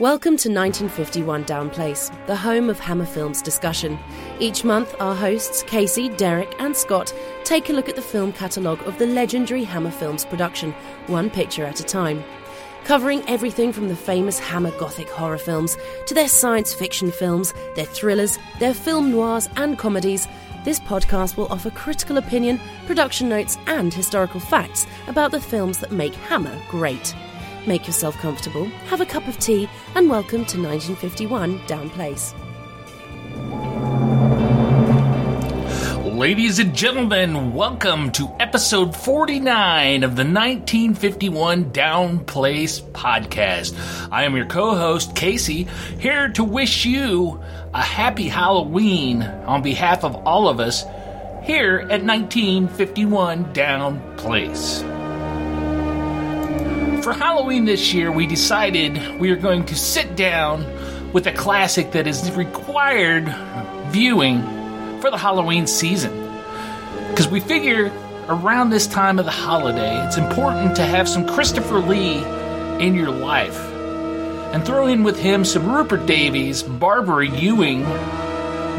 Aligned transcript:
Welcome 0.00 0.36
to 0.38 0.48
1951 0.48 1.44
Down 1.44 1.70
Place, 1.70 2.10
the 2.26 2.34
home 2.34 2.68
of 2.68 2.80
Hammer 2.80 3.06
Films 3.06 3.40
discussion. 3.40 3.96
Each 4.40 4.64
month, 4.64 4.92
our 4.98 5.14
hosts, 5.14 5.62
Casey, 5.62 6.08
Derek, 6.08 6.52
and 6.58 6.76
Scott, 6.76 7.14
take 7.44 7.70
a 7.70 7.72
look 7.72 7.88
at 7.88 7.94
the 7.94 8.02
film 8.02 8.32
catalogue 8.32 8.82
of 8.88 8.98
the 8.98 9.06
legendary 9.06 9.62
Hammer 9.62 9.92
Films 9.92 10.24
production, 10.24 10.74
one 11.06 11.30
picture 11.30 11.64
at 11.64 11.78
a 11.78 11.84
time. 11.84 12.24
Covering 12.82 13.22
everything 13.28 13.72
from 13.72 13.86
the 13.86 13.94
famous 13.94 14.36
Hammer 14.40 14.72
Gothic 14.72 15.08
horror 15.08 15.38
films 15.38 15.78
to 16.06 16.14
their 16.14 16.26
science 16.26 16.74
fiction 16.74 17.12
films, 17.12 17.54
their 17.76 17.86
thrillers, 17.86 18.36
their 18.58 18.74
film 18.74 19.12
noirs, 19.12 19.48
and 19.54 19.78
comedies, 19.78 20.26
this 20.64 20.80
podcast 20.80 21.36
will 21.36 21.46
offer 21.52 21.70
critical 21.70 22.18
opinion, 22.18 22.60
production 22.86 23.28
notes, 23.28 23.56
and 23.68 23.94
historical 23.94 24.40
facts 24.40 24.88
about 25.06 25.30
the 25.30 25.40
films 25.40 25.78
that 25.78 25.92
make 25.92 26.16
Hammer 26.16 26.60
great. 26.68 27.14
Make 27.66 27.86
yourself 27.86 28.14
comfortable, 28.18 28.66
have 28.88 29.00
a 29.00 29.06
cup 29.06 29.26
of 29.26 29.38
tea, 29.38 29.70
and 29.94 30.10
welcome 30.10 30.44
to 30.44 30.60
1951 30.60 31.64
Down 31.66 31.88
Place. 31.90 32.34
Ladies 36.04 36.58
and 36.58 36.74
gentlemen, 36.74 37.54
welcome 37.54 38.12
to 38.12 38.30
episode 38.38 38.94
49 38.94 40.04
of 40.04 40.10
the 40.10 40.24
1951 40.24 41.72
Down 41.72 42.22
Place 42.26 42.80
podcast. 42.80 43.74
I 44.12 44.24
am 44.24 44.36
your 44.36 44.46
co 44.46 44.74
host, 44.74 45.16
Casey, 45.16 45.66
here 45.98 46.28
to 46.28 46.44
wish 46.44 46.84
you 46.84 47.42
a 47.72 47.82
happy 47.82 48.28
Halloween 48.28 49.22
on 49.22 49.62
behalf 49.62 50.04
of 50.04 50.14
all 50.26 50.48
of 50.48 50.60
us 50.60 50.82
here 51.42 51.78
at 51.80 52.04
1951 52.04 53.54
Down 53.54 54.16
Place 54.18 54.84
for 57.04 57.12
Halloween 57.12 57.66
this 57.66 57.92
year, 57.92 58.10
we 58.10 58.26
decided 58.26 59.20
we 59.20 59.30
are 59.30 59.36
going 59.36 59.66
to 59.66 59.76
sit 59.76 60.16
down 60.16 60.64
with 61.12 61.26
a 61.26 61.32
classic 61.32 61.92
that 61.92 62.06
is 62.06 62.32
required 62.32 63.26
viewing 63.88 64.40
for 65.02 65.10
the 65.10 65.18
Halloween 65.18 65.66
season. 65.66 66.10
Because 67.10 67.28
we 67.28 67.40
figure 67.40 67.92
around 68.28 68.70
this 68.70 68.86
time 68.86 69.18
of 69.18 69.26
the 69.26 69.30
holiday, 69.30 70.02
it's 70.06 70.16
important 70.16 70.76
to 70.76 70.82
have 70.82 71.06
some 71.06 71.28
Christopher 71.28 71.78
Lee 71.78 72.24
in 72.82 72.94
your 72.94 73.10
life. 73.10 73.60
And 74.54 74.64
throw 74.64 74.86
in 74.86 75.02
with 75.02 75.18
him 75.18 75.44
some 75.44 75.70
Rupert 75.70 76.06
Davies, 76.06 76.62
Barbara 76.62 77.28
Ewing, 77.28 77.82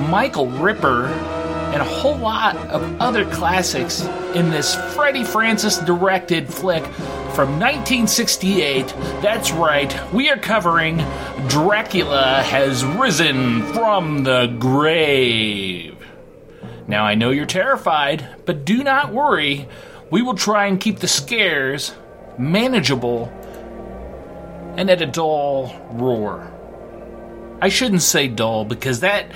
Michael 0.09 0.47
Ripper, 0.47 1.05
and 1.05 1.79
a 1.79 1.85
whole 1.85 2.17
lot 2.17 2.57
of 2.69 2.99
other 2.99 3.29
classics 3.29 4.01
in 4.33 4.49
this 4.49 4.73
Freddie 4.95 5.25
Francis 5.25 5.77
directed 5.77 6.51
flick 6.51 6.83
from 7.35 7.59
1968. 7.59 8.87
That's 9.21 9.51
right, 9.51 10.13
we 10.13 10.29
are 10.29 10.37
covering 10.37 11.03
Dracula 11.49 12.41
Has 12.41 12.85
Risen 12.85 13.61
from 13.73 14.23
the 14.23 14.55
Grave. 14.57 15.97
Now, 16.87 17.03
I 17.03 17.15
know 17.15 17.31
you're 17.31 17.45
terrified, 17.45 18.25
but 18.45 18.63
do 18.63 18.85
not 18.85 19.11
worry. 19.11 19.67
We 20.09 20.21
will 20.21 20.35
try 20.35 20.67
and 20.67 20.79
keep 20.79 20.99
the 20.99 21.09
scares 21.09 21.93
manageable 22.37 23.25
and 24.77 24.89
at 24.89 25.01
a 25.01 25.05
dull 25.05 25.75
roar. 25.91 26.49
I 27.61 27.67
shouldn't 27.67 28.03
say 28.03 28.29
dull 28.29 28.63
because 28.63 29.01
that 29.01 29.29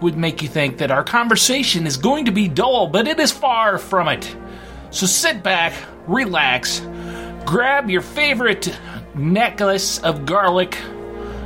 would 0.00 0.16
make 0.16 0.42
you 0.42 0.48
think 0.48 0.78
that 0.78 0.90
our 0.90 1.04
conversation 1.04 1.86
is 1.86 1.98
going 1.98 2.24
to 2.24 2.32
be 2.32 2.48
dull, 2.48 2.88
but 2.88 3.06
it 3.06 3.20
is 3.20 3.30
far 3.30 3.78
from 3.78 4.08
it. 4.08 4.36
So 4.90 5.06
sit 5.06 5.44
back, 5.44 5.72
relax, 6.08 6.80
grab 7.46 7.88
your 7.88 8.02
favorite 8.02 8.76
necklace 9.14 9.98
of 10.00 10.26
garlic, 10.26 10.76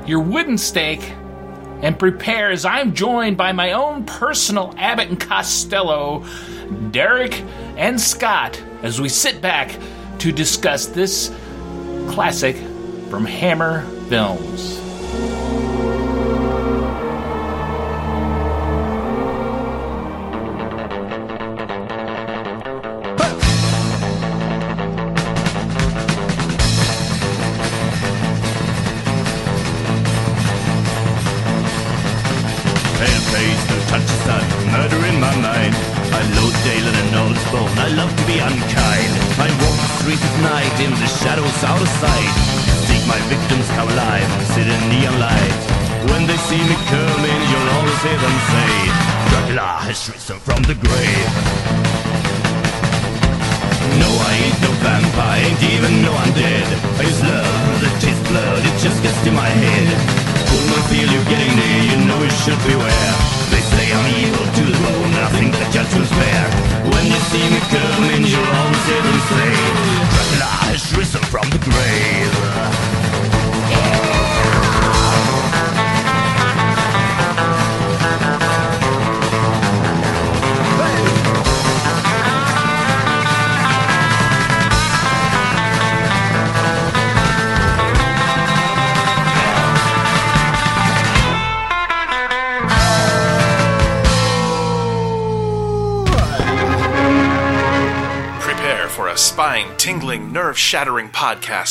your 0.06 0.20
wooden 0.20 0.56
stake, 0.56 1.12
and 1.82 1.98
prepare 1.98 2.50
as 2.50 2.64
I'm 2.64 2.94
joined 2.94 3.36
by 3.36 3.52
my 3.52 3.72
own 3.72 4.04
personal 4.06 4.74
Abbott 4.78 5.08
and 5.08 5.20
Costello, 5.20 6.24
Derek 6.90 7.42
and 7.76 8.00
Scott, 8.00 8.60
as 8.82 9.00
we 9.00 9.08
sit 9.08 9.40
back 9.42 9.78
to 10.18 10.32
discuss 10.32 10.86
this 10.86 11.28
classic 12.08 12.56
from 13.10 13.26
Hammer 13.26 13.82
Films. 14.08 14.79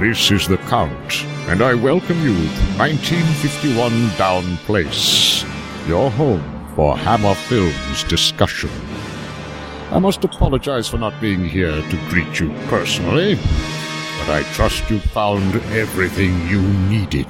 This 0.00 0.30
is 0.30 0.48
the 0.48 0.56
Count, 0.56 1.26
and 1.50 1.60
I 1.60 1.74
welcome 1.74 2.18
you 2.22 2.32
to 2.32 2.78
1951 2.78 4.16
Down 4.16 4.56
Place, 4.64 5.44
your 5.86 6.10
home 6.12 6.42
for 6.74 6.96
Hammer 6.96 7.34
Films 7.34 8.04
discussion. 8.04 8.70
I 9.90 9.98
must 9.98 10.24
apologize 10.24 10.88
for 10.88 10.96
not 10.96 11.20
being 11.20 11.44
here 11.44 11.82
to 11.82 12.08
greet 12.08 12.40
you 12.40 12.48
personally, 12.68 13.34
but 13.34 14.30
I 14.30 14.42
trust 14.54 14.88
you 14.88 15.00
found 15.00 15.56
everything 15.72 16.48
you 16.48 16.62
needed. 16.88 17.28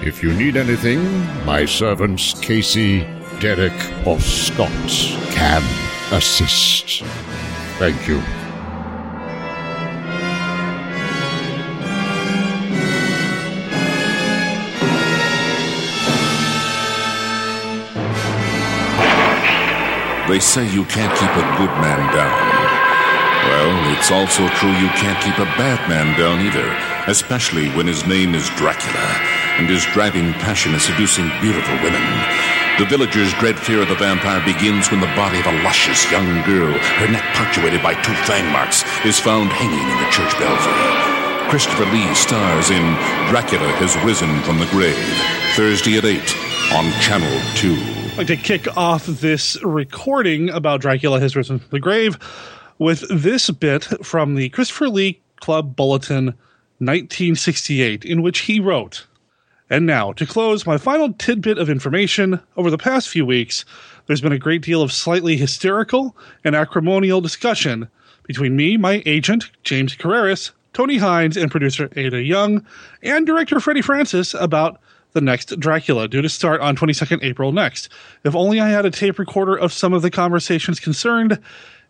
If 0.00 0.22
you 0.22 0.32
need 0.32 0.56
anything, 0.56 1.04
my 1.44 1.66
servants 1.66 2.40
Casey, 2.40 3.00
Derek, 3.38 3.78
or 4.06 4.18
Scott 4.18 4.70
can 5.34 5.62
assist. 6.10 7.02
Thank 7.78 8.08
you. 8.08 8.22
They 20.32 20.40
say 20.40 20.64
you 20.64 20.86
can't 20.86 21.12
keep 21.12 21.28
a 21.28 21.44
good 21.60 21.74
man 21.84 22.00
down. 22.08 22.40
Well, 23.52 23.92
it's 23.92 24.10
also 24.10 24.48
true 24.56 24.72
you 24.80 24.88
can't 24.96 25.20
keep 25.20 25.36
a 25.36 25.44
bad 25.60 25.76
man 25.92 26.16
down 26.16 26.40
either, 26.40 26.64
especially 27.04 27.68
when 27.76 27.86
his 27.86 28.06
name 28.06 28.34
is 28.34 28.48
Dracula 28.56 29.04
and 29.60 29.68
his 29.68 29.84
driving 29.92 30.32
passion 30.40 30.72
is 30.72 30.88
seducing 30.88 31.28
beautiful 31.44 31.76
women. 31.84 32.00
The 32.80 32.88
villagers' 32.88 33.36
dread 33.44 33.60
fear 33.60 33.82
of 33.82 33.92
the 33.92 34.00
vampire 34.00 34.40
begins 34.40 34.90
when 34.90 35.04
the 35.04 35.12
body 35.12 35.36
of 35.36 35.52
a 35.52 35.60
luscious 35.68 36.00
young 36.10 36.40
girl, 36.48 36.72
her 36.72 37.12
neck 37.12 37.28
punctuated 37.36 37.84
by 37.84 37.92
two 38.00 38.16
fang 38.24 38.48
marks, 38.56 38.88
is 39.04 39.20
found 39.20 39.52
hanging 39.52 39.84
in 39.84 39.98
the 40.00 40.08
church 40.16 40.32
belfry. 40.40 40.72
Christopher 41.52 41.84
Lee 41.92 42.08
stars 42.16 42.72
in 42.72 42.96
Dracula 43.28 43.68
Has 43.84 44.00
Risen 44.00 44.40
from 44.48 44.56
the 44.56 44.70
Grave, 44.72 44.96
Thursday 45.60 46.00
at 46.00 46.08
8 46.08 46.24
on 46.72 46.88
Channel 47.04 47.36
2. 47.60 48.01
I'd 48.12 48.18
like 48.18 48.26
to 48.26 48.36
kick 48.36 48.76
off 48.76 49.06
this 49.06 49.56
recording 49.64 50.50
about 50.50 50.82
Dracula 50.82 51.18
Has 51.18 51.34
Risen 51.34 51.58
from 51.58 51.70
the 51.70 51.80
Grave 51.80 52.18
with 52.78 53.06
this 53.08 53.48
bit 53.48 53.84
from 54.04 54.34
the 54.34 54.50
Christopher 54.50 54.90
Lee 54.90 55.22
Club 55.40 55.74
Bulletin 55.74 56.26
1968, 56.76 58.04
in 58.04 58.20
which 58.20 58.40
he 58.40 58.60
wrote 58.60 59.06
And 59.70 59.86
now, 59.86 60.12
to 60.12 60.26
close 60.26 60.66
my 60.66 60.76
final 60.76 61.14
tidbit 61.14 61.56
of 61.56 61.70
information, 61.70 62.38
over 62.58 62.70
the 62.70 62.76
past 62.76 63.08
few 63.08 63.24
weeks, 63.24 63.64
there's 64.06 64.20
been 64.20 64.30
a 64.30 64.38
great 64.38 64.60
deal 64.60 64.82
of 64.82 64.92
slightly 64.92 65.38
hysterical 65.38 66.14
and 66.44 66.54
acrimonial 66.54 67.22
discussion 67.22 67.88
between 68.24 68.54
me, 68.54 68.76
my 68.76 69.02
agent, 69.06 69.50
James 69.64 69.96
Carreras, 69.96 70.50
Tony 70.74 70.98
Hinds, 70.98 71.38
and 71.38 71.50
producer 71.50 71.88
Aida 71.96 72.22
Young, 72.22 72.66
and 73.02 73.26
director 73.26 73.58
Freddie 73.58 73.80
Francis 73.80 74.34
about 74.34 74.82
the 75.12 75.20
next 75.20 75.58
Dracula, 75.58 76.08
due 76.08 76.22
to 76.22 76.28
start 76.28 76.60
on 76.60 76.76
22nd 76.76 77.22
April 77.22 77.52
next. 77.52 77.88
If 78.24 78.34
only 78.34 78.60
I 78.60 78.68
had 78.68 78.86
a 78.86 78.90
tape 78.90 79.18
recorder 79.18 79.56
of 79.56 79.72
some 79.72 79.92
of 79.92 80.02
the 80.02 80.10
conversations 80.10 80.80
concerned, 80.80 81.38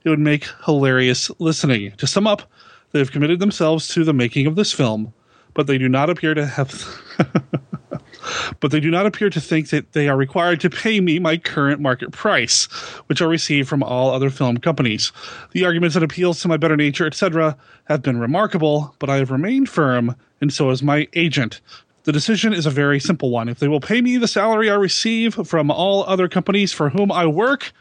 it 0.04 0.08
would 0.08 0.18
make 0.18 0.48
hilarious 0.64 1.30
listening. 1.38 1.92
To 1.92 2.06
sum 2.06 2.26
up, 2.26 2.50
they 2.92 2.98
have 2.98 3.12
committed 3.12 3.40
themselves 3.40 3.88
to 3.88 4.04
the 4.04 4.12
making 4.12 4.46
of 4.46 4.56
this 4.56 4.72
film, 4.72 5.12
but 5.54 5.66
they 5.66 5.78
do 5.78 5.88
not 5.88 6.10
appear 6.10 6.34
to 6.34 6.46
have. 6.46 6.84
but 8.60 8.70
they 8.70 8.80
do 8.80 8.90
not 8.90 9.06
appear 9.06 9.30
to 9.30 9.40
think 9.40 9.70
that 9.70 9.92
they 9.92 10.08
are 10.08 10.16
required 10.16 10.60
to 10.60 10.70
pay 10.70 11.00
me 11.00 11.18
my 11.18 11.36
current 11.36 11.80
market 11.80 12.12
price, 12.12 12.64
which 13.06 13.22
I 13.22 13.26
receive 13.26 13.68
from 13.68 13.82
all 13.82 14.10
other 14.10 14.30
film 14.30 14.58
companies. 14.58 15.12
The 15.52 15.64
arguments 15.64 15.96
and 15.96 16.04
appeals 16.04 16.40
to 16.40 16.48
my 16.48 16.56
better 16.56 16.76
nature, 16.76 17.06
etc., 17.06 17.56
have 17.84 18.02
been 18.02 18.18
remarkable, 18.18 18.94
but 18.98 19.10
I 19.10 19.16
have 19.16 19.30
remained 19.30 19.68
firm, 19.68 20.16
and 20.40 20.52
so 20.52 20.70
has 20.70 20.82
my 20.82 21.08
agent. 21.14 21.60
The 22.04 22.12
decision 22.12 22.52
is 22.52 22.66
a 22.66 22.70
very 22.70 22.98
simple 22.98 23.30
one. 23.30 23.48
If 23.48 23.60
they 23.60 23.68
will 23.68 23.80
pay 23.80 24.00
me 24.00 24.16
the 24.16 24.26
salary 24.26 24.68
I 24.68 24.74
receive 24.74 25.34
from 25.46 25.70
all 25.70 26.04
other 26.04 26.28
companies 26.28 26.72
for 26.72 26.90
whom 26.90 27.12
I 27.12 27.26
work, 27.26 27.72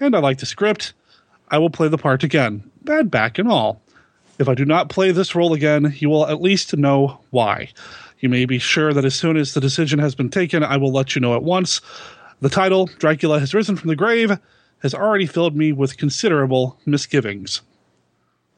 and 0.00 0.14
I 0.14 0.18
like 0.18 0.38
the 0.38 0.46
script, 0.46 0.92
I 1.48 1.56
will 1.58 1.70
play 1.70 1.88
the 1.88 1.96
part 1.96 2.22
again, 2.22 2.70
bad 2.82 3.10
back 3.10 3.38
and 3.38 3.48
all. 3.48 3.80
If 4.38 4.48
I 4.48 4.54
do 4.54 4.64
not 4.64 4.90
play 4.90 5.12
this 5.12 5.34
role 5.34 5.54
again, 5.54 5.94
you 5.98 6.10
will 6.10 6.26
at 6.26 6.42
least 6.42 6.76
know 6.76 7.20
why. 7.30 7.70
You 8.20 8.28
may 8.28 8.44
be 8.44 8.58
sure 8.58 8.92
that 8.92 9.04
as 9.04 9.14
soon 9.14 9.36
as 9.36 9.54
the 9.54 9.60
decision 9.60 9.98
has 9.98 10.14
been 10.14 10.30
taken, 10.30 10.62
I 10.62 10.76
will 10.76 10.92
let 10.92 11.14
you 11.14 11.20
know 11.20 11.34
at 11.34 11.42
once. 11.42 11.80
The 12.40 12.50
title, 12.50 12.90
Dracula 12.98 13.40
Has 13.40 13.54
Risen 13.54 13.76
from 13.76 13.88
the 13.88 13.96
Grave, 13.96 14.38
has 14.82 14.94
already 14.94 15.26
filled 15.26 15.56
me 15.56 15.72
with 15.72 15.96
considerable 15.96 16.78
misgivings. 16.84 17.62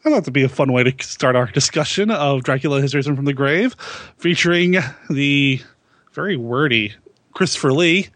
I 0.07 0.09
thought 0.09 0.19
that'd 0.19 0.33
be 0.33 0.45
a 0.45 0.49
fun 0.49 0.73
way 0.73 0.85
to 0.85 1.05
start 1.05 1.35
our 1.35 1.47
discussion 1.47 2.13
of 2.13 2.45
Dracula 2.45 2.81
Has 2.81 2.95
Risen 2.95 3.17
from 3.17 3.25
the 3.25 3.33
Grave, 3.33 3.75
featuring 4.19 4.77
the 5.11 5.61
very 6.13 6.37
wordy 6.37 6.95
Christopher 7.33 7.73
Lee. 7.73 8.11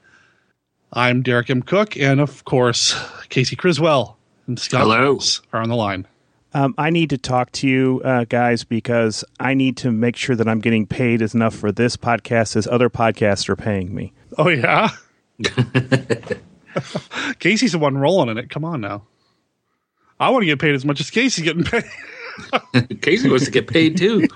I'm 0.93 1.23
Derek 1.23 1.51
M. 1.51 1.65
Koch, 1.65 1.97
and 1.97 2.21
of 2.21 2.45
course, 2.45 2.95
Casey 3.29 3.57
Criswell 3.57 4.17
and 4.47 4.57
Scott 4.57 4.83
Hello. 4.83 5.01
Mills 5.01 5.43
are 5.53 5.61
on 5.61 5.69
the 5.69 5.75
line. 5.75 6.07
Um, 6.55 6.77
I 6.79 6.91
need 6.91 7.11
to 7.11 7.19
talk 7.19 7.51
to 7.53 7.67
you 7.67 8.01
uh, 8.05 8.25
guys 8.29 8.63
because 8.63 9.25
I 9.41 9.55
need 9.55 9.77
to 9.79 9.91
make 9.91 10.15
sure 10.15 10.37
that 10.37 10.47
I'm 10.47 10.61
getting 10.61 10.87
paid 10.87 11.21
as 11.23 11.35
enough 11.35 11.57
for 11.57 11.73
this 11.73 11.97
podcast 11.97 12.55
as 12.55 12.69
other 12.69 12.89
podcasts 12.89 13.49
are 13.49 13.57
paying 13.57 13.93
me. 13.93 14.13
Oh 14.39 14.49
yeah. 14.49 14.91
Casey's 17.41 17.73
the 17.73 17.81
one 17.81 17.99
rolling 17.99 18.29
in 18.29 18.39
it. 18.39 18.49
Come 18.49 18.65
on 18.65 18.81
now. 18.81 19.03
I 20.21 20.29
want 20.29 20.43
to 20.43 20.47
get 20.47 20.61
paid 20.61 20.75
as 20.75 20.85
much 20.85 21.01
as 21.01 21.11
Casey's 21.11 21.45
getting 21.45 21.65
paid. 21.65 21.85
Casey 23.01 23.29
wants 23.29 23.47
to 23.47 23.51
get 23.51 23.67
paid 23.67 23.97
too. 23.97 24.29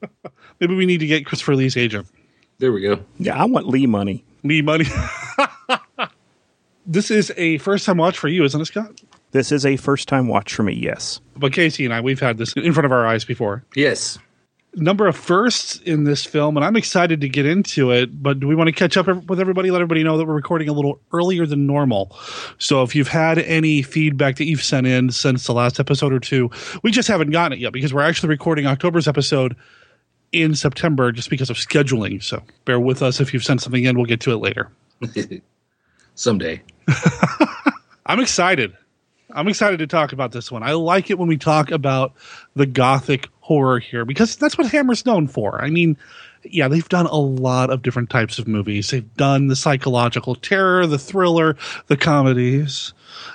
Maybe 0.60 0.74
we 0.74 0.86
need 0.86 0.98
to 0.98 1.06
get 1.06 1.26
Christopher 1.26 1.54
Lee's 1.54 1.76
agent. 1.76 2.06
There 2.58 2.72
we 2.72 2.80
go. 2.80 3.00
Yeah, 3.18 3.40
I 3.40 3.44
want 3.44 3.68
Lee 3.68 3.86
money. 3.86 4.24
Lee 4.42 4.62
money. 4.62 4.86
this 6.86 7.10
is 7.10 7.32
a 7.36 7.58
first 7.58 7.84
time 7.84 7.98
watch 7.98 8.18
for 8.18 8.28
you, 8.28 8.44
isn't 8.44 8.60
it, 8.60 8.64
Scott? 8.64 9.02
This 9.32 9.52
is 9.52 9.66
a 9.66 9.76
first 9.76 10.08
time 10.08 10.28
watch 10.28 10.54
for 10.54 10.62
me, 10.62 10.72
yes. 10.72 11.20
But 11.36 11.52
Casey 11.52 11.84
and 11.84 11.92
I, 11.92 12.00
we've 12.00 12.20
had 12.20 12.38
this 12.38 12.52
in 12.54 12.72
front 12.72 12.86
of 12.86 12.92
our 12.92 13.06
eyes 13.06 13.24
before. 13.24 13.64
Yes. 13.74 14.18
Number 14.76 15.06
of 15.06 15.16
firsts 15.16 15.76
in 15.80 16.02
this 16.04 16.24
film, 16.24 16.56
and 16.56 16.64
I'm 16.64 16.74
excited 16.74 17.20
to 17.20 17.28
get 17.28 17.46
into 17.46 17.92
it. 17.92 18.22
But 18.22 18.40
do 18.40 18.48
we 18.48 18.56
want 18.56 18.68
to 18.68 18.72
catch 18.72 18.96
up 18.96 19.06
with 19.06 19.38
everybody? 19.38 19.70
Let 19.70 19.80
everybody 19.80 20.02
know 20.02 20.18
that 20.18 20.26
we're 20.26 20.34
recording 20.34 20.68
a 20.68 20.72
little 20.72 21.00
earlier 21.12 21.46
than 21.46 21.66
normal. 21.66 22.16
So 22.58 22.82
if 22.82 22.94
you've 22.94 23.08
had 23.08 23.38
any 23.38 23.82
feedback 23.82 24.36
that 24.36 24.46
you've 24.46 24.62
sent 24.64 24.86
in 24.86 25.10
since 25.10 25.46
the 25.46 25.52
last 25.54 25.78
episode 25.78 26.12
or 26.12 26.18
two, 26.18 26.50
we 26.82 26.90
just 26.90 27.06
haven't 27.06 27.30
gotten 27.30 27.52
it 27.52 27.60
yet 27.60 27.72
because 27.72 27.94
we're 27.94 28.02
actually 28.02 28.30
recording 28.30 28.66
October's 28.66 29.06
episode 29.06 29.54
in 30.32 30.54
September 30.56 31.12
just 31.12 31.30
because 31.30 31.50
of 31.50 31.56
scheduling. 31.56 32.22
So 32.22 32.42
bear 32.64 32.80
with 32.80 33.02
us 33.02 33.20
if 33.20 33.32
you've 33.32 33.44
sent 33.44 33.62
something 33.62 33.84
in. 33.84 33.96
We'll 33.96 34.06
get 34.06 34.20
to 34.22 34.32
it 34.32 34.38
later. 34.38 34.70
Someday. 36.16 36.62
I'm 38.06 38.20
excited. 38.20 38.76
I'm 39.34 39.48
excited 39.48 39.80
to 39.80 39.86
talk 39.86 40.12
about 40.12 40.32
this 40.32 40.50
one. 40.50 40.62
I 40.62 40.72
like 40.72 41.10
it 41.10 41.18
when 41.18 41.28
we 41.28 41.36
talk 41.36 41.70
about 41.70 42.14
the 42.54 42.66
gothic 42.66 43.28
horror 43.40 43.80
here 43.80 44.04
because 44.04 44.36
that's 44.36 44.56
what 44.56 44.70
Hammer's 44.70 45.04
known 45.04 45.26
for. 45.26 45.62
I 45.62 45.70
mean, 45.70 45.96
yeah, 46.44 46.68
they've 46.68 46.88
done 46.88 47.06
a 47.06 47.16
lot 47.16 47.70
of 47.70 47.82
different 47.82 48.10
types 48.10 48.38
of 48.38 48.46
movies. 48.46 48.90
They've 48.90 49.14
done 49.16 49.48
the 49.48 49.56
psychological 49.56 50.34
terror, 50.34 50.86
the 50.86 50.98
thriller, 50.98 51.56
the 51.88 51.96
comedies, 51.96 52.92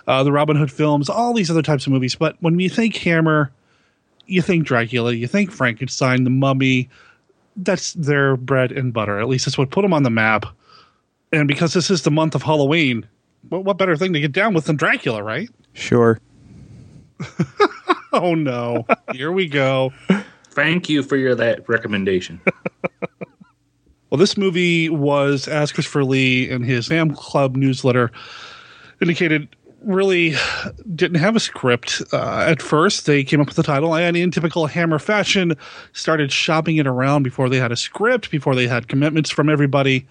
uh, 0.08 0.24
the 0.24 0.32
Robin 0.32 0.56
Hood 0.56 0.72
films, 0.72 1.10
all 1.10 1.34
these 1.34 1.52
other 1.52 1.62
types 1.62 1.86
of 1.86 1.92
movies. 1.92 2.16
But 2.16 2.38
when 2.40 2.60
you 2.60 2.70
think 2.70 2.96
Hammer, 2.98 3.52
you 4.26 4.42
think 4.42 4.66
Dracula, 4.66 5.12
you 5.12 5.28
think 5.28 5.52
Frankenstein, 5.52 6.24
the 6.24 6.30
Mummy. 6.30 6.90
That's 7.56 7.94
their 7.94 8.38
bread 8.38 8.72
and 8.72 8.94
butter. 8.94 9.20
At 9.20 9.28
least 9.28 9.46
that's 9.46 9.58
what 9.58 9.72
put 9.72 9.82
them 9.82 9.94
on 9.94 10.04
the 10.04 10.10
map. 10.10 10.46
And 11.34 11.48
because 11.48 11.74
this 11.74 11.92
is 11.92 12.04
the 12.04 12.12
month 12.12 12.36
of 12.36 12.44
Halloween, 12.44 13.08
what, 13.48 13.64
what 13.64 13.78
better 13.78 13.96
thing 13.96 14.14
to 14.14 14.20
get 14.20 14.32
down 14.32 14.54
with 14.54 14.66
than 14.66 14.76
Dracula, 14.76 15.24
right? 15.24 15.50
Sure. 15.74 16.20
Oh 18.12 18.34
no. 18.34 18.88
Here 19.12 19.32
we 19.32 19.48
go. 19.48 19.94
Thank 20.50 20.90
you 20.90 21.04
for 21.04 21.16
your 21.16 21.36
that 21.36 21.68
recommendation. 21.70 22.42
Well, 24.10 24.18
this 24.18 24.38
movie 24.38 24.90
was, 24.90 25.48
as 25.48 25.72
Christopher 25.72 26.04
Lee 26.04 26.50
in 26.50 26.64
his 26.64 26.88
Sam 26.88 27.14
Club 27.14 27.56
newsletter 27.56 28.12
indicated, 29.00 29.56
really 29.84 30.34
didn't 30.96 31.20
have 31.20 31.36
a 31.36 31.40
script. 31.40 32.02
Uh, 32.12 32.40
at 32.48 32.60
first, 32.60 33.06
they 33.06 33.24
came 33.24 33.40
up 33.40 33.46
with 33.46 33.56
the 33.56 33.62
title, 33.62 33.94
and 33.94 34.18
in 34.18 34.32
typical 34.32 34.66
Hammer 34.66 34.98
fashion, 34.98 35.56
started 35.94 36.32
shopping 36.32 36.78
it 36.78 36.88
around 36.88 37.22
before 37.22 37.50
they 37.50 37.58
had 37.58 37.72
a 37.72 37.76
script, 37.76 38.32
before 38.32 38.56
they 38.56 38.66
had 38.66 38.88
commitments 38.88 39.30
from 39.30 39.48
everybody, 39.48 40.08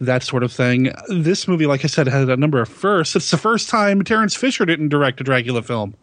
that 0.00 0.22
sort 0.22 0.42
of 0.42 0.52
thing. 0.52 0.92
This 1.08 1.48
movie, 1.48 1.66
like 1.66 1.84
I 1.84 1.88
said, 1.88 2.06
had 2.06 2.28
a 2.28 2.36
number 2.36 2.60
of 2.60 2.68
firsts. 2.68 3.16
It's 3.16 3.30
the 3.30 3.38
first 3.38 3.68
time 3.68 4.02
Terence 4.02 4.34
Fisher 4.34 4.66
didn't 4.66 4.88
direct 4.88 5.20
a 5.20 5.24
Dracula 5.24 5.62
film 5.62 5.94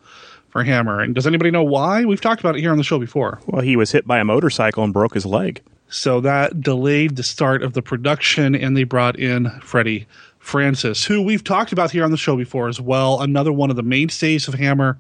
for 0.50 0.64
Hammer. 0.64 1.00
And 1.00 1.16
does 1.16 1.28
anybody 1.28 1.52
know 1.52 1.64
why? 1.64 2.06
We've 2.06 2.22
talked 2.22 2.42
about 2.42 2.56
it 2.56 2.62
here 2.62 2.72
on 2.72 2.78
the 2.78 2.84
show 2.84 3.00
before. 3.00 3.40
Well, 3.48 3.62
he 3.62 3.76
was 3.76 3.92
hit 3.92 4.06
by 4.08 4.20
a 4.20 4.26
motorcycle 4.26 4.84
and 4.84 4.94
broke 4.94 5.14
his 5.14 5.26
leg. 5.26 5.62
So 5.90 6.22
that 6.22 6.62
delayed 6.62 7.18
the 7.18 7.24
start 7.24 7.62
of 7.62 7.74
the 7.74 7.82
production, 7.84 8.56
and 8.56 8.76
they 8.76 8.84
brought 8.84 9.20
in 9.20 9.50
Freddie 9.62 10.08
Francis, 10.40 11.06
who 11.06 11.22
we've 11.22 11.44
talked 11.44 11.72
about 11.72 11.92
here 11.92 12.04
on 12.04 12.12
the 12.12 12.18
show 12.18 12.36
before 12.36 12.68
as 12.68 12.82
well. 12.82 13.22
Another 13.22 13.54
one 13.54 13.70
of 13.70 13.76
the 13.76 13.84
mainstays 13.84 14.48
of 14.48 14.56
Hammer. 14.56 14.98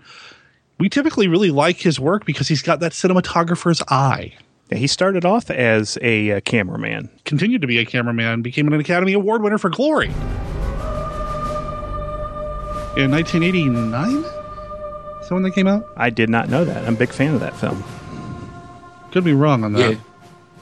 We 0.79 0.89
typically 0.89 1.27
really 1.27 1.51
like 1.51 1.77
his 1.77 1.99
work 1.99 2.25
because 2.25 2.47
he's 2.47 2.61
got 2.61 2.79
that 2.79 2.91
cinematographer's 2.91 3.81
eye. 3.89 4.33
Yeah, 4.69 4.77
he 4.77 4.87
started 4.87 5.25
off 5.25 5.51
as 5.51 5.97
a 6.01 6.31
uh, 6.31 6.41
cameraman. 6.41 7.09
Continued 7.25 7.61
to 7.61 7.67
be 7.67 7.79
a 7.79 7.85
cameraman, 7.85 8.41
became 8.41 8.67
an 8.67 8.79
Academy 8.79 9.13
Award 9.13 9.43
winner 9.43 9.57
for 9.57 9.69
Glory. 9.69 10.07
In 12.95 13.11
1989? 13.11 14.15
Is 14.17 14.23
that 14.23 15.33
when 15.33 15.43
they 15.43 15.51
came 15.51 15.67
out? 15.67 15.87
I 15.97 16.09
did 16.09 16.29
not 16.29 16.49
know 16.49 16.63
that. 16.63 16.85
I'm 16.87 16.95
a 16.95 16.97
big 16.97 17.11
fan 17.11 17.33
of 17.33 17.39
that 17.39 17.55
film. 17.57 17.83
Could 19.11 19.23
be 19.23 19.33
wrong 19.33 19.63
on 19.63 19.73
that. 19.73 19.91
Yeah. 19.91 19.97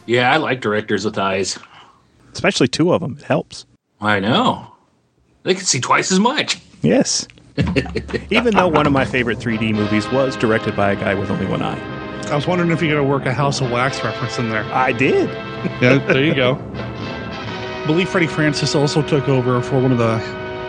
Yeah, 0.08 0.32
I 0.32 0.38
like 0.38 0.62
directors 0.62 1.06
with 1.06 1.18
eyes. 1.18 1.60
Especially 2.34 2.68
two 2.68 2.92
of 2.94 3.02
them. 3.02 3.18
It 3.20 3.24
helps. 3.24 3.66
I 4.00 4.20
know. 4.20 4.76
They 5.44 5.54
can 5.54 5.64
see 5.64 5.80
twice 5.80 6.12
as 6.12 6.20
much. 6.20 6.60
Yes. 6.82 7.28
Even 8.30 8.56
though 8.56 8.68
one 8.68 8.88
of 8.88 8.94
my 8.94 9.06
favorite 9.06 9.38
3D 9.38 9.74
movies 9.74 10.10
was 10.10 10.36
directed 10.36 10.76
by 10.76 10.92
a 10.92 10.96
guy 10.96 11.14
with 11.14 11.30
only 11.30 11.46
one 11.46 11.62
eye. 11.62 12.01
I 12.28 12.36
was 12.36 12.48
wondering 12.48 12.72
if 12.72 12.82
you're 12.82 12.92
going 12.92 13.04
to 13.04 13.10
work 13.10 13.26
a 13.26 13.34
House 13.34 13.62
of 13.62 13.72
Wax 13.72 14.04
reference 14.04 14.38
in 14.40 14.50
there. 14.50 14.64
I 14.66 14.92
did. 14.92 15.30
Yeah, 15.82 15.98
there 15.98 16.24
you 16.24 16.34
go. 16.34 16.56
I 16.74 17.84
believe 17.88 18.10
Freddie 18.10 18.28
Francis 18.28 18.76
also 18.76 19.02
took 19.02 19.28
over 19.28 19.62
for 19.62 19.82
one 19.82 19.92
of 19.92 19.98
the 19.98 20.20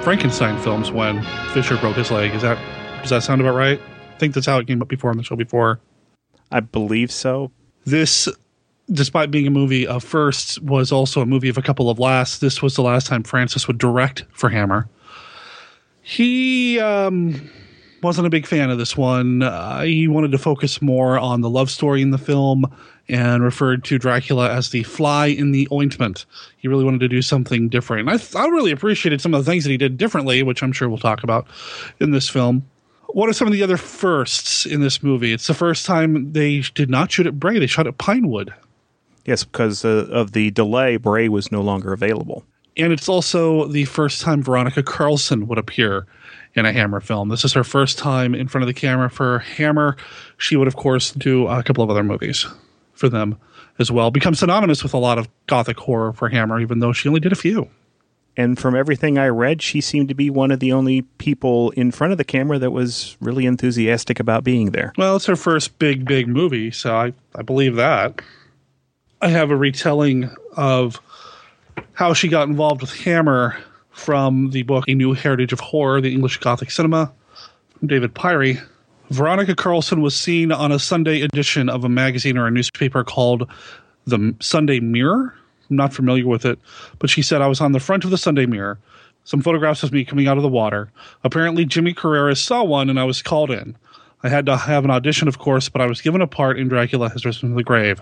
Frankenstein 0.03 0.61
films 0.61 0.91
when 0.91 1.23
Fisher 1.53 1.77
broke 1.77 1.97
his 1.97 2.11
leg. 2.11 2.35
Is 2.35 2.43
that 2.43 2.59
does 3.03 3.11
that 3.11 3.23
sound 3.23 3.41
about 3.41 3.55
right? 3.55 3.81
I 3.81 4.19
think 4.19 4.35
that's 4.35 4.47
how 4.47 4.59
it 4.59 4.67
came 4.67 4.83
up 4.83 4.89
before 4.89 5.11
on 5.11 5.17
the 5.17 5.23
show 5.23 5.37
before. 5.37 5.81
I 6.51 6.61
believe 6.61 7.11
so. 7.11 7.51
This, 7.85 8.29
despite 8.91 9.31
being 9.31 9.47
a 9.47 9.51
movie 9.51 9.87
of 9.87 10.05
firsts, 10.05 10.59
was 10.61 10.93
also 10.93 11.21
a 11.21 11.27
movie 11.27 11.49
of 11.49 11.59
a 11.59 11.63
couple 11.63 11.91
of 11.91 11.99
lasts. 11.99 12.39
This 12.39 12.63
was 12.63 12.77
the 12.77 12.83
last 12.83 13.07
time 13.07 13.23
Francis 13.23 13.67
would 13.67 13.79
direct 13.79 14.25
for 14.33 14.51
Hammer. 14.51 14.89
He 16.03 16.79
um, 16.81 17.51
wasn't 18.03 18.27
a 18.27 18.31
big 18.31 18.47
fan 18.47 18.71
of 18.71 18.79
this 18.79 18.97
one. 18.97 19.43
Uh, 19.43 19.83
he 19.83 20.09
wanted 20.09 20.33
to 20.33 20.39
focus 20.39 20.83
more 20.83 21.19
on 21.19 21.41
the 21.41 21.49
love 21.49 21.71
story 21.71 22.03
in 22.03 22.11
the 22.11 22.19
film 22.19 22.65
and 23.09 23.43
referred 23.43 23.85
to 23.85 23.99
Dracula 23.99 24.51
as 24.51 24.71
the 24.71 24.83
fly 24.83 25.27
in 25.27 25.53
the 25.53 25.69
ointment. 25.71 26.27
He 26.59 26.69
really 26.69 26.85
wanted 26.85 27.01
to 27.01 27.09
do 27.09 27.23
something 27.23 27.69
different. 27.69 28.09
I, 28.09 28.17
th- 28.17 28.35
I 28.35 28.47
really 28.47 28.73
appreciated 28.73 29.21
some 29.21 29.35
of 29.35 29.45
the 29.45 29.51
things 29.51 29.65
that 29.65 29.71
he 29.71 29.77
did 29.77 29.97
differently, 29.97 30.43
which 30.43 30.63
I'm 30.63 30.73
sure 30.73 30.89
we'll 30.89 30.99
talk 30.99 31.23
about 31.23 31.47
in 32.01 32.11
this 32.11 32.29
film. 32.29 32.67
What 33.09 33.29
are 33.29 33.35
some 33.35 33.47
of 33.47 33.53
the 33.53 33.63
other 33.63 33.77
firsts 33.77 34.65
in 34.65 34.81
this 34.81 35.03
movie? 35.03 35.33
It's 35.33 35.47
the 35.47 35.55
first 35.55 35.85
time 35.85 36.33
they 36.33 36.61
did 36.75 36.89
not 36.89 37.13
shoot 37.13 37.27
at 37.27 37.39
Bray, 37.39 37.59
they 37.59 37.67
shot 37.67 37.87
at 37.87 37.99
Pinewood. 37.99 38.55
Yes, 39.27 39.45
because 39.45 39.85
uh, 39.85 40.09
of 40.11 40.33
the 40.33 40.51
delay, 40.51 40.97
Bray 40.97 41.29
was 41.29 41.53
no 41.53 41.61
longer 41.61 41.93
available. 41.93 42.45
And 42.77 42.93
it's 42.93 43.09
also 43.09 43.67
the 43.67 43.85
first 43.85 44.23
time 44.23 44.43
Veronica 44.43 44.83
Carlson 44.83 45.47
would 45.47 45.59
appear 45.59 46.07
in 46.55 46.67
a 46.67 46.73
Hammer 46.73 47.01
film. 47.01 47.29
This 47.29 47.45
is 47.45 47.53
her 47.55 47.65
first 47.65 47.99
time 47.99 48.35
in 48.35 48.49
front 48.49 48.63
of 48.63 48.67
the 48.67 48.79
camera 48.79 49.09
for 49.11 49.41
Hammer. 49.41 49.97
She 50.37 50.57
would, 50.57 50.69
of 50.69 50.77
course, 50.77 51.13
do 51.13 51.47
a 51.47 51.63
couple 51.63 51.83
of 51.83 51.91
other 51.91 52.03
movies 52.03 52.47
for 52.93 53.09
them 53.09 53.39
as 53.79 53.91
well. 53.91 54.11
Become 54.11 54.35
synonymous 54.35 54.83
with 54.83 54.95
a 54.95 54.99
lot 54.99 55.19
of 55.19 55.29
gothic 55.47 55.79
horror 55.79 56.13
for 56.13 56.29
Hammer, 56.29 56.61
even 56.61 56.81
though 56.81 56.93
she 56.93 57.09
only 57.09 57.21
did 57.21 57.33
a 57.33 57.37
few. 57.37 57.69
And 58.37 58.59
from 58.59 58.75
everything 58.75 59.19
I 59.19 59.29
read, 59.29 59.61
she 59.61 59.81
seemed 59.81 60.09
to 60.09 60.15
be 60.15 60.31
one 60.31 60.51
of 60.51 60.61
the 60.61 60.73
only 60.73 61.03
people 61.03 61.71
in 61.73 61.91
front 61.91 62.13
of 62.13 62.19
the 62.19 62.25
camera 62.25 62.59
that 62.59 62.71
was 62.71 63.17
really 63.21 63.45
enthusiastic 63.45 64.21
about 64.21 64.43
being 64.43 64.71
there. 64.71 64.95
Well, 64.97 65.17
it's 65.17 65.27
her 65.27 65.37
first 65.37 65.79
big, 65.79 66.07
big 66.07 66.29
movie, 66.29 66.71
so 66.71 66.95
I, 66.95 67.13
I 67.35 67.43
believe 67.43 67.77
that. 67.77 68.23
I 69.21 69.29
have 69.29 69.51
a 69.51 69.57
retelling 69.57 70.31
of 70.57 71.01
how 71.93 72.15
she 72.15 72.29
got 72.29 72.49
involved 72.49 72.81
with 72.81 72.95
Hammer 73.03 73.57
from 73.93 74.51
the 74.51 74.63
book 74.63 74.85
A 74.89 74.95
New 74.95 75.13
Heritage 75.13 75.53
of 75.53 75.61
Horror, 75.61 76.01
the 76.01 76.13
English 76.13 76.39
Gothic 76.39 76.71
Cinema, 76.71 77.13
from 77.79 77.89
David 77.89 78.15
Pirie. 78.15 78.61
Veronica 79.11 79.55
Carlson 79.55 80.01
was 80.01 80.17
seen 80.17 80.51
on 80.51 80.73
a 80.73 80.79
Sunday 80.79 81.21
edition 81.21 81.69
of 81.69 81.85
a 81.85 81.89
magazine 81.89 82.39
or 82.39 82.47
a 82.47 82.51
newspaper 82.51 83.05
called 83.05 83.49
the 84.07 84.35
Sunday 84.41 84.81
Mirror. 84.81 85.35
I'm 85.71 85.77
not 85.77 85.93
familiar 85.93 86.27
with 86.27 86.45
it, 86.45 86.59
but 86.99 87.11
she 87.11 87.23
said 87.23 87.43
I 87.43 87.47
was 87.47 87.61
on 87.61 87.73
the 87.73 87.81
front 87.81 88.05
of 88.05 88.11
the 88.11 88.19
Sunday 88.19 88.47
Mirror. 88.47 88.79
Some 89.25 89.43
photographs 89.43 89.83
of 89.83 89.93
me 89.93 90.05
coming 90.05 90.27
out 90.27 90.37
of 90.37 90.43
the 90.43 90.49
water. 90.49 90.91
Apparently, 91.23 91.65
Jimmy 91.65 91.95
Carreras 91.95 92.39
saw 92.39 92.65
one 92.65 92.91
and 92.91 92.99
I 92.99 93.05
was 93.05 93.23
called 93.23 93.51
in. 93.51 93.77
I 94.25 94.29
had 94.29 94.47
to 94.47 94.57
have 94.57 94.85
an 94.85 94.91
audition, 94.91 95.29
of 95.29 95.39
course, 95.39 95.69
but 95.69 95.81
I 95.81 95.87
was 95.87 96.01
given 96.01 96.23
a 96.23 96.27
part 96.27 96.59
in 96.59 96.69
Dracula 96.69 97.09
Has 97.11 97.25
Risen 97.25 97.51
from 97.51 97.57
the 97.57 97.63
Grave. 97.63 98.01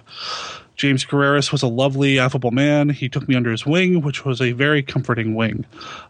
James 0.80 1.04
Carreras 1.04 1.52
was 1.52 1.62
a 1.62 1.66
lovely, 1.66 2.18
affable 2.18 2.52
man. 2.52 2.88
He 2.88 3.10
took 3.10 3.28
me 3.28 3.34
under 3.34 3.50
his 3.50 3.66
wing, 3.66 4.00
which 4.00 4.24
was 4.24 4.40
a 4.40 4.52
very 4.52 4.82
comforting 4.82 5.34
wing. 5.34 5.66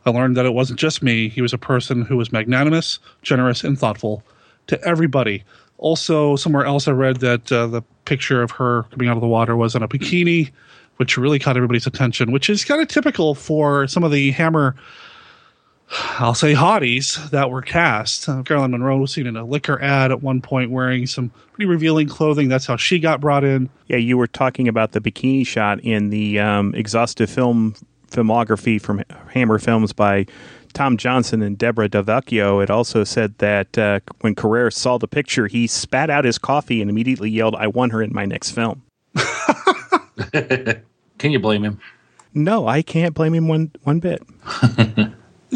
I 0.07 0.11
learned 0.11 0.37
that 0.37 0.47
it 0.47 0.55
wasn't 0.55 0.79
just 0.79 1.03
me, 1.03 1.29
he 1.29 1.43
was 1.43 1.53
a 1.53 1.59
person 1.59 2.03
who 2.03 2.17
was 2.17 2.31
magnanimous, 2.31 3.01
generous, 3.23 3.65
and 3.65 3.77
thoughtful 3.77 4.23
to 4.69 4.81
everybody. 4.85 5.43
Also, 5.79 6.37
somewhere 6.37 6.65
else 6.65 6.87
I 6.87 6.93
read 6.93 7.17
that 7.17 7.51
uh, 7.51 7.67
the 7.67 7.83
picture 8.05 8.43
of 8.43 8.53
her 8.53 8.85
coming 8.93 9.09
out 9.09 9.17
of 9.17 9.23
the 9.23 9.27
water 9.27 9.57
was 9.57 9.75
in 9.75 9.83
a 9.83 9.89
bikini, 9.89 10.53
which 10.99 11.19
really 11.19 11.41
caught 11.41 11.57
everybody's 11.57 11.89
attention, 11.89 12.31
which 12.31 12.49
is 12.49 12.65
kind 12.65 12.81
of 12.81 12.87
typical 12.87 13.35
for 13.35 13.89
some 13.89 14.05
of 14.05 14.13
the 14.13 14.31
Hammer 14.31 14.77
I'll 15.91 16.35
say 16.35 16.55
hotties 16.55 17.31
that 17.31 17.51
were 17.51 17.63
cast. 17.63 18.29
Uh, 18.29 18.43
Caroline 18.43 18.71
Munro 18.71 18.99
was 18.99 19.13
seen 19.13 19.27
in 19.27 19.37
a 19.37 19.45
liquor 19.45 19.81
ad 19.83 20.13
at 20.13 20.23
one 20.23 20.41
point 20.41 20.71
wearing 20.71 21.07
some 21.07 21.31
pretty 21.53 21.67
revealing 21.67 22.09
clothing. 22.09 22.49
That's 22.49 22.67
how 22.67 22.77
she 22.77 22.99
got 23.01 23.21
brought 23.21 23.43
in. 23.43 23.69
Yeah, 23.89 23.97
you 23.97 24.17
were 24.17 24.29
talking 24.29 24.69
about 24.69 24.93
the 24.93 25.01
bikini 25.01 25.45
shot 25.47 25.81
in 25.81 26.11
the 26.11 26.39
um, 26.39 26.75
exhaustive 26.75 27.29
film 27.29 27.75
filmography 28.11 28.81
from 28.81 29.03
Hammer 29.33 29.59
Films 29.59 29.93
by 29.93 30.27
Tom 30.73 30.97
Johnson 30.97 31.43
and 31.43 31.59
Deborah 31.59 31.89
Del 31.89 32.05
Vecchio. 32.05 32.63
It 32.63 32.71
also 32.71 33.05
said 33.05 33.37
that 33.39 33.77
uh, 33.77 34.01
when 34.21 34.35
Carrera 34.35 34.71
saw 34.71 34.99
the 34.99 35.09
picture, 35.09 35.47
he 35.47 35.67
spat 35.67 36.11
out 36.11 36.25
his 36.25 36.39
coffee 36.39 36.81
and 36.81 36.91
immediately 36.91 37.31
yelled, 37.31 37.57
I 37.57 37.67
want 37.67 37.93
her 37.93 38.03
in 38.03 38.13
my 38.13 38.27
next 38.27 38.51
film. 38.53 38.83
Can 40.33 41.33
you 41.33 41.41
blame 41.41 41.65
him? 41.65 41.81
No, 42.33 42.67
I 42.69 42.83
can't 42.83 43.15
blame 43.15 43.35
him 43.35 43.49
one, 43.49 43.73
one 43.83 43.99
bit. 43.99 44.23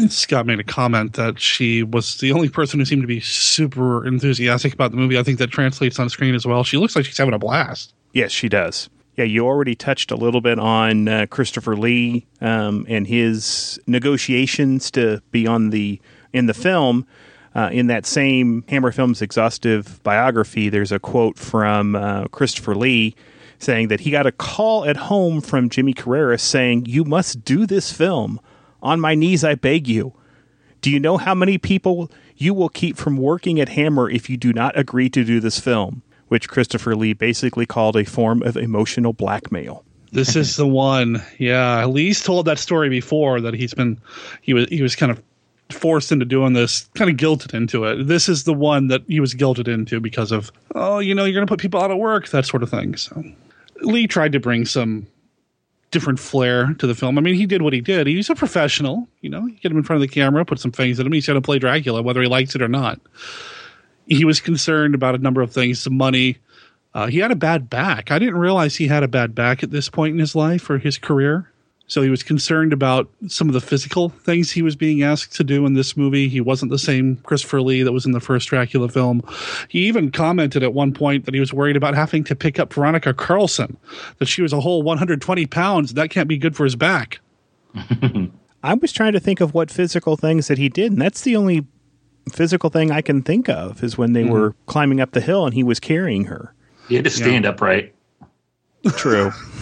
Scott 0.09 0.45
made 0.45 0.59
a 0.59 0.63
comment 0.63 1.13
that 1.13 1.39
she 1.39 1.83
was 1.83 2.17
the 2.17 2.31
only 2.31 2.49
person 2.49 2.79
who 2.79 2.85
seemed 2.85 3.03
to 3.03 3.07
be 3.07 3.19
super 3.19 4.05
enthusiastic 4.05 4.73
about 4.73 4.91
the 4.91 4.97
movie. 4.97 5.17
I 5.17 5.23
think 5.23 5.39
that 5.39 5.51
translates 5.51 5.99
on 5.99 6.09
screen 6.09 6.35
as 6.35 6.45
well. 6.45 6.63
She 6.63 6.77
looks 6.77 6.95
like 6.95 7.05
she's 7.05 7.17
having 7.17 7.33
a 7.33 7.39
blast. 7.39 7.93
Yes, 8.13 8.31
she 8.31 8.49
does. 8.49 8.89
Yeah, 9.15 9.23
you 9.23 9.45
already 9.45 9.75
touched 9.75 10.11
a 10.11 10.15
little 10.15 10.41
bit 10.41 10.59
on 10.59 11.07
uh, 11.07 11.25
Christopher 11.29 11.77
Lee 11.77 12.27
um, 12.41 12.85
and 12.89 13.07
his 13.07 13.79
negotiations 13.87 14.91
to 14.91 15.21
be 15.31 15.47
on 15.47 15.69
the 15.69 16.01
in 16.33 16.47
the 16.47 16.53
film. 16.53 17.05
Uh, 17.53 17.69
in 17.71 17.87
that 17.87 18.05
same 18.05 18.65
Hammer 18.67 18.91
Films 18.91 19.21
exhaustive 19.21 20.03
biography, 20.03 20.67
there's 20.67 20.91
a 20.91 20.99
quote 20.99 21.39
from 21.39 21.95
uh, 21.95 22.25
Christopher 22.25 22.75
Lee 22.75 23.15
saying 23.59 23.87
that 23.87 24.01
he 24.01 24.11
got 24.11 24.27
a 24.27 24.33
call 24.33 24.83
at 24.83 24.97
home 24.97 25.39
from 25.39 25.69
Jimmy 25.69 25.93
Carrera 25.93 26.37
saying, 26.37 26.85
"You 26.85 27.05
must 27.05 27.45
do 27.45 27.65
this 27.65 27.93
film." 27.93 28.41
On 28.85 28.99
my 28.99 29.15
knees, 29.15 29.43
I 29.43 29.55
beg 29.55 29.87
you. 29.87 30.13
Do 30.81 30.91
you 30.91 30.99
know 30.99 31.17
how 31.17 31.33
many 31.33 31.57
people 31.57 32.11
you 32.37 32.53
will 32.53 32.69
keep 32.69 32.97
from 32.97 33.17
working 33.17 33.59
at 33.59 33.69
Hammer 33.69 34.07
if 34.07 34.29
you 34.29 34.37
do 34.37 34.53
not 34.53 34.77
agree 34.77 35.09
to 35.09 35.23
do 35.23 35.39
this 35.39 35.59
film? 35.59 36.03
Which 36.27 36.47
Christopher 36.47 36.95
Lee 36.95 37.13
basically 37.13 37.65
called 37.65 37.97
a 37.97 38.05
form 38.05 38.43
of 38.43 38.55
emotional 38.55 39.11
blackmail. 39.11 39.83
This 40.11 40.35
is 40.35 40.55
the 40.55 40.67
one. 40.67 41.19
Yeah, 41.39 41.85
Lee's 41.85 42.21
told 42.21 42.45
that 42.45 42.59
story 42.59 42.89
before 42.89 43.41
that 43.41 43.55
he's 43.55 43.73
been 43.73 43.99
he 44.41 44.53
was 44.53 44.67
he 44.69 44.83
was 44.83 44.95
kind 44.95 45.11
of 45.11 45.19
forced 45.71 46.11
into 46.11 46.25
doing 46.25 46.53
this, 46.53 46.87
kind 46.93 47.09
of 47.09 47.17
guilted 47.17 47.55
into 47.55 47.85
it. 47.85 48.05
This 48.05 48.29
is 48.29 48.43
the 48.43 48.53
one 48.53 48.87
that 48.89 49.01
he 49.07 49.19
was 49.19 49.33
guilted 49.33 49.67
into 49.67 49.99
because 49.99 50.31
of 50.31 50.51
oh, 50.75 50.99
you 50.99 51.15
know, 51.15 51.25
you're 51.25 51.33
going 51.33 51.47
to 51.47 51.51
put 51.51 51.59
people 51.59 51.81
out 51.81 51.89
of 51.89 51.97
work, 51.97 52.29
that 52.29 52.45
sort 52.45 52.61
of 52.61 52.69
thing. 52.69 52.95
So 52.97 53.23
Lee 53.81 54.05
tried 54.05 54.31
to 54.33 54.39
bring 54.39 54.65
some 54.65 55.07
different 55.95 56.19
flair 56.19 56.73
to 56.73 56.87
the 56.87 56.93
film. 56.93 57.17
I 57.17 57.21
mean, 57.21 57.35
he 57.35 57.45
did 57.45 57.61
what 57.61 57.71
he 57.71 57.79
did. 57.79 58.05
He's 58.05 58.29
a 58.29 58.35
professional, 58.35 59.07
you 59.21 59.29
know. 59.29 59.45
You 59.45 59.55
get 59.55 59.71
him 59.71 59.77
in 59.77 59.83
front 59.83 60.03
of 60.03 60.09
the 60.09 60.13
camera, 60.13 60.43
put 60.43 60.59
some 60.59 60.73
things 60.73 60.99
in 60.99 61.07
him. 61.07 61.13
He's 61.13 61.25
going 61.25 61.41
to 61.41 61.45
play 61.45 61.57
Dracula, 61.57 62.01
whether 62.01 62.21
he 62.21 62.27
likes 62.27 62.53
it 62.53 62.61
or 62.61 62.67
not. 62.67 62.99
He 64.05 64.25
was 64.25 64.41
concerned 64.41 64.93
about 64.93 65.15
a 65.15 65.19
number 65.19 65.41
of 65.41 65.53
things, 65.53 65.81
some 65.81 65.95
money. 65.95 66.39
Uh, 66.93 67.07
he 67.07 67.19
had 67.19 67.31
a 67.31 67.35
bad 67.35 67.69
back. 67.69 68.11
I 68.11 68.19
didn't 68.19 68.35
realize 68.37 68.75
he 68.75 68.87
had 68.87 69.03
a 69.03 69.07
bad 69.07 69.33
back 69.33 69.63
at 69.63 69.71
this 69.71 69.87
point 69.87 70.13
in 70.13 70.19
his 70.19 70.35
life 70.35 70.69
or 70.69 70.79
his 70.79 70.97
career. 70.97 71.49
So 71.87 72.01
he 72.01 72.09
was 72.09 72.23
concerned 72.23 72.73
about 72.73 73.07
some 73.27 73.47
of 73.47 73.53
the 73.53 73.61
physical 73.61 74.09
things 74.09 74.51
he 74.51 74.63
was 74.63 74.75
being 74.75 75.03
asked 75.03 75.35
to 75.35 75.43
do 75.43 75.65
in 75.65 75.75
this 75.75 75.95
movie. 75.95 76.27
He 76.27 76.41
wasn't 76.41 76.71
the 76.71 76.79
same 76.79 77.17
Christopher 77.17 77.61
Lee 77.61 77.83
that 77.83 77.91
was 77.91 78.05
in 78.05 78.11
the 78.11 78.19
first 78.19 78.49
Dracula 78.49 78.89
film. 78.89 79.21
He 79.69 79.85
even 79.85 80.09
commented 80.09 80.63
at 80.63 80.73
one 80.73 80.93
point 80.93 81.25
that 81.25 81.33
he 81.33 81.39
was 81.39 81.53
worried 81.53 81.75
about 81.75 81.93
having 81.93 82.23
to 82.23 82.35
pick 82.35 82.59
up 82.59 82.73
Veronica 82.73 83.13
Carlson, 83.13 83.77
that 84.17 84.27
she 84.27 84.41
was 84.41 84.51
a 84.51 84.61
whole 84.61 84.81
120 84.81 85.45
pounds. 85.45 85.93
That 85.93 86.09
can't 86.09 86.27
be 86.27 86.37
good 86.37 86.55
for 86.55 86.63
his 86.63 86.75
back. 86.75 87.19
I 88.63 88.73
was 88.73 88.91
trying 88.91 89.13
to 89.13 89.19
think 89.19 89.41
of 89.41 89.53
what 89.53 89.69
physical 89.69 90.17
things 90.17 90.47
that 90.47 90.57
he 90.57 90.69
did, 90.69 90.91
and 90.91 91.01
that's 91.01 91.21
the 91.21 91.35
only 91.35 91.67
physical 92.31 92.71
thing 92.71 92.91
I 92.91 93.01
can 93.01 93.21
think 93.21 93.47
of 93.47 93.83
is 93.83 93.95
when 93.95 94.13
they 94.13 94.23
mm-hmm. 94.23 94.31
were 94.31 94.55
climbing 94.65 95.01
up 95.01 95.11
the 95.11 95.21
hill 95.21 95.45
and 95.45 95.53
he 95.53 95.61
was 95.61 95.79
carrying 95.79 96.25
her. 96.25 96.55
He 96.89 96.95
had 96.95 97.03
to 97.03 97.11
stand 97.11 97.45
yeah. 97.45 97.51
upright. 97.51 97.93
True. 98.97 99.31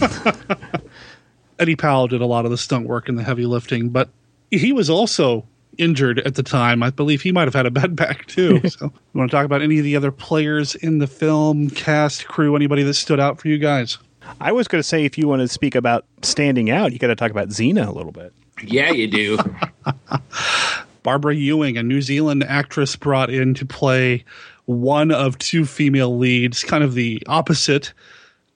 Eddie 1.58 1.76
Powell 1.76 2.08
did 2.08 2.20
a 2.20 2.26
lot 2.26 2.44
of 2.44 2.50
the 2.50 2.58
stunt 2.58 2.86
work 2.86 3.08
and 3.08 3.18
the 3.18 3.22
heavy 3.22 3.46
lifting, 3.46 3.88
but 3.88 4.08
he 4.50 4.72
was 4.72 4.90
also 4.90 5.46
injured 5.78 6.20
at 6.20 6.34
the 6.34 6.42
time. 6.42 6.82
I 6.82 6.90
believe 6.90 7.22
he 7.22 7.32
might 7.32 7.46
have 7.46 7.54
had 7.54 7.66
a 7.66 7.70
bad 7.70 7.96
back 7.96 8.26
too. 8.26 8.60
so, 8.68 8.86
you 8.86 9.18
want 9.18 9.30
to 9.30 9.36
talk 9.36 9.44
about 9.44 9.62
any 9.62 9.78
of 9.78 9.84
the 9.84 9.96
other 9.96 10.10
players 10.10 10.74
in 10.74 10.98
the 10.98 11.06
film, 11.06 11.70
cast, 11.70 12.26
crew, 12.28 12.56
anybody 12.56 12.82
that 12.82 12.94
stood 12.94 13.20
out 13.20 13.40
for 13.40 13.48
you 13.48 13.58
guys? 13.58 13.98
I 14.40 14.52
was 14.52 14.68
going 14.68 14.80
to 14.80 14.86
say, 14.86 15.04
if 15.04 15.18
you 15.18 15.28
want 15.28 15.40
to 15.40 15.48
speak 15.48 15.74
about 15.74 16.06
standing 16.22 16.70
out, 16.70 16.92
you 16.92 16.98
got 16.98 17.08
to 17.08 17.16
talk 17.16 17.30
about 17.30 17.50
Zena 17.50 17.88
a 17.88 17.92
little 17.92 18.12
bit. 18.12 18.32
Yeah, 18.62 18.90
you 18.90 19.06
do. 19.06 19.38
Barbara 21.02 21.34
Ewing, 21.34 21.76
a 21.76 21.82
New 21.82 22.00
Zealand 22.00 22.42
actress 22.44 22.96
brought 22.96 23.28
in 23.28 23.52
to 23.54 23.66
play 23.66 24.24
one 24.64 25.10
of 25.10 25.36
two 25.38 25.66
female 25.66 26.16
leads, 26.16 26.64
kind 26.64 26.82
of 26.82 26.94
the 26.94 27.22
opposite 27.26 27.92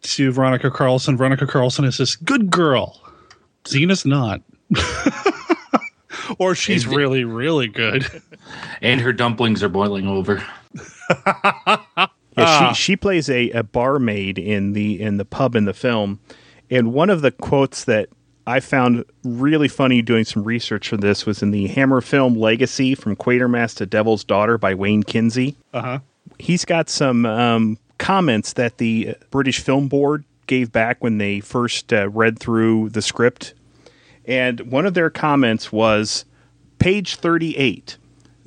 to 0.02 0.32
Veronica 0.32 0.70
Carlson. 0.70 1.16
Veronica 1.16 1.46
Carlson 1.46 1.84
is 1.84 1.98
this 1.98 2.16
good 2.16 2.50
girl. 2.50 3.00
Zena's 3.66 4.04
not. 4.06 4.40
or 6.38 6.54
she's 6.54 6.84
And- 6.84 6.96
really, 6.96 7.24
really 7.24 7.68
good. 7.68 8.06
And 8.82 9.00
her 9.00 9.12
dumplings 9.12 9.62
are 9.62 9.68
boiling 9.68 10.06
over. 10.06 10.42
Yeah, 11.16 12.06
Ah. 12.36 12.72
she 12.72 12.82
she 12.92 12.96
plays 12.96 13.28
a, 13.28 13.50
a 13.50 13.62
barmaid 13.64 14.38
in 14.38 14.72
the 14.72 15.00
in 15.00 15.16
the 15.16 15.24
pub 15.24 15.56
in 15.56 15.64
the 15.64 15.74
film, 15.74 16.20
and 16.70 16.92
one 16.92 17.10
of 17.10 17.20
the 17.20 17.32
quotes 17.32 17.82
that 17.84 18.08
I 18.46 18.60
found 18.60 19.04
really 19.24 19.66
funny 19.66 20.02
doing 20.02 20.24
some 20.24 20.44
research 20.44 20.88
for 20.88 20.96
this 20.96 21.26
was 21.26 21.42
in 21.42 21.50
the 21.50 21.66
Hammer 21.66 22.00
film 22.00 22.34
Legacy 22.36 22.94
from 22.94 23.16
Quatermass 23.16 23.74
to 23.78 23.86
Devil's 23.86 24.22
Daughter 24.22 24.56
by 24.56 24.72
Wayne 24.74 25.02
Kinsey. 25.02 25.56
Uh 25.74 25.82
huh. 25.82 25.98
He's 26.38 26.64
got 26.64 26.88
some 26.88 27.26
um, 27.26 27.76
comments 27.98 28.52
that 28.54 28.78
the 28.78 29.16
British 29.30 29.60
Film 29.60 29.88
Board 29.88 30.24
gave 30.46 30.72
back 30.72 31.02
when 31.02 31.18
they 31.18 31.40
first 31.40 31.92
uh, 31.92 32.08
read 32.08 32.38
through 32.38 32.88
the 32.90 33.02
script, 33.02 33.54
and 34.24 34.60
one 34.60 34.86
of 34.86 34.94
their 34.94 35.10
comments 35.10 35.70
was, 35.72 36.24
page 36.78 37.16
thirty 37.16 37.56
eight. 37.56 37.98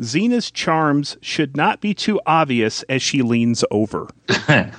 Zena's 0.01 0.49
charms 0.49 1.17
should 1.21 1.55
not 1.55 1.79
be 1.79 1.93
too 1.93 2.19
obvious 2.25 2.81
as 2.83 3.01
she 3.03 3.21
leans 3.21 3.63
over. 3.69 4.07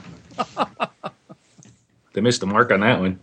They 2.12 2.20
missed 2.20 2.40
the 2.40 2.46
mark 2.46 2.70
on 2.70 2.80
that 2.80 3.00
one. 3.00 3.18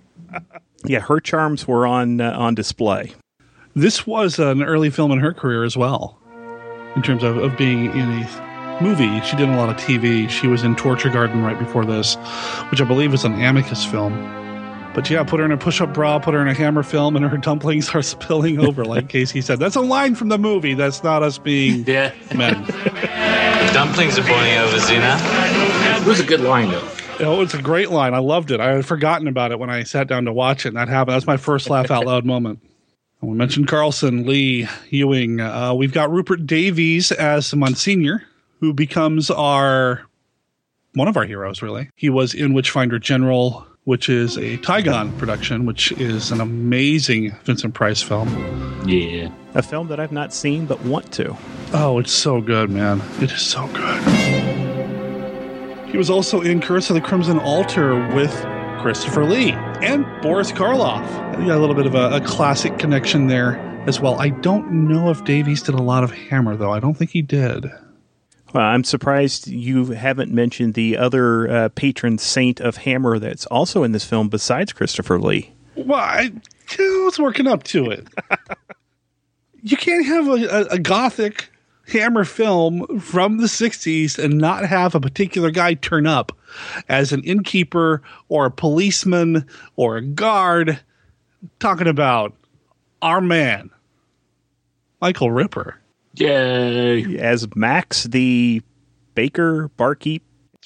Yeah, 0.86 1.00
her 1.02 1.20
charms 1.20 1.68
were 1.68 1.86
on 1.86 2.22
uh, 2.22 2.32
on 2.32 2.56
display. 2.56 3.14
This 3.76 4.08
was 4.08 4.40
an 4.40 4.64
early 4.64 4.90
film 4.90 5.12
in 5.12 5.20
her 5.20 5.34
career 5.34 5.64
as 5.64 5.78
well, 5.78 6.18
in 6.96 7.02
terms 7.02 7.24
of, 7.24 7.38
of 7.38 7.56
being 7.58 7.86
in 7.86 8.24
a 8.24 8.49
movie. 8.82 9.20
She 9.22 9.36
did 9.36 9.50
a 9.50 9.56
lot 9.56 9.70
of 9.70 9.76
TV. 9.78 10.30
She 10.30 10.48
was 10.48 10.64
in 10.64 10.76
Torture 10.76 11.10
Garden 11.10 11.42
right 11.44 11.58
before 11.58 11.86
this, 11.86 12.16
which 12.72 12.82
I 12.82 12.86
believe 12.86 13.12
was 13.12 13.26
an 13.26 13.34
Amicus 13.42 13.86
film. 13.86 14.14
But 14.96 15.08
yeah, 15.10 15.24
put 15.24 15.40
her 15.40 15.46
in 15.46 15.52
a 15.52 15.58
push 15.58 15.82
up 15.82 15.94
bra, 15.94 16.18
put 16.20 16.34
her 16.34 16.42
in 16.42 16.48
a 16.48 16.54
hammer 16.54 16.82
film, 16.84 17.16
and 17.16 17.24
her 17.26 17.38
dumplings 17.50 17.90
are 17.94 18.02
spilling 18.02 18.60
over, 18.60 18.84
like 18.84 19.08
Casey 19.10 19.42
said. 19.42 19.60
That's 19.60 19.76
a 19.76 19.82
line 19.82 20.16
from 20.16 20.30
the 20.30 20.38
movie. 20.38 20.74
That's 20.74 21.04
not 21.04 21.22
us 21.24 21.38
being 21.38 21.84
Yeah. 21.88 22.14
men. 22.36 22.66
Dumplings 23.74 24.18
are 24.18 24.24
boiling 24.24 24.58
over, 24.58 24.80
Zena. 24.80 25.18
It 25.22 26.08
was 26.08 26.20
a 26.20 26.24
good 26.26 26.42
line, 26.42 26.70
though. 26.72 26.88
Oh, 27.22 27.42
it's 27.42 27.54
a 27.54 27.62
great 27.62 27.92
line. 27.92 28.14
I 28.14 28.20
loved 28.20 28.50
it. 28.50 28.60
I 28.60 28.72
had 28.76 28.86
forgotten 28.86 29.28
about 29.28 29.52
it 29.52 29.60
when 29.60 29.70
I 29.70 29.84
sat 29.84 30.08
down 30.08 30.26
to 30.26 30.34
watch 30.34 30.66
it, 30.66 30.70
and 30.70 30.78
that 30.78 30.88
happened. 30.88 31.16
That's 31.16 31.28
my 31.28 31.38
first 31.38 31.70
laugh 31.70 31.92
out 31.92 32.06
loud 32.06 32.26
moment. 32.26 32.60
We 33.22 33.36
mentioned 33.36 33.68
Carlson, 33.68 34.26
Lee, 34.26 34.68
Ewing. 34.90 35.42
Uh, 35.42 35.74
we've 35.74 35.92
got 35.92 36.10
Rupert 36.10 36.48
Davies 36.48 37.12
as 37.12 37.54
Monsignor, 37.54 38.24
who 38.60 38.74
becomes 38.74 39.30
our 39.32 40.06
one 40.94 41.08
of 41.08 41.18
our 41.18 41.26
heroes. 41.26 41.62
Really, 41.62 41.90
he 41.96 42.10
was 42.10 42.34
in 42.34 42.54
Witchfinder 42.54 43.00
General, 43.00 43.66
which 43.84 44.10
is 44.10 44.38
a 44.38 44.58
Tigon 44.58 45.18
production, 45.18 45.66
which 45.66 45.92
is 45.94 46.32
an 46.32 46.42
amazing 46.42 47.32
Vincent 47.44 47.74
Price 47.74 48.02
film. 48.02 48.30
Yeah. 48.88 49.32
A 49.56 49.62
film 49.62 49.88
that 49.88 50.00
I've 50.00 50.12
not 50.12 50.34
seen 50.34 50.66
but 50.66 50.82
want 50.84 51.12
to. 51.14 51.36
Oh, 51.74 52.00
it's 52.00 52.12
so 52.12 52.42
good, 52.42 52.70
man. 52.70 53.02
It 53.22 53.32
is 53.32 53.42
so 53.42 53.68
good. 53.68 54.04
He 55.90 55.98
was 55.98 56.10
also 56.10 56.42
in 56.42 56.62
Curse 56.62 56.90
of 56.90 56.96
the 56.96 57.02
Crimson 57.02 57.40
Altar 57.40 57.96
with 58.14 58.32
Christopher 58.80 59.26
Lee 59.26 59.52
and 59.82 60.06
Boris 60.22 60.52
Karloff. 60.52 61.04
You 61.40 61.48
got 61.48 61.58
a 61.58 61.60
little 61.60 61.76
bit 61.76 61.88
of 61.88 61.96
a, 61.96 62.16
a 62.16 62.22
classic 62.22 62.78
connection 62.78 63.28
there 63.28 63.58
as 63.88 64.00
well. 64.00 64.20
I 64.20 64.30
don't 64.30 64.88
know 64.88 65.10
if 65.10 65.24
Davies 65.26 65.64
did 65.64 65.76
a 65.76 65.82
lot 65.82 66.04
of 66.04 66.12
Hammer, 66.12 66.56
though. 66.56 66.72
I 66.72 66.80
don't 66.80 66.96
think 66.96 67.10
he 67.12 67.22
did. 67.22 67.66
Well, 68.54 68.64
I'm 68.66 68.84
surprised 68.84 69.48
you 69.48 69.86
haven't 69.86 70.32
mentioned 70.32 70.74
the 70.74 70.98
other 70.98 71.50
uh, 71.50 71.70
patron 71.70 72.18
saint 72.18 72.60
of 72.60 72.78
Hammer 72.78 73.20
that's 73.20 73.46
also 73.48 73.84
in 73.84 73.92
this 73.92 74.06
film 74.06 74.28
besides 74.28 74.74
Christopher 74.74 75.20
Lee. 75.20 75.54
Well, 75.76 76.00
I, 76.00 76.32
I 76.78 77.02
was 77.06 77.20
working 77.20 77.48
up 77.48 77.64
to 77.66 77.92
it. 77.92 78.08
you 79.62 79.78
can't 79.78 80.06
have 80.06 80.28
a, 80.28 80.32
a, 80.32 80.62
a 80.72 80.80
gothic 80.80 81.52
Hammer 81.90 82.26
film 82.26 83.00
from 83.00 83.38
the 83.38 83.48
60s 83.48 84.24
and 84.24 84.38
not 84.38 84.66
have 84.66 84.96
a 84.96 85.00
particular 85.00 85.52
guy 85.52 85.74
turn 85.74 86.06
up 86.06 86.32
as 86.88 87.12
an 87.12 87.24
innkeeper 87.24 88.02
or 88.28 88.48
a 88.48 88.52
policeman 88.52 89.48
or 89.76 89.98
a 89.98 90.02
guard 90.02 90.80
talking 91.60 91.88
about 91.88 92.34
our 93.02 93.22
man, 93.22 93.70
Michael 95.02 95.32
Ripper. 95.32 95.80
Yay. 96.20 97.18
As 97.18 97.48
Max, 97.56 98.04
the 98.04 98.62
baker, 99.16 99.70
barkeep. 99.78 100.24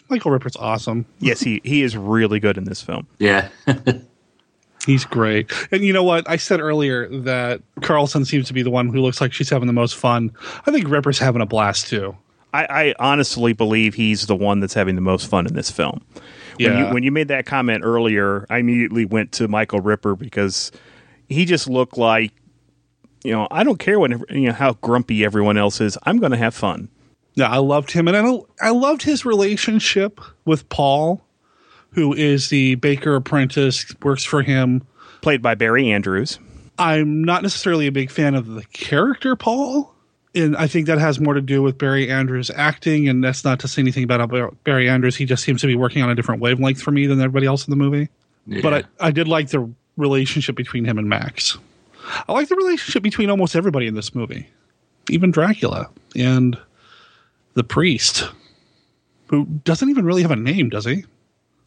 Michael 0.09 0.31
Ripper's 0.31 0.55
awesome. 0.57 1.05
Yes, 1.19 1.39
he, 1.39 1.61
he 1.63 1.81
is 1.83 1.95
really 1.95 2.39
good 2.39 2.57
in 2.57 2.65
this 2.65 2.81
film. 2.81 3.07
Yeah. 3.19 3.49
He's 4.85 5.05
great. 5.05 5.49
And 5.71 5.81
you 5.83 5.93
know 5.93 6.03
what? 6.03 6.29
I 6.29 6.35
said 6.35 6.59
earlier 6.59 7.07
that 7.21 7.61
Carlson 7.81 8.25
seems 8.25 8.47
to 8.47 8.53
be 8.53 8.63
the 8.63 8.69
one 8.69 8.89
who 8.89 8.99
looks 8.99 9.21
like 9.21 9.31
she's 9.31 9.49
having 9.49 9.67
the 9.67 9.73
most 9.73 9.95
fun. 9.95 10.31
I 10.67 10.71
think 10.71 10.89
Ripper's 10.89 11.19
having 11.19 11.41
a 11.41 11.45
blast 11.45 11.87
too. 11.87 12.17
I, 12.53 12.65
I 12.69 12.95
honestly 12.99 13.53
believe 13.53 13.93
he's 13.93 14.27
the 14.27 14.35
one 14.35 14.59
that's 14.59 14.73
having 14.73 14.95
the 14.95 15.01
most 15.01 15.27
fun 15.27 15.47
in 15.47 15.53
this 15.53 15.71
film. 15.71 16.01
When 16.13 16.21
Yeah. 16.59 16.87
you 16.89 16.93
when 16.93 17.03
you 17.03 17.11
made 17.13 17.29
that 17.29 17.45
comment 17.45 17.83
earlier, 17.85 18.45
I 18.49 18.57
immediately 18.57 19.05
went 19.05 19.31
to 19.33 19.47
Michael 19.47 19.79
Ripper 19.79 20.15
because 20.17 20.71
he 21.29 21.45
just 21.45 21.69
looked 21.69 21.97
like 21.97 22.33
you 23.23 23.31
know, 23.31 23.47
I 23.49 23.63
don't 23.63 23.79
care 23.79 23.99
what 23.99 24.12
you 24.31 24.47
know 24.47 24.53
how 24.53 24.73
grumpy 24.73 25.23
everyone 25.23 25.57
else 25.57 25.81
is. 25.81 25.97
I'm 26.03 26.17
going 26.17 26.31
to 26.31 26.38
have 26.38 26.53
fun. 26.53 26.89
Yeah, 27.36 27.49
I 27.49 27.57
loved 27.57 27.91
him, 27.91 28.07
and 28.07 28.15
I, 28.15 28.67
I 28.67 28.69
loved 28.69 29.01
his 29.01 29.25
relationship 29.25 30.21
with 30.45 30.69
Paul, 30.69 31.23
who 31.91 32.13
is 32.13 32.49
the 32.49 32.75
baker 32.75 33.15
apprentice, 33.15 33.86
works 34.03 34.23
for 34.23 34.43
him. 34.43 34.86
Played 35.21 35.41
by 35.41 35.55
Barry 35.55 35.91
Andrews. 35.91 36.38
I'm 36.77 37.23
not 37.23 37.41
necessarily 37.43 37.88
a 37.88 37.91
big 37.91 38.12
fan 38.12 38.36
of 38.36 38.47
the 38.47 38.63
character 38.65 39.36
Paul, 39.36 39.93
and 40.36 40.55
I 40.55 40.67
think 40.67 40.88
that 40.88 40.99
has 40.99 41.19
more 41.19 41.33
to 41.33 41.41
do 41.41 41.62
with 41.62 41.77
Barry 41.77 42.09
Andrews 42.09 42.51
acting, 42.53 43.07
and 43.07 43.23
that's 43.23 43.43
not 43.43 43.59
to 43.62 43.67
say 43.67 43.81
anything 43.81 44.03
about 44.03 44.21
about 44.21 44.63
Barry 44.63 44.89
Andrews. 44.89 45.15
He 45.15 45.25
just 45.25 45.43
seems 45.43 45.62
to 45.62 45.67
be 45.67 45.75
working 45.75 46.03
on 46.03 46.09
a 46.09 46.15
different 46.15 46.41
wavelength 46.41 46.81
for 46.81 46.91
me 46.91 47.07
than 47.07 47.19
everybody 47.19 47.47
else 47.47 47.65
in 47.65 47.71
the 47.71 47.77
movie. 47.77 48.09
yeah. 48.45 48.62
But 48.62 48.73
I, 48.73 49.07
I 49.07 49.12
did 49.12 49.27
like 49.27 49.49
the 49.49 49.71
relationship 49.97 50.55
between 50.55 50.86
him 50.86 50.97
and 50.97 51.07
Max. 51.07 51.57
I 52.27 52.33
like 52.33 52.49
the 52.49 52.55
relationship 52.55 53.03
between 53.03 53.29
almost 53.29 53.55
everybody 53.55 53.87
in 53.87 53.95
this 53.95 54.13
movie, 54.13 54.49
even 55.09 55.31
Dracula 55.31 55.89
and 56.15 56.57
the 57.53 57.63
priest, 57.63 58.29
who 59.27 59.45
doesn't 59.45 59.89
even 59.89 60.05
really 60.05 60.21
have 60.21 60.31
a 60.31 60.35
name, 60.35 60.69
does 60.69 60.85
he? 60.85 61.05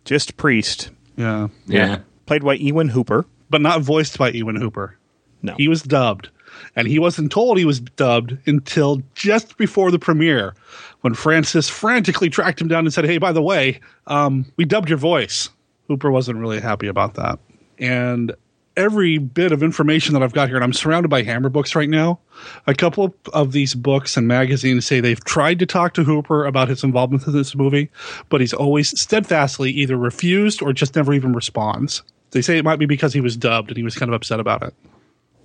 Just 0.04 0.36
Priest, 0.36 0.90
Yeah, 1.16 1.48
yeah. 1.66 1.98
played 2.26 2.44
by 2.44 2.54
Ewan 2.54 2.88
Hooper. 2.88 3.24
but 3.50 3.60
not 3.60 3.80
voiced 3.80 4.18
by 4.18 4.30
Ewan 4.30 4.56
Hooper. 4.56 4.96
No. 5.42 5.54
He 5.56 5.68
was 5.68 5.82
dubbed, 5.82 6.28
and 6.74 6.88
he 6.88 6.98
wasn't 6.98 7.30
told 7.30 7.58
he 7.58 7.64
was 7.64 7.80
dubbed 7.80 8.36
until 8.46 9.02
just 9.14 9.56
before 9.56 9.90
the 9.90 9.98
premiere, 9.98 10.54
when 11.02 11.14
Francis 11.14 11.68
frantically 11.68 12.28
tracked 12.28 12.60
him 12.60 12.66
down 12.68 12.84
and 12.84 12.92
said, 12.92 13.04
"Hey, 13.04 13.18
by 13.18 13.32
the 13.32 13.42
way, 13.42 13.80
um, 14.08 14.44
we 14.56 14.64
dubbed 14.64 14.88
your 14.88 14.98
voice." 14.98 15.48
Hooper 15.88 16.10
wasn't 16.10 16.38
really 16.38 16.60
happy 16.60 16.88
about 16.88 17.14
that, 17.14 17.38
and 17.78 18.34
every 18.76 19.18
bit 19.18 19.52
of 19.52 19.62
information 19.62 20.12
that 20.14 20.22
I've 20.22 20.32
got 20.32 20.48
here, 20.48 20.56
and 20.56 20.64
I'm 20.64 20.72
surrounded 20.72 21.08
by 21.08 21.22
Hammer 21.22 21.48
books 21.48 21.74
right 21.74 21.88
now. 21.88 22.18
A 22.66 22.74
couple 22.74 23.14
of 23.32 23.52
these 23.52 23.74
books 23.74 24.16
and 24.16 24.28
magazines 24.28 24.86
say 24.86 25.00
they've 25.00 25.22
tried 25.24 25.58
to 25.60 25.66
talk 25.66 25.94
to 25.94 26.04
Hooper 26.04 26.44
about 26.44 26.68
his 26.68 26.84
involvement 26.84 27.26
in 27.26 27.32
this 27.32 27.54
movie, 27.54 27.90
but 28.28 28.40
he's 28.40 28.52
always 28.52 28.98
steadfastly 28.98 29.70
either 29.70 29.96
refused 29.96 30.62
or 30.62 30.72
just 30.72 30.94
never 30.94 31.12
even 31.14 31.32
responds. 31.32 32.02
They 32.32 32.42
say 32.42 32.58
it 32.58 32.64
might 32.64 32.78
be 32.78 32.86
because 32.86 33.12
he 33.12 33.20
was 33.20 33.36
dubbed 33.36 33.70
and 33.70 33.76
he 33.76 33.82
was 33.82 33.94
kind 33.94 34.10
of 34.10 34.14
upset 34.14 34.40
about 34.40 34.62
it. 34.62 34.74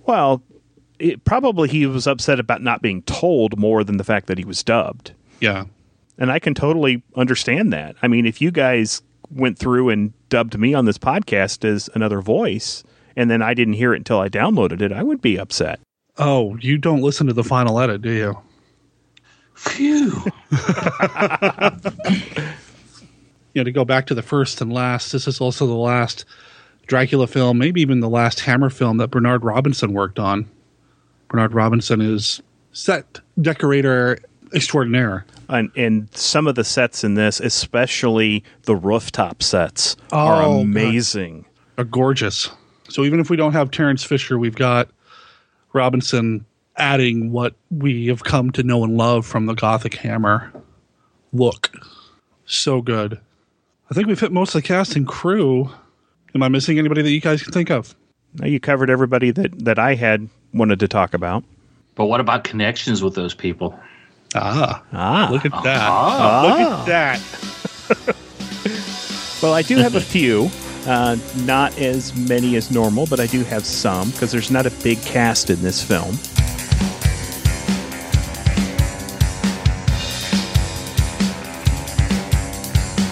Well, 0.04 0.42
it, 0.98 1.24
probably 1.24 1.68
he 1.68 1.86
was 1.86 2.06
upset 2.06 2.38
about 2.38 2.62
not 2.62 2.82
being 2.82 3.02
told 3.02 3.58
more 3.58 3.82
than 3.84 3.96
the 3.96 4.04
fact 4.04 4.26
that 4.26 4.38
he 4.38 4.44
was 4.44 4.62
dubbed. 4.62 5.12
Yeah. 5.40 5.64
And 6.18 6.30
I 6.30 6.38
can 6.38 6.54
totally 6.54 7.02
understand 7.16 7.72
that. 7.72 7.96
I 8.02 8.08
mean, 8.08 8.26
if 8.26 8.40
you 8.40 8.50
guys 8.50 9.02
went 9.30 9.58
through 9.58 9.88
and 9.88 10.12
dubbed 10.28 10.58
me 10.58 10.74
on 10.74 10.84
this 10.84 10.98
podcast 10.98 11.64
as 11.64 11.88
another 11.94 12.20
voice, 12.20 12.84
and 13.16 13.30
then 13.30 13.42
I 13.42 13.54
didn't 13.54 13.74
hear 13.74 13.94
it 13.94 13.98
until 13.98 14.20
I 14.20 14.28
downloaded 14.28 14.80
it, 14.82 14.92
I 14.92 15.02
would 15.02 15.20
be 15.20 15.38
upset. 15.38 15.80
Oh, 16.18 16.56
you 16.56 16.78
don't 16.78 17.00
listen 17.02 17.26
to 17.28 17.32
the 17.32 17.44
final 17.44 17.78
edit, 17.80 18.02
do 18.02 18.10
you? 18.10 18.38
Phew. 19.54 20.12
You 23.54 23.60
know, 23.60 23.64
to 23.64 23.72
go 23.72 23.84
back 23.84 24.06
to 24.06 24.14
the 24.14 24.22
first 24.22 24.62
and 24.62 24.72
last, 24.72 25.12
this 25.12 25.28
is 25.28 25.38
also 25.38 25.66
the 25.66 25.74
last 25.74 26.24
Dracula 26.86 27.26
film, 27.26 27.58
maybe 27.58 27.82
even 27.82 28.00
the 28.00 28.08
last 28.08 28.40
Hammer 28.40 28.70
film 28.70 28.96
that 28.96 29.08
Bernard 29.10 29.44
Robinson 29.44 29.92
worked 29.92 30.18
on. 30.18 30.48
Bernard 31.28 31.52
Robinson 31.52 32.00
is 32.00 32.40
set 32.72 33.20
decorator 33.38 34.20
extraordinaire. 34.54 35.26
And, 35.50 35.70
and 35.76 36.08
some 36.16 36.46
of 36.46 36.54
the 36.54 36.64
sets 36.64 37.04
in 37.04 37.12
this, 37.12 37.40
especially 37.40 38.42
the 38.62 38.74
rooftop 38.74 39.42
sets, 39.42 39.96
are 40.12 40.42
Oh, 40.42 40.56
God. 40.56 40.60
amazing. 40.62 41.44
are 41.76 41.84
gorgeous. 41.84 42.48
So 42.92 43.04
even 43.04 43.20
if 43.20 43.30
we 43.30 43.36
don't 43.36 43.54
have 43.54 43.70
Terence 43.70 44.04
Fisher, 44.04 44.38
we've 44.38 44.54
got 44.54 44.88
Robinson 45.72 46.44
adding 46.76 47.32
what 47.32 47.54
we 47.70 48.08
have 48.08 48.22
come 48.24 48.50
to 48.52 48.62
know 48.62 48.84
and 48.84 48.96
love 48.96 49.24
from 49.26 49.46
the 49.46 49.54
Gothic 49.54 49.94
Hammer. 49.94 50.52
look. 51.32 51.70
So 52.44 52.82
good. 52.82 53.18
I 53.90 53.94
think 53.94 54.08
we've 54.08 54.20
hit 54.20 54.32
most 54.32 54.54
of 54.54 54.62
the 54.62 54.68
cast 54.68 54.94
and 54.96 55.06
crew. 55.08 55.70
Am 56.34 56.42
I 56.42 56.48
missing 56.48 56.78
anybody 56.78 57.00
that 57.02 57.10
you 57.10 57.20
guys 57.20 57.42
can 57.42 57.52
think 57.52 57.70
of? 57.70 57.94
Now 58.34 58.46
you 58.46 58.60
covered 58.60 58.90
everybody 58.90 59.30
that 59.30 59.64
that 59.64 59.78
I 59.78 59.94
had 59.94 60.28
wanted 60.52 60.80
to 60.80 60.88
talk 60.88 61.14
about. 61.14 61.44
But 61.94 62.06
what 62.06 62.20
about 62.20 62.44
connections 62.44 63.02
with 63.02 63.14
those 63.14 63.32
people? 63.34 63.78
Ah, 64.34 64.82
Ah, 64.92 65.28
look 65.30 65.44
at 65.46 65.52
that. 65.62 65.88
Ah. 65.90 66.42
Look 66.46 66.60
at 66.60 66.86
that. 66.86 68.16
Well, 69.42 69.54
I 69.54 69.62
do 69.62 69.76
have 69.78 69.96
a 69.96 70.00
few. 70.00 70.50
Uh, 70.86 71.16
not 71.44 71.78
as 71.78 72.14
many 72.28 72.56
as 72.56 72.70
normal, 72.70 73.06
but 73.06 73.20
I 73.20 73.26
do 73.26 73.44
have 73.44 73.64
some 73.64 74.10
because 74.10 74.32
there's 74.32 74.50
not 74.50 74.66
a 74.66 74.70
big 74.82 75.00
cast 75.02 75.50
in 75.50 75.62
this 75.62 75.82
film. 75.82 76.16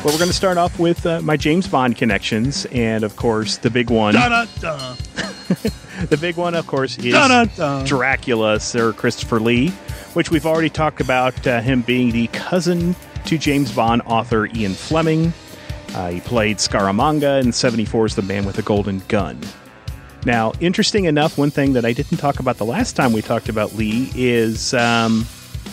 Well, 0.02 0.14
we're 0.14 0.18
going 0.18 0.30
to 0.30 0.36
start 0.36 0.56
off 0.56 0.78
with 0.78 1.04
uh, 1.04 1.20
my 1.20 1.36
James 1.36 1.68
Bond 1.68 1.94
connections, 1.94 2.64
and 2.72 3.04
of 3.04 3.16
course, 3.16 3.58
the 3.58 3.68
big 3.68 3.90
one. 3.90 4.14
Da-da-da. 4.14 4.96
The 6.08 6.16
big 6.16 6.36
one, 6.36 6.54
of 6.54 6.66
course, 6.66 6.96
is 6.96 7.12
Da-da-da. 7.12 7.84
Dracula, 7.84 8.58
Sir 8.58 8.94
Christopher 8.94 9.38
Lee, 9.38 9.68
which 10.14 10.30
we've 10.30 10.46
already 10.46 10.70
talked 10.70 11.02
about 11.02 11.46
uh, 11.46 11.60
him 11.60 11.82
being 11.82 12.10
the 12.10 12.26
cousin 12.28 12.96
to 13.26 13.36
James 13.36 13.70
Bond 13.70 14.00
author 14.06 14.46
Ian 14.46 14.72
Fleming. 14.72 15.34
Uh, 15.94 16.10
he 16.10 16.20
played 16.20 16.58
Scaramanga 16.58 17.40
in 17.40 17.48
74's 17.48 18.14
The 18.14 18.22
Man 18.22 18.44
with 18.44 18.56
the 18.56 18.62
Golden 18.62 19.02
Gun. 19.08 19.40
Now, 20.24 20.52
interesting 20.60 21.06
enough, 21.06 21.38
one 21.38 21.50
thing 21.50 21.72
that 21.72 21.84
I 21.84 21.92
didn't 21.92 22.18
talk 22.18 22.40
about 22.40 22.58
the 22.58 22.64
last 22.64 22.94
time 22.94 23.12
we 23.12 23.22
talked 23.22 23.48
about 23.48 23.74
Lee 23.74 24.10
is 24.14 24.74
um, 24.74 25.26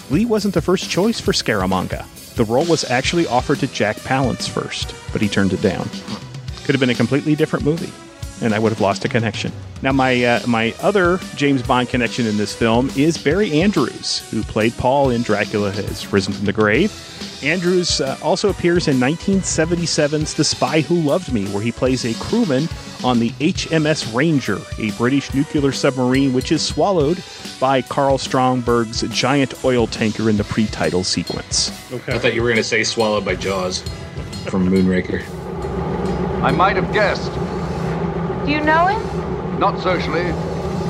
Lee 0.09 0.25
wasn't 0.25 0.53
the 0.53 0.61
first 0.61 0.89
choice 0.89 1.19
for 1.19 1.33
Scaramanga. 1.33 2.05
The 2.35 2.45
role 2.45 2.65
was 2.65 2.89
actually 2.89 3.27
offered 3.27 3.59
to 3.59 3.67
Jack 3.67 3.97
Palance 3.97 4.47
first, 4.47 4.95
but 5.11 5.21
he 5.21 5.27
turned 5.27 5.53
it 5.53 5.61
down. 5.61 5.89
Could 6.63 6.75
have 6.75 6.79
been 6.79 6.89
a 6.89 6.95
completely 6.95 7.35
different 7.35 7.65
movie, 7.65 7.91
and 8.41 8.53
I 8.53 8.59
would 8.59 8.71
have 8.71 8.81
lost 8.81 9.05
a 9.05 9.09
connection. 9.09 9.51
Now, 9.81 9.91
my 9.91 10.23
uh, 10.23 10.47
my 10.47 10.73
other 10.81 11.19
James 11.35 11.61
Bond 11.61 11.89
connection 11.89 12.25
in 12.25 12.37
this 12.37 12.55
film 12.55 12.89
is 12.95 13.17
Barry 13.17 13.61
Andrews, 13.61 14.27
who 14.31 14.41
played 14.43 14.75
Paul 14.77 15.11
in 15.11 15.21
Dracula 15.21 15.71
Has 15.71 16.11
Risen 16.11 16.33
from 16.33 16.45
the 16.45 16.53
Grave. 16.53 16.91
Andrews 17.43 18.01
uh, 18.01 18.17
also 18.23 18.49
appears 18.49 18.87
in 18.87 18.97
1977's 18.97 20.33
The 20.33 20.43
Spy 20.43 20.81
Who 20.81 20.95
Loved 20.95 21.31
Me, 21.31 21.45
where 21.49 21.61
he 21.61 21.71
plays 21.71 22.03
a 22.05 22.15
crewman 22.23 22.67
on 23.03 23.19
the 23.19 23.29
HMS 23.31 24.13
Ranger, 24.15 24.59
a 24.79 24.91
British 24.97 25.31
nuclear 25.35 25.71
submarine 25.71 26.33
which 26.33 26.51
is 26.51 26.65
swallowed 26.65 27.23
by 27.59 27.83
Karl 27.83 28.17
Stromberg's 28.17 29.01
giant 29.09 29.63
oil 29.63 29.85
tanker 29.85 30.29
in 30.31 30.37
the 30.37 30.43
pre-title 30.45 31.03
sequence. 31.03 31.71
Okay. 31.93 32.13
I 32.13 32.17
thought 32.17 32.33
you 32.33 32.41
were 32.41 32.49
going 32.49 32.57
to 32.57 32.63
say 32.63 32.83
swallowed 32.83 33.23
by 33.23 33.35
Jaws 33.35 33.81
from 34.47 34.67
Moonraker. 34.67 35.23
I 36.41 36.51
might 36.51 36.75
have 36.75 36.91
guessed. 36.91 37.31
Do 38.47 38.53
you 38.53 38.61
know 38.61 38.87
him? 38.87 39.59
Not 39.59 39.77
socially. 39.81 40.23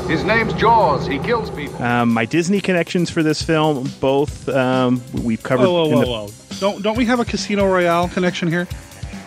His 0.08 0.24
name's 0.24 0.54
Jaws. 0.54 1.06
He 1.08 1.18
kills 1.20 1.50
people. 1.50 1.82
Um, 1.84 2.14
my 2.14 2.24
Disney 2.24 2.62
connections 2.62 3.10
for 3.10 3.24
this 3.24 3.42
film, 3.42 3.90
both 4.00 4.48
um, 4.50 5.02
we've 5.24 5.42
covered. 5.44 5.64
Whoa, 5.68 5.74
whoa, 5.74 5.86
in 5.90 5.92
whoa, 5.96 6.02
the- 6.02 6.08
whoa. 6.08 6.30
Don't, 6.60 6.82
don't 6.84 6.98
we 6.98 7.06
have 7.06 7.20
a 7.20 7.26
Casino 7.26 7.66
Royale 7.66 8.08
connection 8.10 8.48
here? 8.48 8.66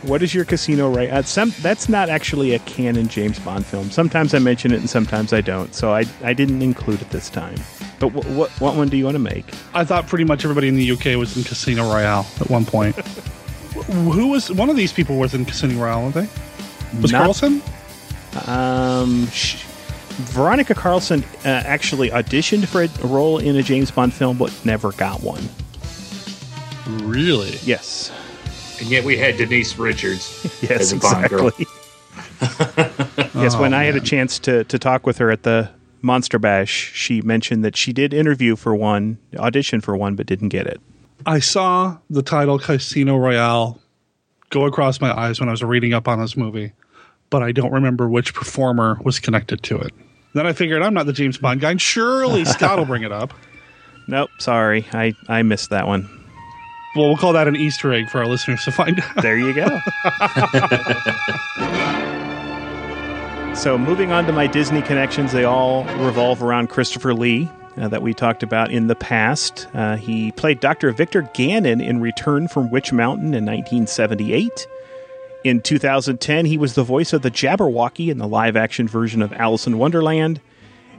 What 0.03 0.23
is 0.23 0.33
your 0.35 0.45
casino 0.47 0.89
right? 0.91 1.11
Uh, 1.11 1.23
some 1.23 1.53
that's 1.61 1.89
not 1.89 2.09
actually 2.09 2.55
a 2.55 2.59
canon 2.61 3.09
James 3.09 3.39
Bond 3.41 3.67
film. 3.67 3.91
Sometimes 3.91 4.33
I 4.33 4.39
mention 4.39 4.73
it 4.73 4.79
and 4.81 4.89
sometimes 4.89 5.33
I 5.35 5.43
don't. 5.43 5.75
So 5.75 5.93
I 5.93 6.05
I 6.25 6.33
didn't 6.33 6.63
include 6.63 7.03
it 7.03 7.11
this 7.11 7.29
time. 7.29 7.57
But 7.99 8.09
wh- 8.09 8.37
what 8.37 8.51
what 8.61 8.77
one 8.77 8.89
do 8.89 8.97
you 8.97 9.05
want 9.05 9.17
to 9.17 9.19
make? 9.21 9.45
I 9.75 9.85
thought 9.85 10.07
pretty 10.09 10.25
much 10.25 10.45
everybody 10.45 10.69
in 10.69 10.77
the 10.77 10.91
UK 10.93 11.19
was 11.19 11.37
in 11.37 11.45
Casino 11.45 11.83
Royale 11.93 12.27
at 12.41 12.49
one 12.49 12.65
point. 12.65 12.97
Who 13.91 14.29
was 14.29 14.51
one 14.51 14.71
of 14.71 14.77
these 14.77 14.93
people 14.93 15.17
was 15.19 15.35
in 15.35 15.45
Casino 15.45 15.81
Royale? 15.83 16.03
Weren't 16.05 16.15
they? 16.15 16.29
Was 17.03 17.13
Not- 17.13 17.19
Carlson? 17.19 17.61
Um, 18.47 19.27
sh- 19.29 19.65
Veronica 20.33 20.75
Carlson 20.75 21.25
uh, 21.45 21.49
actually 21.49 22.11
auditioned 22.11 22.67
for 22.67 22.83
a 22.83 23.07
role 23.09 23.39
in 23.39 23.57
a 23.57 23.63
James 23.63 23.91
Bond 23.91 24.13
film, 24.13 24.37
but 24.39 24.53
never 24.65 24.93
got 24.93 25.23
one. 25.23 25.43
Really? 27.05 27.59
Yes, 27.63 28.11
And 28.81 28.89
yet 28.89 29.05
we 29.05 29.17
had 29.17 29.37
Denise 29.37 29.79
Richards 29.79 30.43
yes, 30.63 30.81
as 30.81 30.93
a 30.93 30.97
Bond 30.97 31.29
girl. 31.29 31.49
exactly. 31.49 31.67
yes, 33.41 33.57
when 33.57 33.75
I 33.75 33.85
had 33.85 33.97
a 33.97 34.01
chance 34.01 34.39
to 34.41 34.65
to 34.65 34.79
talk 34.79 35.07
with 35.07 35.19
her 35.19 35.31
at 35.31 35.43
the 35.43 35.71
Monster 36.03 36.39
Bash, 36.39 36.91
she 36.95 37.21
mentioned 37.21 37.63
that 37.65 37.77
she 37.77 37.93
did 37.93 38.15
interview 38.15 38.57
for 38.57 38.75
one, 38.75 39.19
audition 39.37 39.81
for 39.81 39.95
one, 39.97 40.17
but 40.17 40.27
didn't 40.27 40.49
get 40.49 40.67
it. 40.67 40.81
I 41.27 41.39
saw 41.39 41.99
the 42.09 42.23
title 42.23 42.59
Casino 42.59 43.17
Royale 43.19 43.79
go 44.49 44.65
across 44.65 45.01
my 45.01 45.13
eyes 45.17 45.39
when 45.39 45.49
I 45.49 45.53
was 45.53 45.63
reading 45.63 45.93
up 45.93 46.09
on 46.09 46.19
this 46.19 46.35
movie, 46.37 46.73
but 47.31 47.43
I 47.43 47.53
don't 47.53 47.73
remember 47.73 48.09
which 48.09 48.35
performer 48.35 48.99
was 49.05 49.19
connected 49.19 49.63
to 49.65 49.79
it. 49.79 49.93
Then 50.35 50.47
I 50.47 50.53
figured 50.53 50.83
I'm 50.83 50.95
not 50.95 51.07
the 51.07 51.13
James 51.13 51.39
Bond 51.39 51.61
guy, 51.61 51.73
and 51.73 51.81
surely 51.81 52.45
Scott 52.45 52.79
will 52.79 52.85
bring 52.87 53.03
it 53.03 53.13
up. 53.13 53.33
Nope, 54.09 54.31
sorry, 54.41 54.87
I 54.93 55.13
I 55.29 55.43
missed 55.43 55.71
that 55.71 55.87
one. 55.87 56.09
Well, 56.97 57.07
we'll 57.07 57.17
call 57.17 57.35
that 57.35 57.47
an 57.47 57.55
Easter 57.55 57.93
egg 57.93 58.09
for 58.09 58.19
our 58.19 58.27
listeners 58.27 58.65
to 58.65 58.73
find 58.73 58.99
out. 58.99 59.23
There 59.23 59.39
you 59.39 59.55
go. 59.55 59.67
so, 63.55 63.79
moving 63.79 64.11
on 64.11 64.27
to 64.27 64.33
my 64.33 64.49
Disney 64.49 64.83
connections, 64.83 65.31
they 65.33 65.45
all 65.45 65.85
revolve 66.05 66.43
around 66.43 66.71
Christopher 66.71 67.15
Lee. 67.15 67.49
uh, 67.77 67.87
that 67.89 68.03
we 68.03 68.13
talked 68.13 68.43
about 68.43 68.71
in 68.73 68.89
the 68.89 68.97
past. 68.97 69.69
Uh, 69.75 69.97
he 69.97 70.33
played 70.33 70.59
Dr. 70.61 70.91
Victor 70.93 71.23
Gannon 71.35 71.81
in 71.81 72.01
Return 72.01 72.49
from 72.49 72.69
Witch 72.71 72.93
Mountain 72.93 73.33
in 73.35 73.45
1978. 73.47 74.67
In 75.43 75.61
2010, 75.61 76.47
he 76.47 76.59
was 76.59 76.75
the 76.75 76.83
voice 76.83 77.13
of 77.13 77.23
the 77.23 77.31
Jabberwocky 77.31 78.09
in 78.09 78.19
the 78.19 78.29
live 78.29 78.57
action 78.57 78.87
version 78.87 79.23
of 79.23 79.33
Alice 79.33 79.67
in 79.67 79.79
Wonderland. 79.79 80.41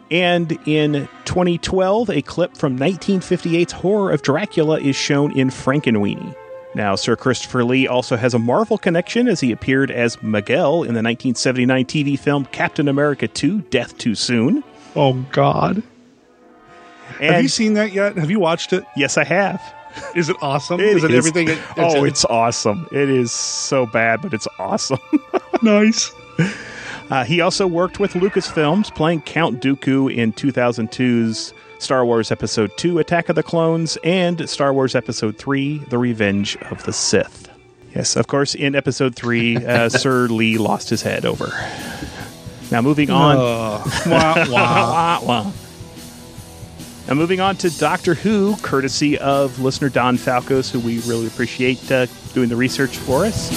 And 0.09 0.51
in 0.67 1.07
2012, 1.25 2.09
a 2.09 2.21
clip 2.21 2.57
from 2.57 2.77
1958's 2.77 3.71
Horror 3.71 4.11
of 4.11 4.23
Dracula 4.23 4.79
is 4.79 4.95
shown 4.95 5.37
in 5.37 5.49
Frankenweenie. 5.49 6.35
Now, 6.73 6.95
Sir 6.95 7.15
Christopher 7.15 7.63
Lee 7.63 7.87
also 7.87 8.15
has 8.15 8.33
a 8.33 8.39
Marvel 8.39 8.77
connection 8.77 9.27
as 9.27 9.41
he 9.41 9.51
appeared 9.51 9.91
as 9.91 10.21
Miguel 10.23 10.83
in 10.83 10.93
the 10.93 11.03
1979 11.03 11.85
TV 11.85 12.17
film 12.17 12.45
Captain 12.45 12.87
America 12.87 13.27
2 13.27 13.61
Death 13.63 13.97
Too 13.97 14.15
Soon. 14.15 14.63
Oh, 14.95 15.13
God. 15.31 15.83
And 17.19 17.35
have 17.35 17.43
you 17.43 17.49
seen 17.49 17.73
that 17.73 17.91
yet? 17.91 18.15
Have 18.17 18.31
you 18.31 18.39
watched 18.39 18.73
it? 18.73 18.83
Yes, 18.95 19.17
I 19.17 19.23
have. 19.25 19.61
Is 20.15 20.29
it 20.29 20.37
awesome? 20.41 20.79
It 20.79 20.87
is 20.97 21.03
it 21.03 21.11
is- 21.11 21.17
everything? 21.17 21.49
It, 21.49 21.59
oh, 21.77 22.03
it's 22.03 22.25
awesome. 22.25 22.87
It 22.91 23.09
is 23.09 23.31
so 23.31 23.85
bad, 23.85 24.21
but 24.21 24.33
it's 24.33 24.47
awesome. 24.59 24.99
nice. 25.61 26.11
Uh, 27.09 27.23
he 27.25 27.41
also 27.41 27.67
worked 27.67 27.99
with 27.99 28.13
Lucasfilms, 28.13 28.93
playing 28.95 29.21
Count 29.21 29.61
Dooku 29.61 30.13
in 30.13 30.31
2002's 30.33 31.53
Star 31.79 32.05
Wars 32.05 32.31
Episode 32.31 32.71
2 32.77 32.99
Attack 32.99 33.27
of 33.29 33.35
the 33.35 33.43
Clones 33.43 33.97
and 34.03 34.47
Star 34.49 34.73
Wars 34.73 34.95
Episode 34.95 35.37
3 35.37 35.79
The 35.89 35.97
Revenge 35.97 36.55
of 36.69 36.83
the 36.85 36.93
Sith. 36.93 37.49
Yes, 37.95 38.15
of 38.15 38.27
course, 38.27 38.55
in 38.55 38.75
Episode 38.75 39.15
3, 39.15 39.57
uh, 39.57 39.89
Sir 39.89 40.27
Lee 40.27 40.57
lost 40.57 40.89
his 40.89 41.01
head 41.01 41.25
over. 41.25 41.51
Now, 42.71 42.81
moving 42.81 43.09
on. 43.09 43.35
Wah, 43.35 43.83
wah. 44.07 44.45
Wah, 44.49 45.19
wah. 45.23 45.51
Now, 47.11 47.15
moving 47.15 47.41
on 47.41 47.57
to 47.57 47.69
Doctor 47.77 48.13
Who, 48.13 48.55
courtesy 48.61 49.17
of 49.17 49.59
listener 49.59 49.89
Don 49.89 50.15
Falcos, 50.15 50.71
who 50.71 50.79
we 50.79 50.99
really 50.99 51.27
appreciate 51.27 51.91
uh, 51.91 52.05
doing 52.33 52.47
the 52.47 52.55
research 52.55 52.95
for 52.95 53.25
us. 53.25 53.49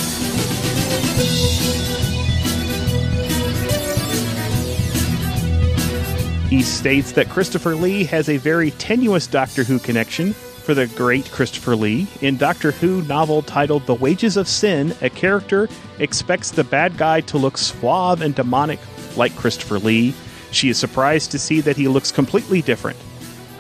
He 6.51 6.63
states 6.63 7.13
that 7.13 7.29
Christopher 7.29 7.77
Lee 7.77 8.03
has 8.03 8.29
a 8.29 8.39
very 8.39 8.73
tenuous 8.73 9.29
Doctor 9.29 9.63
Who 9.63 9.79
connection 9.79 10.33
for 10.33 10.75
the 10.75 10.89
great 10.89 11.31
Christopher 11.31 11.77
Lee. 11.77 12.09
In 12.23 12.37
Doctor 12.37 12.73
Who 12.73 13.03
novel 13.03 13.43
titled 13.43 13.87
The 13.87 13.95
Wages 13.95 14.37
of 14.37 14.49
Sin, 14.49 14.97
a 15.01 15.09
character 15.09 15.69
expects 16.01 16.51
the 16.51 16.65
bad 16.65 16.97
guy 16.97 17.21
to 17.21 17.39
look 17.39 17.57
suave 17.57 18.21
and 18.21 18.35
demonic 18.35 18.81
like 19.17 19.37
Christopher 19.37 19.79
Lee. 19.79 20.13
She 20.51 20.71
is 20.71 20.77
surprised 20.77 21.31
to 21.31 21.39
see 21.39 21.61
that 21.61 21.77
he 21.77 21.87
looks 21.87 22.11
completely 22.11 22.61
different. 22.61 22.99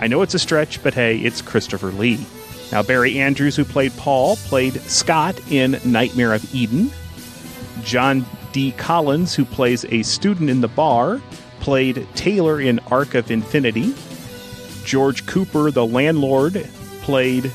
I 0.00 0.07
know 0.07 0.22
it's 0.22 0.35
a 0.35 0.38
stretch, 0.38 0.83
but 0.83 0.94
hey, 0.94 1.18
it's 1.18 1.42
Christopher 1.42 1.92
Lee. 1.92 2.26
Now, 2.72 2.83
Barry 2.83 3.18
Andrews, 3.18 3.57
who 3.57 3.64
played 3.64 3.96
Paul, 3.96 4.37
played 4.37 4.80
Scott 4.83 5.38
in 5.50 5.80
Nightmare 5.85 6.35
of 6.35 6.54
Eden. 6.54 6.90
John 7.83 8.26
D. 8.52 8.72
Collins, 8.72 9.35
who 9.35 9.44
plays 9.44 9.85
a 9.87 10.02
student 10.02 10.50
in 10.50 10.61
the 10.61 10.68
bar, 10.68 11.20
played 11.61 12.07
Taylor 12.14 12.61
in 12.61 12.78
Arc 12.90 13.14
of 13.14 13.30
Infinity. 13.30 13.94
George 14.85 15.26
Cooper, 15.26 15.70
the 15.70 15.87
landlord, 15.87 16.68
played 17.02 17.50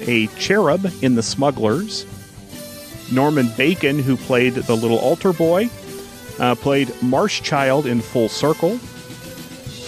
a 0.00 0.26
cherub 0.38 0.90
in 1.02 1.14
The 1.14 1.22
Smugglers. 1.22 2.06
Norman 3.12 3.48
Bacon, 3.56 3.98
who 3.98 4.16
played 4.16 4.54
the 4.54 4.76
little 4.76 4.98
altar 4.98 5.32
boy, 5.32 5.68
uh, 6.38 6.54
played 6.54 6.88
Marshchild 7.02 7.84
in 7.86 8.00
Full 8.00 8.28
Circle. 8.28 8.78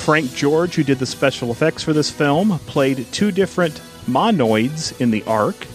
Frank 0.04 0.34
George, 0.34 0.74
who 0.74 0.84
did 0.84 0.98
the 0.98 1.06
special 1.06 1.50
effects 1.50 1.82
for 1.82 1.94
this 1.94 2.10
film, 2.10 2.58
played 2.66 3.10
two 3.10 3.32
different 3.32 3.80
monoids 4.06 5.00
in 5.00 5.10
the 5.10 5.22
Ark. 5.22 5.66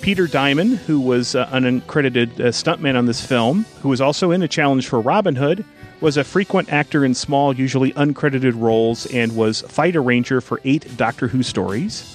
Peter 0.00 0.28
Diamond, 0.28 0.76
who 0.76 1.00
was 1.00 1.34
uh, 1.34 1.48
an 1.50 1.64
uncredited 1.64 2.38
uh, 2.38 2.52
stuntman 2.52 2.96
on 2.96 3.06
this 3.06 3.26
film, 3.26 3.66
who 3.82 3.88
was 3.88 4.00
also 4.00 4.30
in 4.30 4.40
a 4.42 4.46
challenge 4.46 4.86
for 4.86 5.00
Robin 5.00 5.34
Hood, 5.34 5.64
was 6.00 6.16
a 6.16 6.22
frequent 6.22 6.72
actor 6.72 7.04
in 7.04 7.12
small, 7.12 7.52
usually 7.56 7.90
uncredited 7.94 8.52
roles, 8.54 9.06
and 9.06 9.34
was 9.34 9.62
fight 9.62 9.96
arranger 9.96 10.40
for 10.40 10.60
eight 10.62 10.96
Doctor 10.96 11.26
Who 11.26 11.42
stories. 11.42 12.12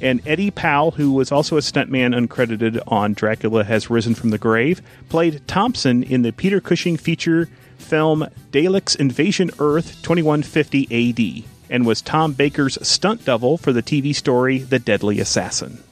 And 0.00 0.24
Eddie 0.28 0.52
Powell, 0.52 0.92
who 0.92 1.10
was 1.10 1.32
also 1.32 1.56
a 1.56 1.60
stuntman 1.60 2.14
uncredited 2.14 2.80
on 2.86 3.14
Dracula 3.14 3.64
Has 3.64 3.90
Risen 3.90 4.14
from 4.14 4.30
the 4.30 4.38
Grave, 4.38 4.80
played 5.08 5.44
Thompson 5.48 6.04
in 6.04 6.22
the 6.22 6.32
Peter 6.32 6.60
Cushing 6.60 6.96
feature 6.96 7.48
film 7.78 8.26
Daleks 8.50 8.96
Invasion 8.96 9.50
Earth 9.58 10.02
2150 10.02 11.44
AD, 11.44 11.44
and 11.70 11.86
was 11.86 12.02
Tom 12.02 12.32
Baker's 12.32 12.78
stunt 12.86 13.24
double 13.24 13.56
for 13.56 13.72
the 13.72 13.82
TV 13.82 14.14
story 14.14 14.58
The 14.58 14.78
Deadly 14.78 15.20
Assassin. 15.20 15.82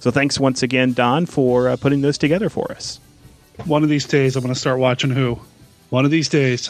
So 0.00 0.10
thanks 0.10 0.40
once 0.40 0.62
again, 0.62 0.92
Don, 0.92 1.26
for 1.26 1.68
uh, 1.68 1.76
putting 1.76 2.00
those 2.00 2.18
together 2.18 2.48
for 2.48 2.70
us. 2.72 3.00
One 3.64 3.82
of 3.82 3.88
these 3.88 4.06
days, 4.06 4.36
I'm 4.36 4.42
going 4.42 4.54
to 4.54 4.58
start 4.58 4.78
watching 4.78 5.10
Who. 5.10 5.38
One 5.90 6.04
of 6.04 6.10
these 6.10 6.28
days. 6.28 6.68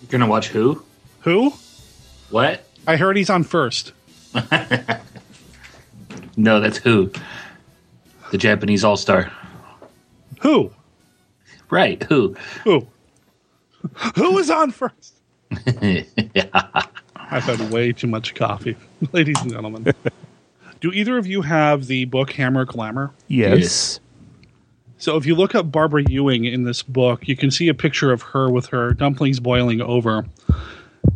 You're 0.00 0.10
gonna 0.10 0.30
watch 0.30 0.48
who? 0.48 0.82
Who? 1.22 1.52
What? 2.30 2.64
I 2.86 2.96
heard 2.96 3.16
he's 3.16 3.28
on 3.28 3.42
first. 3.44 3.92
No, 6.36 6.58
that's 6.60 6.78
who. 6.78 7.10
The 8.30 8.38
Japanese 8.38 8.82
All 8.82 8.96
Star. 8.96 9.30
Who? 10.40 10.72
Right, 11.68 12.02
who? 12.04 12.34
Who? 12.64 12.86
Who 14.16 14.38
is 14.38 14.50
on 14.50 14.70
first? 14.70 15.20
yeah. 16.34 16.46
I've 17.16 17.44
had 17.44 17.70
way 17.70 17.92
too 17.92 18.08
much 18.08 18.34
coffee, 18.34 18.76
ladies 19.12 19.40
and 19.40 19.52
gentlemen. 19.52 19.94
Do 20.80 20.92
either 20.92 21.16
of 21.16 21.26
you 21.26 21.42
have 21.42 21.86
the 21.86 22.06
book 22.06 22.32
Hammer 22.32 22.64
Glamour? 22.64 23.12
Yes. 23.28 24.00
So 24.98 25.16
if 25.16 25.26
you 25.26 25.34
look 25.34 25.54
up 25.54 25.70
Barbara 25.70 26.02
Ewing 26.08 26.44
in 26.44 26.64
this 26.64 26.82
book, 26.82 27.28
you 27.28 27.36
can 27.36 27.50
see 27.50 27.68
a 27.68 27.74
picture 27.74 28.10
of 28.12 28.22
her 28.22 28.50
with 28.50 28.66
her 28.66 28.92
dumplings 28.94 29.38
boiling 29.38 29.80
over. 29.80 30.26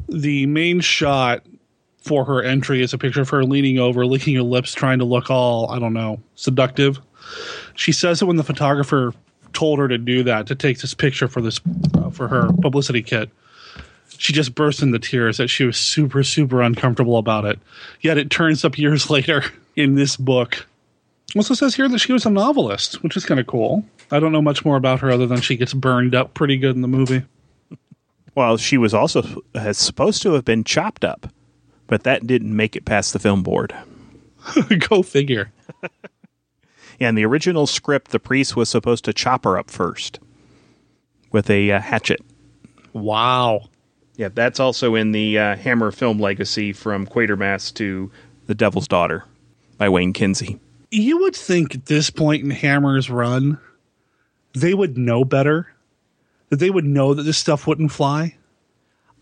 The 0.09 0.47
main 0.47 0.81
shot 0.81 1.45
for 2.01 2.25
her 2.25 2.43
entry 2.43 2.83
is 2.83 2.93
a 2.93 2.99
picture 2.99 3.23
of 3.23 3.31
her 3.31 3.45
leaning 3.45 3.79
over, 3.79 4.07
licking 4.07 4.37
her 4.37 4.43
lips, 4.43 4.73
trying 4.73 4.99
to 5.01 5.05
look 5.05 5.31
all, 5.31 5.71
I 5.71 5.79
don't 5.79 5.95
know, 5.95 6.21
seductive. 6.35 7.01
She 7.75 7.93
says 7.93 8.21
that 8.21 8.27
when 8.27 8.37
the 8.37 8.45
photographer 8.45 9.13
told 9.55 9.79
her 9.79 9.89
to 9.89 9.99
do 9.99 10.23
that, 10.25 10.47
to 10.49 10.55
take 10.55 10.81
this 10.81 10.95
picture 10.95 11.29
for 11.29 11.41
this 11.41 11.61
uh, 11.95 12.11
for 12.11 12.29
her 12.29 12.49
publicity 12.61 13.03
kit, 13.03 13.31
she 14.19 14.33
just 14.33 14.55
burst 14.55 14.83
into 14.83 14.99
tears 14.99 15.39
that 15.39 15.49
she 15.49 15.65
was 15.65 15.77
super, 15.77 16.23
super 16.23 16.63
uncomfortable 16.63 17.19
about 17.19 17.45
it. 17.45 17.59
Yet 18.01 18.19
it 18.19 18.31
turns 18.31 18.65
up 18.65 18.79
years 18.79 19.11
later 19.11 19.45
in 19.77 19.95
this 19.95 20.17
book. 20.17 20.67
Also 21.37 21.55
says 21.55 21.75
here 21.75 21.89
that 21.89 21.99
she 21.99 22.13
was 22.13 22.27
a 22.27 22.31
novelist, 22.31 23.03
which 23.03 23.17
is 23.17 23.25
kind 23.25 23.41
of 23.41 23.47
cool. 23.47 23.85
I 24.11 24.21
don't 24.21 24.33
know 24.33 24.43
much 24.43 24.65
more 24.65 24.77
about 24.77 25.01
her 25.01 25.11
other 25.11 25.27
than 25.27 25.41
she 25.41 25.57
gets 25.57 25.75
burned 25.75 26.15
up 26.15 26.35
pretty 26.35 26.57
good 26.57 26.77
in 26.77 26.83
the 26.83 26.89
movie. 26.89 27.23
Well, 28.35 28.57
she 28.57 28.79
was 28.79 28.95
also 28.95 29.43
has 29.55 29.79
supposed 29.79 30.23
to 30.23 30.33
have 30.35 30.45
been 30.45 30.65
chopped 30.65 31.05
up, 31.05 31.29
but 31.87 32.03
that 32.03 32.27
didn't 32.27 32.55
make 32.55 32.77
it 32.77 32.85
past 32.85 33.13
the 33.13 33.19
film 33.19 33.43
board. 33.43 33.75
Go 34.89 35.03
figure. 35.03 35.53
Yeah, 36.99 37.09
in 37.09 37.15
the 37.15 37.25
original 37.25 37.67
script, 37.67 38.11
the 38.11 38.21
priest 38.21 38.57
was 38.57 38.69
supposed 38.69 39.05
to 39.05 39.13
chop 39.13 39.45
her 39.45 39.59
up 39.59 39.71
first 39.71 40.21
with 41.33 41.51
a 41.51 41.73
uh, 41.73 41.81
hatchet. 41.81 42.21
Wow. 42.93 43.69
Yeah, 44.17 44.29
that's 44.33 44.61
also 44.61 44.95
in 44.95 45.13
the 45.13 45.39
uh, 45.39 45.57
Hammer 45.57 45.91
film 45.91 46.21
legacy 46.21 46.73
from 46.73 47.07
Quatermass 47.07 47.75
to 47.75 48.11
The 48.47 48.55
Devil's 48.55 48.87
Daughter 48.87 49.25
by 49.77 49.89
Wayne 49.89 50.13
Kinsey. 50.13 50.61
You 50.91 51.19
would 51.23 51.35
think 51.35 51.75
at 51.75 51.87
this 51.87 52.11
point 52.11 52.45
in 52.45 52.51
Hammer's 52.51 53.11
run, 53.11 53.59
they 54.55 54.75
would 54.75 54.97
know 54.97 55.25
better. 55.25 55.69
That 56.51 56.59
they 56.59 56.71
would 56.71 56.85
know 56.85 57.15
that 57.15 57.25
this 57.25 57.39
stuff 57.39 57.67
wouldn't 57.67 57.91
fly. 57.91 58.37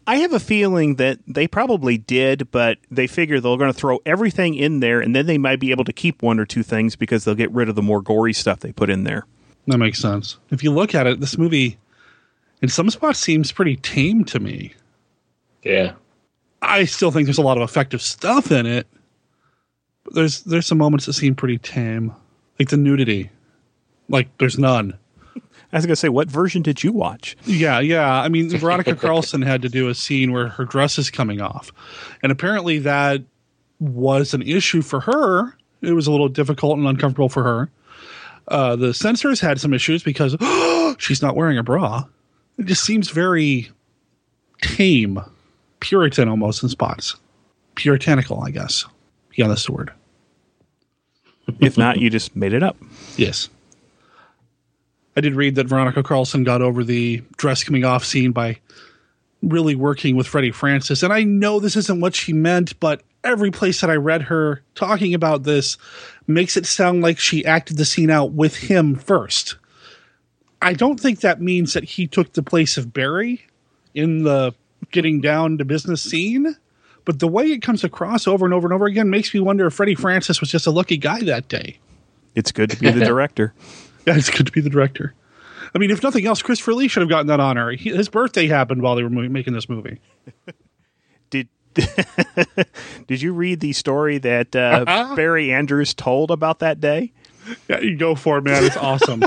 I 0.06 0.16
have 0.16 0.32
a 0.32 0.40
feeling 0.40 0.96
that 0.96 1.18
they 1.26 1.46
probably 1.46 1.96
did, 1.98 2.50
but 2.50 2.78
they 2.90 3.06
figure 3.06 3.40
they're 3.40 3.56
going 3.56 3.72
to 3.72 3.78
throw 3.78 4.00
everything 4.04 4.54
in 4.54 4.80
there, 4.80 5.00
and 5.00 5.14
then 5.14 5.26
they 5.26 5.38
might 5.38 5.60
be 5.60 5.70
able 5.70 5.84
to 5.84 5.92
keep 5.92 6.22
one 6.22 6.40
or 6.40 6.44
two 6.44 6.62
things 6.62 6.96
because 6.96 7.24
they'll 7.24 7.34
get 7.34 7.50
rid 7.52 7.68
of 7.68 7.76
the 7.76 7.82
more 7.82 8.02
gory 8.02 8.32
stuff 8.32 8.60
they 8.60 8.72
put 8.72 8.90
in 8.90 9.04
there. 9.04 9.26
That 9.68 9.78
makes 9.78 10.00
sense. 10.00 10.38
If 10.50 10.64
you 10.64 10.72
look 10.72 10.94
at 10.94 11.06
it, 11.06 11.20
this 11.20 11.38
movie, 11.38 11.78
in 12.60 12.68
some 12.68 12.90
spots, 12.90 13.20
seems 13.20 13.52
pretty 13.52 13.76
tame 13.76 14.24
to 14.24 14.40
me. 14.40 14.74
Yeah. 15.62 15.92
I 16.62 16.84
still 16.84 17.10
think 17.10 17.26
there's 17.26 17.38
a 17.38 17.42
lot 17.42 17.56
of 17.56 17.62
effective 17.62 18.02
stuff 18.02 18.50
in 18.50 18.66
it, 18.66 18.86
but 20.04 20.14
there's 20.14 20.42
there's 20.42 20.66
some 20.66 20.78
moments 20.78 21.06
that 21.06 21.12
seem 21.12 21.34
pretty 21.34 21.58
tame, 21.58 22.14
like 22.58 22.68
the 22.68 22.76
nudity. 22.76 23.30
Like 24.08 24.36
there's 24.38 24.58
none. 24.58 24.98
I 25.72 25.78
was 25.78 25.86
going 25.86 25.92
to 25.92 25.96
say, 25.96 26.10
what 26.10 26.28
version 26.30 26.60
did 26.60 26.84
you 26.84 26.92
watch? 26.92 27.36
Yeah, 27.44 27.80
yeah. 27.80 28.20
I 28.20 28.28
mean, 28.28 28.50
Veronica 28.58 28.94
Carlson 28.94 29.40
had 29.40 29.62
to 29.62 29.68
do 29.68 29.88
a 29.88 29.94
scene 29.94 30.32
where 30.32 30.48
her 30.48 30.64
dress 30.64 30.98
is 30.98 31.10
coming 31.10 31.40
off, 31.40 31.72
and 32.22 32.30
apparently 32.30 32.78
that 32.80 33.22
was 33.80 34.34
an 34.34 34.42
issue 34.42 34.82
for 34.82 35.00
her. 35.00 35.56
It 35.80 35.92
was 35.92 36.06
a 36.06 36.10
little 36.10 36.28
difficult 36.28 36.78
and 36.78 36.86
uncomfortable 36.86 37.28
for 37.28 37.42
her. 37.42 37.70
Uh, 38.48 38.76
the 38.76 38.92
censors 38.92 39.40
had 39.40 39.60
some 39.60 39.72
issues 39.72 40.02
because 40.02 40.36
she's 40.98 41.22
not 41.22 41.36
wearing 41.36 41.58
a 41.58 41.62
bra. 41.62 42.04
It 42.58 42.66
just 42.66 42.84
seems 42.84 43.10
very 43.10 43.70
tame, 44.60 45.20
Puritan 45.80 46.28
almost 46.28 46.62
in 46.62 46.68
spots. 46.68 47.16
Puritanical, 47.74 48.42
I 48.42 48.50
guess. 48.50 48.84
Yeah, 49.34 49.48
that's 49.48 49.66
the 49.66 49.72
word. 49.72 49.92
if 51.60 51.78
not, 51.78 51.98
you 51.98 52.10
just 52.10 52.36
made 52.36 52.52
it 52.52 52.62
up. 52.62 52.76
Yes. 53.16 53.48
I 55.16 55.20
did 55.20 55.34
read 55.34 55.56
that 55.56 55.66
Veronica 55.66 56.02
Carlson 56.02 56.44
got 56.44 56.62
over 56.62 56.82
the 56.84 57.22
dress 57.36 57.64
coming 57.64 57.84
off 57.84 58.04
scene 58.04 58.32
by 58.32 58.58
really 59.42 59.74
working 59.74 60.16
with 60.16 60.26
Freddie 60.26 60.52
Francis. 60.52 61.02
And 61.02 61.12
I 61.12 61.24
know 61.24 61.60
this 61.60 61.76
isn't 61.76 62.00
what 62.00 62.14
she 62.14 62.32
meant, 62.32 62.78
but 62.80 63.02
every 63.24 63.50
place 63.50 63.80
that 63.80 63.90
I 63.90 63.96
read 63.96 64.22
her 64.22 64.62
talking 64.74 65.14
about 65.14 65.42
this 65.42 65.76
makes 66.26 66.56
it 66.56 66.66
sound 66.66 67.02
like 67.02 67.18
she 67.18 67.44
acted 67.44 67.76
the 67.76 67.84
scene 67.84 68.10
out 68.10 68.32
with 68.32 68.56
him 68.56 68.94
first. 68.94 69.56
I 70.60 70.74
don't 70.74 70.98
think 71.00 71.20
that 71.20 71.40
means 71.40 71.72
that 71.72 71.84
he 71.84 72.06
took 72.06 72.32
the 72.32 72.42
place 72.42 72.76
of 72.76 72.92
Barry 72.92 73.44
in 73.94 74.22
the 74.22 74.54
getting 74.90 75.20
down 75.20 75.58
to 75.58 75.64
business 75.64 76.02
scene. 76.02 76.56
But 77.04 77.18
the 77.18 77.26
way 77.26 77.46
it 77.46 77.62
comes 77.62 77.82
across 77.82 78.28
over 78.28 78.44
and 78.44 78.54
over 78.54 78.68
and 78.68 78.74
over 78.74 78.86
again 78.86 79.10
makes 79.10 79.34
me 79.34 79.40
wonder 79.40 79.66
if 79.66 79.74
Freddie 79.74 79.96
Francis 79.96 80.40
was 80.40 80.50
just 80.50 80.68
a 80.68 80.70
lucky 80.70 80.96
guy 80.96 81.20
that 81.22 81.48
day. 81.48 81.78
It's 82.36 82.52
good 82.52 82.70
to 82.70 82.76
be 82.76 82.90
the 82.90 83.04
director. 83.04 83.52
Yeah, 84.06 84.16
it's 84.16 84.30
good 84.30 84.46
to 84.46 84.52
be 84.52 84.60
the 84.60 84.70
director. 84.70 85.14
I 85.74 85.78
mean, 85.78 85.90
if 85.90 86.02
nothing 86.02 86.26
else, 86.26 86.42
Christopher 86.42 86.74
Lee 86.74 86.88
should 86.88 87.02
have 87.02 87.08
gotten 87.08 87.28
that 87.28 87.38
honor. 87.38 87.70
He, 87.70 87.90
his 87.90 88.08
birthday 88.08 88.48
happened 88.48 88.82
while 88.82 88.96
they 88.96 89.04
were 89.04 89.10
making 89.10 89.52
this 89.52 89.68
movie. 89.68 90.00
Did 91.30 91.48
Did 93.06 93.22
you 93.22 93.32
read 93.32 93.60
the 93.60 93.72
story 93.72 94.18
that 94.18 94.54
uh, 94.54 95.14
Barry 95.14 95.52
Andrews 95.52 95.94
told 95.94 96.30
about 96.30 96.58
that 96.58 96.80
day? 96.80 97.12
Yeah, 97.68 97.80
you 97.80 97.96
go 97.96 98.14
for 98.14 98.38
it, 98.38 98.42
man. 98.42 98.64
It's 98.64 98.76
awesome. 98.76 99.22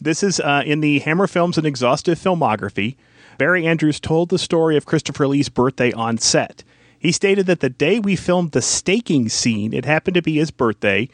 This 0.00 0.22
is 0.22 0.40
uh, 0.40 0.62
in 0.64 0.80
the 0.80 1.00
Hammer 1.00 1.26
Films 1.26 1.58
and 1.58 1.66
Exhaustive 1.66 2.18
Filmography. 2.18 2.96
Barry 3.38 3.66
Andrews 3.66 4.00
told 4.00 4.28
the 4.28 4.38
story 4.38 4.76
of 4.76 4.86
Christopher 4.86 5.26
Lee's 5.26 5.48
birthday 5.48 5.92
on 5.92 6.18
set. 6.18 6.62
He 6.98 7.12
stated 7.12 7.46
that 7.46 7.60
the 7.60 7.70
day 7.70 7.98
we 7.98 8.14
filmed 8.14 8.52
the 8.52 8.62
staking 8.62 9.28
scene, 9.30 9.72
it 9.72 9.86
happened 9.86 10.14
to 10.14 10.22
be 10.22 10.36
his 10.36 10.50
birthday, 10.50 11.08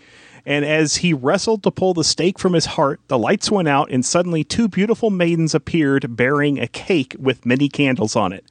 and 0.46 0.64
as 0.64 0.98
he 0.98 1.12
wrestled 1.12 1.64
to 1.64 1.72
pull 1.72 1.92
the 1.92 2.04
stake 2.04 2.38
from 2.38 2.52
his 2.52 2.66
heart, 2.66 3.00
the 3.08 3.18
lights 3.18 3.50
went 3.50 3.66
out, 3.66 3.90
and 3.90 4.06
suddenly 4.06 4.44
two 4.44 4.68
beautiful 4.68 5.10
maidens 5.10 5.56
appeared 5.56 6.16
bearing 6.16 6.60
a 6.60 6.68
cake 6.68 7.16
with 7.18 7.44
many 7.44 7.68
candles 7.68 8.14
on 8.14 8.32
it. 8.32 8.44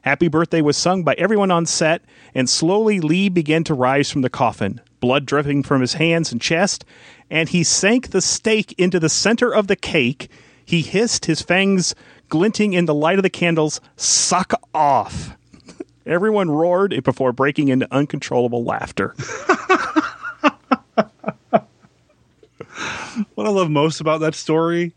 Happy 0.00 0.28
Birthday 0.28 0.62
was 0.62 0.78
sung 0.78 1.04
by 1.04 1.14
everyone 1.18 1.50
on 1.50 1.66
set, 1.66 2.00
and 2.34 2.48
slowly 2.48 3.00
Lee 3.00 3.28
began 3.28 3.64
to 3.64 3.74
rise 3.74 4.10
from 4.10 4.22
the 4.22 4.30
coffin, 4.30 4.80
blood 4.98 5.26
dripping 5.26 5.62
from 5.62 5.82
his 5.82 5.94
hands 5.94 6.32
and 6.32 6.40
chest, 6.40 6.86
and 7.30 7.50
he 7.50 7.62
sank 7.62 8.10
the 8.10 8.22
stake 8.22 8.74
into 8.78 8.98
the 8.98 9.10
center 9.10 9.54
of 9.54 9.66
the 9.66 9.76
cake. 9.76 10.28
He 10.64 10.80
hissed, 10.80 11.26
his 11.26 11.42
fangs 11.42 11.94
glinting 12.30 12.72
in 12.72 12.86
the 12.86 12.94
light 12.94 13.18
of 13.18 13.22
the 13.22 13.30
candles, 13.30 13.78
Suck 13.96 14.54
off! 14.74 15.36
Everyone 16.06 16.50
roared 16.50 16.94
it 16.94 17.04
before 17.04 17.32
breaking 17.32 17.68
into 17.68 17.86
uncontrollable 17.94 18.64
laughter. 18.64 19.14
what 23.42 23.48
I 23.48 23.54
love 23.54 23.70
most 23.70 24.00
about 24.00 24.20
that 24.20 24.36
story 24.36 24.94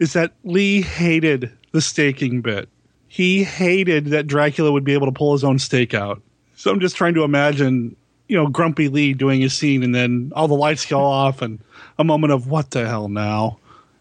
is 0.00 0.12
that 0.14 0.32
Lee 0.42 0.82
hated 0.82 1.52
the 1.70 1.80
staking 1.80 2.40
bit. 2.40 2.68
He 3.06 3.44
hated 3.44 4.06
that 4.06 4.26
Dracula 4.26 4.72
would 4.72 4.82
be 4.82 4.92
able 4.92 5.06
to 5.06 5.12
pull 5.12 5.32
his 5.32 5.44
own 5.44 5.60
stake 5.60 5.94
out. 5.94 6.20
So 6.56 6.72
I'm 6.72 6.80
just 6.80 6.96
trying 6.96 7.14
to 7.14 7.22
imagine, 7.22 7.94
you 8.26 8.36
know, 8.36 8.48
Grumpy 8.48 8.88
Lee 8.88 9.14
doing 9.14 9.40
his 9.40 9.56
scene 9.56 9.84
and 9.84 9.94
then 9.94 10.32
all 10.34 10.48
the 10.48 10.54
lights 10.54 10.84
go 10.84 11.00
off 11.00 11.42
and 11.42 11.60
a 11.96 12.02
moment 12.02 12.32
of 12.32 12.48
what 12.48 12.72
the 12.72 12.88
hell 12.88 13.08
now? 13.08 13.60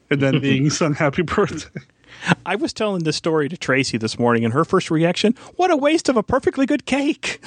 And 0.10 0.20
then 0.20 0.40
being 0.42 0.72
sung 0.72 0.96
happy 0.96 1.22
birthday. 1.22 1.82
I 2.44 2.56
was 2.56 2.74
telling 2.74 3.04
this 3.04 3.18
story 3.18 3.50
to 3.50 3.58
Tracy 3.58 4.00
this 4.00 4.18
morning, 4.18 4.46
and 4.46 4.54
her 4.54 4.66
first 4.66 4.90
reaction, 4.90 5.36
what 5.58 5.70
a 5.70 5.78
waste 5.78 6.10
of 6.10 6.18
a 6.18 6.24
perfectly 6.24 6.66
good 6.66 6.86
cake. 6.86 7.40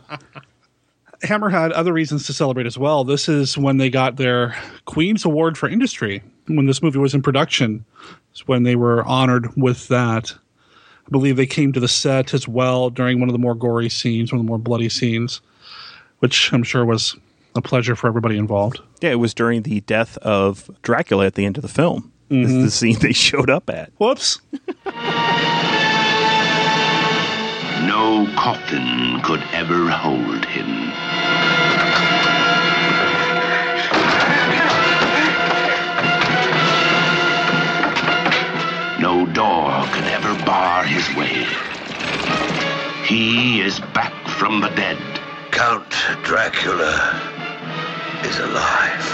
Hammer 1.23 1.49
had 1.49 1.71
other 1.73 1.91
reasons 1.91 2.25
to 2.27 2.33
celebrate 2.33 2.65
as 2.65 2.77
well. 2.77 3.03
This 3.03 3.27
is 3.27 3.57
when 3.57 3.77
they 3.77 3.89
got 3.89 4.15
their 4.15 4.55
Queen's 4.85 5.25
Award 5.25 5.57
for 5.57 5.67
Industry. 5.67 6.23
When 6.47 6.65
this 6.65 6.81
movie 6.81 6.99
was 6.99 7.13
in 7.13 7.21
production, 7.21 7.85
it's 8.31 8.47
when 8.47 8.63
they 8.63 8.75
were 8.75 9.03
honored 9.03 9.55
with 9.55 9.87
that. 9.89 10.33
I 10.33 11.09
believe 11.11 11.35
they 11.35 11.45
came 11.45 11.73
to 11.73 11.79
the 11.79 11.87
set 11.87 12.33
as 12.33 12.47
well 12.47 12.89
during 12.89 13.19
one 13.19 13.29
of 13.29 13.33
the 13.33 13.39
more 13.39 13.55
gory 13.55 13.89
scenes, 13.89 14.31
one 14.31 14.39
of 14.39 14.45
the 14.45 14.49
more 14.49 14.57
bloody 14.57 14.89
scenes, 14.89 15.41
which 16.19 16.53
I'm 16.53 16.63
sure 16.63 16.85
was 16.85 17.15
a 17.55 17.61
pleasure 17.61 17.95
for 17.95 18.07
everybody 18.07 18.37
involved. 18.37 18.79
Yeah, 19.01 19.11
it 19.11 19.15
was 19.15 19.33
during 19.33 19.63
the 19.63 19.81
death 19.81 20.17
of 20.19 20.69
Dracula 20.83 21.25
at 21.25 21.35
the 21.35 21.45
end 21.45 21.57
of 21.57 21.63
the 21.63 21.67
film. 21.67 22.11
This 22.29 22.49
is 22.49 22.53
mm-hmm. 22.53 22.63
the 22.63 22.71
scene 22.71 22.99
they 22.99 23.13
showed 23.13 23.49
up 23.49 23.69
at. 23.69 23.91
Whoops. 23.97 24.39
No 27.89 28.27
coffin 28.35 29.21
could 29.23 29.41
ever 29.51 29.89
hold 29.89 30.45
him. 30.45 30.91
No 39.11 39.25
door 39.25 39.71
can 39.95 40.03
ever 40.03 40.45
bar 40.45 40.83
his 40.83 41.09
way. 41.15 41.43
He 43.07 43.59
is 43.59 43.79
back 43.79 44.13
from 44.27 44.61
the 44.61 44.69
dead. 44.69 44.99
Count 45.49 45.89
Dracula 46.21 47.19
is 48.23 48.37
alive. 48.37 49.07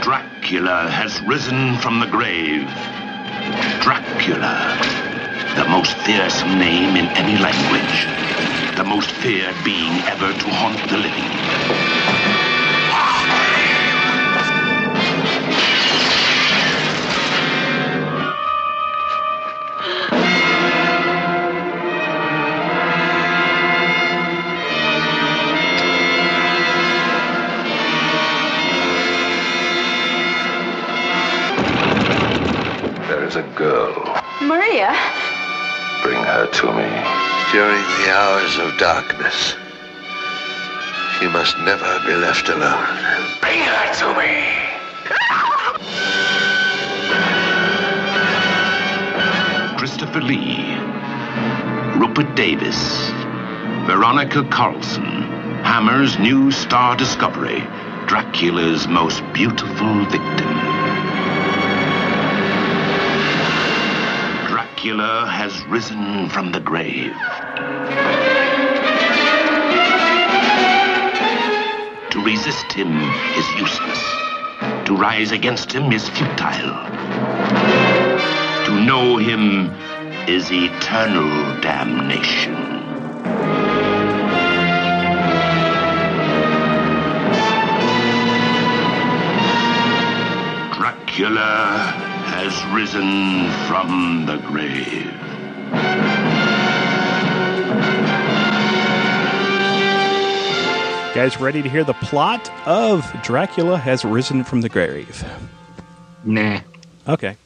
Dracula 0.00 0.88
has 0.88 1.20
risen 1.24 1.76
from 1.76 2.00
the 2.00 2.06
grave. 2.06 2.70
Dracula, 3.80 4.78
the 5.56 5.66
most 5.68 5.92
fearsome 5.98 6.58
name 6.58 6.96
in 6.96 7.06
any 7.16 7.36
language. 7.36 8.06
The 8.76 8.84
most 8.84 9.10
feared 9.10 9.56
being 9.64 10.00
ever 10.08 10.32
to 10.32 10.46
haunt 10.50 10.88
the 10.90 10.96
living. 10.98 12.01
There 33.32 33.44
is 33.44 33.50
a 33.50 33.56
girl. 33.56 33.94
Maria? 34.42 34.92
Bring 36.02 36.22
her 36.22 36.46
to 36.52 36.66
me. 36.66 36.88
During 37.50 37.80
the 37.80 38.10
hours 38.10 38.58
of 38.58 38.76
darkness, 38.78 39.54
she 41.18 41.28
must 41.28 41.56
never 41.60 42.00
be 42.04 42.14
left 42.14 42.50
alone. 42.50 42.98
Bring 43.40 43.60
her 43.60 43.94
to 44.00 44.12
me. 44.18 44.52
Christopher 49.78 50.20
Lee, 50.20 50.76
Rupert 51.98 52.34
Davies, 52.36 53.10
Veronica 53.86 54.44
Carlson, 54.50 55.22
Hammer's 55.64 56.18
new 56.18 56.50
star 56.50 56.96
discovery, 56.96 57.64
Dracula's 58.06 58.86
most 58.88 59.22
beautiful 59.32 60.04
victim. 60.06 60.71
Dracula 64.82 65.28
has 65.30 65.64
risen 65.66 66.28
from 66.28 66.50
the 66.50 66.58
grave. 66.58 67.14
To 72.10 72.24
resist 72.24 72.72
him 72.72 72.98
is 73.38 73.48
useless. 73.60 74.02
To 74.86 74.96
rise 74.96 75.30
against 75.30 75.70
him 75.72 75.92
is 75.92 76.08
futile. 76.08 76.74
To 78.66 78.84
know 78.84 79.18
him 79.18 79.70
is 80.26 80.50
eternal 80.50 81.30
damnation. 81.60 82.56
Dracula 90.74 92.11
has 92.44 92.74
risen 92.74 93.48
from 93.68 94.26
the 94.26 94.36
grave. 94.48 95.06
Guys, 101.14 101.38
ready 101.38 101.62
to 101.62 101.68
hear 101.68 101.84
the 101.84 101.94
plot 101.94 102.50
of 102.66 103.08
Dracula 103.22 103.78
Has 103.78 104.04
Risen 104.04 104.42
from 104.42 104.60
the 104.60 104.68
Grave? 104.68 105.24
Nah. 106.24 106.62
Okay. 107.06 107.36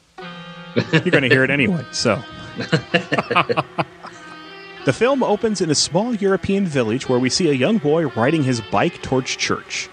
You're 0.91 1.01
going 1.01 1.21
to 1.21 1.29
hear 1.29 1.43
it 1.43 1.51
anyway, 1.51 1.85
so. 1.91 2.19
the 4.85 4.93
film 4.93 5.21
opens 5.21 5.61
in 5.61 5.69
a 5.69 5.75
small 5.75 6.15
European 6.15 6.65
village 6.65 7.07
where 7.07 7.19
we 7.19 7.29
see 7.29 7.49
a 7.49 7.53
young 7.53 7.77
boy 7.77 8.07
riding 8.07 8.41
his 8.41 8.61
bike 8.61 8.99
towards 9.03 9.35
church. 9.35 9.89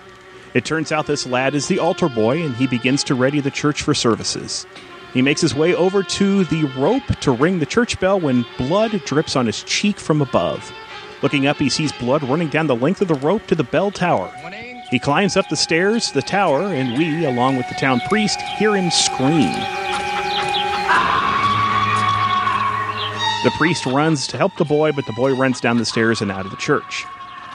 It 0.54 0.64
turns 0.64 0.92
out 0.92 1.06
this 1.06 1.26
lad 1.26 1.54
is 1.54 1.68
the 1.68 1.80
altar 1.80 2.08
boy 2.08 2.42
and 2.42 2.54
he 2.54 2.66
begins 2.66 3.04
to 3.04 3.14
ready 3.14 3.40
the 3.40 3.50
church 3.50 3.82
for 3.82 3.92
services. 3.92 4.66
He 5.14 5.22
makes 5.22 5.40
his 5.40 5.54
way 5.54 5.74
over 5.74 6.02
to 6.02 6.44
the 6.44 6.64
rope 6.76 7.06
to 7.20 7.30
ring 7.30 7.60
the 7.60 7.66
church 7.66 7.98
bell 8.00 8.18
when 8.18 8.44
blood 8.58 9.00
drips 9.04 9.36
on 9.36 9.46
his 9.46 9.62
cheek 9.62 9.98
from 9.98 10.20
above. 10.20 10.72
Looking 11.22 11.46
up, 11.46 11.56
he 11.56 11.70
sees 11.70 11.92
blood 11.92 12.24
running 12.24 12.48
down 12.48 12.66
the 12.66 12.74
length 12.76 13.00
of 13.00 13.08
the 13.08 13.14
rope 13.14 13.46
to 13.46 13.54
the 13.54 13.62
bell 13.64 13.92
tower. 13.92 14.28
He 14.90 14.98
climbs 14.98 15.36
up 15.36 15.48
the 15.48 15.56
stairs 15.56 16.08
to 16.08 16.14
the 16.14 16.22
tower, 16.22 16.62
and 16.62 16.98
we, 16.98 17.24
along 17.24 17.56
with 17.56 17.68
the 17.68 17.76
town 17.76 18.00
priest, 18.08 18.40
hear 18.40 18.74
him 18.76 18.90
scream. 18.90 19.54
The 23.44 23.52
priest 23.56 23.86
runs 23.86 24.26
to 24.28 24.36
help 24.36 24.56
the 24.56 24.64
boy, 24.64 24.92
but 24.92 25.06
the 25.06 25.12
boy 25.12 25.34
runs 25.36 25.60
down 25.60 25.76
the 25.78 25.84
stairs 25.84 26.22
and 26.22 26.32
out 26.32 26.44
of 26.44 26.50
the 26.50 26.56
church. 26.56 27.04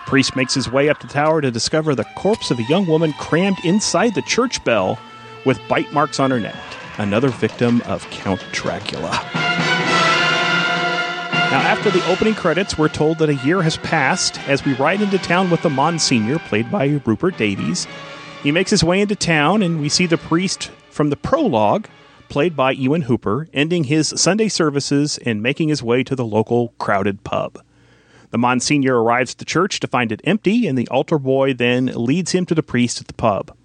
The 0.06 0.12
priest 0.12 0.36
makes 0.36 0.54
his 0.54 0.72
way 0.72 0.88
up 0.88 1.00
the 1.00 1.08
tower 1.08 1.42
to 1.42 1.52
discover 1.52 1.94
the 1.94 2.06
corpse 2.16 2.52
of 2.52 2.60
a 2.60 2.64
young 2.64 2.88
woman 2.88 3.12
crammed 3.14 3.58
inside 3.66 4.16
the 4.16 4.22
church 4.22 4.64
bell 4.64 4.98
with 5.46 5.60
bite 5.68 5.92
marks 5.92 6.20
on 6.20 6.32
her 6.32 6.40
neck, 6.40 6.56
another 7.00 7.30
victim 7.30 7.82
of 7.86 8.08
Count 8.12 8.44
Dracula. 8.52 9.10
Now, 11.50 11.62
after 11.62 11.90
the 11.90 12.06
opening 12.08 12.36
credits, 12.36 12.78
we're 12.78 12.90
told 12.90 13.18
that 13.18 13.30
a 13.30 13.36
year 13.36 13.64
has 13.64 13.78
passed 13.78 14.40
as 14.48 14.64
we 14.64 14.76
ride 14.76 15.02
into 15.02 15.18
town 15.18 15.50
with 15.50 15.64
the 15.64 15.70
Monsignor, 15.70 16.38
played 16.38 16.70
by 16.70 17.02
Rupert 17.06 17.38
Davies. 17.38 17.88
He 18.44 18.52
makes 18.52 18.70
his 18.70 18.84
way 18.84 19.02
into 19.02 19.16
town, 19.16 19.64
and 19.64 19.82
we 19.82 19.90
see 19.90 20.06
the 20.06 20.18
priest 20.18 20.70
from 20.92 21.10
the 21.10 21.18
prologue, 21.18 21.88
played 22.28 22.56
by 22.56 22.72
Ewan 22.72 23.02
Hooper, 23.04 23.48
ending 23.52 23.86
his 23.86 24.14
Sunday 24.16 24.48
services 24.48 25.18
and 25.26 25.42
making 25.42 25.70
his 25.70 25.82
way 25.82 26.04
to 26.04 26.16
the 26.16 26.26
local 26.26 26.74
crowded 26.78 27.24
pub. 27.24 27.60
The 28.30 28.38
Monsignor 28.38 29.02
arrives 29.02 29.32
at 29.32 29.40
the 29.40 29.46
church 29.46 29.80
to 29.80 29.88
find 29.88 30.12
it 30.12 30.22
empty, 30.26 30.68
and 30.68 30.78
the 30.78 30.88
altar 30.90 31.18
boy 31.18 31.56
then 31.56 31.88
leads 31.88 32.34
him 32.34 32.46
to 32.46 32.54
the 32.54 32.62
priest 32.62 33.02
at 33.02 33.08
the 33.08 33.14
pub. 33.16 33.58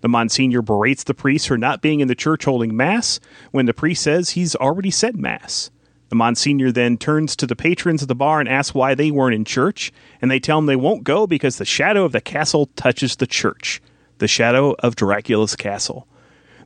The 0.00 0.08
Monsignor 0.08 0.62
berates 0.62 1.04
the 1.04 1.14
priest 1.14 1.48
for 1.48 1.58
not 1.58 1.82
being 1.82 2.00
in 2.00 2.08
the 2.08 2.14
church 2.14 2.44
holding 2.44 2.76
Mass 2.76 3.20
when 3.50 3.66
the 3.66 3.74
priest 3.74 4.02
says 4.02 4.30
he's 4.30 4.54
already 4.54 4.90
said 4.90 5.16
Mass. 5.16 5.70
The 6.08 6.16
Monsignor 6.16 6.72
then 6.72 6.96
turns 6.96 7.36
to 7.36 7.46
the 7.46 7.56
patrons 7.56 8.00
of 8.00 8.08
the 8.08 8.14
bar 8.14 8.40
and 8.40 8.48
asks 8.48 8.74
why 8.74 8.94
they 8.94 9.10
weren't 9.10 9.34
in 9.34 9.44
church, 9.44 9.92
and 10.22 10.30
they 10.30 10.40
tell 10.40 10.58
him 10.58 10.66
they 10.66 10.76
won't 10.76 11.04
go 11.04 11.26
because 11.26 11.58
the 11.58 11.64
shadow 11.64 12.04
of 12.04 12.12
the 12.12 12.20
castle 12.20 12.66
touches 12.76 13.16
the 13.16 13.26
church. 13.26 13.82
The 14.18 14.28
shadow 14.28 14.74
of 14.78 14.96
Dracula's 14.96 15.54
castle. 15.54 16.08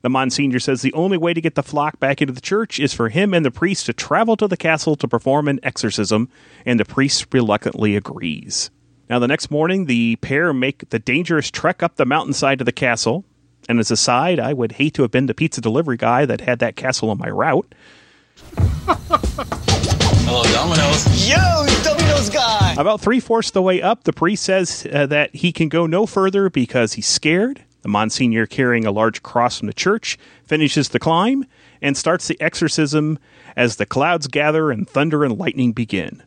The 0.02 0.10
Monsignor 0.10 0.58
says 0.58 0.82
the 0.82 0.92
only 0.94 1.16
way 1.16 1.32
to 1.32 1.40
get 1.40 1.54
the 1.54 1.62
flock 1.62 1.98
back 2.00 2.20
into 2.20 2.34
the 2.34 2.40
church 2.40 2.78
is 2.80 2.92
for 2.92 3.08
him 3.08 3.34
and 3.34 3.44
the 3.44 3.50
priest 3.50 3.86
to 3.86 3.92
travel 3.92 4.36
to 4.36 4.48
the 4.48 4.56
castle 4.56 4.96
to 4.96 5.08
perform 5.08 5.48
an 5.48 5.60
exorcism, 5.62 6.28
and 6.66 6.78
the 6.78 6.84
priest 6.84 7.26
reluctantly 7.32 7.96
agrees. 7.96 8.70
Now, 9.12 9.18
the 9.18 9.28
next 9.28 9.50
morning, 9.50 9.84
the 9.84 10.16
pair 10.16 10.54
make 10.54 10.88
the 10.88 10.98
dangerous 10.98 11.50
trek 11.50 11.82
up 11.82 11.96
the 11.96 12.06
mountainside 12.06 12.60
to 12.60 12.64
the 12.64 12.72
castle. 12.72 13.26
And 13.68 13.78
as 13.78 13.90
a 13.90 13.96
side, 13.98 14.40
I 14.40 14.54
would 14.54 14.72
hate 14.72 14.94
to 14.94 15.02
have 15.02 15.10
been 15.10 15.26
the 15.26 15.34
pizza 15.34 15.60
delivery 15.60 15.98
guy 15.98 16.24
that 16.24 16.40
had 16.40 16.60
that 16.60 16.76
castle 16.76 17.10
on 17.10 17.18
my 17.18 17.28
route. 17.28 17.74
Hello, 18.56 20.42
Domino's. 20.44 21.28
Yo, 21.28 21.36
Domino's 21.84 22.30
guy. 22.30 22.74
About 22.78 23.02
three 23.02 23.20
fourths 23.20 23.50
of 23.50 23.52
the 23.52 23.60
way 23.60 23.82
up, 23.82 24.04
the 24.04 24.14
priest 24.14 24.44
says 24.44 24.86
uh, 24.90 25.04
that 25.04 25.34
he 25.34 25.52
can 25.52 25.68
go 25.68 25.84
no 25.84 26.06
further 26.06 26.48
because 26.48 26.94
he's 26.94 27.06
scared. 27.06 27.62
The 27.82 27.90
Monsignor, 27.90 28.46
carrying 28.46 28.86
a 28.86 28.92
large 28.92 29.22
cross 29.22 29.58
from 29.58 29.66
the 29.66 29.74
church, 29.74 30.18
finishes 30.46 30.88
the 30.88 30.98
climb 30.98 31.44
and 31.82 31.98
starts 31.98 32.28
the 32.28 32.40
exorcism 32.40 33.18
as 33.56 33.76
the 33.76 33.84
clouds 33.84 34.26
gather 34.26 34.70
and 34.70 34.88
thunder 34.88 35.22
and 35.22 35.36
lightning 35.36 35.72
begin. 35.72 36.22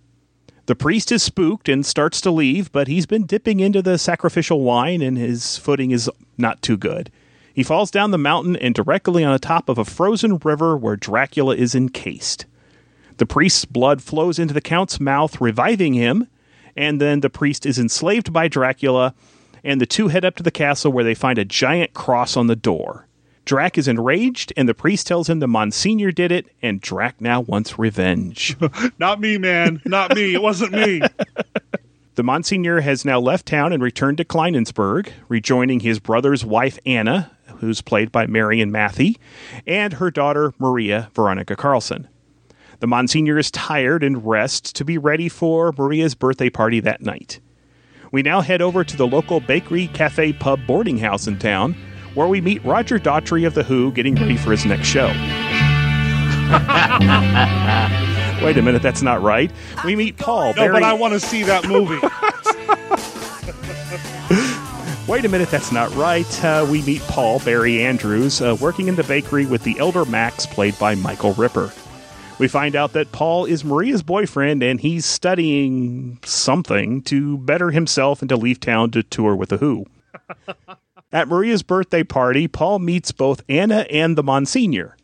The 0.67 0.75
priest 0.75 1.11
is 1.11 1.21
spooked 1.21 1.69
and 1.69 1.85
starts 1.85 2.19
to 2.21 2.31
leave, 2.31 2.71
but 2.71 2.87
he's 2.87 3.05
been 3.05 3.27
dipping 3.27 3.59
into 3.59 3.83
the 3.83 3.99
sacrificial 3.99 4.61
wine 4.61 5.01
and 5.01 5.15
his 5.17 5.57
footing 5.57 5.91
is 5.91 6.09
not 6.37 6.61
too 6.63 6.75
good. 6.75 7.11
He 7.53 7.61
falls 7.61 7.91
down 7.91 8.11
the 8.11 8.17
mountain 8.17 8.55
and 8.55 8.73
directly 8.73 9.23
on 9.23 9.31
the 9.31 9.39
top 9.39 9.69
of 9.69 9.77
a 9.77 9.85
frozen 9.85 10.37
river 10.37 10.75
where 10.75 10.95
Dracula 10.95 11.55
is 11.55 11.75
encased. 11.75 12.45
The 13.17 13.27
priest's 13.27 13.63
blood 13.63 14.01
flows 14.01 14.39
into 14.39 14.53
the 14.53 14.61
count's 14.61 14.99
mouth, 14.99 15.39
reviving 15.39 15.93
him, 15.93 16.27
and 16.75 16.99
then 16.99 17.21
the 17.21 17.29
priest 17.29 17.65
is 17.65 17.79
enslaved 17.79 18.33
by 18.33 18.47
Dracula, 18.47 19.13
and 19.63 19.79
the 19.79 19.85
two 19.85 20.09
head 20.09 20.25
up 20.25 20.35
to 20.35 20.43
the 20.43 20.51
castle 20.51 20.91
where 20.91 21.03
they 21.03 21.15
find 21.15 21.37
a 21.37 21.45
giant 21.45 21.93
cross 21.93 22.35
on 22.35 22.47
the 22.47 22.55
door. 22.55 23.04
Drac 23.45 23.77
is 23.77 23.87
enraged, 23.87 24.51
and 24.57 24.67
the 24.67 24.73
priest 24.73 25.05
tells 25.05 25.29
him 25.29 25.39
the 25.39 25.47
Monsignor 25.47 26.11
did 26.11 26.31
it, 26.31 26.47
and 26.63 26.81
Drac 26.81 27.21
now 27.21 27.41
wants 27.41 27.77
revenge. 27.77 28.57
Not 28.99 29.21
me, 29.21 29.37
man. 29.37 29.81
Not 29.85 30.15
me. 30.15 30.33
It 30.33 30.41
wasn't 30.41 30.73
me. 30.73 31.01
The 32.15 32.23
Monsignor 32.23 32.81
has 32.81 33.05
now 33.05 33.19
left 33.19 33.45
town 33.45 33.71
and 33.71 33.83
returned 33.83 34.17
to 34.17 34.25
Kleinensburg, 34.25 35.09
rejoining 35.27 35.81
his 35.81 35.99
brother's 35.99 36.43
wife 36.43 36.79
Anna, 36.85 37.31
who's 37.57 37.81
played 37.81 38.11
by 38.11 38.25
Marion 38.25 38.71
Mathie, 38.71 39.17
and 39.67 39.93
her 39.93 40.09
daughter 40.09 40.53
Maria 40.57 41.09
Veronica 41.13 41.55
Carlson. 41.55 42.07
The 42.79 42.87
Monsignor 42.87 43.37
is 43.37 43.51
tired 43.51 44.03
and 44.03 44.25
rests 44.25 44.73
to 44.73 44.85
be 44.85 44.97
ready 44.97 45.29
for 45.29 45.73
Maria's 45.77 46.15
birthday 46.15 46.49
party 46.49 46.79
that 46.79 47.01
night. 47.01 47.39
We 48.11 48.21
now 48.21 48.41
head 48.41 48.61
over 48.61 48.83
to 48.83 48.97
the 48.97 49.07
local 49.07 49.39
bakery, 49.39 49.87
cafe, 49.87 50.33
pub, 50.33 50.61
boarding 50.65 50.97
house 50.97 51.27
in 51.27 51.37
town, 51.37 51.75
where 52.15 52.27
we 52.27 52.41
meet 52.41 52.63
Roger 52.65 52.97
Daltrey 52.97 53.45
of 53.45 53.53
The 53.53 53.63
Who 53.63 53.91
getting 53.91 54.15
ready 54.15 54.37
for 54.37 54.51
his 54.51 54.65
next 54.65 54.87
show. 54.87 55.07
Wait 58.43 58.57
a 58.57 58.61
minute, 58.61 58.81
that's 58.81 59.01
not 59.01 59.21
right. 59.21 59.51
We 59.83 59.95
meet 59.95 60.17
Paul. 60.17 60.53
No, 60.53 60.63
Barry- 60.63 60.73
but 60.73 60.83
I 60.83 60.93
want 60.93 61.13
to 61.13 61.19
see 61.19 61.43
that 61.43 61.67
movie. 61.67 61.99
Wait 65.07 65.23
a 65.23 65.29
minute, 65.29 65.51
that's 65.51 65.71
not 65.71 65.93
right. 65.95 66.43
Uh, 66.43 66.65
we 66.69 66.81
meet 66.81 67.01
Paul 67.03 67.39
Barry 67.39 67.83
Andrews 67.83 68.41
uh, 68.41 68.57
working 68.59 68.87
in 68.87 68.95
the 68.95 69.03
bakery 69.03 69.45
with 69.45 69.63
the 69.63 69.77
elder 69.77 70.03
Max, 70.05 70.47
played 70.47 70.77
by 70.79 70.95
Michael 70.95 71.33
Ripper. 71.33 71.71
We 72.39 72.47
find 72.47 72.75
out 72.75 72.93
that 72.93 73.11
Paul 73.11 73.45
is 73.45 73.63
Maria's 73.63 74.03
boyfriend 74.03 74.61
and 74.61 74.79
he's 74.79 75.05
studying 75.05 76.19
something 76.25 77.01
to 77.03 77.37
better 77.37 77.71
himself 77.71 78.21
and 78.21 78.29
to 78.29 78.35
leave 78.35 78.59
town 78.59 78.91
to 78.91 79.03
tour 79.03 79.35
with 79.35 79.49
the 79.49 79.57
Who. 79.57 79.85
At 81.11 81.27
Maria's 81.27 81.63
birthday 81.63 82.03
party, 82.03 82.47
Paul 82.47 82.79
meets 82.79 83.11
both 83.11 83.43
Anna 83.47 83.85
and 83.91 84.17
the 84.17 84.23
Monsignor. 84.23 84.97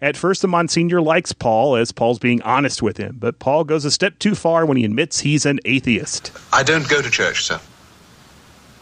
At 0.00 0.16
first, 0.16 0.40
the 0.42 0.48
Monsignor 0.48 1.02
likes 1.02 1.32
Paul 1.32 1.76
as 1.76 1.92
Paul's 1.92 2.18
being 2.18 2.40
honest 2.42 2.82
with 2.82 2.96
him, 2.96 3.16
but 3.18 3.38
Paul 3.38 3.64
goes 3.64 3.84
a 3.84 3.90
step 3.90 4.18
too 4.18 4.34
far 4.34 4.64
when 4.64 4.78
he 4.78 4.84
admits 4.84 5.20
he's 5.20 5.44
an 5.44 5.60
atheist. 5.66 6.32
I 6.52 6.62
don't 6.62 6.88
go 6.88 7.02
to 7.02 7.10
church, 7.10 7.44
sir. 7.44 7.60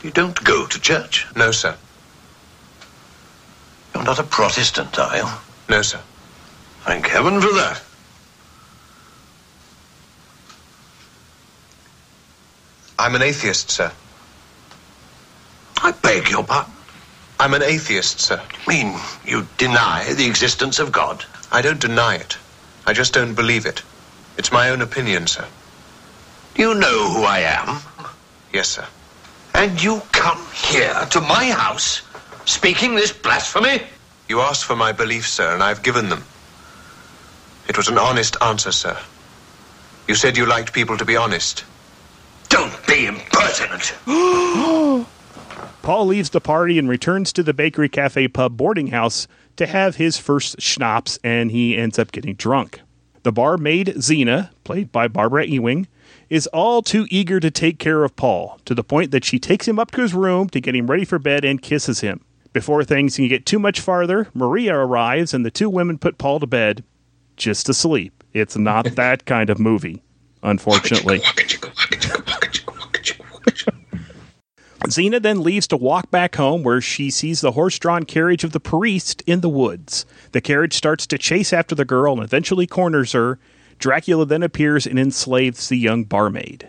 You 0.02 0.10
don't 0.12 0.42
go 0.44 0.66
to 0.66 0.80
church? 0.80 1.26
No, 1.34 1.50
sir. 1.50 1.76
You're 3.94 4.04
not 4.04 4.20
a 4.20 4.22
Protestant, 4.22 4.96
are 4.98 5.16
you? 5.16 5.26
No, 5.68 5.82
sir. 5.82 6.00
Thank 6.82 7.08
heaven 7.08 7.40
for 7.40 7.52
that. 7.54 7.82
I'm 13.00 13.16
an 13.16 13.22
atheist, 13.22 13.70
sir. 13.70 13.90
I 15.88 15.92
beg 15.92 16.28
your 16.28 16.44
pardon? 16.44 16.70
I'm 17.40 17.54
an 17.54 17.62
atheist, 17.62 18.20
sir. 18.20 18.42
mean 18.66 18.94
you 19.24 19.46
deny 19.56 20.12
the 20.12 20.26
existence 20.26 20.78
of 20.78 20.92
God? 20.92 21.24
I 21.50 21.62
don't 21.62 21.80
deny 21.80 22.16
it. 22.16 22.36
I 22.86 22.92
just 22.92 23.14
don't 23.14 23.34
believe 23.34 23.64
it. 23.64 23.80
It's 24.36 24.52
my 24.52 24.68
own 24.68 24.82
opinion, 24.82 25.26
sir. 25.26 25.46
You 26.56 26.74
know 26.74 27.10
who 27.14 27.22
I 27.22 27.38
am? 27.38 27.80
Yes, 28.52 28.68
sir. 28.68 28.86
And 29.54 29.82
you 29.82 30.02
come 30.12 30.44
here 30.52 31.06
to 31.08 31.22
my 31.22 31.52
house 31.52 32.02
speaking 32.44 32.94
this 32.94 33.12
blasphemy? 33.12 33.80
You 34.28 34.40
asked 34.42 34.66
for 34.66 34.76
my 34.76 34.92
beliefs, 34.92 35.30
sir, 35.30 35.54
and 35.54 35.62
I've 35.62 35.82
given 35.82 36.10
them. 36.10 36.22
It 37.66 37.78
was 37.78 37.88
an 37.88 37.96
honest 37.96 38.36
answer, 38.42 38.72
sir. 38.72 38.98
You 40.06 40.16
said 40.16 40.36
you 40.36 40.44
liked 40.44 40.74
people 40.74 40.98
to 40.98 41.06
be 41.06 41.16
honest. 41.16 41.64
Don't 42.50 42.86
be 42.86 43.06
impertinent. 43.06 43.94
Paul 45.88 46.04
leaves 46.04 46.28
the 46.28 46.40
party 46.42 46.78
and 46.78 46.86
returns 46.86 47.32
to 47.32 47.42
the 47.42 47.54
bakery 47.54 47.88
cafe 47.88 48.28
pub 48.28 48.58
boarding 48.58 48.88
house 48.88 49.26
to 49.56 49.66
have 49.66 49.96
his 49.96 50.18
first 50.18 50.60
schnapps, 50.60 51.18
and 51.24 51.50
he 51.50 51.78
ends 51.78 51.98
up 51.98 52.12
getting 52.12 52.34
drunk. 52.34 52.82
The 53.22 53.32
barmaid, 53.32 53.94
Zena, 53.98 54.50
played 54.64 54.92
by 54.92 55.08
Barbara 55.08 55.46
Ewing, 55.46 55.88
is 56.28 56.46
all 56.48 56.82
too 56.82 57.06
eager 57.08 57.40
to 57.40 57.50
take 57.50 57.78
care 57.78 58.04
of 58.04 58.16
Paul, 58.16 58.60
to 58.66 58.74
the 58.74 58.84
point 58.84 59.12
that 59.12 59.24
she 59.24 59.38
takes 59.38 59.66
him 59.66 59.78
up 59.78 59.90
to 59.92 60.02
his 60.02 60.12
room 60.12 60.50
to 60.50 60.60
get 60.60 60.76
him 60.76 60.90
ready 60.90 61.06
for 61.06 61.18
bed 61.18 61.42
and 61.42 61.62
kisses 61.62 62.00
him. 62.00 62.22
Before 62.52 62.84
things 62.84 63.16
can 63.16 63.28
get 63.28 63.46
too 63.46 63.58
much 63.58 63.80
farther, 63.80 64.28
Maria 64.34 64.76
arrives 64.76 65.32
and 65.32 65.42
the 65.42 65.50
two 65.50 65.70
women 65.70 65.96
put 65.96 66.18
Paul 66.18 66.38
to 66.40 66.46
bed 66.46 66.84
just 67.38 67.64
to 67.64 67.72
sleep. 67.72 68.22
It's 68.34 68.58
not 68.58 68.84
that 68.96 69.24
kind 69.24 69.48
of 69.48 69.58
movie, 69.58 70.02
unfortunately. 70.42 71.22
Zena 74.86 75.18
then 75.18 75.42
leaves 75.42 75.66
to 75.68 75.76
walk 75.76 76.10
back 76.10 76.36
home 76.36 76.62
where 76.62 76.80
she 76.80 77.10
sees 77.10 77.40
the 77.40 77.52
horse 77.52 77.78
drawn 77.78 78.04
carriage 78.04 78.44
of 78.44 78.52
the 78.52 78.60
priest 78.60 79.22
in 79.26 79.40
the 79.40 79.48
woods. 79.48 80.06
The 80.32 80.40
carriage 80.40 80.74
starts 80.74 81.06
to 81.08 81.18
chase 81.18 81.52
after 81.52 81.74
the 81.74 81.84
girl 81.84 82.14
and 82.14 82.22
eventually 82.22 82.66
corners 82.66 83.12
her. 83.12 83.38
Dracula 83.78 84.24
then 84.24 84.42
appears 84.42 84.86
and 84.86 84.98
enslaves 84.98 85.68
the 85.68 85.76
young 85.76 86.04
barmaid. 86.04 86.68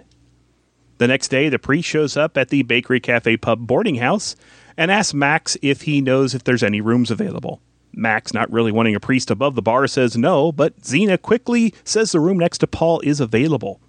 The 0.98 1.08
next 1.08 1.30
day, 1.30 1.48
the 1.48 1.60
priest 1.60 1.88
shows 1.88 2.18
up 2.18 2.38
at 2.38 2.50
the 2.50 2.64
Bakery 2.64 3.00
Cafe 3.00 3.38
Pub 3.38 3.66
boarding 3.66 3.96
house 3.96 4.36
and 4.76 4.92
asks 4.92 5.14
Max 5.14 5.56
if 5.62 5.84
he 5.84 6.02
knows 6.02 6.36
if 6.36 6.44
there's 6.44 6.64
any 6.64 6.82
rooms 6.82 7.12
available. 7.12 7.62
Max, 7.94 8.34
not 8.34 8.52
really 8.52 8.72
wanting 8.72 8.96
a 8.96 9.00
priest 9.00 9.32
above 9.32 9.56
the 9.56 9.62
bar, 9.62 9.88
says 9.88 10.18
no, 10.18 10.52
but 10.52 10.86
Zena 10.86 11.18
quickly 11.18 11.74
says 11.84 12.12
the 12.12 12.20
room 12.20 12.38
next 12.38 12.60
to 12.60 12.68
Paul 12.68 13.00
is 13.02 13.20
available. 13.20 13.80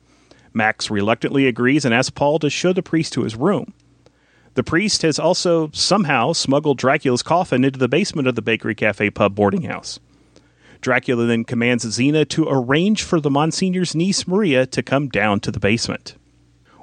Max 0.52 0.90
reluctantly 0.90 1.46
agrees 1.46 1.84
and 1.84 1.94
asks 1.94 2.10
Paul 2.10 2.38
to 2.38 2.50
show 2.50 2.72
the 2.72 2.82
priest 2.82 3.12
to 3.14 3.22
his 3.22 3.36
room. 3.36 3.72
The 4.54 4.64
priest 4.64 5.02
has 5.02 5.18
also 5.18 5.70
somehow 5.72 6.32
smuggled 6.32 6.78
Dracula's 6.78 7.22
coffin 7.22 7.64
into 7.64 7.78
the 7.78 7.88
basement 7.88 8.26
of 8.26 8.34
the 8.34 8.42
Bakery 8.42 8.74
Cafe 8.74 9.10
Pub 9.10 9.34
boarding 9.34 9.62
house. 9.62 10.00
Dracula 10.80 11.26
then 11.26 11.44
commands 11.44 11.88
Zena 11.88 12.24
to 12.26 12.48
arrange 12.48 13.02
for 13.02 13.20
the 13.20 13.30
Monsignor's 13.30 13.94
niece 13.94 14.26
Maria 14.26 14.66
to 14.66 14.82
come 14.82 15.08
down 15.08 15.40
to 15.40 15.50
the 15.50 15.60
basement. 15.60 16.16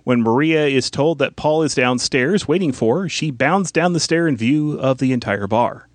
When 0.03 0.22
Maria 0.22 0.68
is 0.68 0.89
told 0.89 1.20
that 1.20 1.36
Paul 1.36 1.63
is 1.63 1.76
downstairs 1.76 2.47
waiting 2.47 2.72
for 2.72 3.01
her, 3.01 3.09
she 3.09 3.32
bounds 3.32 3.74
down 3.74 3.91
the 3.91 3.99
stair 3.99 4.28
in 4.28 4.38
view 4.38 4.80
of 4.80 4.99
the 4.99 5.11
entire 5.11 5.47
bar. 5.47 5.89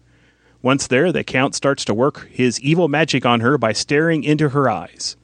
Once 0.60 0.86
there, 0.86 1.10
the 1.10 1.24
Count 1.24 1.54
starts 1.54 1.84
to 1.86 1.94
work 1.94 2.28
his 2.28 2.60
evil 2.60 2.88
magic 2.88 3.24
on 3.24 3.40
her 3.40 3.56
by 3.56 3.72
staring 3.72 4.22
into 4.22 4.50
her 4.50 4.68
eyes. 4.68 5.16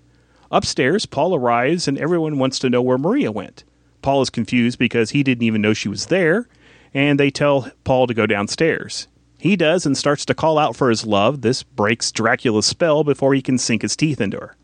Upstairs, 0.51 1.05
Paul 1.05 1.35
arrives 1.35 1.87
and 1.87 1.99
everyone 1.99 2.39
wants 2.39 2.59
to 2.61 2.71
know 2.71 2.81
where 2.81 2.97
Maria 2.97 3.31
went. 3.31 3.65
Paul 4.03 4.23
is 4.23 4.31
confused 4.31 4.79
because 4.79 5.11
he 5.11 5.23
didn't 5.23 5.45
even 5.45 5.61
know 5.61 5.75
she 5.75 5.89
was 5.89 6.07
there, 6.07 6.49
and 6.95 7.19
they 7.19 7.31
tell 7.31 7.71
Paul 7.85 8.07
to 8.07 8.15
go 8.15 8.27
downstairs. 8.27 9.09
He 9.39 9.57
does 9.57 9.87
and 9.87 9.97
starts 9.97 10.25
to 10.27 10.35
call 10.35 10.59
out 10.59 10.75
for 10.75 10.91
his 10.91 11.07
love. 11.07 11.43
This 11.43 11.63
breaks 11.63 12.11
Dracula's 12.11 12.67
spell 12.67 13.05
before 13.05 13.35
he 13.35 13.43
can 13.43 13.59
sink 13.59 13.83
his 13.83 13.97
teeth 13.97 14.21
into 14.21 14.39
her. 14.39 14.57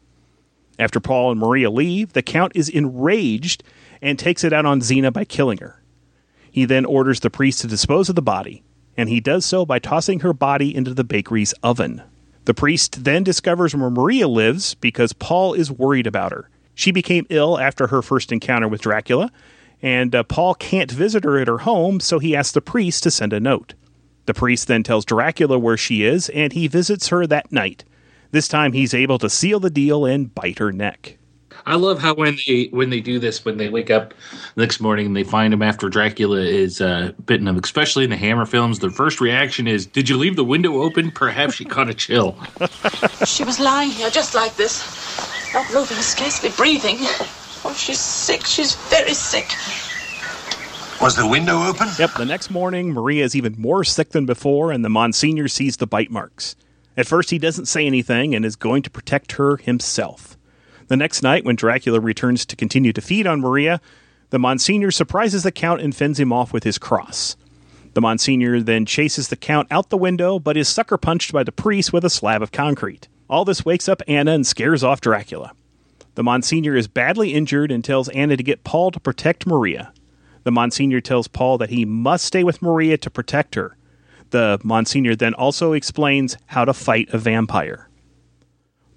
After 0.79 0.99
Paul 0.99 1.31
and 1.31 1.41
Maria 1.41 1.71
leave, 1.71 2.13
the 2.13 2.23
Count 2.23 2.53
is 2.57 2.69
enraged 2.69 3.63
and 4.03 4.19
takes 4.19 4.43
it 4.43 4.53
out 4.53 4.67
on 4.67 4.81
Zena 4.81 5.13
by 5.13 5.25
killing 5.25 5.59
her. 5.59 5.81
He 6.51 6.65
then 6.65 6.85
orders 6.85 7.21
the 7.21 7.31
priest 7.31 7.61
to 7.61 7.69
dispose 7.69 8.09
of 8.09 8.17
the 8.17 8.23
body, 8.23 8.65
and 8.97 9.09
he 9.09 9.21
does 9.21 9.45
so 9.45 9.65
by 9.65 9.79
tossing 9.79 10.21
her 10.21 10.33
body 10.33 10.75
into 10.75 10.93
the 10.93 11.05
bakery's 11.05 11.53
oven. 11.63 12.03
The 12.45 12.55
priest 12.55 13.05
then 13.05 13.23
discovers 13.23 13.75
where 13.75 13.91
Maria 13.91 14.29
lives 14.29 14.75
because 14.75 15.13
Paul 15.13 15.55
is 15.55 15.71
worried 15.71 16.07
about 16.07 16.33
her. 16.33 16.51
She 16.75 16.91
became 16.91 17.27
ill 17.31 17.59
after 17.59 17.87
her 17.89 18.03
first 18.03 18.33
encounter 18.33 18.69
with 18.69 18.83
Dracula, 18.83 19.31
and 19.83 20.15
uh, 20.15 20.23
Paul 20.25 20.55
can't 20.55 20.91
visit 20.91 21.25
her 21.25 21.39
at 21.39 21.49
her 21.49 21.59
home, 21.59 22.01
so 22.01 22.19
he 22.19 22.35
asks 22.35 22.53
the 22.53 22.61
priest 22.61 23.03
to 23.03 23.11
send 23.11 23.33
a 23.33 23.41
note. 23.41 23.75
The 24.27 24.35
priest 24.35 24.69
then 24.69 24.83
tells 24.83 25.05
Dracula 25.05 25.59
where 25.59 25.77
she 25.77 26.05
is, 26.05 26.29
and 26.31 26.53
he 26.53 26.67
visits 26.67 27.09
her 27.09 27.27
that 27.27 27.53
night. 27.53 27.85
This 28.31 28.49
time 28.49 28.73
he's 28.73 28.95
able 28.95 29.19
to 29.19 29.31
seal 29.31 29.61
the 29.61 29.71
deal 29.71 30.05
and 30.07 30.35
bite 30.35 30.59
her 30.59 30.73
neck. 30.73 31.19
I 31.67 31.77
love 31.77 32.01
how 32.01 32.15
when 32.15 32.37
they 32.47 32.69
when 32.73 32.91
they 32.91 33.01
do 33.01 33.19
this, 33.19 33.45
when 33.45 33.57
they 33.57 33.69
wake 33.69 33.91
up 33.91 34.13
the 34.55 34.63
next 34.63 34.81
morning 34.81 35.07
and 35.07 35.17
they 35.17 35.25
find 35.25 35.55
him 35.55 35.63
after 35.63 35.89
Dracula 35.89 36.41
is 36.41 36.81
uh, 36.81 37.13
bitten 37.27 37.47
him, 37.49 37.59
especially 37.63 38.05
in 38.05 38.11
the 38.11 38.17
Hammer 38.17 38.45
films, 38.45 38.81
their 38.81 38.91
first 38.91 39.21
reaction 39.21 39.67
is, 39.67 39.87
"Did 39.87 40.09
you 40.09 40.17
leave 40.17 40.37
the 40.37 40.45
window 40.45 40.83
open? 40.83 41.11
Perhaps 41.11 41.55
she 41.55 41.65
caught 41.65 41.89
a 41.89 41.95
chill." 41.95 42.37
She 43.25 43.45
was 43.45 43.59
lying 43.59 43.91
here 43.91 44.11
just 44.11 44.35
like 44.35 44.57
this, 44.57 44.83
not 45.55 45.73
moving, 45.73 45.97
scarcely 45.99 46.51
breathing. 46.51 46.97
Oh, 47.65 47.75
she's 47.77 48.01
sick. 48.01 48.45
She's 48.45 48.75
very 48.75 49.15
sick. 49.15 49.47
Was 51.01 51.17
the 51.17 51.27
window 51.27 51.63
open? 51.63 51.89
Yep, 51.99 52.15
the 52.19 52.25
next 52.25 52.51
morning, 52.51 52.93
Maria 52.93 53.25
is 53.25 53.37
even 53.37 53.55
more 53.59 53.85
sick 53.85 54.11
than 54.11 54.27
before, 54.27 54.73
and 54.73 54.85
the 54.85 54.89
Monsignor 54.89 55.49
sees 55.49 55.77
the 55.77 55.87
bite 55.87 56.11
marks. 56.11 56.57
At 56.97 57.07
first, 57.07 57.31
he 57.31 57.39
doesn't 57.39 57.67
say 57.67 57.87
anything 57.87 58.35
and 58.35 58.45
is 58.45 58.57
going 58.57 58.83
to 58.83 58.91
protect 58.91 59.33
her 59.33 59.57
himself. 59.57 60.37
The 60.89 60.97
next 60.97 61.23
night, 61.23 61.45
when 61.45 61.57
Dracula 61.57 62.01
returns 62.01 62.45
to 62.47 62.57
continue 62.57 62.93
to 62.93 63.01
feed 63.01 63.27
on 63.27 63.41
Maria, 63.41 63.81
the 64.31 64.39
Monsignor 64.39 64.91
surprises 64.91 65.43
the 65.43 65.53
Count 65.53 65.81
and 65.81 65.95
fends 65.95 66.21
him 66.21 66.33
off 66.33 66.53
with 66.53 66.65
his 66.65 66.79
cross. 66.79 67.37
The 67.95 68.01
Monsignor 68.01 68.61
then 68.61 68.87
chases 68.87 69.29
the 69.29 69.37
Count 69.37 69.69
out 69.71 69.91
the 69.91 69.97
window, 69.97 70.39
but 70.39 70.57
is 70.57 70.69
sucker 70.69 70.99
punched 70.99 71.33
by 71.33 71.45
the 71.45 71.53
priest 71.53 71.93
with 71.93 72.05
a 72.05 72.11
slab 72.11 72.43
of 72.43 72.53
concrete. 72.53 73.09
All 73.29 73.45
this 73.45 73.65
wakes 73.65 73.89
up 73.89 74.03
Anna 74.07 74.33
and 74.33 74.47
scares 74.47 74.85
off 74.85 75.01
Dracula. 75.01 75.53
The 76.15 76.23
Monsignor 76.23 76.77
is 76.77 76.89
badly 76.89 77.35
injured 77.35 77.73
and 77.73 77.83
tells 77.83 78.09
Anna 78.11 78.37
to 78.37 78.43
get 78.43 78.65
Paul 78.65 78.91
to 78.91 79.01
protect 79.01 79.47
Maria. 79.47 79.93
The 80.45 80.53
Monsignor 80.53 81.01
tells 81.01 81.27
Paul 81.27 81.59
that 81.59 81.71
he 81.71 81.85
must 81.85 82.25
stay 82.25 82.45
with 82.45 82.63
Maria 82.63 82.99
to 82.99 83.11
protect 83.11 83.55
her. 83.55 83.77
The 84.31 84.61
Monsignor 84.63 85.17
then 85.17 85.35
also 85.35 85.73
explains 85.73 86.37
how 86.47 86.65
to 86.65 86.75
fight 86.75 87.09
a 87.13 87.19
vampire. 87.19 87.89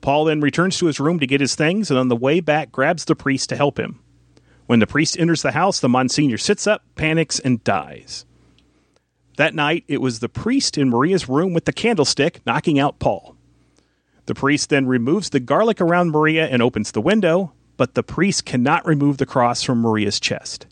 Paul 0.01 0.25
then 0.25 0.41
returns 0.41 0.77
to 0.77 0.87
his 0.87 0.99
room 0.99 1.19
to 1.19 1.27
get 1.27 1.41
his 1.41 1.55
things 1.55 1.89
and 1.89 1.97
on 1.97 2.09
the 2.09 2.15
way 2.15 2.39
back 2.39 2.71
grabs 2.71 3.05
the 3.05 3.15
priest 3.15 3.49
to 3.49 3.55
help 3.55 3.79
him. 3.79 3.99
When 4.65 4.79
the 4.79 4.87
priest 4.87 5.17
enters 5.17 5.41
the 5.41 5.51
house, 5.51 5.79
the 5.79 5.89
Monsignor 5.89 6.37
sits 6.37 6.67
up, 6.67 6.83
panics, 6.95 7.39
and 7.39 7.63
dies. 7.63 8.25
That 9.37 9.55
night, 9.55 9.85
it 9.87 10.01
was 10.01 10.19
the 10.19 10.29
priest 10.29 10.77
in 10.77 10.89
Maria's 10.89 11.29
room 11.29 11.53
with 11.53 11.65
the 11.65 11.73
candlestick 11.73 12.41
knocking 12.45 12.77
out 12.77 12.99
Paul. 12.99 13.36
The 14.27 14.35
priest 14.35 14.69
then 14.69 14.85
removes 14.87 15.29
the 15.29 15.39
garlic 15.39 15.81
around 15.81 16.11
Maria 16.11 16.47
and 16.47 16.61
opens 16.61 16.91
the 16.91 17.01
window, 17.01 17.53
but 17.77 17.95
the 17.95 18.03
priest 18.03 18.45
cannot 18.45 18.85
remove 18.85 19.17
the 19.17 19.25
cross 19.25 19.63
from 19.63 19.81
Maria's 19.81 20.19
chest. 20.19 20.67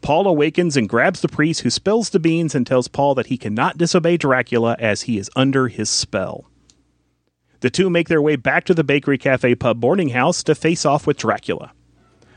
Paul 0.00 0.26
awakens 0.26 0.74
and 0.74 0.88
grabs 0.88 1.20
the 1.20 1.28
priest, 1.28 1.60
who 1.60 1.70
spills 1.70 2.10
the 2.10 2.18
beans 2.18 2.54
and 2.54 2.66
tells 2.66 2.88
Paul 2.88 3.14
that 3.16 3.26
he 3.26 3.36
cannot 3.36 3.76
disobey 3.76 4.16
Dracula 4.16 4.74
as 4.78 5.02
he 5.02 5.18
is 5.18 5.30
under 5.36 5.68
his 5.68 5.90
spell. 5.90 6.46
The 7.60 7.68
two 7.68 7.90
make 7.90 8.08
their 8.08 8.22
way 8.22 8.36
back 8.36 8.64
to 8.64 8.74
the 8.74 8.84
Bakery 8.84 9.18
Cafe 9.18 9.54
Pub 9.56 9.80
boarding 9.80 10.10
house 10.10 10.42
to 10.44 10.54
face 10.54 10.86
off 10.86 11.06
with 11.06 11.18
Dracula. 11.18 11.72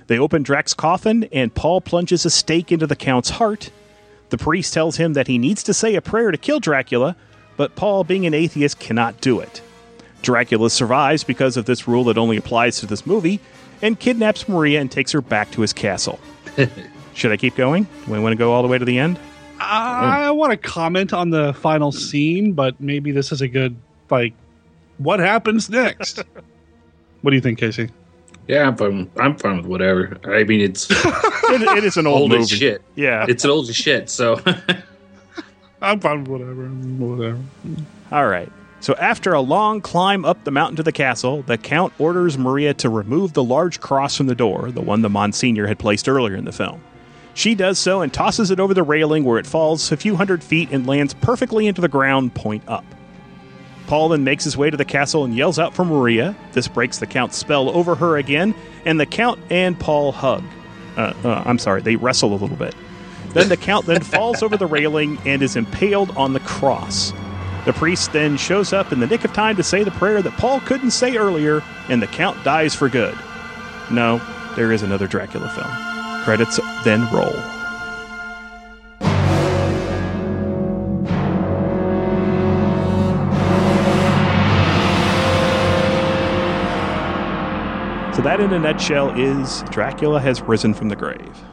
They 0.07 0.19
open 0.19 0.43
Drac's 0.43 0.73
coffin, 0.73 1.29
and 1.31 1.55
Paul 1.55 1.79
plunges 1.79 2.25
a 2.25 2.29
stake 2.29 2.73
into 2.73 2.87
the 2.87 2.95
Count's 2.95 3.29
heart. 3.29 3.71
The 4.29 4.37
priest 4.37 4.73
tells 4.73 4.97
him 4.97 5.13
that 5.13 5.27
he 5.27 5.37
needs 5.37 5.63
to 5.63 5.73
say 5.73 5.95
a 5.95 6.01
prayer 6.01 6.31
to 6.31 6.37
kill 6.37 6.59
Dracula, 6.59 7.15
but 7.55 7.75
Paul, 7.75 8.03
being 8.03 8.25
an 8.25 8.33
atheist, 8.33 8.79
cannot 8.79 9.21
do 9.21 9.39
it. 9.39 9.61
Dracula 10.21 10.69
survives 10.69 11.23
because 11.23 11.57
of 11.57 11.65
this 11.65 11.87
rule 11.87 12.03
that 12.05 12.17
only 12.17 12.37
applies 12.37 12.79
to 12.79 12.85
this 12.85 13.05
movie 13.05 13.39
and 13.81 13.99
kidnaps 13.99 14.47
Maria 14.47 14.79
and 14.79 14.91
takes 14.91 15.11
her 15.11 15.21
back 15.21 15.51
to 15.51 15.61
his 15.61 15.73
castle. 15.73 16.19
Should 17.13 17.31
I 17.31 17.37
keep 17.37 17.55
going? 17.55 17.83
Do 18.05 18.11
we 18.11 18.19
want 18.19 18.33
to 18.33 18.37
go 18.37 18.53
all 18.53 18.61
the 18.61 18.67
way 18.67 18.77
to 18.77 18.85
the 18.85 18.97
end? 18.97 19.19
I 19.59 20.31
want 20.31 20.51
to 20.51 20.57
comment 20.57 21.13
on 21.13 21.29
the 21.29 21.53
final 21.53 21.91
scene, 21.91 22.53
but 22.53 22.79
maybe 22.79 23.11
this 23.11 23.31
is 23.31 23.41
a 23.41 23.47
good 23.47 23.75
like. 24.09 24.33
What 24.97 25.19
happens 25.19 25.69
next? 25.69 26.17
what 27.21 27.31
do 27.31 27.35
you 27.35 27.41
think, 27.41 27.59
Casey? 27.59 27.89
Yeah, 28.47 28.67
I'm 28.67 28.75
fine. 28.75 29.09
I'm 29.17 29.35
fine 29.37 29.57
with 29.57 29.65
whatever. 29.65 30.17
I 30.25 30.43
mean, 30.43 30.61
it's 30.61 30.87
it, 30.91 31.77
it 31.77 31.83
is 31.83 31.97
an 31.97 32.07
old, 32.07 32.21
old 32.21 32.31
movie. 32.31 32.43
as 32.43 32.49
shit. 32.49 32.81
Yeah, 32.95 33.25
it's 33.27 33.43
an 33.43 33.51
old 33.51 33.69
as 33.69 33.75
shit. 33.75 34.09
So 34.09 34.41
I'm 35.81 35.99
fine 35.99 36.23
with 36.23 36.27
whatever. 36.27 36.67
Whatever. 36.67 37.39
All 38.11 38.27
right. 38.27 38.51
So 38.81 38.95
after 38.95 39.33
a 39.33 39.41
long 39.41 39.79
climb 39.79 40.25
up 40.25 40.43
the 40.43 40.49
mountain 40.49 40.75
to 40.77 40.83
the 40.83 40.91
castle, 40.91 41.43
the 41.43 41.59
Count 41.59 41.93
orders 41.99 42.35
Maria 42.35 42.73
to 42.75 42.89
remove 42.89 43.33
the 43.33 43.43
large 43.43 43.79
cross 43.79 44.17
from 44.17 44.25
the 44.25 44.33
door, 44.33 44.71
the 44.71 44.81
one 44.81 45.03
the 45.03 45.09
Monsignor 45.09 45.67
had 45.67 45.77
placed 45.77 46.09
earlier 46.09 46.35
in 46.35 46.45
the 46.45 46.51
film. 46.51 46.81
She 47.35 47.53
does 47.53 47.77
so 47.77 48.01
and 48.01 48.11
tosses 48.11 48.49
it 48.49 48.59
over 48.59 48.73
the 48.73 48.81
railing 48.81 49.23
where 49.23 49.37
it 49.37 49.45
falls 49.45 49.91
a 49.91 49.97
few 49.97 50.15
hundred 50.15 50.43
feet 50.43 50.69
and 50.71 50.87
lands 50.87 51.13
perfectly 51.13 51.67
into 51.67 51.79
the 51.79 51.87
ground, 51.87 52.33
point 52.33 52.63
up. 52.67 52.83
Paul 53.85 54.09
then 54.09 54.23
makes 54.23 54.43
his 54.43 54.57
way 54.57 54.71
to 54.71 54.77
the 54.77 54.83
castle 54.83 55.25
and 55.25 55.35
yells 55.35 55.59
out 55.59 55.75
for 55.75 55.85
Maria. 55.85 56.35
This 56.53 56.67
breaks 56.67 56.97
the 56.97 57.05
Count's 57.05 57.37
spell 57.37 57.69
over 57.69 57.93
her 57.93 58.17
again, 58.17 58.55
and 58.85 58.99
the 58.99 59.05
Count 59.05 59.39
and 59.51 59.79
Paul 59.79 60.11
hug. 60.11 60.43
Uh, 60.97 61.13
uh, 61.23 61.43
I'm 61.45 61.59
sorry, 61.59 61.81
they 61.81 61.97
wrestle 61.97 62.33
a 62.33 62.35
little 62.35 62.57
bit. 62.57 62.73
Then 63.33 63.47
the 63.47 63.57
Count 63.57 63.85
then 63.85 64.01
falls 64.01 64.41
over 64.41 64.57
the 64.57 64.65
railing 64.65 65.19
and 65.25 65.43
is 65.43 65.55
impaled 65.55 66.17
on 66.17 66.33
the 66.33 66.39
cross. 66.41 67.13
The 67.65 67.73
priest 67.73 68.11
then 68.11 68.37
shows 68.37 68.73
up 68.73 68.91
in 68.91 68.99
the 68.99 69.05
nick 69.05 69.23
of 69.23 69.33
time 69.33 69.55
to 69.57 69.63
say 69.63 69.83
the 69.83 69.91
prayer 69.91 70.21
that 70.21 70.33
Paul 70.37 70.59
couldn't 70.61 70.91
say 70.91 71.15
earlier, 71.15 71.61
and 71.89 72.01
the 72.01 72.07
Count 72.07 72.43
dies 72.43 72.73
for 72.73 72.89
good. 72.89 73.15
No, 73.91 74.19
there 74.55 74.71
is 74.71 74.81
another 74.81 75.05
Dracula 75.07 75.47
film. 75.49 76.23
Credits 76.23 76.59
then 76.83 77.01
roll. 77.13 77.33
So 88.13 88.21
that, 88.23 88.39
in 88.41 88.51
a 88.51 88.59
nutshell, 88.59 89.17
is 89.17 89.63
Dracula 89.69 90.19
has 90.19 90.41
risen 90.41 90.73
from 90.73 90.89
the 90.89 90.95
grave. 90.95 91.43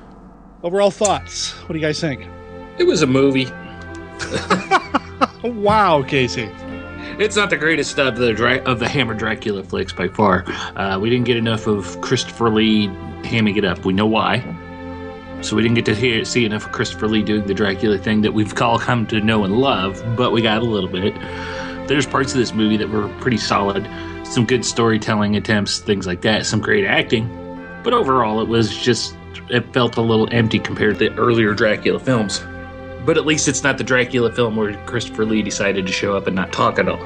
Overall 0.62 0.90
thoughts. 0.90 1.52
What 1.62 1.74
do 1.74 1.78
you 1.78 1.84
guys 1.84 2.00
think? 2.00 2.26
it 2.78 2.84
was 2.84 3.02
a 3.02 3.06
movie. 3.06 3.44
wow, 5.42 6.02
Casey. 6.02 6.50
It's 7.18 7.36
not 7.36 7.50
the 7.50 7.56
greatest 7.56 7.98
of 7.98 8.16
the 8.16 8.32
Dra- 8.32 8.62
of 8.64 8.78
the 8.78 8.88
Hammer 8.88 9.14
Dracula 9.14 9.62
flicks 9.62 9.92
by 9.92 10.08
far. 10.08 10.44
Uh, 10.76 10.98
we 11.00 11.10
didn't 11.10 11.26
get 11.26 11.36
enough 11.36 11.66
of 11.66 12.00
Christopher 12.00 12.50
Lee 12.50 12.88
hamming 13.22 13.56
it 13.56 13.64
up. 13.64 13.84
We 13.84 13.92
know 13.92 14.06
why. 14.06 14.40
So 15.40 15.54
we 15.56 15.62
didn't 15.62 15.76
get 15.76 15.86
to 15.86 15.94
hear 15.94 16.24
see 16.24 16.44
enough 16.44 16.66
of 16.66 16.72
Christopher 16.72 17.08
Lee 17.08 17.22
doing 17.22 17.46
the 17.46 17.54
Dracula 17.54 17.98
thing 17.98 18.22
that 18.22 18.34
we've 18.34 18.60
all 18.60 18.78
come 18.78 19.06
to 19.06 19.20
know 19.20 19.44
and 19.44 19.58
love, 19.58 20.02
but 20.16 20.32
we 20.32 20.42
got 20.42 20.62
a 20.62 20.64
little 20.64 20.90
bit. 20.90 21.14
There's 21.88 22.06
parts 22.06 22.32
of 22.32 22.38
this 22.38 22.52
movie 22.52 22.76
that 22.76 22.88
were 22.88 23.08
pretty 23.20 23.38
solid, 23.38 23.88
some 24.24 24.44
good 24.44 24.64
storytelling 24.64 25.36
attempts, 25.36 25.78
things 25.78 26.06
like 26.06 26.22
that, 26.22 26.44
some 26.44 26.60
great 26.60 26.84
acting. 26.84 27.28
But 27.84 27.94
overall, 27.94 28.40
it 28.40 28.48
was 28.48 28.76
just 28.76 29.16
it 29.48 29.72
felt 29.72 29.96
a 29.96 30.02
little 30.02 30.28
empty 30.32 30.58
compared 30.58 30.98
to 30.98 31.08
the 31.08 31.16
earlier 31.16 31.54
Dracula 31.54 31.98
films. 31.98 32.44
But 33.08 33.16
at 33.16 33.24
least 33.24 33.48
it's 33.48 33.62
not 33.62 33.78
the 33.78 33.84
Dracula 33.84 34.30
film 34.30 34.54
where 34.54 34.74
Christopher 34.84 35.24
Lee 35.24 35.40
decided 35.40 35.86
to 35.86 35.92
show 35.94 36.14
up 36.14 36.26
and 36.26 36.36
not 36.36 36.52
talk 36.52 36.78
at 36.78 36.90
all. 36.90 36.98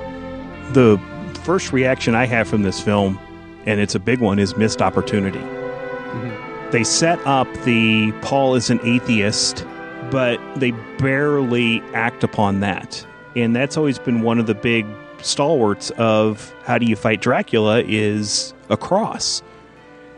The 0.72 1.00
first 1.44 1.72
reaction 1.72 2.16
I 2.16 2.26
have 2.26 2.48
from 2.48 2.62
this 2.62 2.80
film, 2.80 3.20
and 3.66 3.78
it's 3.78 3.94
a 3.94 4.00
big 4.00 4.18
one, 4.18 4.40
is 4.40 4.56
missed 4.56 4.82
opportunity. 4.82 5.38
Mm-hmm. 5.38 6.70
They 6.72 6.82
set 6.82 7.24
up 7.24 7.46
the 7.62 8.10
Paul 8.20 8.56
is 8.56 8.68
an 8.68 8.80
atheist, 8.82 9.64
but 10.10 10.40
they 10.56 10.72
barely 10.98 11.80
act 11.94 12.24
upon 12.24 12.58
that. 12.58 13.06
And 13.36 13.54
that's 13.54 13.76
always 13.76 14.00
been 14.00 14.22
one 14.22 14.40
of 14.40 14.48
the 14.48 14.56
big 14.56 14.84
stalwarts 15.20 15.90
of 15.98 16.52
how 16.64 16.78
do 16.78 16.86
you 16.86 16.96
fight 16.96 17.20
Dracula 17.20 17.84
is 17.86 18.54
a 18.70 18.76
cross. 18.76 19.40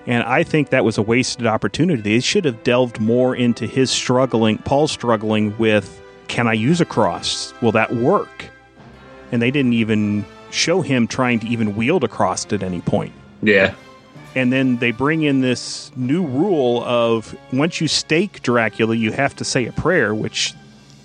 And 0.07 0.23
I 0.25 0.43
think 0.43 0.71
that 0.71 0.85
was 0.85 0.99
a 0.99 1.03
wasted 1.03 1.47
opportunity. 1.47 2.03
They 2.03 2.21
should 2.21 2.45
have 2.45 2.63
delved 2.63 3.01
more 3.01 3.35
into 3.35 3.67
his 3.67 3.91
struggling, 3.91 4.59
Paul's 4.59 4.93
struggling 4.93 5.57
with 5.59 6.01
can 6.29 6.47
I 6.47 6.55
use 6.55 6.81
a 6.81 6.85
cross? 6.85 7.53
Will 7.61 7.73
that 7.73 7.95
work? 7.95 8.47
And 9.33 9.41
they 9.43 9.51
didn't 9.51 9.75
even 9.75 10.25
show 10.51 10.81
him 10.81 11.07
trying 11.07 11.41
to 11.41 11.47
even 11.47 11.77
wield 11.77 12.05
a 12.05 12.09
cross 12.09 12.51
at 12.53 12.63
any 12.63 12.81
point. 12.81 13.13
Yeah. 13.43 13.75
And 14.35 14.53
then 14.53 14.79
they 14.79 14.91
bring 14.91 15.23
in 15.23 15.41
this 15.41 15.93
new 15.97 16.25
rule 16.25 16.83
of 16.85 17.37
once 17.53 17.81
you 17.81 17.89
stake 17.89 18.43
Dracula, 18.43 18.95
you 18.97 19.13
have 19.13 19.37
to 19.37 19.45
say 19.45 19.67
a 19.67 19.73
prayer, 19.73 20.15
which 20.15 20.55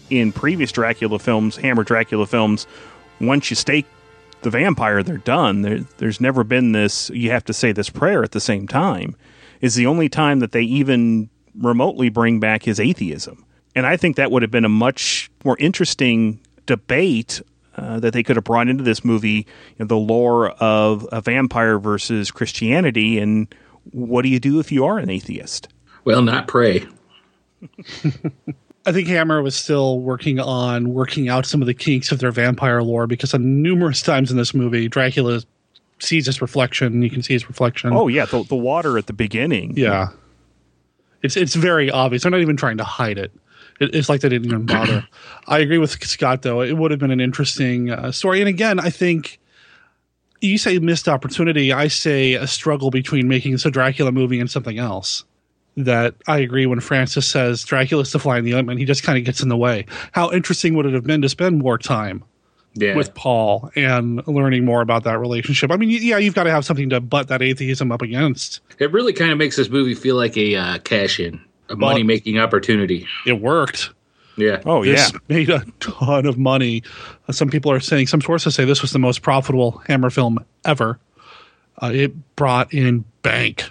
in 0.10 0.32
previous 0.32 0.72
Dracula 0.72 1.20
films, 1.20 1.56
Hammer 1.58 1.84
Dracula 1.84 2.26
films, 2.26 2.66
once 3.22 3.50
you 3.50 3.56
stake 3.56 3.86
the 4.42 4.50
vampire, 4.50 5.04
they're 5.04 5.18
done. 5.18 5.62
There, 5.62 5.80
there's 5.98 6.22
never 6.22 6.44
been 6.44 6.72
this, 6.72 7.10
you 7.12 7.32
have 7.32 7.46
to 7.46 7.54
say 7.54 7.72
this 7.72 7.90
prayer 7.90 8.24
at 8.24 8.32
the 8.32 8.40
same 8.40 8.68
time, 8.68 9.16
is 9.62 9.76
the 9.76 9.86
only 9.86 10.10
time 10.10 10.40
that 10.40 10.52
they 10.52 10.62
even 10.62 11.30
remotely 11.56 12.10
bring 12.10 12.40
back 12.40 12.64
his 12.64 12.80
atheism. 12.80 13.46
And 13.76 13.86
I 13.86 13.98
think 13.98 14.16
that 14.16 14.32
would 14.32 14.42
have 14.42 14.52
been 14.52 14.66
a 14.66 14.70
much 14.70 15.30
more 15.44 15.58
interesting 15.60 16.40
debate 16.66 17.42
uh, 17.76 18.00
that 18.00 18.14
they 18.14 18.24
could 18.24 18.36
have 18.36 18.44
brought 18.44 18.68
into 18.68 18.84
this 18.84 19.06
movie 19.06 19.46
you 19.78 19.80
know, 19.80 19.86
the 19.86 19.96
lore 19.96 20.50
of 20.50 21.08
a 21.12 21.22
vampire 21.22 21.80
versus 21.80 22.32
Christianity, 22.32 23.20
and 23.20 23.54
what 23.92 24.24
do 24.24 24.30
you 24.30 24.40
do 24.40 24.60
if 24.60 24.72
you 24.72 24.86
are 24.86 24.98
an 24.98 25.10
atheist? 25.10 25.70
Well, 26.04 26.22
not 26.22 26.48
pray. 26.48 26.86
I 28.86 28.92
think 28.92 29.08
Hammer 29.08 29.42
was 29.42 29.56
still 29.56 30.00
working 30.00 30.40
on 30.40 30.94
working 30.94 31.30
out 31.30 31.46
some 31.46 31.62
of 31.62 31.68
the 31.68 31.74
kinks 31.74 32.12
of 32.12 32.20
their 32.20 32.32
vampire 32.32 32.82
lore 32.82 33.08
because 33.08 33.34
on 33.34 33.62
numerous 33.62 34.02
times 34.02 34.32
in 34.32 34.38
this 34.38 34.54
movie, 34.54 34.88
Dracula 34.88 35.42
sees 36.00 36.26
his 36.26 36.42
reflection. 36.42 37.02
You 37.02 37.10
can 37.10 37.22
see 37.22 37.34
his 37.34 37.48
reflection. 37.48 37.92
Oh 37.94 38.08
yeah, 38.08 38.26
the, 38.26 38.44
the 38.44 38.56
water 38.56 38.98
at 38.98 39.08
the 39.08 39.14
beginning. 39.14 39.74
Yeah, 39.78 40.10
it's 41.22 41.36
it's 41.36 41.56
very 41.56 41.92
obvious. 41.92 42.24
They're 42.24 42.32
not 42.32 42.42
even 42.42 42.58
trying 42.58 42.78
to 42.78 42.84
hide 42.84 43.18
it. 43.18 43.32
it 43.80 43.94
it's 43.94 44.10
like 44.10 44.22
they 44.22 44.30
didn't 44.30 44.48
even 44.48 44.66
bother. 44.66 45.06
I 45.48 45.60
agree 45.60 45.78
with 45.78 45.92
Scott 46.04 46.42
though. 46.42 46.62
It 46.62 46.78
would 46.78 46.92
have 46.92 47.00
been 47.00 47.12
an 47.12 47.22
interesting 47.22 47.92
uh, 47.92 48.12
story. 48.12 48.40
And 48.40 48.48
again, 48.48 48.80
I 48.80 48.90
think 48.90 49.40
you 50.42 50.58
say 50.58 50.80
missed 50.80 51.08
opportunity. 51.10 51.74
I 51.74 51.90
say 51.90 52.34
a 52.34 52.48
struggle 52.48 52.92
between 52.92 53.28
making 53.28 53.52
this 53.54 53.66
a 53.66 53.72
Dracula 53.72 54.12
movie 54.12 54.40
and 54.40 54.50
something 54.50 54.80
else. 54.80 55.26
That 55.78 56.15
I 56.28 56.39
agree 56.39 56.65
when 56.65 56.80
Francis 56.82 57.26
says 57.28 57.63
Dracula's 57.63 58.11
the 58.11 58.20
fly 58.20 58.38
in 58.38 58.43
the 58.45 58.53
ointment. 58.55 58.80
He 58.80 58.86
just 58.86 59.03
kind 59.03 59.17
of 59.17 59.24
gets 59.24 59.41
in 59.41 59.47
the 59.49 59.55
way. 59.57 59.86
How 60.11 60.32
interesting 60.32 60.74
would 60.76 60.86
it 60.86 60.93
have 60.93 61.05
been 61.05 61.22
to 61.22 61.30
spend 61.30 61.59
more 61.59 61.78
time 61.78 62.24
Yeah. 62.76 62.95
with 62.95 63.13
Paul 63.13 63.72
and 63.78 64.26
learning 64.28 64.65
more 64.65 64.82
about 64.82 65.05
that 65.05 65.20
relationship. 65.20 65.72
I 65.72 65.78
mean, 65.78 65.89
yeah, 65.89 66.17
you've 66.17 66.36
got 66.36 66.43
to 66.43 66.51
have 66.51 66.65
something 66.65 66.89
to 66.89 66.99
butt 66.99 67.30
that 67.30 67.41
atheism 67.41 67.91
up 67.93 68.01
against. 68.01 68.59
It 68.78 68.91
really 68.91 69.13
kind 69.13 69.32
of 69.32 69.38
makes 69.38 69.55
this 69.55 69.70
movie 69.70 69.95
feel 69.95 70.15
like 70.17 70.36
a 70.38 70.55
uh, 70.55 70.78
cash 70.80 71.20
in, 71.20 71.36
a 71.70 71.76
Well- 71.78 71.91
money 71.91 72.03
making 72.03 72.38
opportunity. 72.39 73.07
It 73.26 73.39
worked. 73.39 73.91
Yeah. 74.36 74.61
Oh 74.65 74.84
this 74.84 75.13
made 75.30 75.49
a 75.49 75.65
ton 75.80 76.26
of 76.26 76.38
money. 76.38 76.84
Uh, 77.28 77.32
Some 77.32 77.49
people 77.49 77.72
are 77.72 77.80
saying, 77.80 78.07
some 78.07 78.22
sources 78.22 78.53
say 78.55 78.65
this 78.65 78.82
was 78.82 78.91
the 78.91 78.99
most 78.99 79.22
profitable 79.22 79.82
Hammer 79.88 80.09
film 80.09 80.43
ever. 80.65 80.99
Uh, 81.82 81.91
it 81.93 82.36
brought 82.36 82.74
in 82.74 83.05
bank. 83.22 83.63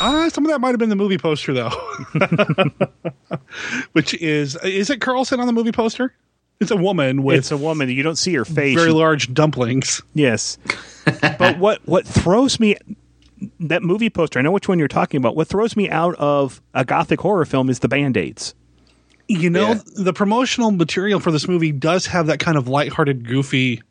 Uh, 0.00 0.30
some 0.30 0.44
of 0.44 0.50
that 0.50 0.60
might 0.60 0.70
have 0.70 0.78
been 0.78 0.88
the 0.88 0.96
movie 0.96 1.18
poster, 1.18 1.52
though. 1.52 1.70
Which 3.92 4.14
is, 4.14 4.56
is 4.62 4.90
it 4.90 5.00
Carlson 5.00 5.40
on 5.40 5.46
the 5.46 5.52
movie 5.52 5.72
poster? 5.72 6.14
It's 6.60 6.70
a 6.70 6.76
woman 6.76 7.22
with 7.22 7.38
it's 7.38 7.50
a 7.52 7.56
woman. 7.56 7.88
You 7.88 8.02
don't 8.02 8.16
see 8.16 8.34
her 8.34 8.44
face. 8.44 8.76
very 8.76 8.90
large 8.90 9.32
dumplings. 9.32 10.02
Yes. 10.14 10.58
but 11.38 11.58
what 11.58 11.80
what 11.86 12.04
throws 12.04 12.58
me 12.58 12.76
that 13.60 13.82
movie 13.82 14.10
poster, 14.10 14.40
I 14.40 14.42
know 14.42 14.50
which 14.50 14.68
one 14.68 14.78
you're 14.78 14.88
talking 14.88 15.18
about. 15.18 15.36
What 15.36 15.46
throws 15.46 15.76
me 15.76 15.88
out 15.88 16.16
of 16.16 16.60
a 16.74 16.84
gothic 16.84 17.20
horror 17.20 17.44
film 17.44 17.70
is 17.70 17.78
the 17.78 17.88
band-aids. 17.88 18.54
You 19.28 19.50
know, 19.50 19.74
the 19.74 20.12
promotional 20.12 20.70
material 20.70 21.20
for 21.20 21.30
this 21.30 21.46
movie 21.46 21.70
does 21.70 22.06
have 22.06 22.26
that 22.26 22.40
kind 22.40 22.56
of 22.56 22.66
lighthearted, 22.66 23.28
goofy 23.28 23.82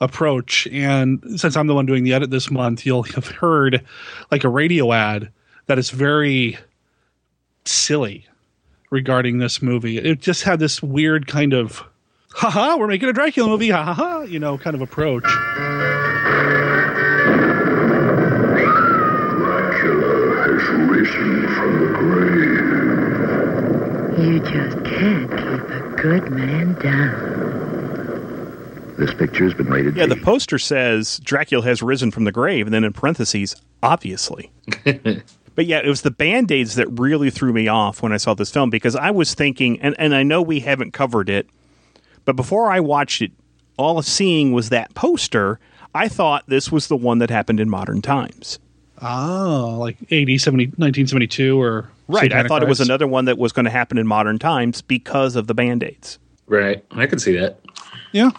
approach. 0.00 0.66
And 0.68 1.22
since 1.36 1.56
I'm 1.56 1.66
the 1.66 1.74
one 1.74 1.86
doing 1.86 2.04
the 2.04 2.12
edit 2.12 2.30
this 2.30 2.50
month, 2.50 2.84
you'll 2.84 3.04
have 3.04 3.28
heard 3.28 3.84
like 4.30 4.44
a 4.44 4.48
radio 4.48 4.92
ad 4.92 5.30
that 5.66 5.78
is 5.78 5.90
very 5.90 6.58
silly 7.64 8.26
regarding 8.90 9.38
this 9.38 9.62
movie. 9.62 9.98
It 9.98 10.20
just 10.20 10.42
had 10.42 10.58
this 10.58 10.82
weird 10.82 11.26
kind 11.26 11.54
of, 11.54 11.84
haha, 12.30 12.76
we're 12.76 12.88
making 12.88 13.08
a 13.08 13.12
Dracula 13.12 13.48
movie, 13.48 13.70
ha 13.70 13.84
ha 13.84 13.94
ha, 13.94 14.22
you 14.22 14.38
know, 14.38 14.58
kind 14.58 14.74
of 14.74 14.82
approach. 14.82 15.22
Dracula 19.62 20.36
has 20.36 20.62
risen 20.90 21.48
from 21.54 21.80
the 21.80 21.86
grave. 21.98 22.68
You 24.18 24.40
just 24.40 24.84
can't 24.84 25.30
keep 25.30 25.70
a 25.70 25.80
good 26.02 26.30
man 26.30 26.74
down. 26.74 27.31
This 28.98 29.14
picture 29.14 29.44
has 29.44 29.54
been 29.54 29.68
rated 29.68 29.96
Yeah, 29.96 30.06
the 30.06 30.16
poster 30.16 30.58
says 30.58 31.18
Dracula 31.24 31.64
has 31.64 31.82
risen 31.82 32.10
from 32.10 32.24
the 32.24 32.32
grave, 32.32 32.66
and 32.66 32.74
then 32.74 32.84
in 32.84 32.92
parentheses, 32.92 33.56
obviously. 33.82 34.50
but 34.84 35.66
yeah, 35.66 35.78
it 35.78 35.88
was 35.88 36.02
the 36.02 36.10
band 36.10 36.52
aids 36.52 36.74
that 36.74 36.88
really 36.98 37.30
threw 37.30 37.52
me 37.52 37.68
off 37.68 38.02
when 38.02 38.12
I 38.12 38.16
saw 38.16 38.34
this 38.34 38.50
film 38.50 38.70
because 38.70 38.94
I 38.94 39.10
was 39.10 39.34
thinking, 39.34 39.80
and, 39.80 39.94
and 39.98 40.14
I 40.14 40.22
know 40.22 40.42
we 40.42 40.60
haven't 40.60 40.92
covered 40.92 41.28
it, 41.30 41.48
but 42.24 42.36
before 42.36 42.70
I 42.70 42.80
watched 42.80 43.22
it, 43.22 43.32
all 43.76 43.98
of 43.98 44.06
seeing 44.06 44.52
was 44.52 44.68
that 44.68 44.94
poster. 44.94 45.58
I 45.94 46.08
thought 46.08 46.44
this 46.46 46.70
was 46.70 46.88
the 46.88 46.96
one 46.96 47.18
that 47.18 47.30
happened 47.30 47.60
in 47.60 47.68
modern 47.68 48.02
times. 48.02 48.58
Oh, 49.00 49.76
like 49.80 49.96
80, 50.10 50.38
70, 50.38 50.64
1972 50.66 51.60
or. 51.60 51.90
Right. 52.08 52.24
I 52.24 52.26
Satanic 52.26 52.48
thought 52.48 52.62
it 52.62 52.68
was 52.68 52.80
another 52.80 53.06
one 53.06 53.24
that 53.24 53.38
was 53.38 53.52
going 53.52 53.64
to 53.64 53.70
happen 53.70 53.96
in 53.96 54.06
modern 54.06 54.38
times 54.38 54.82
because 54.82 55.34
of 55.34 55.46
the 55.46 55.54
band 55.54 55.82
aids. 55.82 56.18
Right. 56.52 56.84
I 56.90 57.06
can 57.06 57.18
see 57.18 57.34
that. 57.38 57.60
Yeah. 58.12 58.30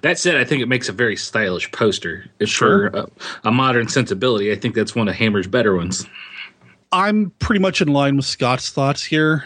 That 0.00 0.18
said, 0.18 0.38
I 0.38 0.44
think 0.44 0.62
it 0.62 0.66
makes 0.66 0.88
a 0.88 0.92
very 0.92 1.14
stylish 1.14 1.70
poster. 1.72 2.24
It's 2.38 2.50
Sure. 2.50 2.90
For 2.90 2.96
a, 2.96 3.06
a 3.44 3.52
modern 3.52 3.86
sensibility, 3.86 4.50
I 4.50 4.56
think 4.56 4.74
that's 4.74 4.94
one 4.94 5.08
of 5.08 5.14
Hammer's 5.14 5.46
better 5.46 5.76
ones. 5.76 6.06
I'm 6.90 7.32
pretty 7.38 7.60
much 7.60 7.82
in 7.82 7.88
line 7.88 8.16
with 8.16 8.24
Scott's 8.24 8.70
thoughts 8.70 9.04
here. 9.04 9.44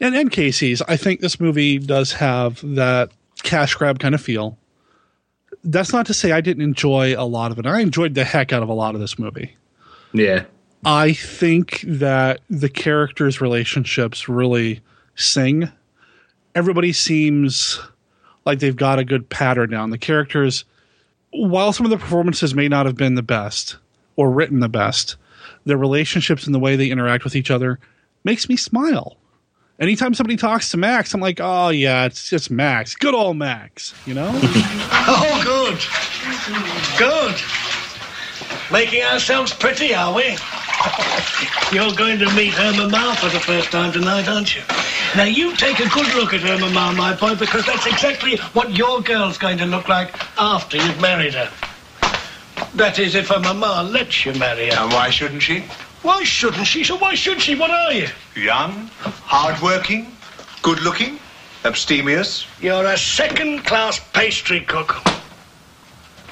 And, 0.00 0.16
and 0.16 0.28
Casey's. 0.28 0.82
I 0.82 0.96
think 0.96 1.20
this 1.20 1.38
movie 1.38 1.78
does 1.78 2.10
have 2.14 2.60
that 2.74 3.12
cash 3.44 3.76
grab 3.76 4.00
kind 4.00 4.16
of 4.16 4.20
feel. 4.20 4.58
That's 5.62 5.92
not 5.92 6.06
to 6.06 6.14
say 6.14 6.32
I 6.32 6.40
didn't 6.40 6.64
enjoy 6.64 7.14
a 7.16 7.24
lot 7.24 7.52
of 7.52 7.60
it. 7.60 7.66
I 7.66 7.78
enjoyed 7.78 8.14
the 8.14 8.24
heck 8.24 8.52
out 8.52 8.64
of 8.64 8.68
a 8.68 8.74
lot 8.74 8.96
of 8.96 9.00
this 9.00 9.20
movie. 9.20 9.54
Yeah. 10.12 10.46
I 10.84 11.12
think 11.12 11.84
that 11.86 12.40
the 12.50 12.68
characters' 12.68 13.40
relationships 13.40 14.28
really 14.28 14.80
sing. 15.14 15.70
Everybody 16.54 16.92
seems 16.92 17.80
like 18.44 18.58
they've 18.60 18.76
got 18.76 18.98
a 18.98 19.04
good 19.04 19.28
pattern 19.28 19.70
down. 19.70 19.90
The 19.90 19.98
characters, 19.98 20.64
while 21.30 21.72
some 21.72 21.86
of 21.86 21.90
the 21.90 21.98
performances 21.98 22.54
may 22.54 22.68
not 22.68 22.86
have 22.86 22.96
been 22.96 23.14
the 23.14 23.22
best 23.22 23.76
or 24.16 24.30
written 24.30 24.60
the 24.60 24.68
best, 24.68 25.16
their 25.64 25.76
relationships 25.76 26.46
and 26.46 26.54
the 26.54 26.58
way 26.58 26.76
they 26.76 26.90
interact 26.90 27.24
with 27.24 27.34
each 27.34 27.50
other 27.50 27.78
makes 28.22 28.48
me 28.48 28.56
smile. 28.56 29.16
Anytime 29.80 30.14
somebody 30.14 30.36
talks 30.36 30.68
to 30.70 30.76
Max, 30.76 31.12
I'm 31.14 31.20
like, 31.20 31.40
oh 31.42 31.70
yeah, 31.70 32.04
it's 32.04 32.28
just 32.30 32.50
Max. 32.50 32.94
Good 32.94 33.14
old 33.14 33.36
Max, 33.36 33.92
you 34.06 34.14
know? 34.14 34.30
Oh, 35.06 35.42
good. 35.44 35.78
Good. 36.98 37.34
Making 38.72 39.02
ourselves 39.04 39.52
pretty, 39.52 39.94
are 39.94 40.14
we? 40.14 40.22
You're 41.72 41.94
going 41.94 42.18
to 42.20 42.34
meet 42.34 42.54
her 42.54 42.72
mama 42.72 43.14
for 43.16 43.28
the 43.28 43.40
first 43.40 43.70
time 43.70 43.92
tonight, 43.92 44.26
aren't 44.28 44.56
you? 44.56 44.62
Now, 45.16 45.22
you 45.24 45.54
take 45.54 45.78
a 45.78 45.88
good 45.90 46.12
look 46.16 46.34
at 46.34 46.40
her 46.40 46.58
mama, 46.58 46.92
my 46.96 47.14
boy, 47.14 47.36
because 47.36 47.64
that's 47.64 47.86
exactly 47.86 48.36
what 48.52 48.76
your 48.76 49.00
girl's 49.00 49.38
going 49.38 49.58
to 49.58 49.64
look 49.66 49.88
like 49.88 50.12
after 50.36 50.76
you've 50.76 51.00
married 51.00 51.34
her. 51.34 51.48
That 52.74 52.98
is, 52.98 53.14
if 53.14 53.28
her 53.28 53.38
mama 53.38 53.88
lets 53.88 54.26
you 54.26 54.34
marry 54.34 54.70
her. 54.70 54.76
And 54.76 54.92
why 54.92 55.10
shouldn't 55.10 55.42
she? 55.42 55.60
Why 56.02 56.24
shouldn't 56.24 56.66
she? 56.66 56.82
So 56.82 56.96
why 56.98 57.14
should 57.14 57.40
she? 57.40 57.54
What 57.54 57.70
are 57.70 57.92
you? 57.92 58.08
Young, 58.34 58.90
hardworking, 58.98 60.10
good 60.62 60.80
looking, 60.82 61.20
abstemious. 61.64 62.44
You're 62.60 62.86
a 62.86 62.98
second 62.98 63.64
class 63.64 64.00
pastry 64.12 64.62
cook. 64.62 64.96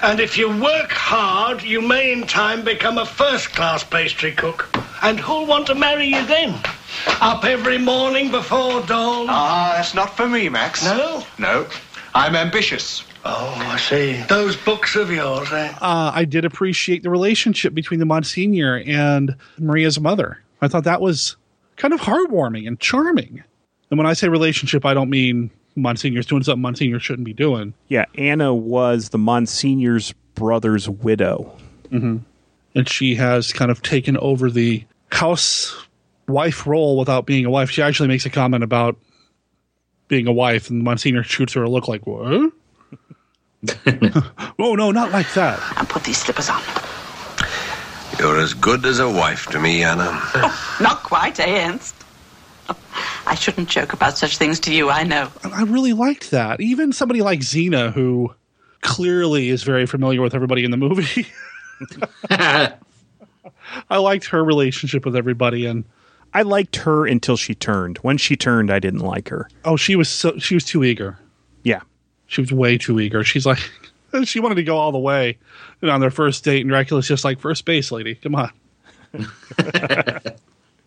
And 0.02 0.18
if 0.18 0.36
you 0.36 0.48
work 0.60 0.90
hard, 0.90 1.62
you 1.62 1.80
may 1.80 2.12
in 2.12 2.26
time 2.26 2.64
become 2.64 2.98
a 2.98 3.06
first 3.06 3.50
class 3.50 3.84
pastry 3.84 4.32
cook. 4.32 4.68
And 5.02 5.20
who'll 5.20 5.46
want 5.46 5.68
to 5.68 5.76
marry 5.76 6.06
you 6.06 6.26
then? 6.26 6.60
Up 7.06 7.44
every 7.44 7.78
morning 7.78 8.30
before 8.30 8.80
dawn? 8.82 9.26
Ah, 9.28 9.74
that's 9.76 9.94
not 9.94 10.16
for 10.16 10.28
me, 10.28 10.48
Max. 10.48 10.84
No? 10.84 11.24
No. 11.38 11.66
I'm 12.14 12.36
ambitious. 12.36 13.04
Oh, 13.24 13.54
I 13.56 13.78
see. 13.78 14.20
Those 14.28 14.56
books 14.56 14.96
of 14.96 15.10
yours, 15.10 15.50
eh? 15.52 15.72
uh, 15.80 16.10
I 16.12 16.24
did 16.24 16.44
appreciate 16.44 17.02
the 17.02 17.10
relationship 17.10 17.72
between 17.74 18.00
the 18.00 18.06
Monsignor 18.06 18.82
and 18.86 19.36
Maria's 19.58 20.00
mother. 20.00 20.42
I 20.60 20.68
thought 20.68 20.84
that 20.84 21.00
was 21.00 21.36
kind 21.76 21.94
of 21.94 22.00
heartwarming 22.00 22.66
and 22.66 22.78
charming. 22.80 23.42
And 23.90 23.98
when 23.98 24.06
I 24.06 24.14
say 24.14 24.28
relationship, 24.28 24.84
I 24.84 24.94
don't 24.94 25.10
mean 25.10 25.50
Monsignor's 25.76 26.26
doing 26.26 26.42
something 26.42 26.62
Monsignor 26.62 26.98
shouldn't 26.98 27.24
be 27.24 27.32
doing. 27.32 27.74
Yeah, 27.88 28.06
Anna 28.16 28.54
was 28.54 29.10
the 29.10 29.18
Monsignor's 29.18 30.12
brother's 30.34 30.88
widow. 30.88 31.56
Mm-hmm. 31.90 32.18
And 32.74 32.88
she 32.88 33.14
has 33.16 33.52
kind 33.52 33.70
of 33.70 33.82
taken 33.82 34.16
over 34.16 34.50
the 34.50 34.84
housewife 36.28 36.66
role 36.66 36.98
without 36.98 37.26
being 37.26 37.44
a 37.44 37.50
wife. 37.50 37.70
She 37.70 37.82
actually 37.82 38.08
makes 38.08 38.26
a 38.26 38.30
comment 38.30 38.64
about 38.64 38.96
being 40.08 40.26
a 40.26 40.32
wife, 40.32 40.70
and 40.70 40.82
Monsignor 40.82 41.22
shoots 41.22 41.52
her 41.54 41.62
a 41.62 41.70
look 41.70 41.88
like, 41.88 42.06
what? 42.06 42.52
oh, 44.58 44.74
no, 44.74 44.90
not 44.90 45.12
like 45.12 45.32
that. 45.34 45.60
And 45.76 45.88
put 45.88 46.04
these 46.04 46.18
slippers 46.18 46.48
on. 46.48 46.62
You're 48.18 48.40
as 48.40 48.54
good 48.54 48.84
as 48.84 48.98
a 48.98 49.08
wife 49.08 49.46
to 49.46 49.58
me, 49.58 49.82
Anna. 49.82 50.20
Not 50.80 51.02
quite, 51.02 51.40
eh, 51.40 51.68
Ernst? 51.68 51.94
I 53.26 53.34
shouldn't 53.34 53.68
joke 53.68 53.92
about 53.92 54.18
such 54.18 54.36
things 54.36 54.60
to 54.60 54.74
you, 54.74 54.90
I 54.90 55.04
know. 55.04 55.30
And 55.44 55.54
I 55.54 55.62
really 55.62 55.92
liked 55.92 56.30
that. 56.30 56.60
Even 56.60 56.92
somebody 56.92 57.22
like 57.22 57.42
Zena, 57.42 57.90
who 57.90 58.34
clearly 58.82 59.48
is 59.48 59.62
very 59.62 59.86
familiar 59.86 60.20
with 60.20 60.34
everybody 60.34 60.64
in 60.64 60.70
the 60.70 60.76
movie. 60.76 61.26
I 62.30 63.96
liked 63.96 64.26
her 64.26 64.44
relationship 64.44 65.04
with 65.04 65.16
everybody, 65.16 65.66
and 65.66 65.84
I 66.34 66.42
liked 66.42 66.76
her 66.76 67.06
until 67.06 67.36
she 67.36 67.54
turned. 67.54 67.98
When 67.98 68.16
she 68.16 68.36
turned, 68.36 68.70
I 68.70 68.78
didn't 68.78 69.00
like 69.00 69.28
her. 69.28 69.48
oh, 69.64 69.76
she 69.76 69.96
was 69.96 70.08
so 70.08 70.38
she 70.38 70.54
was 70.54 70.64
too 70.64 70.82
eager. 70.84 71.18
Yeah. 71.62 71.80
She 72.26 72.40
was 72.40 72.52
way 72.52 72.78
too 72.78 72.98
eager. 73.00 73.22
She's 73.24 73.44
like, 73.44 73.58
she 74.24 74.40
wanted 74.40 74.54
to 74.56 74.62
go 74.64 74.78
all 74.78 74.92
the 74.92 74.98
way. 74.98 75.38
And 75.82 75.90
on 75.90 76.00
their 76.00 76.10
first 76.10 76.44
date, 76.44 76.62
and 76.62 76.70
Dracula's 76.70 77.06
just 77.06 77.24
like, 77.24 77.38
first 77.40 77.64
base, 77.64 77.92
lady, 77.92 78.14
come 78.14 78.34
on. 78.34 78.50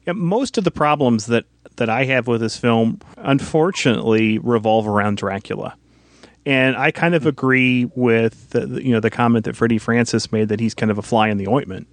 Yeah, 0.05 0.13
most 0.13 0.57
of 0.59 0.63
the 0.63 0.71
problems 0.71 1.25
that 1.27 1.45
that 1.77 1.89
I 1.89 2.05
have 2.05 2.27
with 2.27 2.41
this 2.41 2.57
film, 2.57 3.01
unfortunately, 3.17 4.37
revolve 4.37 4.87
around 4.87 5.17
Dracula. 5.17 5.75
And 6.45 6.77
I 6.77 6.91
kind 6.91 7.15
of 7.15 7.25
agree 7.25 7.85
with 7.95 8.51
the, 8.51 8.67
you 8.83 8.91
know 8.91 8.99
the 8.99 9.09
comment 9.09 9.45
that 9.45 9.55
Freddie 9.55 9.79
Francis 9.79 10.31
made 10.31 10.49
that 10.49 10.59
he's 10.59 10.75
kind 10.75 10.91
of 10.91 10.99
a 10.99 11.01
fly 11.01 11.29
in 11.29 11.37
the 11.37 11.47
ointment. 11.47 11.87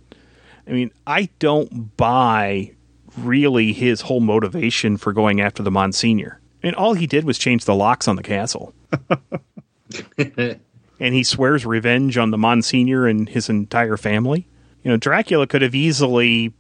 I 0.67 0.73
mean, 0.73 0.91
I 1.07 1.31
don't 1.39 1.97
buy 1.97 2.73
really 3.19 3.73
his 3.73 4.03
whole 4.03 4.21
motivation 4.21 4.97
for 4.97 5.13
going 5.13 5.41
after 5.41 5.63
the 5.63 5.71
Monsignor. 5.71 6.41
And 6.63 6.77
all 6.77 6.95
he 6.95 7.07
did 7.07 7.25
was 7.25 7.39
change 7.39 7.65
the 7.65 7.75
locks 7.75 8.07
on 8.09 8.17
the 8.17 8.23
castle. 8.23 8.75
and 10.19 11.15
he 11.15 11.25
swears 11.25 11.67
revenge 11.67 12.17
on 12.17 12.31
the 12.31 12.39
Monsignor 12.39 13.07
and 13.07 13.29
his 13.29 13.49
entire 13.49 13.97
family. 13.97 14.47
You 14.85 14.91
know, 14.91 14.97
Dracula 14.97 15.47
could 15.47 15.63
have 15.63 15.75
easily, 15.75 16.53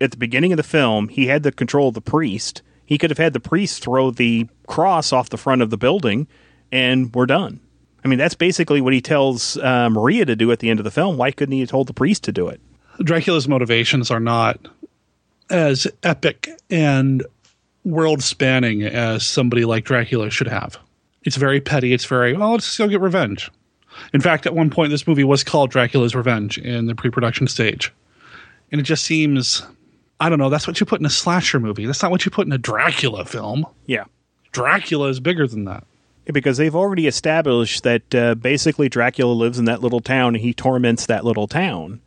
at 0.00 0.10
the 0.10 0.16
beginning 0.16 0.52
of 0.52 0.56
the 0.56 0.62
film, 0.62 1.08
he 1.08 1.26
had 1.26 1.42
the 1.42 1.52
control 1.52 1.88
of 1.88 1.94
the 1.94 2.00
priest. 2.00 2.62
He 2.86 2.98
could 2.98 3.10
have 3.10 3.18
had 3.18 3.32
the 3.32 3.40
priest 3.40 3.82
throw 3.82 4.10
the 4.10 4.48
cross 4.66 5.12
off 5.12 5.30
the 5.30 5.36
front 5.36 5.62
of 5.62 5.70
the 5.70 5.76
building, 5.76 6.26
and 6.72 7.14
we're 7.14 7.26
done. 7.26 7.60
I 8.04 8.08
mean, 8.08 8.18
that's 8.18 8.34
basically 8.34 8.80
what 8.80 8.94
he 8.94 9.00
tells 9.00 9.58
uh, 9.58 9.90
Maria 9.90 10.24
to 10.24 10.34
do 10.34 10.50
at 10.52 10.60
the 10.60 10.70
end 10.70 10.80
of 10.80 10.84
the 10.84 10.90
film. 10.90 11.16
Why 11.16 11.30
couldn't 11.30 11.52
he 11.52 11.60
have 11.60 11.68
told 11.68 11.86
the 11.86 11.92
priest 11.92 12.24
to 12.24 12.32
do 12.32 12.48
it? 12.48 12.60
Dracula's 13.02 13.46
motivations 13.48 14.10
are 14.10 14.20
not 14.20 14.58
as 15.50 15.86
epic 16.02 16.48
and 16.70 17.24
world 17.84 18.22
spanning 18.22 18.82
as 18.82 19.26
somebody 19.26 19.64
like 19.64 19.84
Dracula 19.84 20.30
should 20.30 20.48
have. 20.48 20.78
It's 21.22 21.36
very 21.36 21.60
petty. 21.60 21.92
It's 21.92 22.04
very, 22.04 22.34
oh, 22.34 22.52
let's 22.52 22.76
go 22.78 22.88
get 22.88 23.00
revenge. 23.00 23.50
In 24.14 24.20
fact, 24.20 24.46
at 24.46 24.54
one 24.54 24.70
point, 24.70 24.90
this 24.90 25.06
movie 25.06 25.24
was 25.24 25.44
called 25.44 25.70
Dracula's 25.70 26.14
Revenge 26.14 26.58
in 26.58 26.86
the 26.86 26.94
pre 26.94 27.10
production 27.10 27.48
stage. 27.48 27.92
And 28.72 28.80
it 28.80 28.84
just 28.84 29.04
seems, 29.04 29.62
I 30.20 30.28
don't 30.28 30.38
know, 30.38 30.48
that's 30.48 30.66
what 30.66 30.78
you 30.80 30.86
put 30.86 31.00
in 31.00 31.06
a 31.06 31.10
slasher 31.10 31.60
movie. 31.60 31.86
That's 31.86 32.02
not 32.02 32.10
what 32.10 32.24
you 32.24 32.30
put 32.30 32.46
in 32.46 32.52
a 32.52 32.58
Dracula 32.58 33.24
film. 33.24 33.66
Yeah. 33.86 34.04
Dracula 34.52 35.08
is 35.08 35.20
bigger 35.20 35.46
than 35.46 35.64
that. 35.64 35.84
Yeah, 36.26 36.32
because 36.32 36.56
they've 36.56 36.74
already 36.74 37.06
established 37.06 37.82
that 37.82 38.14
uh, 38.14 38.34
basically 38.36 38.88
Dracula 38.88 39.32
lives 39.32 39.58
in 39.58 39.64
that 39.64 39.80
little 39.80 40.00
town 40.00 40.34
and 40.34 40.42
he 40.42 40.54
torments 40.54 41.06
that 41.06 41.24
little 41.24 41.48
town. 41.48 42.00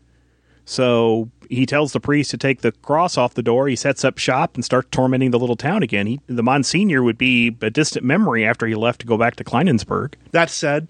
So 0.66 1.30
he 1.50 1.66
tells 1.66 1.94
the 1.94 2.00
priest 2.00 2.32
to 2.32 2.38
take 2.38 2.62
the 2.62 2.72
cross 2.72 3.18
off 3.18 3.34
the 3.34 3.44
door. 3.44 3.68
He 3.68 3.76
sets 3.76 4.04
up 4.04 4.18
shop 4.18 4.56
and 4.56 4.64
starts 4.64 4.88
tormenting 4.92 5.32
the 5.32 5.40
little 5.40 5.56
town 5.56 5.84
again. 5.84 6.08
He, 6.08 6.20
the 6.28 6.44
Monsignor 6.44 7.04
would 7.04 7.18
be 7.18 7.56
a 7.62 7.70
distant 7.70 8.06
memory 8.06 8.46
after 8.46 8.66
he 8.66 8.76
left 8.76 9.02
to 9.02 9.08
go 9.08 9.18
back 9.18 9.36
to 9.38 9.44
Kleinensburg. 9.44 10.14
That 10.32 10.50
said, 10.50 10.88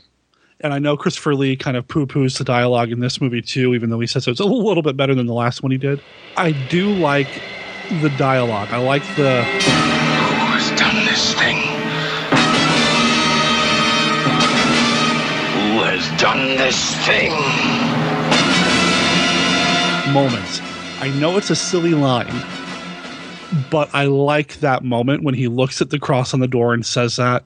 and 0.59 0.73
I 0.73 0.79
know 0.79 0.95
Christopher 0.95 1.35
Lee 1.35 1.55
kind 1.55 1.75
of 1.75 1.87
poo 1.87 2.05
poos 2.05 2.37
the 2.37 2.43
dialogue 2.43 2.91
in 2.91 2.99
this 2.99 3.19
movie 3.19 3.41
too, 3.41 3.73
even 3.73 3.89
though 3.89 3.99
he 3.99 4.07
says 4.07 4.27
it's 4.27 4.39
a 4.39 4.45
little 4.45 4.83
bit 4.83 4.95
better 4.95 5.13
than 5.13 5.25
the 5.25 5.33
last 5.33 5.61
one 5.61 5.71
he 5.71 5.77
did. 5.77 6.01
I 6.37 6.51
do 6.69 6.93
like 6.93 7.41
the 8.01 8.09
dialogue. 8.17 8.69
I 8.71 8.77
like 8.77 9.03
the. 9.15 9.43
Who 9.43 9.49
has 10.55 10.79
done 10.79 11.05
this 11.05 11.33
thing? 11.33 11.57
Who 15.53 15.83
has 15.83 16.21
done 16.21 16.57
this 16.57 16.95
thing? 17.05 17.82
Moments. 20.13 20.61
I 21.01 21.09
know 21.19 21.37
it's 21.37 21.49
a 21.49 21.55
silly 21.55 21.93
line, 21.95 22.33
but 23.69 23.89
I 23.93 24.05
like 24.05 24.59
that 24.59 24.83
moment 24.83 25.23
when 25.23 25.33
he 25.33 25.47
looks 25.47 25.81
at 25.81 25.89
the 25.89 25.99
cross 25.99 26.33
on 26.33 26.39
the 26.39 26.47
door 26.47 26.73
and 26.73 26.85
says 26.85 27.15
that. 27.17 27.43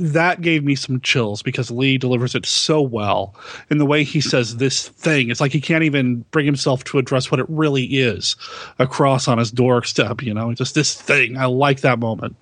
That 0.00 0.40
gave 0.40 0.62
me 0.62 0.76
some 0.76 1.00
chills 1.00 1.42
because 1.42 1.72
Lee 1.72 1.98
delivers 1.98 2.36
it 2.36 2.46
so 2.46 2.80
well. 2.80 3.34
In 3.68 3.78
the 3.78 3.84
way 3.84 4.04
he 4.04 4.20
says 4.20 4.58
this 4.58 4.88
thing, 4.90 5.28
it's 5.28 5.40
like 5.40 5.50
he 5.50 5.60
can't 5.60 5.82
even 5.82 6.24
bring 6.30 6.46
himself 6.46 6.84
to 6.84 6.98
address 6.98 7.32
what 7.32 7.40
it 7.40 7.46
really 7.48 7.84
is 7.84 8.36
a 8.78 8.86
cross 8.86 9.26
on 9.26 9.38
his 9.38 9.50
doorstep, 9.50 10.22
you 10.22 10.32
know, 10.32 10.54
just 10.54 10.76
this 10.76 10.94
thing. 10.94 11.36
I 11.36 11.46
like 11.46 11.80
that 11.80 11.98
moment. 11.98 12.36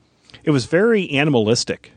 It 0.45 0.51
was 0.51 0.67
very 0.67 1.11
animalistic. 1.11 1.93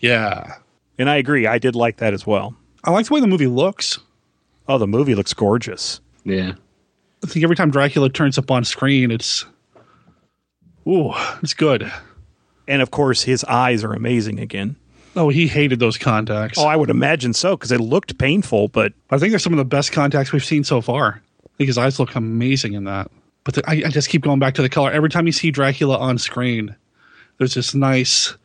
Yeah. 0.00 0.56
And 0.98 1.08
I 1.08 1.16
agree. 1.16 1.46
I 1.46 1.56
did 1.56 1.74
like 1.74 1.96
that 1.96 2.12
as 2.12 2.26
well. 2.26 2.54
I 2.84 2.90
like 2.90 3.06
the 3.06 3.14
way 3.14 3.20
the 3.20 3.26
movie 3.26 3.46
looks. 3.46 3.98
Oh, 4.68 4.76
the 4.76 4.86
movie 4.86 5.14
looks 5.14 5.32
gorgeous. 5.32 6.00
Yeah. 6.26 6.52
I 7.24 7.26
think 7.28 7.44
every 7.44 7.56
time 7.56 7.70
Dracula 7.70 8.10
turns 8.10 8.36
up 8.36 8.50
on 8.50 8.64
screen, 8.64 9.10
it's 9.10 9.46
ooh, 10.86 11.12
it's 11.42 11.54
good. 11.54 11.90
And 12.68 12.82
of 12.82 12.90
course, 12.90 13.22
his 13.22 13.44
eyes 13.44 13.84
are 13.84 13.92
amazing 13.92 14.40
again. 14.40 14.76
Oh, 15.14 15.30
he 15.30 15.46
hated 15.46 15.78
those 15.78 15.96
contacts. 15.96 16.58
Oh, 16.58 16.66
I 16.66 16.76
would 16.76 16.90
imagine 16.90 17.32
so 17.32 17.56
because 17.56 17.72
it 17.72 17.80
looked 17.80 18.18
painful, 18.18 18.68
but 18.68 18.92
I 19.10 19.18
think 19.18 19.30
they're 19.30 19.38
some 19.38 19.54
of 19.54 19.56
the 19.56 19.64
best 19.64 19.92
contacts 19.92 20.32
we've 20.32 20.44
seen 20.44 20.62
so 20.62 20.82
far. 20.82 21.22
I 21.44 21.48
think 21.56 21.68
his 21.68 21.78
eyes 21.78 21.98
look 21.98 22.14
amazing 22.16 22.74
in 22.74 22.84
that. 22.84 23.10
But 23.44 23.54
the, 23.54 23.70
I, 23.70 23.74
I 23.86 23.88
just 23.88 24.10
keep 24.10 24.22
going 24.22 24.40
back 24.40 24.54
to 24.54 24.62
the 24.62 24.68
color. 24.68 24.90
Every 24.90 25.08
time 25.08 25.26
you 25.26 25.32
see 25.32 25.50
Dracula 25.50 25.96
on 25.96 26.18
screen, 26.18 26.76
there's 27.38 27.54
this 27.54 27.74
nice. 27.74 28.32
I 28.32 28.36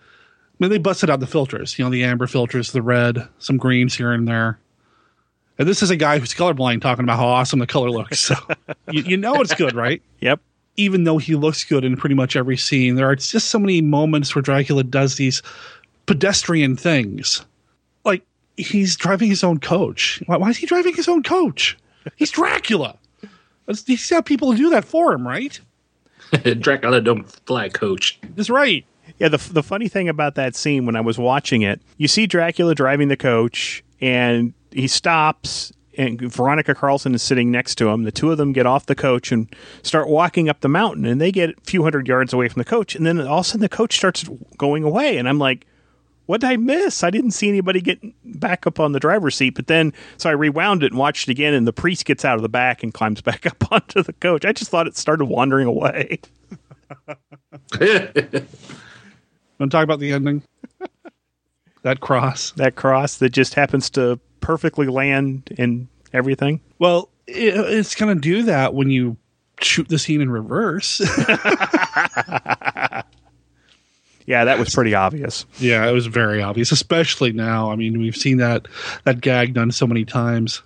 mean, 0.60 0.70
they 0.70 0.78
busted 0.78 1.10
out 1.10 1.20
the 1.20 1.28
filters. 1.28 1.78
You 1.78 1.84
know, 1.84 1.92
the 1.92 2.04
amber 2.04 2.28
filters, 2.28 2.72
the 2.72 2.84
red, 2.84 3.28
some 3.40 3.58
greens 3.58 3.96
here 3.96 4.12
and 4.12 4.28
there. 4.28 4.60
And 5.62 5.70
this 5.70 5.84
is 5.84 5.92
a 5.92 5.96
guy 5.96 6.18
who's 6.18 6.34
colorblind 6.34 6.82
talking 6.82 7.04
about 7.04 7.20
how 7.20 7.28
awesome 7.28 7.60
the 7.60 7.68
color 7.68 7.92
looks. 7.92 8.20
So 8.20 8.34
you, 8.92 9.04
you 9.04 9.16
know 9.16 9.36
it's 9.36 9.54
good, 9.54 9.76
right? 9.76 10.02
Yep. 10.20 10.40
Even 10.76 11.04
though 11.04 11.20
he 11.20 11.36
looks 11.36 11.64
good 11.64 11.86
in 11.86 11.96
pretty 11.96 12.16
much 12.16 12.36
every 12.36 12.58
scene, 12.58 12.96
there 12.96 13.08
are 13.08 13.16
just 13.16 13.50
so 13.50 13.60
many 13.60 13.80
moments 13.80 14.34
where 14.34 14.42
Dracula 14.42 14.84
does 14.84 15.18
these 15.18 15.44
pedestrian 16.08 16.78
things. 16.78 17.46
Like 18.04 18.26
he's 18.58 18.96
driving 18.96 19.30
his 19.30 19.44
own 19.44 19.60
coach. 19.60 20.24
Why, 20.26 20.38
why 20.38 20.50
is 20.50 20.58
he 20.58 20.66
driving 20.66 20.96
his 20.96 21.08
own 21.08 21.22
coach? 21.22 21.78
He's 22.16 22.32
Dracula. 22.32 22.98
That's, 23.68 23.86
he's 23.86 24.10
got 24.10 24.26
people 24.26 24.54
to 24.54 24.58
do 24.58 24.72
that 24.72 24.84
for 24.84 25.14
him, 25.14 25.28
right? 25.28 25.60
Dracula 26.60 27.02
don't 27.02 27.30
fly 27.46 27.70
coach. 27.70 28.20
That's 28.36 28.50
right. 28.50 28.84
Yeah, 29.20 29.28
the 29.28 29.38
the 29.38 29.62
funny 29.62 29.90
thing 29.90 30.10
about 30.10 30.34
that 30.34 30.56
scene 30.56 30.88
when 30.88 30.96
I 30.96 31.02
was 31.02 31.20
watching 31.20 31.62
it, 31.62 31.80
you 31.98 32.08
see 32.08 32.26
Dracula 32.26 32.74
driving 32.74 33.10
the 33.10 33.18
coach 33.18 33.84
and 34.02 34.56
he 34.72 34.88
stops 34.88 35.72
and 35.98 36.22
Veronica 36.22 36.74
Carlson 36.74 37.14
is 37.14 37.22
sitting 37.22 37.52
next 37.52 37.76
to 37.76 37.90
him. 37.90 38.04
The 38.04 38.12
two 38.12 38.32
of 38.32 38.38
them 38.38 38.54
get 38.54 38.66
off 38.66 38.86
the 38.86 38.96
coach 38.96 39.32
and 39.32 39.54
start 39.84 40.08
walking 40.08 40.48
up 40.48 40.62
the 40.62 40.70
mountain 40.70 41.06
and 41.06 41.20
they 41.20 41.32
get 41.32 41.50
a 41.50 41.62
few 41.64 41.84
hundred 41.84 42.08
yards 42.08 42.34
away 42.34 42.48
from 42.48 42.60
the 42.62 42.66
coach 42.66 42.96
and 42.96 43.06
then 43.06 43.20
all 43.20 43.40
of 43.40 43.46
a 43.46 43.50
sudden 43.50 43.62
the 43.62 43.70
coach 43.70 43.96
starts 43.96 44.28
going 44.58 44.84
away 44.84 45.18
and 45.18 45.28
I'm 45.28 45.40
like 45.40 45.68
what 46.32 46.40
did 46.40 46.50
I 46.50 46.56
miss? 46.56 47.04
I 47.04 47.10
didn't 47.10 47.32
see 47.32 47.50
anybody 47.50 47.82
get 47.82 48.00
back 48.24 48.66
up 48.66 48.80
on 48.80 48.94
the 48.94 49.02
driver's 49.02 49.36
seat. 49.36 49.54
But 49.54 49.68
then, 49.68 49.92
so 50.16 50.30
I 50.30 50.34
rewound 50.34 50.82
it 50.82 50.94
and 50.94 50.98
watched 50.98 51.28
it 51.28 51.32
again, 51.32 51.54
and 51.54 51.68
the 51.68 51.74
priest 51.74 52.06
gets 52.06 52.24
out 52.24 52.38
of 52.38 52.42
the 52.42 52.48
back 52.48 52.84
and 52.84 52.94
climbs 52.94 53.20
back 53.22 53.46
up 53.46 53.70
onto 53.70 54.02
the 54.02 54.14
coach. 54.14 54.46
I 54.46 54.54
just 54.54 54.72
thought 54.72 54.88
it 54.88 54.96
started 54.96 55.26
wandering 55.26 55.68
away. 55.68 56.20
Want 59.60 59.70
to 59.70 59.70
talk 59.70 59.84
about 59.84 60.00
the 60.00 60.14
ending? 60.14 60.44
that 61.84 62.00
cross. 62.00 62.52
That 62.52 62.76
cross 62.76 63.18
that 63.18 63.30
just 63.32 63.54
happens 63.54 63.90
to 63.92 64.20
perfectly 64.40 64.88
land 64.88 65.50
in 65.58 65.88
everything. 66.14 66.62
Well, 66.80 67.10
it, 67.28 67.56
it's 67.56 67.96
going 67.96 68.16
to 68.16 68.22
do 68.22 68.44
that 68.44 68.74
when 68.74 68.90
you 68.90 69.18
shoot 69.62 69.88
the 69.90 70.00
scene 70.00 70.22
in 70.22 70.30
reverse. 70.32 71.00
yeah, 74.26 74.46
that 74.46 74.60
was 74.60 74.74
pretty 74.74 74.94
obvious. 74.96 75.46
Yeah, 75.60 75.88
it 75.88 75.92
was 75.94 76.06
very 76.08 76.42
obvious, 76.42 76.72
especially 76.72 77.32
now. 77.32 77.72
I 77.72 77.76
mean, 77.76 78.00
we've 78.00 78.16
seen 78.16 78.38
that 78.38 78.68
that 79.04 79.22
gag 79.22 79.54
done 79.54 79.72
so 79.72 79.88
many 79.88 80.06
times. 80.06 80.62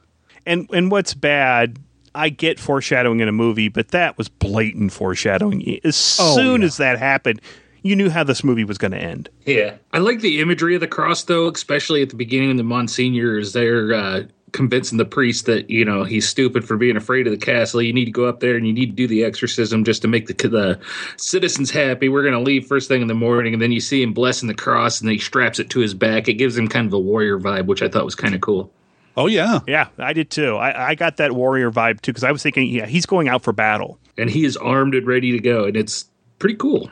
And 0.46 0.68
and 0.72 0.92
what's 0.92 1.14
bad, 1.14 1.80
I 2.14 2.30
get 2.30 2.60
foreshadowing 2.60 3.20
in 3.22 3.28
a 3.28 3.32
movie, 3.34 3.70
but 3.70 3.90
that 3.90 4.18
was 4.18 4.30
blatant 4.30 4.92
foreshadowing. 4.92 5.80
As 5.84 6.18
Oh, 6.20 6.36
soon 6.36 6.62
yeah. 6.62 6.68
as 6.68 6.78
that 6.78 7.00
happened, 7.00 7.42
you 7.86 7.96
knew 7.96 8.10
how 8.10 8.24
this 8.24 8.44
movie 8.44 8.64
was 8.64 8.80
going 8.80 8.94
to 8.94 8.98
end. 8.98 9.30
Yeah, 9.46 9.76
I 9.94 10.00
like 10.00 10.22
the 10.22 10.42
imagery 10.42 10.74
of 10.74 10.82
the 10.82 10.88
cross, 10.88 11.22
though, 11.24 11.48
especially 11.50 12.02
at 12.02 12.10
the 12.10 12.16
beginning 12.16 12.48
when 12.48 12.58
the 12.58 12.64
Monsignor 12.64 13.38
is 13.38 13.54
there 13.54 13.94
uh, 13.94 14.24
convincing 14.54 14.98
the 14.98 15.06
priest 15.06 15.46
that 15.46 15.70
you 15.70 15.86
know 15.86 16.04
he's 16.04 16.28
stupid 16.28 16.68
for 16.68 16.78
being 16.78 16.98
afraid 16.98 17.28
of 17.28 17.32
the 17.32 17.46
castle. 17.46 17.84
You 17.84 17.94
need 17.94 18.06
to 18.06 18.12
go 18.12 18.26
up 18.26 18.40
there 18.40 18.56
and 18.56 18.66
you 18.66 18.74
need 18.74 18.88
to 18.88 18.94
do 18.94 19.08
the 19.08 19.24
exorcism 19.24 19.84
just 19.84 20.02
to 20.02 20.08
make 20.08 20.26
the 20.26 20.34
the 20.48 20.80
citizens 21.18 21.70
happy. 21.70 22.10
We're 22.10 22.24
going 22.24 22.34
to 22.34 22.40
leave 22.40 22.66
first 22.66 22.88
thing 22.88 23.04
in 23.04 23.08
the 23.08 23.14
morning, 23.14 23.54
and 23.54 23.62
then 23.62 23.72
you 23.72 23.80
see 23.80 24.02
him 24.02 24.14
blessing 24.14 24.48
the 24.48 24.56
cross, 24.56 25.00
and 25.00 25.08
then 25.08 25.14
he 25.14 25.20
straps 25.20 25.60
it 25.60 25.70
to 25.70 25.80
his 25.80 25.94
back. 25.94 26.28
It 26.28 26.34
gives 26.34 26.58
him 26.58 26.68
kind 26.68 26.88
of 26.88 26.94
a 26.94 27.00
warrior 27.00 27.38
vibe, 27.38 27.68
which 27.68 27.84
I 27.84 27.88
thought 27.88 28.04
was 28.04 28.16
kind 28.16 28.34
of 28.34 28.42
cool. 28.42 28.72
Oh 29.16 29.28
yeah, 29.28 29.60
yeah, 29.68 29.90
I 30.00 30.14
did 30.14 30.32
too. 30.32 30.56
I, 30.56 30.90
I 30.90 30.96
got 30.96 31.18
that 31.18 31.34
warrior 31.34 31.70
vibe 31.70 32.02
too 32.02 32.14
because 32.14 32.24
I 32.24 32.32
was 32.32 32.42
thinking, 32.42 32.68
yeah, 32.68 32.88
he's 32.88 33.06
going 33.06 33.28
out 33.28 33.44
for 33.44 33.54
battle, 33.54 34.00
and 34.18 34.28
he 34.28 34.44
is 34.44 34.58
armed 34.58 34.96
and 34.96 35.06
ready 35.06 35.32
to 35.34 35.40
go, 35.40 35.66
and 35.66 35.78
it's 35.78 36.06
pretty 36.40 36.56
cool. 36.56 36.90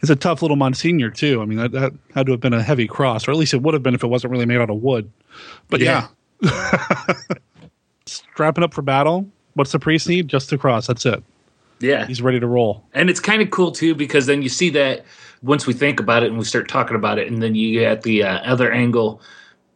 It's 0.00 0.10
a 0.10 0.16
tough 0.16 0.42
little 0.42 0.56
Monsignor 0.56 1.10
too. 1.10 1.42
I 1.42 1.44
mean, 1.44 1.58
that, 1.58 1.72
that 1.72 1.92
had 2.14 2.26
to 2.26 2.32
have 2.32 2.40
been 2.40 2.52
a 2.52 2.62
heavy 2.62 2.86
cross, 2.86 3.26
or 3.26 3.32
at 3.32 3.36
least 3.36 3.54
it 3.54 3.62
would 3.62 3.74
have 3.74 3.82
been 3.82 3.94
if 3.94 4.04
it 4.04 4.08
wasn't 4.08 4.30
really 4.30 4.46
made 4.46 4.58
out 4.58 4.70
of 4.70 4.76
wood. 4.76 5.10
But 5.68 5.80
yeah, 5.80 6.08
strapping 8.06 8.64
up 8.64 8.74
for 8.74 8.82
battle. 8.82 9.28
What's 9.54 9.72
the 9.72 9.78
priest 9.78 10.08
need? 10.08 10.28
Just 10.28 10.50
the 10.50 10.58
cross. 10.58 10.86
That's 10.86 11.04
it. 11.04 11.22
Yeah, 11.80 12.06
he's 12.06 12.22
ready 12.22 12.40
to 12.40 12.46
roll. 12.46 12.84
And 12.94 13.10
it's 13.10 13.20
kind 13.20 13.42
of 13.42 13.50
cool 13.50 13.72
too 13.72 13.94
because 13.94 14.26
then 14.26 14.42
you 14.42 14.48
see 14.48 14.70
that 14.70 15.04
once 15.42 15.66
we 15.66 15.72
think 15.72 16.00
about 16.00 16.22
it 16.22 16.28
and 16.28 16.38
we 16.38 16.44
start 16.44 16.68
talking 16.68 16.96
about 16.96 17.18
it, 17.18 17.30
and 17.30 17.42
then 17.42 17.54
you 17.54 17.80
get 17.80 18.02
the 18.02 18.22
uh, 18.22 18.38
other 18.40 18.70
angle, 18.70 19.20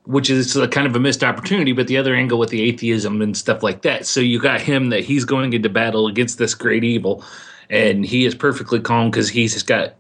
which 0.05 0.31
is 0.31 0.57
a 0.57 0.69
kind 0.69 0.87
of 0.87 0.97
a 0.97 1.01
missed 1.01 1.23
opportunity, 1.23 1.73
but 1.73 1.87
the 1.87 1.97
other 1.97 2.15
angle 2.15 2.39
with 2.39 2.51
the 2.51 2.63
atheism 2.63 3.23
and 3.23 3.37
stuff 3.37 3.63
like 3.63 3.83
that. 3.83 4.07
So 4.07 4.21
you 4.21 4.41
got 4.41 4.61
him 4.61 4.91
that 4.91 5.01
he's 5.01 5.25
going 5.25 5.53
into 5.53 5.69
battle 5.69 6.07
against 6.07 6.39
this 6.39 6.55
great 6.55 6.85
evil, 6.85 7.25
and 7.71 8.05
he 8.05 8.25
is 8.25 8.35
perfectly 8.35 8.81
calm 8.81 9.11
because 9.11 9.29
he's 9.29 9.61
got 9.63 9.95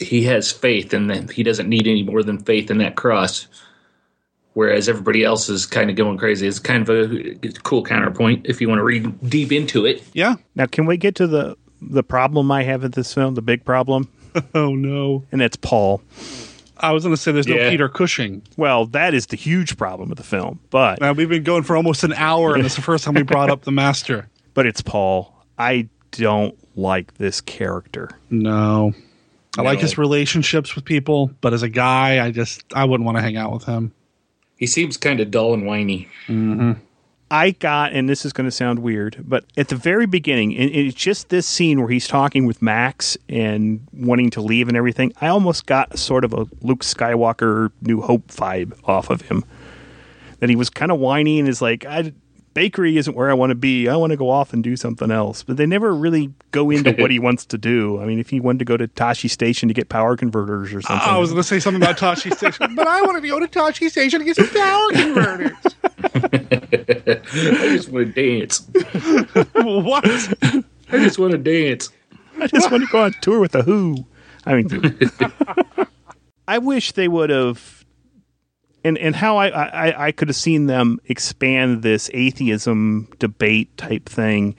he 0.00 0.24
has 0.24 0.50
faith 0.50 0.92
and 0.92 1.10
that 1.10 1.30
he 1.30 1.42
doesn't 1.42 1.68
need 1.68 1.86
any 1.86 2.02
more 2.02 2.22
than 2.22 2.38
faith 2.38 2.70
in 2.70 2.78
that 2.78 2.96
cross. 2.96 3.46
Whereas 4.54 4.88
everybody 4.88 5.24
else 5.24 5.48
is 5.48 5.66
kind 5.66 5.88
of 5.88 5.96
going 5.96 6.18
crazy. 6.18 6.46
It's 6.46 6.58
kind 6.58 6.88
of 6.88 6.90
a 6.90 7.34
cool 7.62 7.84
counterpoint 7.84 8.46
if 8.46 8.60
you 8.60 8.68
want 8.68 8.80
to 8.80 8.84
read 8.84 9.30
deep 9.30 9.52
into 9.52 9.86
it. 9.86 10.02
Yeah. 10.14 10.36
Now, 10.56 10.66
can 10.66 10.86
we 10.86 10.96
get 10.96 11.14
to 11.16 11.26
the 11.26 11.56
the 11.80 12.02
problem 12.02 12.50
I 12.50 12.64
have 12.64 12.82
with 12.82 12.94
this 12.94 13.14
film? 13.14 13.34
The 13.34 13.42
big 13.42 13.64
problem. 13.64 14.08
oh 14.54 14.74
no! 14.74 15.24
And 15.30 15.40
it's 15.42 15.56
Paul. 15.56 16.02
I 16.80 16.92
was 16.92 17.04
going 17.04 17.14
to 17.14 17.20
say 17.20 17.32
there's 17.32 17.46
no 17.46 17.56
Yeah. 17.56 17.70
Peter 17.70 17.88
Cushing. 17.88 18.42
Well, 18.56 18.86
that 18.86 19.14
is 19.14 19.26
the 19.26 19.36
huge 19.36 19.76
problem 19.76 20.08
with 20.08 20.18
the 20.18 20.24
film. 20.24 20.60
But 20.70 21.00
Now 21.00 21.12
we've 21.12 21.28
been 21.28 21.42
going 21.42 21.62
for 21.64 21.76
almost 21.76 22.04
an 22.04 22.12
hour, 22.12 22.54
and 22.54 22.64
it's 22.64 22.76
the 22.76 22.82
first 22.82 23.04
time 23.04 23.14
we 23.14 23.22
brought 23.22 23.50
up 23.50 23.62
the 23.62 23.72
master. 23.72 24.28
But 24.54 24.66
it's 24.66 24.82
Paul. 24.82 25.32
I 25.56 25.88
don't 26.10 26.58
like 26.76 27.14
this 27.14 27.40
character. 27.40 28.10
No. 28.28 28.92
I 29.58 29.62
like 29.62 29.78
No. 29.78 29.82
his 29.82 29.98
relationships 29.98 30.74
with 30.74 30.84
people, 30.84 31.30
but 31.40 31.52
as 31.52 31.62
a 31.62 31.68
guy, 31.68 32.24
I 32.24 32.30
just 32.30 32.62
I 32.74 32.84
wouldn't 32.84 33.04
want 33.04 33.18
to 33.18 33.22
hang 33.22 33.36
out 33.36 33.52
with 33.52 33.64
him. 33.64 33.92
He 34.56 34.66
seems 34.66 34.96
kind 34.96 35.20
of 35.20 35.30
dull 35.30 35.52
and 35.54 35.66
whiny. 35.66 36.08
Mm-hmm. 36.28 36.72
I 37.30 37.50
got, 37.50 37.92
and 37.92 38.08
this 38.08 38.24
is 38.24 38.32
going 38.32 38.46
to 38.46 38.50
sound 38.50 38.78
weird, 38.78 39.18
but 39.20 39.44
at 39.58 39.68
the 39.68 39.76
very 39.76 40.06
beginning, 40.06 40.56
and 40.56 40.70
it's 40.70 40.94
just 40.96 41.28
this 41.28 41.46
scene 41.46 41.78
where 41.80 41.90
he's 41.90 42.08
talking 42.08 42.46
with 42.46 42.62
Max 42.62 43.18
and 43.28 43.86
wanting 43.92 44.30
to 44.30 44.40
leave 44.40 44.66
and 44.68 44.76
everything. 44.78 45.12
I 45.20 45.28
almost 45.28 45.66
got 45.66 45.98
sort 45.98 46.24
of 46.24 46.32
a 46.32 46.46
Luke 46.62 46.80
Skywalker 46.80 47.70
New 47.82 48.00
Hope 48.00 48.28
vibe 48.28 48.72
off 48.84 49.10
of 49.10 49.20
him. 49.22 49.44
That 50.40 50.48
he 50.48 50.56
was 50.56 50.70
kind 50.70 50.90
of 50.90 51.00
whiny 51.00 51.38
and 51.38 51.46
is 51.48 51.60
like, 51.60 51.84
I, 51.84 52.12
bakery 52.58 52.96
isn't 52.96 53.14
where 53.14 53.30
I 53.30 53.34
want 53.34 53.50
to 53.50 53.54
be. 53.54 53.88
I 53.88 53.94
want 53.94 54.10
to 54.10 54.16
go 54.16 54.28
off 54.30 54.52
and 54.52 54.64
do 54.64 54.74
something 54.74 55.12
else. 55.12 55.44
But 55.44 55.58
they 55.58 55.64
never 55.64 55.94
really 55.94 56.34
go 56.50 56.70
into 56.70 56.92
what 56.94 57.12
he 57.12 57.18
wants 57.20 57.44
to 57.46 57.56
do. 57.56 58.00
I 58.00 58.04
mean, 58.04 58.18
if 58.18 58.30
he 58.30 58.40
wanted 58.40 58.58
to 58.58 58.64
go 58.64 58.76
to 58.76 58.88
Tosche 58.88 59.30
Station 59.30 59.68
to 59.68 59.74
get 59.74 59.88
power 59.88 60.16
converters 60.16 60.74
or 60.74 60.82
something. 60.82 61.08
I 61.08 61.18
was 61.18 61.30
going 61.30 61.42
to 61.42 61.48
say 61.48 61.60
something 61.60 61.80
about 61.80 61.98
Tosche 61.98 62.34
Station, 62.34 62.74
but 62.74 62.88
I 62.88 63.00
want 63.02 63.22
to 63.22 63.28
go 63.28 63.38
to 63.38 63.46
Tosche 63.46 63.88
Station 63.88 64.18
to 64.18 64.24
get 64.24 64.34
some 64.34 64.48
power 64.48 64.90
converters. 64.90 65.52
I 67.32 67.76
just 67.76 67.90
want 67.90 68.12
to 68.12 68.38
dance. 68.40 68.66
what? 69.52 70.04
I 70.90 70.98
just 70.98 71.20
want 71.20 71.30
to 71.30 71.38
dance. 71.38 71.90
I 72.40 72.48
just 72.48 72.72
want 72.72 72.82
to 72.82 72.88
go 72.90 73.04
on 73.04 73.14
tour 73.20 73.38
with 73.38 73.52
the 73.52 73.62
Who. 73.62 74.04
I 74.44 74.56
mean, 74.56 75.00
I 76.48 76.58
wish 76.58 76.90
they 76.90 77.06
would 77.06 77.30
have 77.30 77.77
and 78.84 78.98
and 78.98 79.16
how 79.16 79.36
I, 79.36 79.48
I, 79.48 80.06
I 80.06 80.12
could 80.12 80.28
have 80.28 80.36
seen 80.36 80.66
them 80.66 81.00
expand 81.06 81.82
this 81.82 82.10
atheism 82.14 83.08
debate 83.18 83.76
type 83.76 84.08
thing 84.08 84.56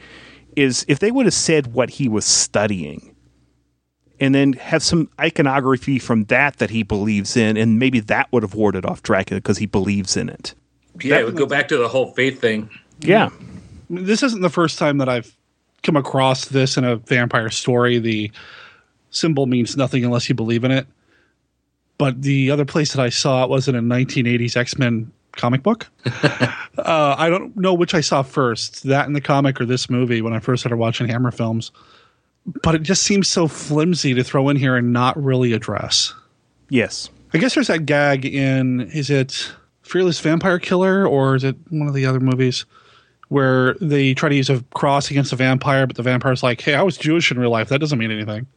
is 0.55 0.85
if 0.87 0.99
they 0.99 1.11
would 1.11 1.25
have 1.25 1.33
said 1.33 1.73
what 1.73 1.89
he 1.89 2.09
was 2.09 2.25
studying 2.25 3.15
and 4.19 4.35
then 4.35 4.53
have 4.53 4.83
some 4.83 5.09
iconography 5.19 5.99
from 5.99 6.25
that 6.25 6.57
that 6.57 6.69
he 6.69 6.83
believes 6.83 7.37
in 7.37 7.55
and 7.57 7.79
maybe 7.79 7.99
that 8.01 8.31
would 8.31 8.43
have 8.43 8.53
warded 8.53 8.85
off 8.85 9.01
Dracula 9.01 9.39
because 9.39 9.57
he 9.57 9.65
believes 9.65 10.17
in 10.17 10.29
it. 10.29 10.53
Yeah, 11.01 11.19
it 11.19 11.25
would 11.25 11.37
go 11.37 11.45
back 11.45 11.69
to 11.69 11.77
the 11.77 11.87
whole 11.87 12.11
faith 12.13 12.41
thing. 12.41 12.69
Yeah. 12.99 13.29
This 13.89 14.21
isn't 14.23 14.41
the 14.41 14.49
first 14.49 14.77
time 14.77 14.97
that 14.97 15.07
I've 15.07 15.35
come 15.83 15.95
across 15.95 16.45
this 16.45 16.77
in 16.77 16.83
a 16.83 16.97
vampire 16.97 17.49
story. 17.49 17.99
The 17.99 18.31
symbol 19.09 19.45
means 19.45 19.77
nothing 19.77 20.03
unless 20.03 20.27
you 20.27 20.35
believe 20.35 20.63
in 20.63 20.71
it. 20.71 20.87
But 21.99 22.23
the 22.23 22.49
other 22.49 22.65
place 22.65 22.93
that 22.93 23.03
I 23.03 23.09
saw 23.09 23.43
it 23.43 23.49
was 23.49 23.67
in 23.67 23.75
a 23.75 23.81
1980s 23.81 24.57
X 24.57 24.79
Men 24.79 25.11
comic 25.33 25.61
book. 25.61 25.87
uh, 26.77 27.15
I 27.17 27.29
don't 27.29 27.55
know 27.55 27.73
which 27.73 27.93
I 27.93 28.01
saw 28.01 28.23
first, 28.23 28.83
that 28.83 29.05
in 29.05 29.13
the 29.13 29.21
comic 29.21 29.61
or 29.61 29.65
this 29.65 29.89
movie 29.89 30.21
when 30.21 30.33
I 30.33 30.39
first 30.39 30.61
started 30.61 30.77
watching 30.77 31.07
Hammer 31.07 31.31
films. 31.31 31.71
But 32.63 32.73
it 32.73 32.83
just 32.83 33.03
seems 33.03 33.27
so 33.27 33.47
flimsy 33.47 34.13
to 34.13 34.23
throw 34.23 34.49
in 34.49 34.55
here 34.55 34.75
and 34.75 34.91
not 34.91 35.21
really 35.21 35.53
address. 35.53 36.13
Yes. 36.69 37.09
I 37.33 37.37
guess 37.37 37.53
there's 37.53 37.67
that 37.67 37.85
gag 37.85 38.25
in, 38.25 38.81
is 38.91 39.09
it 39.09 39.53
Fearless 39.83 40.19
Vampire 40.19 40.57
Killer 40.57 41.05
or 41.05 41.35
is 41.35 41.43
it 41.43 41.57
one 41.69 41.87
of 41.87 41.93
the 41.93 42.05
other 42.05 42.19
movies? 42.19 42.65
Where 43.27 43.75
they 43.75 44.15
try 44.15 44.29
to 44.29 44.35
use 44.35 44.49
a 44.49 44.63
cross 44.73 45.11
against 45.11 45.33
a 45.33 45.35
vampire, 45.35 45.85
but 45.85 45.95
the 45.95 46.01
vampire's 46.01 46.41
like, 46.41 46.61
hey, 46.61 46.73
I 46.73 46.81
was 46.81 46.97
Jewish 46.97 47.29
in 47.29 47.37
real 47.37 47.51
life. 47.51 47.69
That 47.69 47.79
doesn't 47.79 47.99
mean 47.99 48.09
anything. 48.09 48.47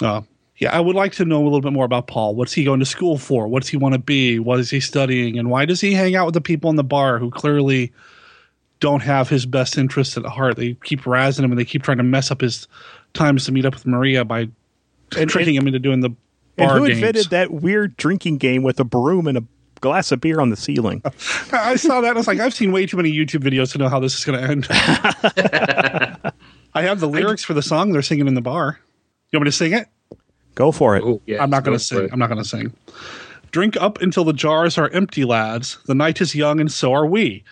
uh, 0.00 0.22
yeah, 0.58 0.74
I 0.74 0.80
would 0.80 0.96
like 0.96 1.12
to 1.14 1.24
know 1.24 1.42
a 1.42 1.44
little 1.44 1.60
bit 1.60 1.72
more 1.72 1.84
about 1.84 2.06
Paul. 2.06 2.34
What's 2.34 2.52
he 2.52 2.64
going 2.64 2.80
to 2.80 2.86
school 2.86 3.18
for? 3.18 3.46
What 3.46 3.62
does 3.62 3.68
he 3.68 3.76
want 3.76 3.92
to 3.92 3.98
be? 3.98 4.38
What 4.38 4.58
is 4.58 4.70
he 4.70 4.80
studying? 4.80 5.38
And 5.38 5.50
why 5.50 5.66
does 5.66 5.80
he 5.80 5.92
hang 5.92 6.16
out 6.16 6.24
with 6.24 6.34
the 6.34 6.40
people 6.40 6.70
in 6.70 6.76
the 6.76 6.84
bar 6.84 7.18
who 7.18 7.30
clearly 7.30 7.92
don't 8.80 9.02
have 9.02 9.28
his 9.28 9.44
best 9.44 9.76
interests 9.76 10.16
at 10.16 10.24
heart? 10.24 10.56
They 10.56 10.74
keep 10.84 11.02
razzing 11.02 11.44
him 11.44 11.52
and 11.52 11.58
they 11.58 11.64
keep 11.66 11.82
trying 11.82 11.98
to 11.98 12.02
mess 12.02 12.30
up 12.30 12.40
his 12.40 12.68
times 13.12 13.44
to 13.46 13.52
meet 13.52 13.66
up 13.66 13.74
with 13.74 13.86
Maria 13.86 14.24
by 14.24 14.48
and, 15.16 15.28
tricking 15.28 15.58
and, 15.58 15.64
him 15.64 15.66
into 15.68 15.78
doing 15.78 16.00
the 16.00 16.08
bar 16.08 16.16
And 16.58 16.70
who 16.70 16.86
games. 16.86 16.98
invented 16.98 17.30
that 17.30 17.50
weird 17.50 17.96
drinking 17.98 18.38
game 18.38 18.62
with 18.62 18.80
a 18.80 18.84
broom 18.84 19.26
and 19.26 19.36
a 19.36 19.44
glass 19.82 20.10
of 20.10 20.22
beer 20.22 20.40
on 20.40 20.48
the 20.48 20.56
ceiling? 20.56 21.02
I 21.52 21.76
saw 21.76 22.00
that. 22.00 22.10
I 22.10 22.18
was 22.18 22.26
like, 22.26 22.40
I've 22.40 22.54
seen 22.54 22.72
way 22.72 22.86
too 22.86 22.96
many 22.96 23.12
YouTube 23.12 23.44
videos 23.44 23.72
to 23.72 23.78
know 23.78 23.90
how 23.90 24.00
this 24.00 24.16
is 24.16 24.24
going 24.24 24.40
to 24.40 24.50
end. 24.50 24.66
I 26.74 26.82
have 26.82 27.00
the 27.00 27.08
lyrics 27.08 27.44
for 27.44 27.52
the 27.52 27.62
song 27.62 27.92
they're 27.92 28.00
singing 28.00 28.26
in 28.26 28.34
the 28.34 28.40
bar. 28.40 28.80
You 29.30 29.38
want 29.38 29.44
me 29.44 29.50
to 29.50 29.56
sing 29.56 29.74
it? 29.74 29.88
Go 30.56 30.72
for 30.72 30.96
it. 30.96 31.04
Ooh, 31.04 31.22
yeah, 31.26 31.42
I'm 31.42 31.50
not 31.50 31.62
going 31.62 31.78
to 31.78 31.82
sing. 31.82 32.08
I'm 32.12 32.18
not 32.18 32.28
going 32.28 32.42
to 32.42 32.48
sing. 32.48 32.74
Drink 33.52 33.76
up 33.76 34.02
until 34.02 34.24
the 34.24 34.32
jars 34.32 34.76
are 34.76 34.90
empty, 34.90 35.24
lads. 35.24 35.78
The 35.86 35.94
night 35.94 36.20
is 36.20 36.34
young, 36.34 36.58
and 36.60 36.70
so 36.70 36.92
are 36.92 37.06
we. 37.06 37.44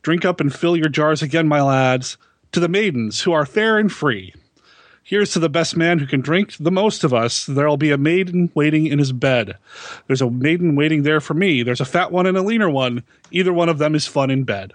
Drink 0.00 0.24
up 0.24 0.40
and 0.40 0.52
fill 0.52 0.76
your 0.76 0.88
jars 0.88 1.22
again, 1.22 1.46
my 1.46 1.60
lads, 1.60 2.16
to 2.52 2.60
the 2.60 2.68
maidens 2.68 3.20
who 3.20 3.32
are 3.32 3.44
fair 3.44 3.78
and 3.78 3.92
free. 3.92 4.34
Here's 5.04 5.32
to 5.32 5.38
the 5.38 5.48
best 5.50 5.76
man 5.76 5.98
who 5.98 6.06
can 6.06 6.20
drink 6.20 6.56
the 6.58 6.70
most 6.70 7.04
of 7.04 7.12
us. 7.12 7.44
There'll 7.46 7.76
be 7.76 7.90
a 7.90 7.98
maiden 7.98 8.50
waiting 8.54 8.86
in 8.86 8.98
his 8.98 9.12
bed. 9.12 9.58
There's 10.06 10.22
a 10.22 10.30
maiden 10.30 10.74
waiting 10.74 11.02
there 11.02 11.20
for 11.20 11.34
me. 11.34 11.62
There's 11.62 11.80
a 11.80 11.84
fat 11.84 12.10
one 12.10 12.26
and 12.26 12.36
a 12.36 12.42
leaner 12.42 12.70
one. 12.70 13.02
Either 13.30 13.52
one 13.52 13.68
of 13.68 13.78
them 13.78 13.94
is 13.94 14.06
fun 14.06 14.30
in 14.30 14.44
bed. 14.44 14.72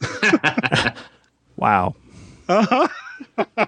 Wow. 1.60 1.94
Uh 2.48 2.88
huh. 3.46 3.66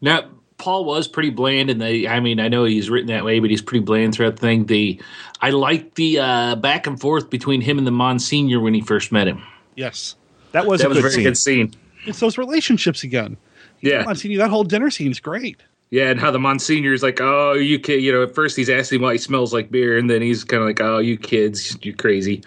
Now, 0.00 0.30
Paul 0.64 0.86
was 0.86 1.06
pretty 1.06 1.28
bland, 1.28 1.68
and 1.68 1.78
they. 1.78 2.08
I 2.08 2.20
mean, 2.20 2.40
I 2.40 2.48
know 2.48 2.64
he's 2.64 2.88
written 2.88 3.08
that 3.08 3.22
way, 3.22 3.38
but 3.38 3.50
he's 3.50 3.60
pretty 3.60 3.84
bland 3.84 4.14
throughout 4.14 4.36
the 4.36 4.40
thing. 4.40 4.64
The 4.64 4.98
I 5.42 5.50
like 5.50 5.96
the 5.96 6.20
uh, 6.20 6.56
back 6.56 6.86
and 6.86 6.98
forth 6.98 7.28
between 7.28 7.60
him 7.60 7.76
and 7.76 7.86
the 7.86 7.90
Monsignor 7.90 8.60
when 8.60 8.72
he 8.72 8.80
first 8.80 9.12
met 9.12 9.28
him. 9.28 9.42
Yes. 9.74 10.16
That 10.52 10.64
was 10.64 10.80
that 10.80 10.86
a 10.86 10.88
was 10.88 10.96
a 10.96 11.02
good 11.02 11.10
very 11.10 11.12
scene. 11.12 11.24
good 11.24 11.36
scene. 11.36 11.74
It's 12.06 12.20
those 12.20 12.38
relationships 12.38 13.02
again. 13.02 13.36
Yeah. 13.82 14.04
Monsignor, 14.04 14.38
that 14.38 14.48
whole 14.48 14.64
dinner 14.64 14.88
scene 14.88 15.10
is 15.10 15.20
great. 15.20 15.62
Yeah, 15.90 16.08
and 16.08 16.18
how 16.18 16.30
the 16.30 16.38
Monsignor 16.38 16.94
is 16.94 17.02
like, 17.02 17.20
oh, 17.20 17.52
you 17.52 17.78
kid, 17.78 18.02
you 18.02 18.10
know, 18.10 18.22
at 18.22 18.34
first 18.34 18.56
he's 18.56 18.70
asking 18.70 19.02
why 19.02 19.12
he 19.12 19.18
smells 19.18 19.52
like 19.52 19.70
beer, 19.70 19.98
and 19.98 20.08
then 20.08 20.22
he's 20.22 20.44
kind 20.44 20.62
of 20.62 20.66
like, 20.66 20.80
oh, 20.80 20.96
you 20.96 21.18
kids, 21.18 21.76
you're 21.82 21.94
crazy, 21.94 22.42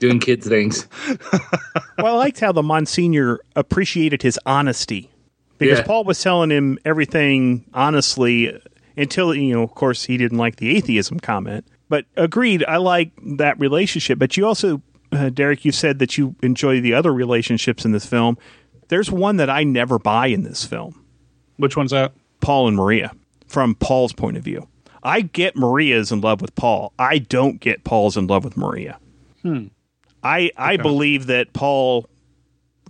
doing 0.00 0.18
kids 0.18 0.48
things. 0.48 0.88
well, 1.96 2.08
I 2.08 2.10
liked 2.18 2.40
how 2.40 2.50
the 2.50 2.64
Monsignor 2.64 3.38
appreciated 3.54 4.22
his 4.22 4.36
honesty 4.46 5.10
because 5.58 5.78
Yeah. 5.78 5.84
Paul 5.84 6.04
was 6.04 6.20
telling 6.22 6.50
him 6.50 6.78
everything 6.84 7.64
honestly 7.74 8.58
until, 8.96 9.34
you 9.34 9.54
know, 9.54 9.62
of 9.62 9.74
course, 9.74 10.04
he 10.04 10.16
didn't 10.16 10.38
like 10.38 10.56
the 10.56 10.76
atheism 10.76 11.20
comment. 11.20 11.66
But 11.88 12.06
agreed, 12.16 12.64
I 12.66 12.78
like 12.78 13.12
that 13.36 13.58
relationship. 13.58 14.18
But 14.18 14.36
you 14.36 14.46
also, 14.46 14.82
uh, 15.12 15.30
Derek, 15.30 15.64
you 15.64 15.72
said 15.72 15.98
that 15.98 16.16
you 16.16 16.34
enjoy 16.42 16.80
the 16.80 16.94
other 16.94 17.12
relationships 17.12 17.84
in 17.84 17.92
this 17.92 18.06
film. 18.06 18.38
There's 18.88 19.10
one 19.10 19.36
that 19.36 19.50
I 19.50 19.64
never 19.64 19.98
buy 19.98 20.28
in 20.28 20.42
this 20.42 20.64
film. 20.64 21.04
Which 21.56 21.76
one's 21.76 21.90
that? 21.92 22.12
Paul 22.40 22.68
and 22.68 22.76
Maria, 22.76 23.12
from 23.46 23.74
Paul's 23.74 24.12
point 24.12 24.36
of 24.36 24.42
view. 24.44 24.66
I 25.02 25.20
get 25.20 25.56
Maria's 25.56 26.10
in 26.10 26.20
love 26.20 26.40
with 26.40 26.54
Paul. 26.54 26.92
I 26.98 27.18
don't 27.18 27.60
get 27.60 27.84
Paul's 27.84 28.16
in 28.16 28.26
love 28.26 28.44
with 28.44 28.56
Maria. 28.56 28.98
Hmm. 29.42 29.66
I 30.22 30.50
I 30.56 30.78
believe 30.78 31.26
that 31.26 31.52
Paul 31.52 32.08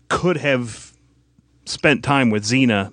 could 0.08 0.36
have 0.36 0.93
spent 1.64 2.04
time 2.04 2.30
with 2.30 2.44
Zena 2.44 2.92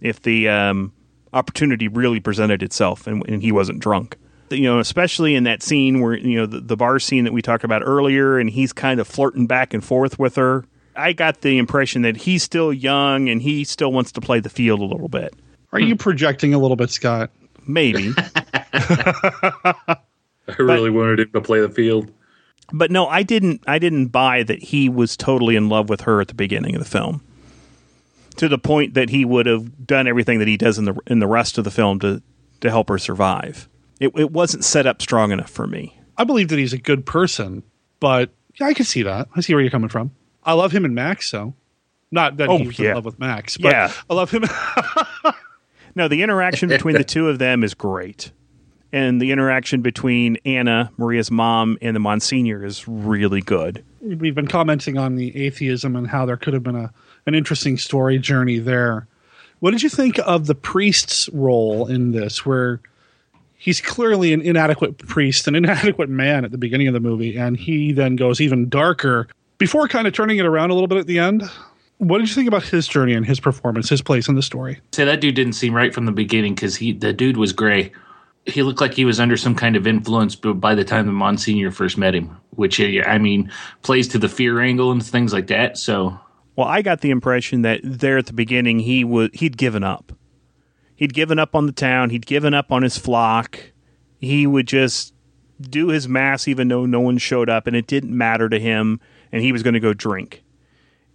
if 0.00 0.22
the 0.22 0.48
um, 0.48 0.92
opportunity 1.32 1.88
really 1.88 2.20
presented 2.20 2.62
itself 2.62 3.06
and, 3.06 3.26
and 3.28 3.42
he 3.42 3.52
wasn't 3.52 3.80
drunk. 3.80 4.16
You 4.50 4.62
know, 4.62 4.78
especially 4.78 5.34
in 5.34 5.44
that 5.44 5.62
scene 5.62 6.00
where 6.00 6.16
you 6.16 6.38
know 6.38 6.46
the, 6.46 6.60
the 6.60 6.76
bar 6.76 6.98
scene 6.98 7.24
that 7.24 7.32
we 7.32 7.42
talked 7.42 7.64
about 7.64 7.82
earlier, 7.84 8.38
and 8.38 8.48
he's 8.48 8.72
kind 8.72 9.00
of 9.00 9.08
flirting 9.08 9.46
back 9.46 9.74
and 9.74 9.82
forth 9.82 10.18
with 10.18 10.36
her. 10.36 10.64
I 10.94 11.12
got 11.12 11.40
the 11.40 11.58
impression 11.58 12.02
that 12.02 12.16
he's 12.18 12.42
still 12.42 12.72
young 12.72 13.28
and 13.28 13.42
he 13.42 13.64
still 13.64 13.92
wants 13.92 14.12
to 14.12 14.20
play 14.20 14.40
the 14.40 14.50
field 14.50 14.80
a 14.80 14.84
little 14.84 15.08
bit. 15.08 15.34
Are 15.72 15.80
you 15.80 15.96
projecting 15.96 16.54
a 16.54 16.58
little 16.58 16.76
bit, 16.76 16.90
Scott? 16.90 17.32
Maybe. 17.66 18.12
I 18.72 19.96
really 20.58 20.90
wanted 20.90 21.20
him 21.20 21.30
to 21.32 21.40
play 21.40 21.60
the 21.60 21.68
field. 21.70 22.12
But 22.72 22.90
no, 22.90 23.06
I 23.06 23.22
didn't. 23.22 23.62
I 23.66 23.78
didn't 23.78 24.08
buy 24.08 24.42
that 24.44 24.62
he 24.62 24.88
was 24.88 25.16
totally 25.16 25.56
in 25.56 25.68
love 25.68 25.88
with 25.88 26.02
her 26.02 26.20
at 26.20 26.28
the 26.28 26.34
beginning 26.34 26.74
of 26.74 26.82
the 26.82 26.88
film, 26.88 27.22
to 28.36 28.48
the 28.48 28.58
point 28.58 28.94
that 28.94 29.10
he 29.10 29.24
would 29.24 29.46
have 29.46 29.86
done 29.86 30.06
everything 30.08 30.38
that 30.40 30.48
he 30.48 30.56
does 30.56 30.78
in 30.78 30.84
the 30.86 30.94
in 31.06 31.18
the 31.20 31.26
rest 31.26 31.58
of 31.58 31.64
the 31.64 31.70
film 31.70 31.98
to 32.00 32.22
to 32.60 32.70
help 32.70 32.88
her 32.88 32.98
survive. 32.98 33.68
It, 34.00 34.12
it 34.16 34.32
wasn't 34.32 34.64
set 34.64 34.86
up 34.86 35.00
strong 35.00 35.30
enough 35.32 35.50
for 35.50 35.66
me. 35.66 35.98
I 36.16 36.24
believe 36.24 36.48
that 36.48 36.58
he's 36.58 36.72
a 36.72 36.78
good 36.78 37.06
person, 37.06 37.62
but 38.00 38.30
yeah, 38.60 38.66
I 38.66 38.74
can 38.74 38.84
see 38.84 39.02
that. 39.02 39.28
I 39.36 39.40
see 39.40 39.54
where 39.54 39.60
you're 39.62 39.70
coming 39.70 39.88
from. 39.88 40.10
I 40.44 40.52
love 40.54 40.72
him 40.72 40.84
and 40.84 40.94
Max, 40.94 41.28
so 41.30 41.54
not 42.10 42.36
that 42.38 42.48
Oh, 42.48 42.58
he's 42.58 42.78
yeah. 42.78 42.90
in 42.90 42.94
love 42.96 43.04
with 43.04 43.18
Max, 43.18 43.56
but 43.56 43.70
Yeah. 43.72 43.92
I 44.10 44.14
love 44.14 44.30
him. 44.30 44.44
No, 45.96 46.08
the 46.08 46.22
interaction 46.24 46.68
between 46.68 46.96
the 46.96 47.04
two 47.04 47.28
of 47.28 47.38
them 47.38 47.62
is 47.62 47.72
great, 47.72 48.32
and 48.92 49.22
the 49.22 49.30
interaction 49.30 49.80
between 49.80 50.38
Anna, 50.44 50.90
Maria's 50.96 51.30
mom, 51.30 51.78
and 51.80 51.94
the 51.94 52.00
Monsignor 52.00 52.64
is 52.64 52.88
really 52.88 53.40
good. 53.40 53.84
We've 54.00 54.34
been 54.34 54.48
commenting 54.48 54.98
on 54.98 55.14
the 55.14 55.46
atheism 55.46 55.94
and 55.94 56.08
how 56.08 56.26
there 56.26 56.36
could 56.36 56.52
have 56.52 56.64
been 56.64 56.74
a 56.74 56.92
an 57.26 57.34
interesting 57.34 57.78
story 57.78 58.18
journey 58.18 58.58
there. 58.58 59.06
What 59.60 59.70
did 59.70 59.82
you 59.82 59.88
think 59.88 60.18
of 60.24 60.46
the 60.46 60.54
priest's 60.54 61.28
role 61.30 61.86
in 61.86 62.12
this, 62.12 62.44
where 62.44 62.80
he's 63.56 63.80
clearly 63.80 64.32
an 64.32 64.42
inadequate 64.42 64.98
priest, 64.98 65.48
an 65.48 65.54
inadequate 65.54 66.08
man 66.08 66.44
at 66.44 66.50
the 66.50 66.58
beginning 66.58 66.88
of 66.88 66.94
the 66.94 67.00
movie, 67.00 67.36
and 67.36 67.56
he 67.56 67.92
then 67.92 68.16
goes 68.16 68.40
even 68.40 68.68
darker 68.68 69.28
before 69.58 69.88
kind 69.88 70.06
of 70.06 70.12
turning 70.12 70.38
it 70.38 70.46
around 70.46 70.70
a 70.70 70.74
little 70.74 70.88
bit 70.88 70.98
at 70.98 71.06
the 71.06 71.18
end? 71.18 71.42
What 71.98 72.18
did 72.18 72.28
you 72.28 72.34
think 72.34 72.48
about 72.48 72.64
his 72.64 72.86
journey 72.86 73.14
and 73.14 73.24
his 73.24 73.40
performance, 73.40 73.88
his 73.88 74.02
place 74.02 74.28
in 74.28 74.34
the 74.34 74.42
story? 74.42 74.80
Say 74.92 75.04
that 75.04 75.20
dude 75.20 75.34
didn't 75.34 75.54
seem 75.54 75.72
right 75.72 75.94
from 75.94 76.06
the 76.06 76.12
beginning 76.12 76.54
because 76.54 76.76
he 76.76 76.92
the 76.92 77.12
dude 77.12 77.36
was 77.36 77.52
gray. 77.52 77.92
he 78.46 78.62
looked 78.62 78.80
like 78.80 78.92
he 78.92 79.04
was 79.04 79.20
under 79.20 79.36
some 79.36 79.54
kind 79.54 79.76
of 79.76 79.86
influence 79.86 80.36
but 80.36 80.54
by 80.54 80.74
the 80.74 80.84
time 80.84 81.06
the 81.06 81.12
Monsignor 81.12 81.70
first 81.70 81.96
met 81.96 82.14
him, 82.14 82.36
which 82.50 82.80
I 82.80 83.18
mean 83.18 83.50
plays 83.82 84.08
to 84.08 84.18
the 84.18 84.28
fear 84.28 84.60
angle 84.60 84.90
and 84.90 85.04
things 85.04 85.32
like 85.32 85.46
that. 85.46 85.78
So, 85.78 86.18
well, 86.56 86.66
I 86.66 86.82
got 86.82 87.00
the 87.00 87.10
impression 87.10 87.62
that 87.62 87.80
there 87.82 88.18
at 88.18 88.26
the 88.26 88.32
beginning 88.32 88.80
he 88.80 89.04
was 89.04 89.30
he'd 89.34 89.56
given 89.56 89.84
up. 89.84 90.12
He'd 90.96 91.14
given 91.14 91.38
up 91.38 91.54
on 91.54 91.66
the 91.66 91.72
town. 91.72 92.10
He'd 92.10 92.26
given 92.26 92.54
up 92.54 92.70
on 92.70 92.82
his 92.82 92.96
flock. 92.96 93.58
He 94.20 94.46
would 94.46 94.66
just 94.66 95.12
do 95.60 95.88
his 95.88 96.08
mass 96.08 96.46
even 96.46 96.68
though 96.68 96.86
no 96.86 97.00
one 97.00 97.18
showed 97.18 97.48
up, 97.48 97.66
and 97.66 97.74
it 97.74 97.86
didn't 97.86 98.16
matter 98.16 98.48
to 98.48 98.60
him. 98.60 99.00
And 99.32 99.42
he 99.42 99.52
was 99.52 99.64
going 99.64 99.74
to 99.74 99.80
go 99.80 99.92
drink, 99.92 100.44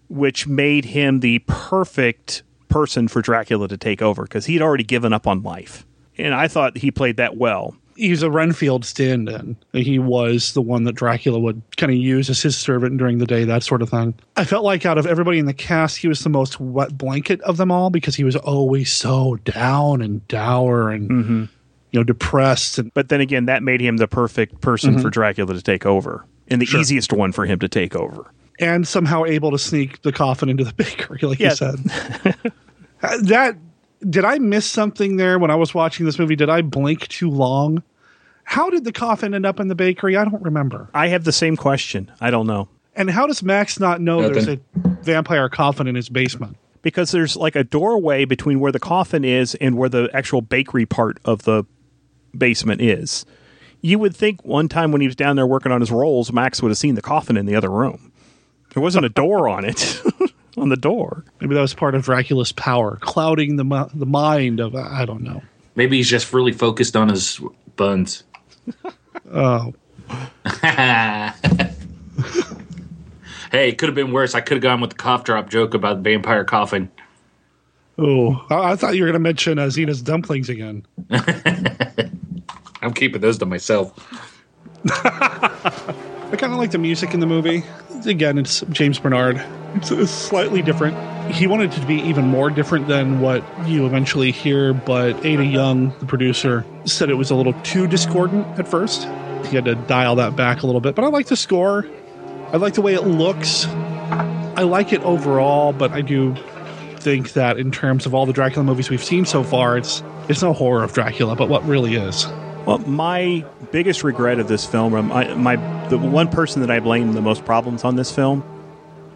which 0.10 0.46
made 0.46 0.86
him 0.86 1.22
the 1.22 1.40
perfect 1.48 2.44
person 2.68 3.08
for 3.08 3.22
Dracula 3.22 3.68
to 3.70 3.78
take 3.78 4.02
over 4.02 4.24
because 4.24 4.46
he'd 4.46 4.62
already 4.62 4.84
given 4.84 5.14
up 5.14 5.26
on 5.26 5.42
life 5.42 5.86
and 6.20 6.36
I 6.36 6.48
thought 6.48 6.78
he 6.78 6.92
played 6.92 7.18
that 7.18 7.38
well. 7.38 7.76
He's 8.00 8.24
a 8.24 8.32
Renfield 8.32 8.86
stand-in. 8.86 9.58
He 9.74 10.00
was 10.00 10.54
the 10.54 10.62
one 10.62 10.86
that 10.86 10.94
Dracula 10.94 11.38
would 11.40 11.62
kind 11.78 11.92
of 11.92 11.98
use 11.98 12.30
as 12.30 12.42
his 12.42 12.58
servant 12.58 12.98
during 12.98 13.18
the 13.18 13.26
day, 13.26 13.44
that 13.44 13.62
sort 13.64 13.82
of 13.82 13.90
thing. 13.90 14.14
I 14.38 14.46
felt 14.46 14.64
like 14.64 14.86
out 14.86 14.98
of 14.98 15.06
everybody 15.06 15.38
in 15.40 15.46
the 15.46 15.54
cast, 15.54 15.98
he 15.98 16.08
was 16.08 16.22
the 16.22 16.30
most 16.30 16.60
wet 16.60 16.98
blanket 16.98 17.42
of 17.42 17.58
them 17.58 17.72
all 17.72 17.90
because 17.90 18.16
he 18.16 18.24
was 18.24 18.36
always 18.38 18.92
so 18.92 19.36
down 19.44 20.02
and 20.02 20.26
dour 20.28 20.90
and 20.90 21.10
Mm-hmm. 21.10 21.44
you 21.92 22.00
know 22.00 22.04
depressed. 22.04 22.78
And 22.80 22.94
But 22.94 23.10
then 23.10 23.20
again, 23.22 23.46
that 23.46 23.64
made 23.64 23.82
him 23.82 23.98
the 23.98 24.08
perfect 24.08 24.62
person 24.62 24.96
Mhm. 24.96 25.02
for 25.02 25.10
Dracula 25.10 25.54
to 25.54 25.62
take 25.62 25.86
over, 25.86 26.26
and 26.48 26.62
the 26.62 26.66
Sure. 26.66 26.80
easiest 26.80 27.12
one 27.12 27.32
for 27.32 27.46
him 27.46 27.60
to 27.60 27.68
take 27.68 27.96
over. 27.96 28.32
and 28.62 28.86
somehow 28.86 29.24
able 29.24 29.52
to 29.52 29.58
sneak 29.58 30.02
the 30.02 30.12
coffin 30.12 30.50
into 30.50 30.66
the 30.66 30.74
bakery, 30.78 31.20
like 31.22 31.40
Yeah. 31.40 31.50
you 31.52 31.56
said. 31.56 31.80
Uh, 33.02 33.18
that 33.22 33.56
did 34.08 34.26
I 34.26 34.40
miss 34.40 34.66
something 34.66 35.18
there 35.18 35.40
when 35.40 35.52
I 35.52 35.56
was 35.56 35.74
watching 35.74 36.06
this 36.06 36.20
movie? 36.20 36.36
Did 36.36 36.50
I 36.50 36.62
blink 36.62 37.08
too 37.08 37.30
long? 37.30 37.84
How 38.44 38.70
did 38.70 38.84
the 38.84 38.92
coffin 38.92 39.34
end 39.34 39.46
up 39.46 39.60
in 39.60 39.68
the 39.68 39.76
bakery? 39.76 40.18
I 40.18 40.26
don't 40.26 40.42
remember. 40.42 40.90
I 40.94 41.10
have 41.10 41.24
the 41.24 41.32
same 41.32 41.56
question. 41.56 42.12
I 42.20 42.32
don't 42.32 42.48
know. 42.48 42.68
And 42.96 43.10
how 43.10 43.28
does 43.28 43.44
Max 43.44 43.80
not 43.80 44.02
know 44.02 44.22
there's 44.22 44.48
a 44.48 44.60
vampire 44.76 45.48
coffin 45.50 45.88
in 45.88 45.96
his 45.96 46.10
basement? 46.10 46.58
Because 46.82 47.12
there's 47.12 47.36
like 47.36 47.56
a 47.56 47.64
doorway 47.64 48.26
between 48.26 48.60
where 48.60 48.72
the 48.72 48.80
coffin 48.80 49.24
is 49.24 49.56
and 49.56 49.78
where 49.78 49.90
the 49.90 50.10
actual 50.14 50.42
bakery 50.42 50.86
part 50.86 51.20
of 51.26 51.44
the 51.44 51.64
basement 52.36 52.82
is. 52.82 53.26
You 53.82 54.00
would 54.00 54.16
think 54.16 54.44
one 54.44 54.68
time 54.68 54.92
when 54.92 55.02
he 55.02 55.08
was 55.08 55.16
down 55.16 55.36
there 55.36 55.48
working 55.48 55.72
on 55.72 55.82
his 55.82 55.92
rolls, 55.92 56.34
Max 56.34 56.62
would 56.62 56.70
have 56.70 56.78
seen 56.78 56.96
the 56.96 57.02
coffin 57.02 57.38
in 57.38 57.46
the 57.46 57.56
other 57.56 57.70
room. 57.70 58.12
There 58.74 58.84
wasn't 58.84 59.06
a 59.06 59.10
door 59.10 59.48
on 59.48 59.64
it, 59.66 60.02
on 60.60 60.70
the 60.70 60.78
door. 60.78 61.24
Maybe 61.42 61.56
that 61.56 61.62
was 61.62 61.74
part 61.74 61.96
of 61.96 62.04
Dracula's 62.04 62.52
power, 62.52 62.98
clouding 63.02 63.56
the 63.56 63.90
the 63.94 64.06
mind 64.06 64.60
of 64.60 64.76
I 64.76 65.06
don't 65.06 65.22
know. 65.24 65.42
maybe 65.76 65.98
he's 65.98 66.10
just 66.10 66.32
really 66.34 66.52
focused 66.52 66.96
on 66.96 67.10
his 67.10 67.40
buns. 67.76 68.24
Oh, 69.32 69.74
hey, 73.52 73.70
it 73.70 73.78
could 73.78 73.90
have 73.90 73.96
been 73.96 74.12
worse. 74.12 74.36
I 74.36 74.42
could 74.42 74.56
have 74.58 74.64
gone 74.64 74.82
with 74.82 74.92
the 74.92 74.96
cough 74.96 75.24
drop 75.24 75.50
joke 75.50 75.74
about 75.74 76.04
the 76.04 76.10
vampire 76.10 76.44
coughing. 76.44 76.90
oh! 77.98 78.46
I, 78.50 78.72
I 78.72 78.76
thought 78.76 78.96
you 78.96 79.04
were 79.04 79.08
going 79.08 79.14
to 79.14 79.20
mention 79.20 79.60
uh, 79.60 79.70
Zena's 79.70 80.02
dumplings 80.02 80.50
again. 80.50 80.86
I'm 82.82 82.94
keeping 82.94 83.22
those 83.22 83.38
to 83.40 83.46
myself. 83.46 83.94
I 84.92 86.36
kind 86.38 86.54
of 86.54 86.60
like 86.60 86.72
the 86.72 86.78
music 86.78 87.14
in 87.14 87.20
the 87.20 87.26
movie. 87.28 87.64
Again, 88.06 88.38
it's 88.38 88.62
James 88.72 88.98
Bernard. 89.00 89.44
It's, 89.76 89.92
it's 89.92 90.12
slightly 90.12 90.62
different. 90.62 90.98
He 91.32 91.48
wanted 91.48 91.72
it 91.72 91.80
to 91.80 91.86
be 91.86 91.96
even 92.02 92.26
more 92.26 92.50
different 92.50 92.88
than 92.88 93.22
what 93.22 93.44
you 93.68 93.86
eventually 93.86 94.32
hear, 94.32 94.74
but 94.74 95.16
Aida 95.26 95.46
Young, 95.46 95.94
the 96.00 96.06
producer, 96.06 96.66
said 96.86 97.10
it 97.10 97.16
was 97.16 97.30
a 97.30 97.36
little 97.36 97.54
too 97.62 97.88
discordant 97.88 98.48
at 98.60 98.68
first. 98.68 99.08
He 99.46 99.56
had 99.56 99.66
to 99.66 99.76
dial 99.76 100.16
that 100.16 100.36
back 100.36 100.64
a 100.64 100.66
little 100.66 100.82
bit. 100.82 100.96
But 100.96 101.06
I 101.06 101.08
like 101.10 101.28
the 101.28 101.36
score. 101.36 101.86
I 102.52 102.58
like 102.58 102.74
the 102.74 102.82
way 102.82 102.96
it 102.96 103.04
looks. 103.04 103.68
I 103.68 104.64
like 104.64 104.92
it 104.92 105.02
overall, 105.02 105.72
but 105.72 105.92
I 105.92 106.02
do 106.02 106.36
think 106.98 107.34
that 107.34 107.58
in 107.58 107.72
terms 107.72 108.06
of 108.06 108.14
all 108.14 108.26
the 108.26 108.34
Dracula 108.34 108.64
movies 108.64 108.90
we've 108.90 109.04
seen 109.04 109.26
so 109.26 109.44
far, 109.44 109.78
it's 109.78 110.04
it's 110.28 110.42
no 110.42 110.54
horror 110.54 110.84
of 110.84 110.94
Dracula, 110.94 111.36
but 111.36 111.48
what 111.48 111.66
really 111.66 111.96
is. 111.96 112.28
Well, 112.66 112.80
my 112.80 113.46
biggest 113.72 114.04
regret 114.04 114.40
of 114.40 114.48
this 114.48 114.66
film, 114.66 114.94
I, 115.12 115.34
my 115.36 115.56
the 115.88 115.98
one 115.98 116.28
person 116.28 116.62
that 116.62 116.70
I 116.70 116.80
blame 116.80 117.14
the 117.14 117.22
most 117.22 117.46
problems 117.46 117.84
on 117.84 117.96
this 117.96 118.12
film 118.12 118.44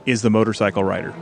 is 0.06 0.22
the 0.22 0.30
motorcycle 0.30 0.84
rider, 0.84 1.14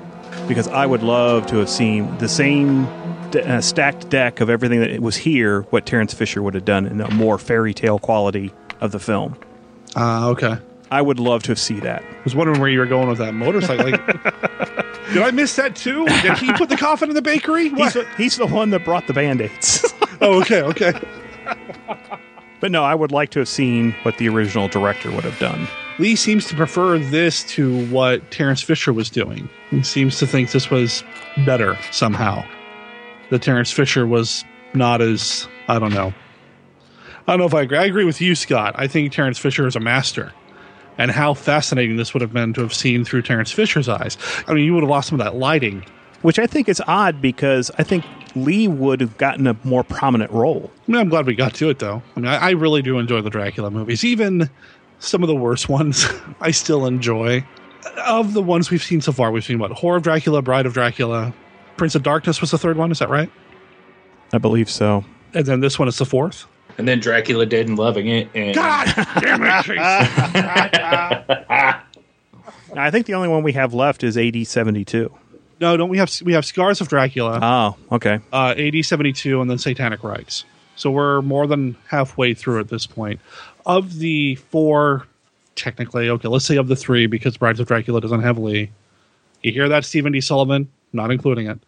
because 0.47 0.67
I 0.67 0.85
would 0.85 1.03
love 1.03 1.45
to 1.47 1.57
have 1.57 1.69
seen 1.69 2.17
the 2.17 2.27
same 2.29 2.85
d- 3.31 3.41
uh, 3.41 3.61
stacked 3.61 4.09
deck 4.09 4.39
of 4.41 4.49
everything 4.49 4.79
that 4.81 4.99
was 4.99 5.15
here, 5.17 5.61
what 5.63 5.85
Terence 5.85 6.13
Fisher 6.13 6.41
would 6.41 6.53
have 6.53 6.65
done 6.65 6.85
in 6.85 7.01
a 7.01 7.09
more 7.11 7.37
fairy 7.37 7.73
tale 7.73 7.99
quality 7.99 8.53
of 8.79 8.91
the 8.91 8.99
film. 8.99 9.35
Ah, 9.95 10.27
okay. 10.27 10.57
I 10.89 11.01
would 11.01 11.19
love 11.19 11.43
to 11.43 11.49
have 11.51 11.59
seen 11.59 11.79
that. 11.81 12.03
I 12.03 12.23
was 12.23 12.35
wondering 12.35 12.59
where 12.59 12.69
you 12.69 12.79
were 12.79 12.85
going 12.85 13.07
with 13.07 13.19
that 13.19 13.33
motorcycle. 13.33 13.89
Like, 13.89 14.05
did 15.13 15.23
I 15.23 15.31
miss 15.31 15.55
that 15.55 15.75
too? 15.75 16.05
Did 16.21 16.37
he 16.37 16.51
put 16.53 16.67
the 16.67 16.75
coffin 16.75 17.09
in 17.09 17.15
the 17.15 17.21
bakery? 17.21 17.69
He's 17.69 17.93
the, 17.93 18.05
he's 18.17 18.35
the 18.35 18.45
one 18.47 18.71
that 18.71 18.83
brought 18.83 19.07
the 19.07 19.13
band 19.13 19.39
aids. 19.41 19.93
oh, 20.19 20.41
okay, 20.41 20.61
okay. 20.63 20.93
but 22.61 22.71
no, 22.71 22.83
I 22.83 22.95
would 22.95 23.11
like 23.11 23.31
to 23.31 23.39
have 23.39 23.49
seen 23.49 23.93
what 24.03 24.17
the 24.17 24.29
original 24.29 24.69
director 24.69 25.11
would 25.11 25.25
have 25.25 25.37
done. 25.39 25.67
Lee 25.99 26.15
seems 26.15 26.47
to 26.47 26.55
prefer 26.55 26.97
this 26.97 27.43
to 27.43 27.85
what 27.87 28.31
Terence 28.31 28.61
Fisher 28.61 28.93
was 28.93 29.09
doing. 29.09 29.49
He 29.69 29.83
seems 29.83 30.17
to 30.19 30.27
think 30.27 30.51
this 30.51 30.69
was 30.69 31.03
better 31.45 31.77
somehow. 31.91 32.45
That 33.29 33.41
Terence 33.41 33.71
Fisher 33.71 34.07
was 34.07 34.45
not 34.73 35.01
as 35.01 35.47
I 35.67 35.79
don't 35.79 35.93
know. 35.93 36.13
I 37.27 37.33
don't 37.33 37.39
know 37.39 37.45
if 37.45 37.53
I 37.53 37.61
agree. 37.61 37.77
I 37.77 37.85
agree 37.85 38.05
with 38.05 38.21
you, 38.21 38.35
Scott. 38.35 38.73
I 38.77 38.87
think 38.87 39.11
Terence 39.11 39.37
Fisher 39.37 39.67
is 39.67 39.75
a 39.75 39.79
master. 39.79 40.31
And 40.97 41.11
how 41.11 41.33
fascinating 41.33 41.95
this 41.95 42.13
would 42.13 42.21
have 42.21 42.33
been 42.33 42.53
to 42.53 42.61
have 42.61 42.73
seen 42.73 43.05
through 43.05 43.23
Terence 43.23 43.51
Fisher's 43.51 43.89
eyes. 43.89 44.17
I 44.47 44.53
mean, 44.53 44.65
you 44.65 44.73
would 44.73 44.83
have 44.83 44.89
lost 44.89 45.09
some 45.09 45.19
of 45.19 45.25
that 45.25 45.35
lighting. 45.35 45.85
Which 46.21 46.39
I 46.39 46.47
think 46.47 46.69
is 46.69 46.81
odd 46.87 47.21
because 47.21 47.71
I 47.77 47.83
think 47.83 48.05
Lee 48.35 48.67
would 48.67 49.01
have 49.01 49.17
gotten 49.17 49.47
a 49.47 49.55
more 49.63 49.83
prominent 49.83 50.31
role. 50.31 50.71
I 50.87 50.91
mean, 50.91 51.01
I'm 51.01 51.09
glad 51.09 51.25
we 51.25 51.35
got 51.35 51.53
to 51.55 51.69
it, 51.69 51.79
though. 51.79 52.01
I 52.15 52.19
mean, 52.19 52.27
I, 52.27 52.37
I 52.37 52.49
really 52.51 52.81
do 52.81 52.99
enjoy 52.99 53.21
the 53.21 53.29
Dracula 53.29 53.71
movies. 53.71 54.03
Even 54.03 54.49
some 54.99 55.23
of 55.23 55.27
the 55.27 55.35
worst 55.35 55.69
ones, 55.69 56.07
I 56.39 56.51
still 56.51 56.85
enjoy. 56.85 57.45
Of 58.05 58.33
the 58.33 58.41
ones 58.41 58.69
we've 58.69 58.83
seen 58.83 59.01
so 59.01 59.11
far, 59.11 59.31
we've 59.31 59.43
seen 59.43 59.59
what? 59.59 59.71
Horror 59.71 59.97
of 59.97 60.03
Dracula, 60.03 60.41
Bride 60.41 60.65
of 60.65 60.73
Dracula, 60.73 61.33
Prince 61.77 61.95
of 61.95 62.03
Darkness 62.03 62.39
was 62.39 62.51
the 62.51 62.57
third 62.57 62.77
one. 62.77 62.91
Is 62.91 62.99
that 62.99 63.09
right? 63.09 63.31
I 64.33 64.37
believe 64.37 64.69
so. 64.69 65.03
And 65.33 65.45
then 65.45 65.59
this 65.61 65.79
one 65.79 65.87
is 65.87 65.97
the 65.97 66.05
fourth. 66.05 66.45
And 66.77 66.87
then 66.87 66.99
Dracula 66.99 67.45
Dead 67.45 67.67
and 67.67 67.77
Loving 67.77 68.07
It. 68.07 68.29
And 68.33 68.55
God 68.55 68.87
damn 69.19 69.43
it! 69.43 69.77
I 72.77 72.89
think 72.89 73.05
the 73.05 73.15
only 73.15 73.27
one 73.27 73.43
we 73.43 73.51
have 73.53 73.73
left 73.73 74.03
is 74.03 74.17
AD 74.17 74.47
72. 74.47 75.13
No, 75.61 75.77
don't 75.77 75.89
we 75.89 75.99
have 75.99 76.11
we 76.25 76.33
have 76.33 76.45
Scars 76.45 76.81
of 76.81 76.89
Dracula, 76.89 77.39
Oh, 77.41 77.95
okay. 77.95 78.19
uh, 78.33 78.55
AD 78.57 78.83
seventy 78.83 79.13
two, 79.13 79.39
and 79.41 79.49
then 79.49 79.59
Satanic 79.59 80.03
Rites. 80.03 80.43
So 80.75 80.89
we're 80.89 81.21
more 81.21 81.45
than 81.45 81.77
halfway 81.87 82.33
through 82.33 82.59
at 82.59 82.69
this 82.69 82.87
point. 82.87 83.19
Of 83.65 83.99
the 83.99 84.35
four, 84.35 85.05
technically, 85.55 86.09
okay, 86.09 86.27
let's 86.27 86.45
say 86.45 86.57
of 86.57 86.67
the 86.67 86.75
three, 86.75 87.05
because 87.05 87.37
Brides 87.37 87.59
of 87.59 87.67
Dracula 87.67 88.01
doesn't 88.01 88.23
have 88.23 88.39
Lee. 88.39 88.71
You 89.43 89.51
hear 89.51 89.69
that, 89.69 89.85
Stephen 89.85 90.11
D. 90.11 90.21
Sullivan? 90.21 90.69
Not 90.93 91.11
including 91.11 91.47
it. 91.47 91.59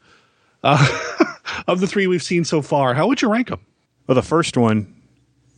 Uh, 0.63 0.85
of 1.67 1.79
the 1.79 1.87
three 1.87 2.07
we've 2.07 2.23
seen 2.23 2.43
so 2.43 2.61
far, 2.61 2.95
how 2.95 3.07
would 3.07 3.21
you 3.21 3.29
rank 3.31 3.49
them? 3.49 3.59
Well, 4.07 4.15
the 4.15 4.23
first 4.23 4.57
one 4.57 4.93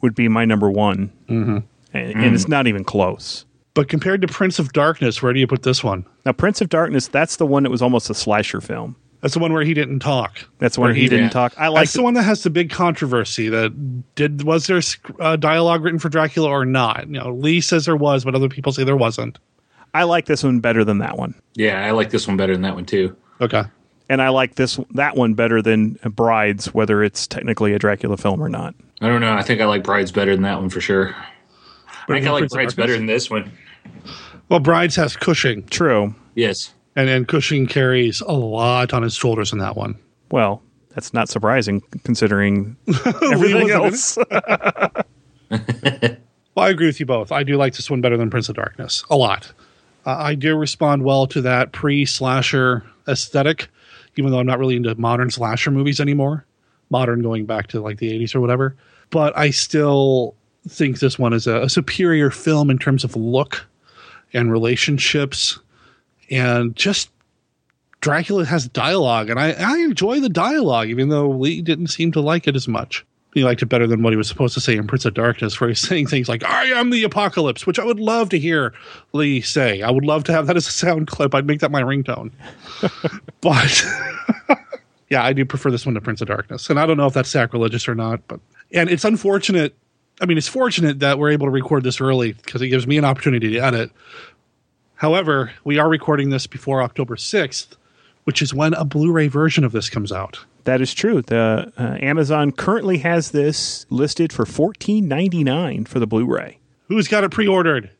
would 0.02 0.16
be 0.16 0.28
my 0.28 0.44
number 0.44 0.70
one, 0.70 1.12
mm-hmm. 1.30 1.60
and, 1.94 2.16
and 2.16 2.36
it's 2.36 2.48
not 2.48 2.68
even 2.68 2.84
close. 2.84 3.46
But 3.76 3.88
compared 3.90 4.22
to 4.22 4.28
Prince 4.28 4.58
of 4.58 4.74
Darkness, 4.74 5.22
where 5.22 5.34
do 5.34 5.40
you 5.40 5.46
put 5.48 5.62
this 5.64 5.84
one? 5.84 6.06
Now, 6.26 6.32
Prince 6.32 6.62
of 6.62 6.70
Darkness, 6.70 7.08
that's 7.08 7.36
the 7.36 7.46
one 7.46 7.62
that 7.64 7.70
was 7.70 7.82
almost 7.84 8.10
a 8.10 8.14
slasher 8.16 8.62
film. 8.62 8.96
That's 9.22 9.34
the 9.34 9.40
one 9.40 9.54
where 9.54 9.64
he 9.64 9.74
didn't 9.74 10.00
talk. 10.00 10.38
That's 10.60 10.78
where 10.78 10.88
Where 10.88 10.94
he, 10.94 11.02
he 11.02 11.08
didn't 11.10 11.26
didn't- 11.26 11.34
talk. 11.34 11.54
I 11.58 11.68
like 11.68 11.82
That's 11.82 11.94
the 11.94 12.04
one 12.04 12.14
that 12.16 12.24
has 12.24 12.44
the 12.44 12.50
big 12.50 12.70
controversy. 12.70 13.50
That 13.50 14.16
did 14.16 14.44
was 14.44 14.68
there 14.68 14.82
uh, 15.20 15.36
dialogue 15.36 15.84
written 15.84 16.00
for 16.00 16.10
Dracula 16.10 16.48
or 16.50 16.64
not? 16.66 17.08
You 17.08 17.20
know, 17.20 17.32
Lee 17.34 17.60
says 17.62 17.86
there 17.86 17.96
was, 17.96 18.24
but 18.24 18.34
other 18.36 18.50
people 18.50 18.72
say 18.72 18.84
there 18.84 18.96
wasn't. 18.96 19.40
I 19.94 20.04
like 20.04 20.26
this 20.26 20.44
one 20.44 20.60
better 20.60 20.84
than 20.84 20.98
that 21.00 21.18
one, 21.18 21.34
yeah, 21.56 21.86
I 21.86 21.92
like 21.92 22.10
this 22.10 22.28
one 22.28 22.36
better 22.38 22.54
than 22.54 22.62
that 22.64 22.76
one 22.76 22.86
too. 22.86 23.16
Okay. 23.42 23.64
and 24.10 24.22
I 24.22 24.28
like 24.30 24.56
this 24.56 24.78
that 24.94 25.16
one 25.16 25.34
better 25.34 25.62
than 25.62 25.94
Brides, 26.04 26.74
whether 26.74 27.02
it's 27.04 27.26
technically 27.28 27.74
a 27.74 27.80
Dracula 27.80 28.18
film 28.18 28.42
or 28.42 28.50
not. 28.50 28.76
I 29.02 29.08
don't 29.08 29.22
know. 29.22 29.34
I 29.34 29.42
think 29.42 29.60
I 29.60 29.66
like 29.66 29.84
Brides 29.84 30.12
better 30.12 30.34
than 30.36 30.44
that 30.44 30.60
one 30.60 30.70
for 30.70 30.82
sure. 30.82 31.16
But 32.08 32.18
I 32.18 32.20
think 32.20 32.28
I 32.28 32.32
like 32.32 32.40
Prince 32.42 32.54
Brides 32.54 32.74
better 32.76 32.94
than 32.94 33.06
this 33.08 33.30
one. 33.32 33.52
Well, 34.50 34.60
Brides 34.60 34.96
has 34.96 35.16
Cushing, 35.16 35.66
True. 35.68 36.14
Yes. 36.36 36.74
and 36.96 37.10
and 37.10 37.28
Cushing 37.28 37.66
carries 37.68 38.22
a 38.22 38.32
lot 38.34 38.94
on 38.94 39.02
his 39.04 39.16
shoulders 39.16 39.52
in 39.52 39.60
that 39.60 39.76
one. 39.76 39.96
Well, 40.32 40.62
that's 40.90 41.14
not 41.14 41.30
surprising 41.30 41.82
considering 42.04 42.76
everything 43.32 43.70
else. 43.72 44.18
Well, 46.56 46.66
I 46.66 46.70
agree 46.70 46.88
with 46.88 47.02
you 47.02 47.06
both. 47.06 47.34
I 47.34 47.44
do 47.44 47.58
like 47.58 47.74
this 47.74 47.90
one 47.90 48.00
better 48.00 48.16
than 48.16 48.30
Prince 48.30 48.48
of 48.48 48.56
Darkness 48.56 49.04
a 49.10 49.18
lot. 49.18 49.52
Uh, 50.06 50.16
I 50.18 50.36
do 50.36 50.56
respond 50.56 51.04
well 51.04 51.28
to 51.28 51.42
that 51.42 51.74
pre-slasher 51.74 52.82
aesthetic, 53.10 53.68
even 54.16 54.32
though 54.32 54.40
I'm 54.40 54.46
not 54.46 54.58
really 54.60 54.78
into 54.78 54.96
modern 54.96 55.30
slasher 55.30 55.70
movies 55.72 56.00
anymore. 56.00 56.46
Modern 56.90 57.22
going 57.22 57.46
back 57.46 57.68
to 57.68 57.82
like 57.82 57.98
the 57.98 58.10
80s 58.10 58.36
or 58.36 58.40
whatever. 58.40 58.74
but 59.10 59.38
I 59.38 59.50
still 59.50 60.34
think 60.70 61.00
this 61.00 61.20
one 61.20 61.34
is 61.34 61.46
a, 61.46 61.64
a 61.64 61.70
superior 61.70 62.32
film 62.32 62.70
in 62.70 62.78
terms 62.80 63.04
of 63.04 63.18
look 63.18 63.66
and 64.36 64.52
relationships 64.52 65.60
and 66.30 66.76
just 66.76 67.10
Dracula 68.02 68.46
has 68.46 68.68
dialogue, 68.68 69.32
and 69.32 69.40
I, 69.40 69.54
I 69.54 69.78
enjoy 69.80 70.20
the 70.20 70.30
dialogue, 70.30 70.90
even 70.90 71.10
though 71.10 71.28
Lee 71.30 71.62
didn't 71.62 71.88
seem 71.88 72.12
to 72.12 72.22
like 72.22 72.48
it 72.48 72.56
as 72.56 72.68
much. 72.68 73.04
He 73.34 73.44
liked 73.44 73.64
it 73.64 73.66
better 73.66 73.88
than 73.88 74.04
what 74.04 74.14
he 74.14 74.18
was 74.18 74.28
supposed 74.28 74.54
to 74.54 74.62
say 74.62 74.78
in 74.78 74.86
Prince 74.86 75.06
of 75.06 75.14
Darkness, 75.16 75.60
where 75.60 75.70
he's 75.70 75.80
saying 75.88 76.08
things 76.08 76.30
like, 76.30 76.44
I 76.44 76.66
am 76.66 76.92
the 76.92 77.04
apocalypse, 77.04 77.66
which 77.66 77.80
I 77.80 77.84
would 77.84 78.00
love 78.00 78.30
to 78.30 78.40
hear 78.40 78.74
Lee 79.14 79.42
say. 79.42 79.82
I 79.82 79.90
would 79.90 80.06
love 80.06 80.24
to 80.26 80.34
have 80.34 80.46
that 80.48 80.56
as 80.56 80.68
a 80.68 80.72
sound 80.72 81.08
clip. 81.08 81.34
I'd 81.34 81.48
make 81.48 81.62
that 81.62 81.72
my 81.72 81.82
ringtone. 81.82 82.32
but 83.42 83.86
yeah, 85.10 85.24
I 85.24 85.34
do 85.34 85.44
prefer 85.44 85.72
this 85.72 85.86
one 85.86 85.96
to 85.96 86.02
Prince 86.02 86.22
of 86.22 86.28
Darkness. 86.28 86.70
And 86.70 86.80
I 86.80 86.86
don't 86.86 86.98
know 86.98 87.08
if 87.08 87.14
that's 87.14 87.30
sacrilegious 87.30 87.88
or 87.88 87.96
not, 87.96 88.22
but 88.28 88.40
and 88.72 88.90
it's 88.90 89.04
unfortunate. 89.04 89.76
I 90.22 90.26
mean, 90.26 90.38
it's 90.38 90.48
fortunate 90.48 91.00
that 91.00 91.20
we're 91.20 91.32
able 91.32 91.48
to 91.48 91.52
record 91.52 91.84
this 91.84 92.00
early 92.00 92.34
because 92.34 92.62
it 92.62 92.70
gives 92.70 92.88
me 92.88 92.98
an 92.98 93.06
opportunity 93.06 93.52
to 93.52 93.60
edit. 93.60 93.92
However, 94.96 95.52
we 95.64 95.78
are 95.78 95.90
recording 95.90 96.30
this 96.30 96.48
before 96.48 96.82
October 96.82 97.16
6th, 97.16 97.76
which 98.24 98.42
is 98.42 98.54
when 98.54 98.74
a 98.74 98.86
Blu-ray 98.86 99.28
version 99.28 99.64
of 99.64 99.72
this 99.74 99.90
comes 99.90 100.12
out. 100.12 100.40
That 100.64 100.82
is 100.82 100.94
true. 100.94 101.22
The 101.22 101.72
uh, 101.78 101.98
Amazon 102.02 102.52
currently 102.52 103.00
has 103.00 103.32
this 103.32 103.86
listed 103.92 104.34
for 104.34 104.48
fourteen 104.48 105.08
ninety 105.08 105.44
nine 105.44 105.86
for 105.86 106.00
the 106.00 106.08
Blu-ray. 106.08 106.58
Who's 106.88 107.08
got 107.08 107.24
it 107.24 107.30
pre-ordered? 107.30 107.92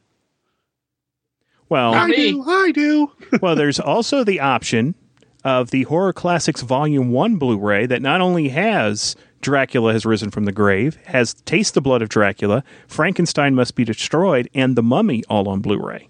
Well, 1.70 1.94
I 1.94 2.10
do. 2.12 2.44
I 2.44 2.72
do. 2.72 3.12
well, 3.42 3.56
there's 3.56 3.80
also 3.80 4.24
the 4.24 4.40
option 4.40 4.96
of 5.44 5.70
the 5.70 5.84
Horror 5.84 6.12
Classics 6.14 6.62
Volume 6.62 7.12
1 7.12 7.36
Blu 7.38 7.58
ray 7.58 7.86
that 7.86 8.02
not 8.02 8.20
only 8.20 8.50
has 8.50 9.16
Dracula 9.42 9.94
Has 9.94 10.06
Risen 10.06 10.32
from 10.32 10.46
the 10.46 10.52
Grave, 10.52 10.98
has 11.06 11.34
Taste 11.46 11.74
the 11.74 11.82
Blood 11.82 12.02
of 12.02 12.10
Dracula, 12.10 12.64
Frankenstein 12.88 13.56
Must 13.56 13.76
Be 13.76 13.84
Destroyed, 13.84 14.50
and 14.54 14.76
The 14.76 14.84
Mummy 14.84 15.24
all 15.30 15.48
on 15.48 15.62
Blu 15.62 15.78
ray. 15.78 16.10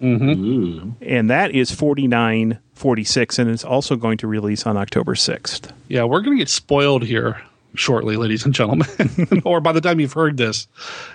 Mm-hmm. 0.00 0.90
And 1.02 1.30
that 1.30 1.52
is 1.52 1.70
forty 1.70 2.06
nine 2.06 2.58
forty 2.74 3.04
six, 3.04 3.38
and 3.38 3.48
it's 3.50 3.64
also 3.64 3.96
going 3.96 4.18
to 4.18 4.26
release 4.26 4.66
on 4.66 4.76
October 4.76 5.14
6th. 5.14 5.70
Yeah, 5.88 6.04
we're 6.04 6.20
going 6.20 6.36
to 6.36 6.40
get 6.40 6.48
spoiled 6.50 7.04
here 7.04 7.40
shortly, 7.74 8.16
ladies 8.16 8.44
and 8.44 8.52
gentlemen. 8.52 8.88
or 9.44 9.60
by 9.60 9.72
the 9.72 9.80
time 9.80 10.00
you've 10.00 10.12
heard 10.12 10.36
this, 10.36 10.66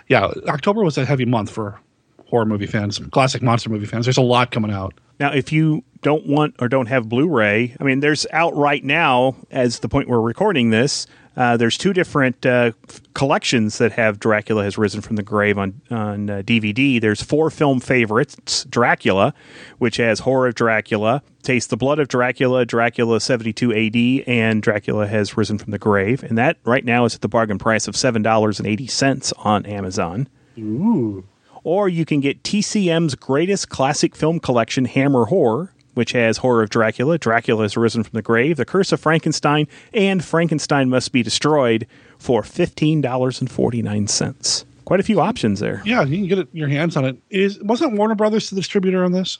yeah, 0.07 0.31
October 0.47 0.83
was 0.83 0.97
a 0.97 1.05
heavy 1.05 1.25
month 1.25 1.51
for 1.51 1.79
horror 2.27 2.45
movie 2.45 2.67
fans, 2.67 2.99
classic 3.11 3.41
monster 3.41 3.69
movie 3.69 3.85
fans. 3.85 4.05
There's 4.05 4.17
a 4.17 4.21
lot 4.21 4.51
coming 4.51 4.71
out. 4.71 4.93
Now, 5.19 5.33
if 5.33 5.51
you 5.51 5.83
don't 6.01 6.25
want 6.25 6.55
or 6.59 6.69
don't 6.69 6.85
have 6.85 7.09
Blu 7.09 7.27
ray, 7.27 7.75
I 7.79 7.83
mean, 7.83 7.99
there's 7.99 8.25
out 8.31 8.55
right 8.55 8.83
now, 8.83 9.35
as 9.51 9.79
the 9.79 9.89
point 9.89 10.07
we're 10.07 10.21
recording 10.21 10.69
this, 10.69 11.07
uh, 11.37 11.57
there's 11.57 11.77
two 11.77 11.93
different 11.93 12.45
uh, 12.45 12.71
collections 13.13 13.77
that 13.77 13.91
have 13.93 14.19
Dracula 14.19 14.63
Has 14.63 14.77
Risen 14.77 15.01
from 15.01 15.15
the 15.15 15.23
Grave 15.23 15.57
on, 15.57 15.81
on 15.89 16.29
uh, 16.29 16.41
DVD. 16.41 16.99
There's 16.99 17.21
four 17.21 17.49
film 17.49 17.79
favorites 17.79 18.65
Dracula, 18.65 19.33
which 19.77 19.97
has 19.97 20.19
Horror 20.19 20.47
of 20.47 20.55
Dracula, 20.55 21.21
Taste 21.41 21.69
the 21.69 21.77
Blood 21.77 21.99
of 21.99 22.07
Dracula, 22.07 22.65
Dracula 22.65 23.19
72 23.21 23.73
AD, 23.73 24.27
and 24.27 24.61
Dracula 24.61 25.07
Has 25.07 25.37
Risen 25.37 25.57
from 25.57 25.71
the 25.71 25.79
Grave. 25.79 26.23
And 26.23 26.37
that 26.37 26.57
right 26.65 26.83
now 26.83 27.05
is 27.05 27.15
at 27.15 27.21
the 27.21 27.29
bargain 27.29 27.57
price 27.57 27.87
of 27.87 27.95
$7.80 27.95 29.33
on 29.37 29.65
Amazon. 29.65 30.27
Ooh. 30.57 31.25
Or 31.63 31.87
you 31.87 32.05
can 32.05 32.19
get 32.19 32.43
TCM's 32.43 33.15
greatest 33.15 33.69
classic 33.69 34.15
film 34.15 34.39
collection, 34.39 34.85
Hammer 34.85 35.25
Horror, 35.25 35.73
which 35.93 36.11
has 36.13 36.37
Horror 36.37 36.63
of 36.63 36.69
Dracula, 36.69 37.17
Dracula 37.17 37.63
has 37.63 37.77
risen 37.77 38.03
from 38.03 38.11
the 38.13 38.21
grave, 38.21 38.57
The 38.57 38.65
Curse 38.65 38.91
of 38.91 38.99
Frankenstein, 38.99 39.67
and 39.93 40.23
Frankenstein 40.23 40.89
Must 40.89 41.11
Be 41.11 41.23
Destroyed 41.23 41.87
for 42.17 42.41
$15.49. 42.41 44.65
Quite 44.85 44.99
a 44.99 45.03
few 45.03 45.19
options 45.19 45.59
there. 45.59 45.81
Yeah, 45.85 46.03
you 46.03 46.17
can 46.17 46.27
get 46.27 46.39
it, 46.39 46.47
your 46.51 46.67
hands 46.67 46.97
on 46.97 47.05
it. 47.05 47.17
Is 47.29 47.59
wasn't 47.61 47.95
Warner 47.97 48.15
Brothers 48.15 48.49
the 48.49 48.55
distributor 48.55 49.03
on 49.03 49.11
this? 49.11 49.37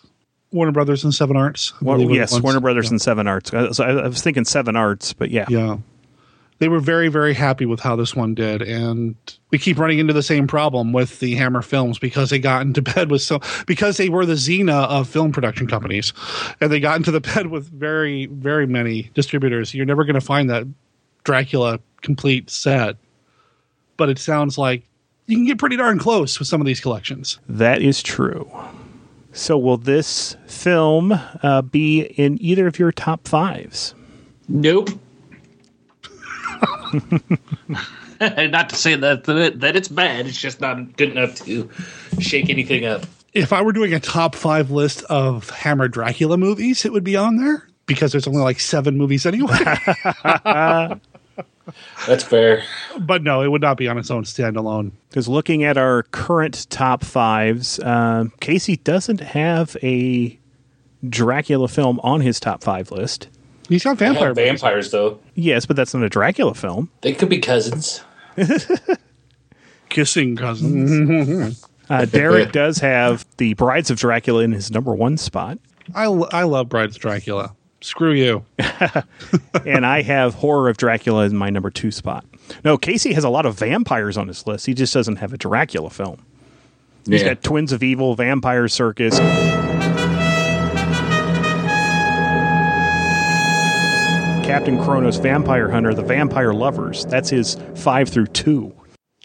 Warner 0.52 0.72
Brothers 0.72 1.04
and 1.04 1.14
Seven 1.14 1.38
Arts. 1.38 1.74
Well, 1.82 2.00
yes. 2.02 2.40
Warner 2.42 2.60
Brothers 2.60 2.86
Yeah. 2.86 2.92
and 2.92 3.02
Seven 3.02 3.28
Arts. 3.28 3.54
I, 3.54 3.60
I 3.86 4.08
was 4.08 4.22
thinking 4.22 4.46
Seven 4.46 4.76
Arts, 4.76 5.14
but 5.14 5.32
yeah. 5.32 5.46
Yeah. 5.50 5.78
They 6.60 6.68
were 6.68 6.80
very, 6.80 7.08
very 7.08 7.34
happy 7.34 7.66
with 7.66 7.80
how 7.80 7.96
this 7.96 8.16
one 8.16 8.36
did. 8.36 8.62
And 8.62 9.16
we 9.50 9.58
keep 9.58 9.80
running 9.80 10.00
into 10.00 10.14
the 10.14 10.24
same 10.24 10.46
problem 10.46 10.94
with 10.94 11.20
the 11.20 11.36
Hammer 11.36 11.62
films 11.62 11.98
because 12.00 12.30
they 12.30 12.40
got 12.40 12.62
into 12.62 12.82
bed 12.96 13.10
with 13.10 13.22
so, 13.22 13.40
because 13.66 13.98
they 13.98 14.10
were 14.10 14.26
the 14.26 14.36
Zena 14.36 14.82
of 14.82 15.10
film 15.10 15.32
production 15.32 15.68
companies 15.68 16.14
and 16.62 16.72
they 16.72 16.80
got 16.80 16.98
into 16.98 17.12
the 17.12 17.22
bed 17.36 17.48
with 17.48 17.70
very, 17.70 18.28
very 18.28 18.68
many 18.68 19.10
distributors. 19.14 19.74
You're 19.74 19.86
never 19.86 20.04
going 20.04 20.16
to 20.16 20.22
find 20.22 20.50
that 20.50 20.68
Dracula 21.24 21.80
complete 22.02 22.50
set. 22.50 22.98
But 23.98 24.10
it 24.10 24.20
sounds 24.20 24.58
like 24.58 24.84
you 25.28 25.36
can 25.36 25.46
get 25.46 25.60
pretty 25.60 25.76
darn 25.76 26.00
close 26.00 26.40
with 26.40 26.48
some 26.48 26.62
of 26.62 26.68
these 26.68 26.80
collections. 26.80 27.40
That 27.48 27.82
is 27.82 28.02
true. 28.02 28.50
So, 29.32 29.58
will 29.58 29.78
this 29.78 30.36
film 30.48 31.14
uh, 31.44 31.62
be 31.62 32.02
in 32.02 32.42
either 32.42 32.66
of 32.66 32.80
your 32.80 32.92
top 32.92 33.28
fives? 33.28 33.94
Nope. 34.48 34.90
not 38.22 38.70
to 38.70 38.76
say 38.76 38.96
that, 38.96 39.24
that 39.26 39.60
that 39.60 39.76
it's 39.76 39.88
bad. 39.88 40.28
It's 40.28 40.40
just 40.40 40.62
not 40.62 40.96
good 40.98 41.12
enough 41.12 41.36
to 41.46 41.70
shake 42.20 42.50
anything 42.50 42.86
up. 42.86 43.06
If 43.34 43.54
I 43.54 43.62
were 43.62 43.74
doing 43.74 43.94
a 43.94 44.00
top 44.00 44.36
five 44.36 44.72
list 44.72 45.04
of 45.04 45.50
Hammer 45.52 45.88
Dracula 45.88 46.38
movies, 46.38 46.86
it 46.86 46.92
would 46.92 47.04
be 47.04 47.16
on 47.16 47.38
there 47.38 47.68
because 47.86 48.12
there's 48.12 48.28
only 48.28 48.42
like 48.42 48.60
seven 48.60 48.98
movies 48.98 49.26
anyway. 49.26 49.58
That's 52.08 52.24
fair. 52.24 52.64
but 53.00 53.22
no, 53.22 53.44
it 53.44 53.50
would 53.50 53.62
not 53.62 53.78
be 53.78 53.88
on 53.88 53.98
its 53.98 54.10
own 54.10 54.24
standalone. 54.24 54.92
Because 55.10 55.28
looking 55.28 55.64
at 55.64 55.78
our 55.78 56.04
current 56.04 56.68
top 56.70 57.04
fives, 57.04 57.80
um, 57.82 58.32
Casey 58.40 58.78
doesn't 58.78 59.20
have 59.20 59.78
a 59.84 60.40
Dracula 61.08 61.68
film 61.68 62.00
on 62.02 62.22
his 62.22 62.40
top 62.40 62.64
five 62.64 62.92
list. 62.92 63.30
He's 63.70 63.84
got 63.84 63.98
vampire. 63.98 64.28
have 64.28 64.36
vampires 64.36 64.92
though. 64.92 65.20
Yes, 65.36 65.66
but 65.66 65.76
that's 65.78 65.94
not 65.94 66.04
a 66.04 66.10
Dracula 66.10 66.54
film. 66.56 66.90
They 67.02 67.14
could 67.14 67.30
be 67.30 67.40
cousins. 67.40 68.02
Kissing 69.90 70.36
cousins. 70.36 71.66
Uh, 71.90 72.06
Derek 72.12 72.52
does 72.52 72.78
have 72.80 73.26
the 73.38 73.54
Brides 73.54 73.90
of 73.90 73.98
Dracula 73.98 74.44
in 74.44 74.52
his 74.52 74.70
number 74.72 74.94
one 74.94 75.18
spot, 75.18 75.58
I, 75.96 76.04
l- 76.06 76.30
I 76.32 76.44
love 76.44 76.70
Brides 76.70 76.96
of 76.96 77.02
Dracula. 77.02 77.56
Screw 77.82 78.12
you. 78.12 78.46
and 79.66 79.86
I 79.86 80.02
have 80.04 80.36
Horror 80.36 80.70
of 80.70 80.78
Dracula 80.78 81.24
in 81.26 81.36
my 81.36 81.50
number 81.50 81.72
two 81.72 81.90
spot. 81.92 82.26
No, 82.64 82.78
Casey 82.78 83.14
has 83.14 83.24
a 83.24 83.30
lot 83.30 83.46
of 83.46 83.58
vampires 83.58 84.18
on 84.18 84.28
his 84.28 84.46
list. 84.46 84.66
He 84.68 84.74
just 84.74 84.94
doesn't 84.94 85.16
have 85.16 85.34
a 85.34 85.38
Dracula 85.38 85.90
film. 85.90 86.24
He's 87.06 87.22
Yeah. 87.22 87.30
got 87.36 87.44
Twins 87.44 87.72
of 87.72 87.82
Evil, 87.82 88.14
Vampire 88.16 88.68
Circus. 88.68 89.18
Captain 94.50 94.84
Kronos, 94.84 95.18
Vampire 95.18 95.70
Hunter, 95.70 95.94
The 95.94 96.02
Vampire 96.02 96.56
Lovers. 96.56 97.06
That's 97.06 97.30
his 97.30 97.56
five 97.76 98.10
through 98.10 98.26
two. 98.26 98.74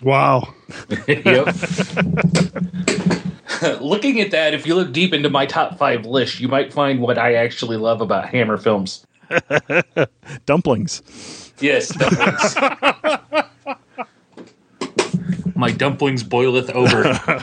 Wow. 0.03 0.53
yep. 1.09 1.47
Looking 3.81 4.21
at 4.21 4.33
that, 4.33 4.53
if 4.53 4.67
you 4.67 4.75
look 4.75 4.93
deep 4.93 5.15
into 5.15 5.31
my 5.31 5.47
top 5.47 5.79
five 5.79 6.05
list, 6.05 6.41
you 6.41 6.49
might 6.49 6.75
find 6.75 7.01
what 7.01 7.17
I 7.17 7.37
actually 7.37 7.79
love 7.79 8.03
about 8.03 8.29
Hammer 8.29 8.59
films. 8.59 9.07
Dumplings. 10.45 11.01
Yes, 11.59 11.89
dumplings. 11.89 12.57
my 15.55 15.71
dumplings 15.71 16.23
boileth 16.23 16.69
over. 16.69 17.43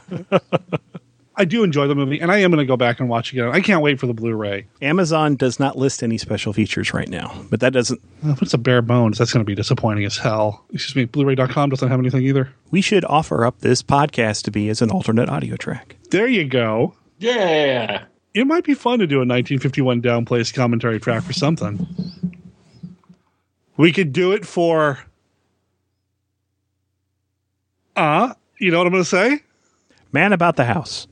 I 1.42 1.46
do 1.46 1.64
enjoy 1.64 1.88
the 1.88 1.96
movie, 1.96 2.20
and 2.22 2.32
I 2.32 2.38
am 2.38 2.52
going 2.52 2.60
to 2.60 2.68
go 2.68 2.78
back 2.78 3.00
and 3.00 3.10
watch 3.10 3.34
it 3.34 3.40
again. 3.40 3.50
I 3.52 3.62
can't 3.62 3.82
wait 3.82 4.00
for 4.00 4.06
the 4.06 4.14
Blu-ray. 4.14 4.68
Amazon 4.80 5.36
does 5.36 5.60
not 5.60 5.76
list 5.76 6.04
any 6.04 6.20
special 6.20 6.54
features 6.54 6.94
right 6.94 7.10
now, 7.10 7.34
but 7.50 7.62
that 7.62 7.74
doesn't. 7.74 8.00
If 8.22 8.44
it's 8.44 8.54
a 8.54 8.60
bare 8.60 8.84
bones, 8.84 9.18
that's 9.18 9.34
going 9.34 9.44
to 9.44 9.50
be 9.50 9.56
disappointing 9.56 10.06
as 10.06 10.18
hell. 10.18 10.64
Excuse 10.72 10.96
me, 10.96 11.06
Blu-ray.com 11.06 11.72
doesn't 11.72 11.90
have 11.90 12.00
anything 12.00 12.22
either. 12.22 12.54
We 12.70 12.82
should 12.82 13.04
offer 13.06 13.44
up 13.44 13.58
this 13.62 13.82
podcast 13.82 14.44
to 14.44 14.52
be 14.52 14.70
as 14.70 14.84
an 14.84 14.92
alternate 14.92 15.30
audio 15.30 15.56
track. 15.56 15.96
There 16.12 16.28
you 16.28 16.46
go. 16.46 16.94
Yeah. 17.18 18.04
It 18.36 18.46
might 18.46 18.64
be 18.64 18.76
fun 18.76 19.00
to 19.00 19.08
do 19.08 19.16
a 19.16 19.26
1951 19.26 20.00
downplace 20.00 20.54
commentary 20.54 21.00
track 21.00 21.24
for 21.24 21.34
something. 21.34 21.88
We 23.78 23.92
could 23.92 24.14
do 24.14 24.32
it 24.32 24.46
for. 24.46 25.00
Uh, 27.96 28.36
you 28.60 28.70
know 28.70 28.78
what 28.78 28.86
I'm 28.86 28.94
going 28.94 29.04
to 29.04 29.10
say? 29.10 29.40
Man 30.12 30.34
about 30.34 30.56
the 30.56 30.66
house. 30.66 31.08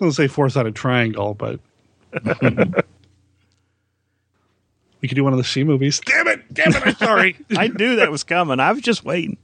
I 0.00 0.04
was 0.04 0.16
going 0.16 0.26
to 0.28 0.32
say 0.32 0.34
four-sided 0.34 0.76
triangle, 0.76 1.34
but 1.34 1.58
we 5.00 5.08
could 5.08 5.16
do 5.16 5.24
one 5.24 5.32
of 5.32 5.38
the 5.38 5.44
she 5.44 5.64
movies. 5.64 6.00
Damn 6.04 6.28
it! 6.28 6.54
Damn 6.54 6.72
it! 6.74 6.86
I'm 6.86 6.94
sorry. 6.94 7.36
I 7.56 7.66
knew 7.66 7.96
that 7.96 8.10
was 8.10 8.22
coming. 8.22 8.60
I 8.60 8.70
was 8.70 8.82
just 8.82 9.04
waiting. 9.04 9.38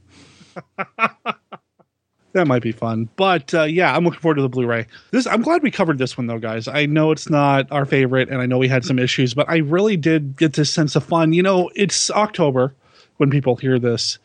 that 0.96 2.46
might 2.46 2.62
be 2.62 2.70
fun. 2.70 3.08
But 3.16 3.52
uh, 3.52 3.64
yeah, 3.64 3.96
I'm 3.96 4.04
looking 4.04 4.20
forward 4.20 4.36
to 4.36 4.42
the 4.42 4.48
Blu-ray. 4.48 4.86
This 5.10 5.26
I'm 5.26 5.42
glad 5.42 5.64
we 5.64 5.72
covered 5.72 5.98
this 5.98 6.16
one 6.16 6.28
though, 6.28 6.38
guys. 6.38 6.68
I 6.68 6.86
know 6.86 7.10
it's 7.10 7.28
not 7.28 7.66
our 7.72 7.84
favorite, 7.84 8.28
and 8.28 8.40
I 8.40 8.46
know 8.46 8.58
we 8.58 8.68
had 8.68 8.84
some 8.84 9.00
issues, 9.00 9.34
but 9.34 9.50
I 9.50 9.56
really 9.56 9.96
did 9.96 10.36
get 10.36 10.52
this 10.52 10.70
sense 10.70 10.94
of 10.94 11.02
fun. 11.02 11.32
You 11.32 11.42
know, 11.42 11.68
it's 11.74 12.12
October 12.12 12.74
when 13.16 13.28
people 13.28 13.56
hear 13.56 13.80
this, 13.80 14.18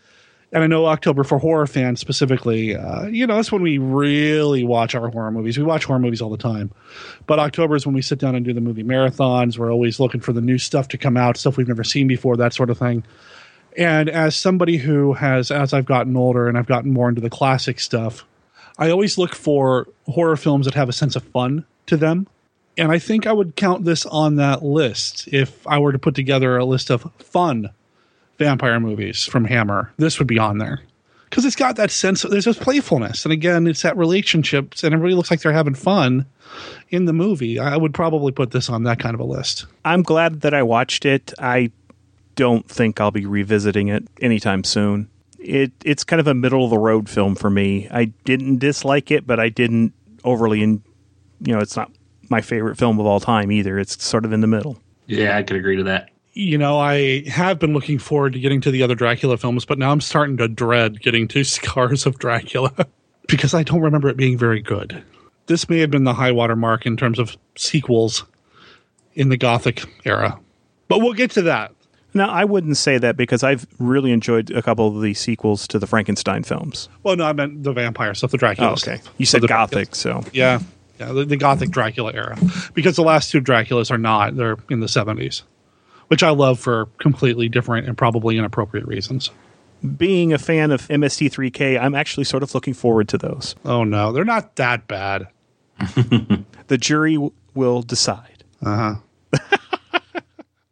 And 0.52 0.64
I 0.64 0.68
know 0.68 0.88
October 0.88 1.24
for 1.24 1.38
horror 1.38 1.68
fans 1.68 2.00
specifically, 2.00 2.76
uh, 2.76 3.06
you 3.06 3.28
know, 3.28 3.36
that's 3.36 3.52
when 3.52 3.62
we 3.62 3.78
really 3.78 4.64
watch 4.64 4.96
our 4.96 5.10
horror 5.10 5.30
movies. 5.30 5.60
We 5.60 5.64
watch 5.64 5.86
horror 5.86 6.00
movies 6.00 6.22
all 6.22 6.32
the 6.32 6.38
time. 6.38 6.72
But 7.28 7.38
October 7.38 7.76
is 7.76 7.86
when 7.86 7.94
we 7.94 8.02
sit 8.02 8.18
down 8.18 8.34
and 8.34 8.44
do 8.44 8.54
the 8.54 8.62
movie 8.62 8.84
marathons. 8.84 9.60
We're 9.60 9.72
always 9.72 10.00
looking 10.00 10.22
for 10.22 10.34
the 10.34 10.42
new 10.42 10.58
stuff 10.58 10.88
to 10.90 10.98
come 10.98 11.18
out, 11.18 11.38
stuff 11.38 11.56
we've 11.56 11.68
never 11.68 11.84
seen 11.84 12.08
before, 12.08 12.36
that 12.38 12.54
sort 12.54 12.72
of 12.72 12.80
thing. 12.80 13.04
And 13.78 14.10
as 14.10 14.36
somebody 14.36 14.78
who 14.78 15.14
has, 15.14 15.52
as 15.52 15.72
I've 15.72 15.86
gotten 15.86 16.18
older 16.18 16.48
and 16.48 16.58
I've 16.58 16.66
gotten 16.66 16.92
more 16.92 17.10
into 17.10 17.22
the 17.22 17.30
classic 17.30 17.80
stuff, 17.80 18.26
I 18.80 18.90
always 18.90 19.20
look 19.20 19.36
for 19.36 19.88
horror 20.08 20.38
films 20.38 20.66
that 20.66 20.74
have 20.74 20.90
a 20.90 20.94
sense 20.94 21.16
of 21.16 21.24
fun 21.24 21.66
to 21.86 21.96
them. 21.96 22.28
And 22.76 22.92
I 22.92 22.98
think 22.98 23.28
I 23.28 23.34
would 23.34 23.56
count 23.56 23.86
this 23.86 24.06
on 24.06 24.38
that 24.38 24.64
list 24.64 25.28
if 25.28 25.68
I 25.68 25.80
were 25.80 25.92
to 25.92 26.00
put 26.00 26.16
together 26.16 26.58
a 26.58 26.66
list 26.66 26.90
of 26.90 27.12
fun 27.20 27.70
vampire 28.40 28.80
movies 28.80 29.26
from 29.26 29.46
Hammer. 29.46 29.94
This 29.98 30.18
would 30.18 30.28
be 30.28 30.40
on 30.40 30.58
there 30.58 30.82
because 31.30 31.46
it's 31.46 31.56
got 31.56 31.76
that 31.76 31.92
sense 31.92 32.24
of 32.24 32.32
there's 32.32 32.46
this 32.46 32.58
playfulness. 32.58 33.24
And 33.24 33.32
again, 33.32 33.68
it's 33.68 33.84
that 33.84 33.96
relationships 33.96 34.84
and 34.84 34.94
everybody 34.94 35.14
looks 35.14 35.30
like 35.30 35.42
they're 35.42 35.52
having 35.52 35.76
fun 35.76 36.26
in 36.90 37.06
the 37.06 37.14
movie. 37.14 37.60
I 37.60 37.78
would 37.78 37.94
probably 37.94 38.32
put 38.32 38.52
this 38.52 38.70
on 38.70 38.84
that 38.84 39.00
kind 39.00 39.14
of 39.14 39.20
a 39.20 39.26
list. 39.26 39.66
I'm 39.86 40.02
glad 40.02 40.42
that 40.42 40.54
I 40.54 40.64
watched 40.64 41.06
it. 41.06 41.32
I 41.38 41.72
don't 42.36 42.68
think 42.68 43.00
I'll 43.00 43.12
be 43.12 43.26
revisiting 43.26 43.90
it 43.90 44.04
anytime 44.22 44.64
soon. 44.64 45.10
It 45.38 45.72
it's 45.86 46.04
kind 46.04 46.20
of 46.20 46.28
a 46.28 46.34
middle 46.34 46.64
of 46.64 46.70
the 46.70 46.78
road 46.78 47.10
film 47.10 47.36
for 47.36 47.50
me. 47.50 47.88
I 47.92 48.06
didn't 48.26 48.58
dislike 48.58 49.12
it, 49.12 49.28
but 49.28 49.40
I 49.40 49.50
didn't 49.50 49.94
overly, 50.24 50.64
in, 50.64 50.82
you 51.42 51.54
know, 51.54 51.60
it's 51.60 51.78
not 51.78 51.92
my 52.30 52.42
favorite 52.42 52.78
film 52.78 53.00
of 53.00 53.06
all 53.06 53.20
time 53.20 53.52
either. 53.52 53.80
It's 53.80 54.04
sort 54.04 54.26
of 54.26 54.34
in 54.34 54.42
the 54.42 54.48
middle. 54.48 54.80
Yeah, 55.08 55.38
I 55.38 55.44
could 55.44 55.58
agree 55.58 55.78
to 55.78 55.84
that. 55.84 56.10
You 56.34 56.58
know, 56.58 56.80
I 56.80 57.28
have 57.28 57.60
been 57.60 57.74
looking 57.74 57.98
forward 58.00 58.34
to 58.34 58.40
getting 58.40 58.62
to 58.62 58.72
the 58.72 58.84
other 58.84 58.96
Dracula 58.96 59.38
films, 59.38 59.66
but 59.66 59.78
now 59.80 59.92
I'm 59.92 60.02
starting 60.02 60.38
to 60.38 60.48
dread 60.48 61.02
getting 61.02 61.28
to 61.30 61.44
Scars 61.44 62.06
of 62.06 62.20
Dracula 62.20 62.74
because 63.28 63.54
I 63.54 63.64
don't 63.64 63.82
remember 63.82 64.10
it 64.10 64.18
being 64.18 64.38
very 64.38 64.62
good. 64.62 65.04
This 65.48 65.68
may 65.68 65.80
have 65.80 65.90
been 65.90 66.04
the 66.04 66.14
high 66.14 66.32
water 66.32 66.56
mark 66.56 66.86
in 66.86 66.96
terms 66.96 67.18
of 67.18 67.36
sequels 67.56 68.24
in 69.16 69.30
the 69.30 69.38
Gothic 69.38 69.84
era, 70.06 70.40
but 70.88 71.00
we'll 71.00 71.14
get 71.14 71.32
to 71.32 71.42
that. 71.44 71.74
Now, 72.14 72.30
I 72.30 72.44
wouldn't 72.46 72.78
say 72.78 72.98
that 73.00 73.18
because 73.18 73.44
I've 73.44 73.68
really 73.80 74.12
enjoyed 74.12 74.50
a 74.52 74.62
couple 74.62 74.88
of 74.96 75.02
the 75.02 75.14
sequels 75.14 75.68
to 75.68 75.78
the 75.80 75.86
Frankenstein 75.88 76.44
films. 76.44 76.90
Well, 77.04 77.16
no, 77.16 77.26
I 77.26 77.34
meant 77.34 77.64
the 77.64 77.72
vampire 77.74 78.14
stuff, 78.16 78.32
the 78.32 78.38
Dracula 78.38 78.70
Oh, 78.70 78.74
okay. 78.74 78.98
stuff. 78.98 79.14
You 79.18 79.26
said 79.28 79.42
the 79.42 79.48
Gothic, 79.48 79.94
so 79.96 80.24
Yeah, 80.34 80.60
yeah, 81.00 81.12
the, 81.12 81.26
the 81.26 81.38
Gothic 81.38 81.70
Dracula 81.72 82.14
era, 82.14 82.38
because 82.74 82.96
the 82.96 83.04
last 83.04 83.32
two 83.32 83.42
Draculas 83.42 83.90
are 83.92 83.98
not; 83.98 84.36
they're 84.38 84.58
in 84.70 84.80
the 84.80 84.88
seventies, 84.88 85.44
which 86.10 86.22
I 86.22 86.30
love 86.30 86.60
for 86.60 86.86
completely 87.00 87.50
different 87.50 87.88
and 87.88 87.98
probably 87.98 88.38
inappropriate 88.38 88.86
reasons. 88.86 89.32
being 89.98 90.34
a 90.34 90.38
fan 90.38 90.72
of 90.72 90.88
MST3K, 90.90 91.80
I'm 91.82 91.96
actually 91.96 92.26
sort 92.26 92.44
of 92.44 92.54
looking 92.54 92.74
forward 92.74 93.08
to 93.10 93.18
those. 93.18 93.56
Oh 93.66 93.84
no, 93.86 94.12
they're 94.12 94.26
not 94.26 94.58
that 94.58 94.88
bad. 94.88 95.28
The 96.68 96.78
jury 96.78 97.14
w- 97.16 97.32
will 97.56 97.82
decide. 97.82 98.44
Uh 98.64 98.96
huh. 99.32 99.40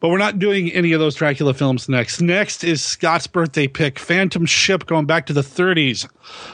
but 0.00 0.08
we're 0.10 0.18
not 0.18 0.38
doing 0.38 0.70
any 0.70 0.92
of 0.92 1.00
those 1.00 1.16
Dracula 1.16 1.54
films 1.54 1.88
next. 1.88 2.20
Next 2.20 2.62
is 2.62 2.84
Scott's 2.84 3.26
birthday 3.26 3.66
pick, 3.66 3.98
Phantom 3.98 4.46
Ship, 4.46 4.86
going 4.86 5.06
back 5.06 5.26
to 5.26 5.32
the 5.32 5.40
30s 5.40 6.08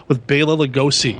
with 0.08 0.26
Bela 0.26 0.56
Lugosi. 0.56 1.18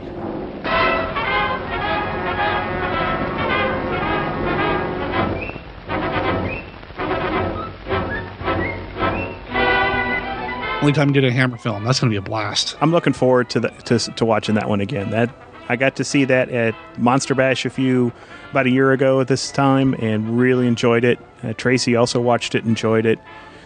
Only 10.84 10.92
time 10.92 11.06
we 11.06 11.14
did 11.14 11.24
a 11.24 11.32
Hammer 11.32 11.56
film. 11.56 11.82
That's 11.82 11.98
going 11.98 12.10
to 12.10 12.12
be 12.12 12.18
a 12.18 12.20
blast. 12.20 12.76
I'm 12.82 12.92
looking 12.92 13.14
forward 13.14 13.48
to 13.48 13.60
the, 13.60 13.68
to 13.86 13.98
to 13.98 14.24
watching 14.26 14.54
that 14.56 14.68
one 14.68 14.82
again. 14.82 15.08
That 15.12 15.34
I 15.70 15.76
got 15.76 15.96
to 15.96 16.04
see 16.04 16.26
that 16.26 16.50
at 16.50 16.74
Monster 16.98 17.34
Bash 17.34 17.64
a 17.64 17.70
few 17.70 18.12
about 18.50 18.66
a 18.66 18.70
year 18.70 18.92
ago 18.92 19.18
at 19.22 19.28
this 19.28 19.50
time, 19.50 19.94
and 19.94 20.38
really 20.38 20.66
enjoyed 20.66 21.02
it. 21.02 21.18
Uh, 21.42 21.54
Tracy 21.54 21.96
also 21.96 22.20
watched 22.20 22.54
it, 22.54 22.66
enjoyed 22.66 23.06
it. 23.06 23.18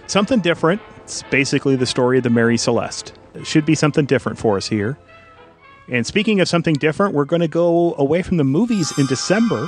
Something 0.07 0.39
different. 0.39 0.81
It's 0.99 1.25
basically 1.25 1.75
the 1.75 1.87
story 1.87 2.19
of 2.19 2.23
the 2.23 2.31
Mary 2.31 2.57
Celeste. 2.57 3.13
It 3.35 3.49
should 3.49 3.67
be 3.67 3.75
something 3.75 4.07
different 4.07 4.39
for 4.39 4.57
us 4.57 4.69
here. 4.69 4.97
And 5.89 6.07
speaking 6.07 6.39
of 6.39 6.47
something 6.47 6.75
different, 6.75 7.15
we're 7.15 7.25
going 7.25 7.43
to 7.43 7.49
go 7.49 7.97
away 7.99 8.23
from 8.23 8.37
the 8.37 8.45
movies 8.45 8.97
in 8.97 9.07
December. 9.07 9.67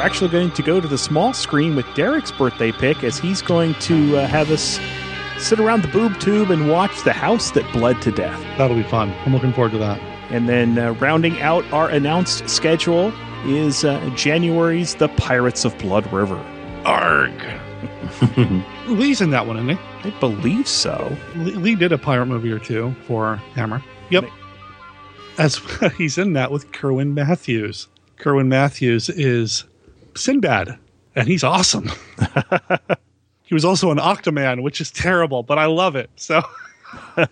We're 0.00 0.06
actually 0.06 0.30
going 0.30 0.50
to 0.52 0.62
go 0.62 0.80
to 0.80 0.88
the 0.88 0.96
small 0.96 1.34
screen 1.34 1.76
with 1.76 1.84
Derek's 1.94 2.32
birthday 2.32 2.72
pick 2.72 3.04
as 3.04 3.18
he's 3.18 3.42
going 3.42 3.74
to 3.80 4.16
uh, 4.16 4.26
have 4.28 4.50
us 4.50 4.80
sit 5.36 5.60
around 5.60 5.82
the 5.82 5.88
boob 5.88 6.18
tube 6.18 6.50
and 6.50 6.70
watch 6.70 7.04
The 7.04 7.12
House 7.12 7.50
That 7.50 7.70
Bled 7.70 8.00
to 8.00 8.10
Death. 8.10 8.40
That'll 8.56 8.78
be 8.78 8.82
fun. 8.82 9.10
I'm 9.26 9.34
looking 9.34 9.52
forward 9.52 9.72
to 9.72 9.78
that. 9.78 10.00
And 10.30 10.48
then 10.48 10.78
uh, 10.78 10.92
rounding 10.92 11.38
out 11.42 11.70
our 11.70 11.90
announced 11.90 12.48
schedule 12.48 13.12
is 13.44 13.84
uh, 13.84 14.00
January's 14.14 14.94
The 14.94 15.08
Pirates 15.08 15.66
of 15.66 15.76
Blood 15.76 16.10
River. 16.10 16.38
Arg. 16.86 17.34
Lee's 18.86 19.20
in 19.20 19.28
that 19.32 19.46
one, 19.46 19.58
isn't 19.58 19.76
he? 19.76 20.08
I 20.08 20.18
believe 20.18 20.66
so. 20.66 21.14
Lee, 21.36 21.56
Lee 21.56 21.74
did 21.74 21.92
a 21.92 21.98
pirate 21.98 22.24
movie 22.24 22.50
or 22.50 22.58
two 22.58 22.94
for 23.06 23.36
Hammer. 23.54 23.84
Yep. 24.08 24.24
As 25.36 25.60
he's 25.98 26.16
in 26.16 26.32
that 26.32 26.50
with 26.50 26.72
Kerwin 26.72 27.12
Mathews. 27.12 27.86
Kerwin 28.16 28.48
Mathews 28.48 29.10
is 29.10 29.64
Sinbad, 30.16 30.78
and 31.14 31.28
he's 31.28 31.44
awesome. 31.44 31.90
he 33.42 33.54
was 33.54 33.64
also 33.64 33.90
an 33.90 33.98
Octaman, 33.98 34.62
which 34.62 34.80
is 34.80 34.90
terrible, 34.90 35.42
but 35.42 35.58
I 35.58 35.66
love 35.66 35.96
it. 35.96 36.10
So 36.16 36.42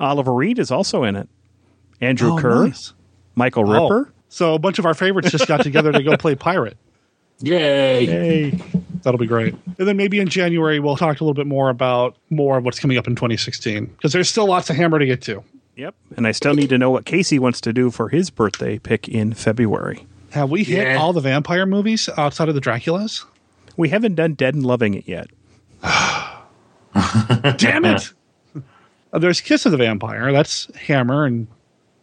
Oliver 0.00 0.34
Reed 0.34 0.58
is 0.58 0.70
also 0.70 1.04
in 1.04 1.16
it. 1.16 1.28
Andrew 2.00 2.32
Oh, 2.32 2.38
Keir, 2.38 2.64
nice. 2.66 2.92
Michael 3.34 3.68
oh. 3.68 3.72
Ripper. 3.72 4.08
Oh, 4.08 4.12
so 4.28 4.54
a 4.54 4.58
bunch 4.58 4.78
of 4.78 4.86
our 4.86 4.94
favorites 4.94 5.30
just 5.30 5.46
got 5.46 5.62
together 5.62 5.92
to 5.92 6.02
go 6.02 6.16
play 6.16 6.34
pirate. 6.34 6.76
Yay! 7.40 8.04
Yay. 8.04 8.50
That'll 9.02 9.18
be 9.18 9.26
great. 9.26 9.54
And 9.78 9.86
then 9.86 9.96
maybe 9.96 10.20
in 10.20 10.28
January 10.28 10.80
we'll 10.80 10.96
talk 10.96 11.20
a 11.20 11.24
little 11.24 11.34
bit 11.34 11.46
more 11.46 11.68
about 11.68 12.16
more 12.30 12.58
of 12.58 12.64
what's 12.64 12.80
coming 12.80 12.96
up 12.98 13.06
in 13.06 13.14
2016 13.14 13.86
because 13.86 14.12
there's 14.12 14.28
still 14.28 14.46
lots 14.46 14.70
of 14.70 14.76
Hammer 14.76 14.98
to 14.98 15.06
get 15.06 15.20
to. 15.22 15.44
Yep. 15.76 15.94
And 16.16 16.26
I 16.26 16.32
still 16.32 16.54
need 16.54 16.70
to 16.70 16.78
know 16.78 16.90
what 16.90 17.04
Casey 17.04 17.38
wants 17.38 17.60
to 17.60 17.72
do 17.72 17.90
for 17.90 18.08
his 18.08 18.30
birthday 18.30 18.78
pick 18.78 19.08
in 19.08 19.34
February. 19.34 20.06
Have 20.36 20.50
we 20.50 20.64
hit 20.64 20.86
Yeah. 20.86 20.96
all 20.96 21.14
the 21.14 21.22
vampire 21.22 21.64
movies 21.64 22.10
outside 22.18 22.50
of 22.50 22.54
the 22.54 22.60
Draculas? 22.60 23.24
We 23.78 23.88
haven't 23.88 24.16
done 24.16 24.34
Dead 24.34 24.54
and 24.54 24.66
Loving 24.66 24.92
It 24.92 25.08
yet. 25.08 25.28
Damn 27.56 27.86
it! 27.86 28.12
There's 29.12 29.40
Kiss 29.40 29.64
of 29.64 29.72
the 29.72 29.78
Vampire. 29.78 30.32
That's 30.32 30.68
Hammer 30.76 31.24
and 31.24 31.46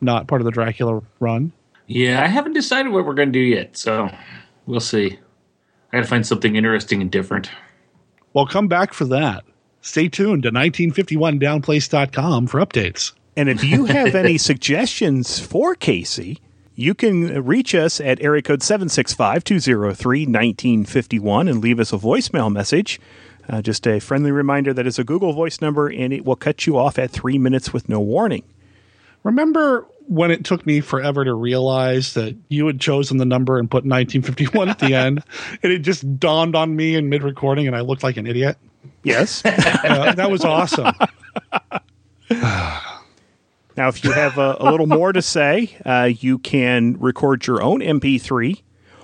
not 0.02 0.26
part 0.26 0.42
of 0.42 0.46
the 0.46 0.52
Dracula 0.52 1.04
run. 1.20 1.52
Yeah, 1.86 2.24
I 2.24 2.28
haven't 2.28 2.54
decided 2.54 2.92
what 2.92 3.06
we're 3.06 3.14
going 3.14 3.30
to 3.30 3.40
do 3.40 3.40
yet, 3.40 3.78
so 3.78 4.10
we'll 4.66 4.80
see. 4.80 5.20
I 5.92 5.98
got 5.98 6.02
to 6.04 6.10
find 6.10 6.26
something 6.26 6.56
interesting 6.56 7.02
and 7.02 7.12
different. 7.12 7.52
Well, 8.34 8.48
come 8.48 8.68
back 8.68 8.94
for 8.94 9.06
that. 9.06 9.44
Stay 9.82 10.10
tuned 10.10 10.42
to 10.44 10.52
1951downplace.com 10.52 12.48
for 12.48 12.60
updates. 12.66 13.12
And 13.38 13.48
if 13.48 13.64
you 13.64 13.86
have 13.86 14.16
any 14.16 14.40
suggestions 14.40 15.40
for 15.40 15.76
Casey, 15.76 16.40
you 16.76 16.94
can 16.94 17.44
reach 17.46 17.76
us 17.76 18.00
at 18.02 18.22
area 18.22 18.42
code 18.42 18.64
765 18.64 19.44
203 19.44 20.22
1951 20.22 21.48
and 21.48 21.62
leave 21.62 21.80
us 21.80 21.94
a 21.94 21.98
voicemail 21.98 22.52
message. 22.52 23.00
Uh, 23.50 23.62
just 23.62 23.86
a 23.86 24.00
friendly 24.00 24.32
reminder 24.32 24.74
that 24.74 24.88
it's 24.88 25.00
a 25.00 25.04
Google 25.04 25.34
voice 25.34 25.62
number 25.62 25.88
and 25.88 26.14
it 26.14 26.26
will 26.26 26.36
cut 26.36 26.66
you 26.66 26.78
off 26.78 26.98
at 26.98 27.12
three 27.12 27.38
minutes 27.38 27.74
with 27.74 27.90
no 27.90 28.00
warning. 28.00 28.44
Remember 29.24 29.86
when 30.08 30.32
it 30.32 30.44
took 30.44 30.66
me 30.66 30.82
forever 30.82 31.24
to 31.24 31.34
realize 31.34 32.14
that 32.14 32.36
you 32.50 32.68
had 32.68 32.80
chosen 32.80 33.18
the 33.18 33.26
number 33.26 33.58
and 33.58 33.70
put 33.70 33.86
1951 33.86 34.70
at 34.70 34.80
the 34.80 34.94
end, 34.96 35.24
and 35.62 35.72
it 35.72 35.80
just 35.80 36.20
dawned 36.20 36.56
on 36.56 36.76
me 36.76 36.96
in 36.96 37.10
mid 37.10 37.24
recording, 37.24 37.68
and 37.68 37.76
I 37.76 37.82
looked 37.82 38.04
like 38.04 38.18
an 38.18 38.28
idiot? 38.28 38.58
Yes. 39.04 39.44
Uh, 39.84 40.14
that 40.14 40.32
was 40.32 40.46
awesome. 40.46 40.94
Now, 43.76 43.88
if 43.88 44.04
you 44.04 44.12
have 44.12 44.38
a, 44.38 44.58
a 44.60 44.70
little 44.70 44.86
more 44.86 45.12
to 45.12 45.22
say, 45.22 45.76
uh, 45.86 46.12
you 46.20 46.38
can 46.38 46.98
record 47.00 47.48
your 47.48 47.62
own 47.62 47.80
MP3 47.80 48.62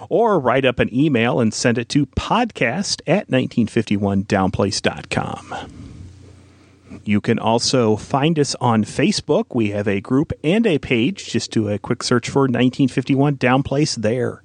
or 0.10 0.40
write 0.40 0.66
up 0.66 0.80
an 0.80 0.94
email 0.94 1.40
and 1.40 1.54
send 1.54 1.78
it 1.78 1.88
to 1.90 2.06
podcast 2.06 3.02
at 3.08 3.30
1951downplace.com. 3.30 5.56
You 7.04 7.22
can 7.22 7.40
also 7.40 7.96
find 7.96 8.38
us 8.38 8.56
on 8.56 8.84
Facebook. 8.84 9.46
We 9.54 9.70
have 9.72 9.88
a 9.88 10.02
group 10.02 10.34
and 10.44 10.68
a 10.68 10.80
page. 10.80 11.28
Just 11.28 11.52
do 11.52 11.70
a 11.70 11.80
quick 11.80 12.04
search 12.04 12.30
for 12.30 12.42
1951 12.42 13.38
Downplace 13.38 13.96
there. 13.96 14.44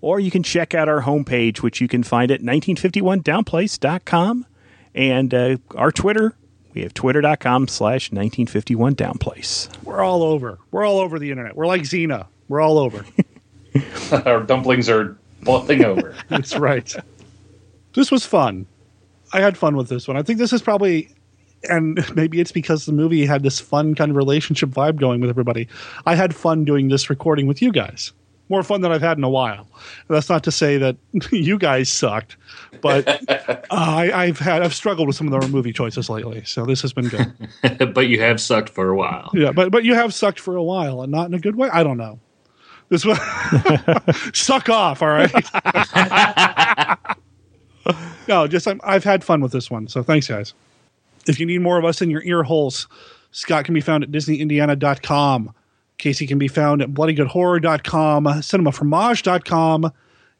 Or 0.00 0.20
you 0.20 0.30
can 0.30 0.42
check 0.42 0.74
out 0.74 0.88
our 0.88 1.02
homepage, 1.02 1.58
which 1.58 1.80
you 1.80 1.88
can 1.88 2.02
find 2.02 2.30
at 2.30 2.40
1951downplace.com. 2.40 4.46
And 4.94 5.34
uh, 5.34 5.58
our 5.74 5.92
Twitter, 5.92 6.34
We 6.78 6.84
have 6.84 6.94
twitter.com 6.94 7.66
slash 7.66 8.12
1951 8.12 8.94
downplace. 8.94 9.68
We're 9.82 10.00
all 10.00 10.22
over. 10.22 10.60
We're 10.70 10.86
all 10.86 11.00
over 11.00 11.18
the 11.18 11.32
internet. 11.32 11.56
We're 11.56 11.66
like 11.66 11.84
Zena. 11.84 12.28
We're 12.46 12.60
all 12.60 12.78
over. 12.78 13.04
Our 14.24 14.44
dumplings 14.44 14.88
are 14.88 15.18
boiling 15.42 15.84
over. 15.84 16.14
That's 16.28 16.54
right. 16.54 16.94
This 17.94 18.12
was 18.12 18.24
fun. 18.24 18.64
I 19.32 19.40
had 19.40 19.58
fun 19.58 19.76
with 19.76 19.88
this 19.88 20.06
one. 20.06 20.16
I 20.16 20.22
think 20.22 20.38
this 20.38 20.52
is 20.52 20.62
probably, 20.62 21.12
and 21.64 21.98
maybe 22.14 22.40
it's 22.40 22.52
because 22.52 22.86
the 22.86 22.92
movie 22.92 23.26
had 23.26 23.42
this 23.42 23.58
fun 23.58 23.96
kind 23.96 24.12
of 24.12 24.16
relationship 24.16 24.68
vibe 24.68 25.00
going 25.00 25.20
with 25.20 25.30
everybody. 25.30 25.66
I 26.06 26.14
had 26.14 26.32
fun 26.32 26.64
doing 26.64 26.90
this 26.90 27.10
recording 27.10 27.48
with 27.48 27.60
you 27.60 27.72
guys. 27.72 28.12
More 28.48 28.62
fun 28.62 28.80
than 28.80 28.90
I've 28.90 29.02
had 29.02 29.18
in 29.18 29.24
a 29.24 29.28
while. 29.28 29.68
And 30.08 30.16
that's 30.16 30.28
not 30.28 30.42
to 30.44 30.50
say 30.50 30.78
that 30.78 30.96
you 31.32 31.58
guys 31.58 31.90
sucked, 31.90 32.36
but 32.80 33.06
uh, 33.48 33.60
I, 33.70 34.10
I've 34.12 34.38
had 34.38 34.62
I've 34.62 34.74
struggled 34.74 35.06
with 35.06 35.16
some 35.16 35.32
of 35.32 35.40
the 35.40 35.48
movie 35.48 35.72
choices 35.72 36.08
lately. 36.08 36.42
So 36.44 36.64
this 36.64 36.82
has 36.82 36.92
been 36.92 37.08
good. 37.08 37.94
but 37.94 38.08
you 38.08 38.20
have 38.20 38.40
sucked 38.40 38.70
for 38.70 38.88
a 38.88 38.96
while. 38.96 39.30
Yeah, 39.34 39.52
but 39.52 39.70
but 39.70 39.84
you 39.84 39.94
have 39.94 40.14
sucked 40.14 40.40
for 40.40 40.56
a 40.56 40.62
while 40.62 41.02
and 41.02 41.12
not 41.12 41.26
in 41.26 41.34
a 41.34 41.38
good 41.38 41.56
way. 41.56 41.68
I 41.70 41.82
don't 41.82 41.98
know. 41.98 42.20
This 42.88 43.04
was 43.04 43.18
suck 44.32 44.70
off. 44.70 45.02
All 45.02 45.08
right. 45.08 45.30
no, 48.26 48.46
just 48.46 48.66
I'm, 48.66 48.80
I've 48.82 49.04
had 49.04 49.22
fun 49.22 49.42
with 49.42 49.52
this 49.52 49.70
one. 49.70 49.88
So 49.88 50.02
thanks, 50.02 50.26
guys. 50.26 50.54
If 51.26 51.38
you 51.38 51.44
need 51.44 51.60
more 51.60 51.78
of 51.78 51.84
us 51.84 52.00
in 52.00 52.08
your 52.10 52.22
ear 52.22 52.42
holes, 52.42 52.88
Scott 53.30 53.66
can 53.66 53.74
be 53.74 53.82
found 53.82 54.02
at 54.02 54.10
DisneyIndiana.com. 54.10 55.54
Casey 55.98 56.26
can 56.26 56.38
be 56.38 56.48
found 56.48 56.80
at 56.82 56.90
BloodyGoodHorror.com, 56.94 58.24
CinemaFromage.com, 58.24 59.92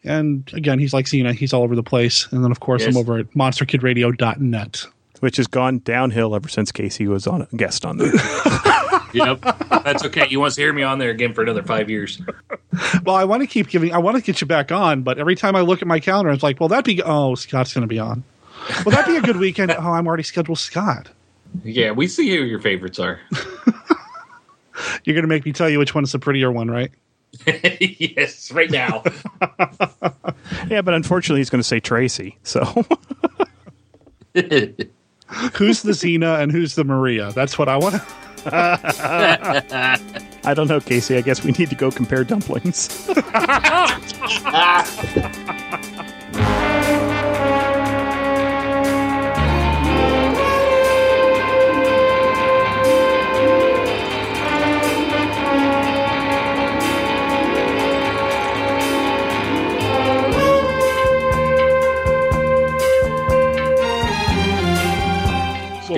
and 0.04 0.50
again, 0.54 0.78
he's 0.78 0.92
like 0.94 1.08
Zena. 1.08 1.32
He's 1.32 1.52
all 1.52 1.62
over 1.64 1.74
the 1.74 1.82
place. 1.82 2.28
And 2.30 2.44
then, 2.44 2.50
of 2.52 2.60
course, 2.60 2.82
Yes. 2.82 2.94
I'm 2.94 2.96
over 2.96 3.18
at 3.18 3.30
MonsterKidRadio.net. 3.32 4.86
Which 5.20 5.36
has 5.38 5.48
gone 5.48 5.80
downhill 5.80 6.36
ever 6.36 6.48
since 6.48 6.70
Casey 6.70 7.08
was 7.08 7.26
on 7.26 7.42
a 7.42 7.56
guest 7.56 7.84
on 7.84 7.98
there. 7.98 8.12
yep. 9.12 9.40
That's 9.82 10.04
okay. 10.04 10.28
You 10.30 10.38
want 10.38 10.54
to 10.54 10.60
hear 10.60 10.72
me 10.72 10.84
on 10.84 11.00
there 11.00 11.10
again 11.10 11.34
for 11.34 11.42
another 11.42 11.64
five 11.64 11.90
years. 11.90 12.22
Well, 13.02 13.16
I 13.16 13.24
want 13.24 13.42
to 13.42 13.48
keep 13.48 13.66
giving. 13.68 13.92
I 13.92 13.98
want 13.98 14.16
to 14.16 14.22
get 14.22 14.40
you 14.40 14.46
back 14.46 14.70
on, 14.70 15.02
but 15.02 15.18
every 15.18 15.34
time 15.34 15.56
I 15.56 15.62
look 15.62 15.82
at 15.82 15.88
my 15.88 15.98
calendar, 15.98 16.30
it's 16.30 16.44
like, 16.44 16.60
well, 16.60 16.68
that'd 16.68 16.84
be. 16.84 17.02
Oh, 17.02 17.34
Scott's 17.34 17.74
going 17.74 17.82
to 17.82 17.88
be 17.88 17.98
on. 17.98 18.22
Well, 18.86 18.94
that'd 18.94 19.06
be 19.12 19.16
a 19.16 19.22
good 19.22 19.38
weekend. 19.38 19.72
Oh, 19.72 19.90
I'm 19.90 20.06
already 20.06 20.22
scheduled 20.22 20.60
Scott. 20.60 21.08
Yeah, 21.64 21.90
we 21.90 22.06
see 22.06 22.28
who 22.36 22.44
your 22.44 22.60
favorites 22.60 23.00
are. 23.00 23.18
You're 25.04 25.14
going 25.14 25.24
to 25.24 25.28
make 25.28 25.44
me 25.44 25.52
tell 25.52 25.68
you 25.68 25.78
which 25.78 25.94
one 25.94 26.04
is 26.04 26.12
the 26.12 26.18
prettier 26.18 26.50
one, 26.50 26.70
right? 26.70 26.90
yes, 27.46 28.50
right 28.52 28.70
now. 28.70 29.02
yeah, 30.68 30.80
but 30.82 30.94
unfortunately, 30.94 31.40
he's 31.40 31.50
going 31.50 31.60
to 31.60 31.66
say 31.66 31.80
Tracy. 31.80 32.36
So 32.42 32.64
who's 35.54 35.82
the 35.82 35.92
Zena 35.92 36.34
and 36.34 36.50
who's 36.50 36.74
the 36.74 36.84
Maria? 36.84 37.32
That's 37.32 37.58
what 37.58 37.68
I 37.68 37.76
want. 37.76 38.02
I 40.44 40.54
don't 40.54 40.68
know, 40.68 40.80
Casey. 40.80 41.16
I 41.16 41.20
guess 41.20 41.44
we 41.44 41.52
need 41.52 41.70
to 41.70 41.76
go 41.76 41.90
compare 41.90 42.24
dumplings. 42.24 42.88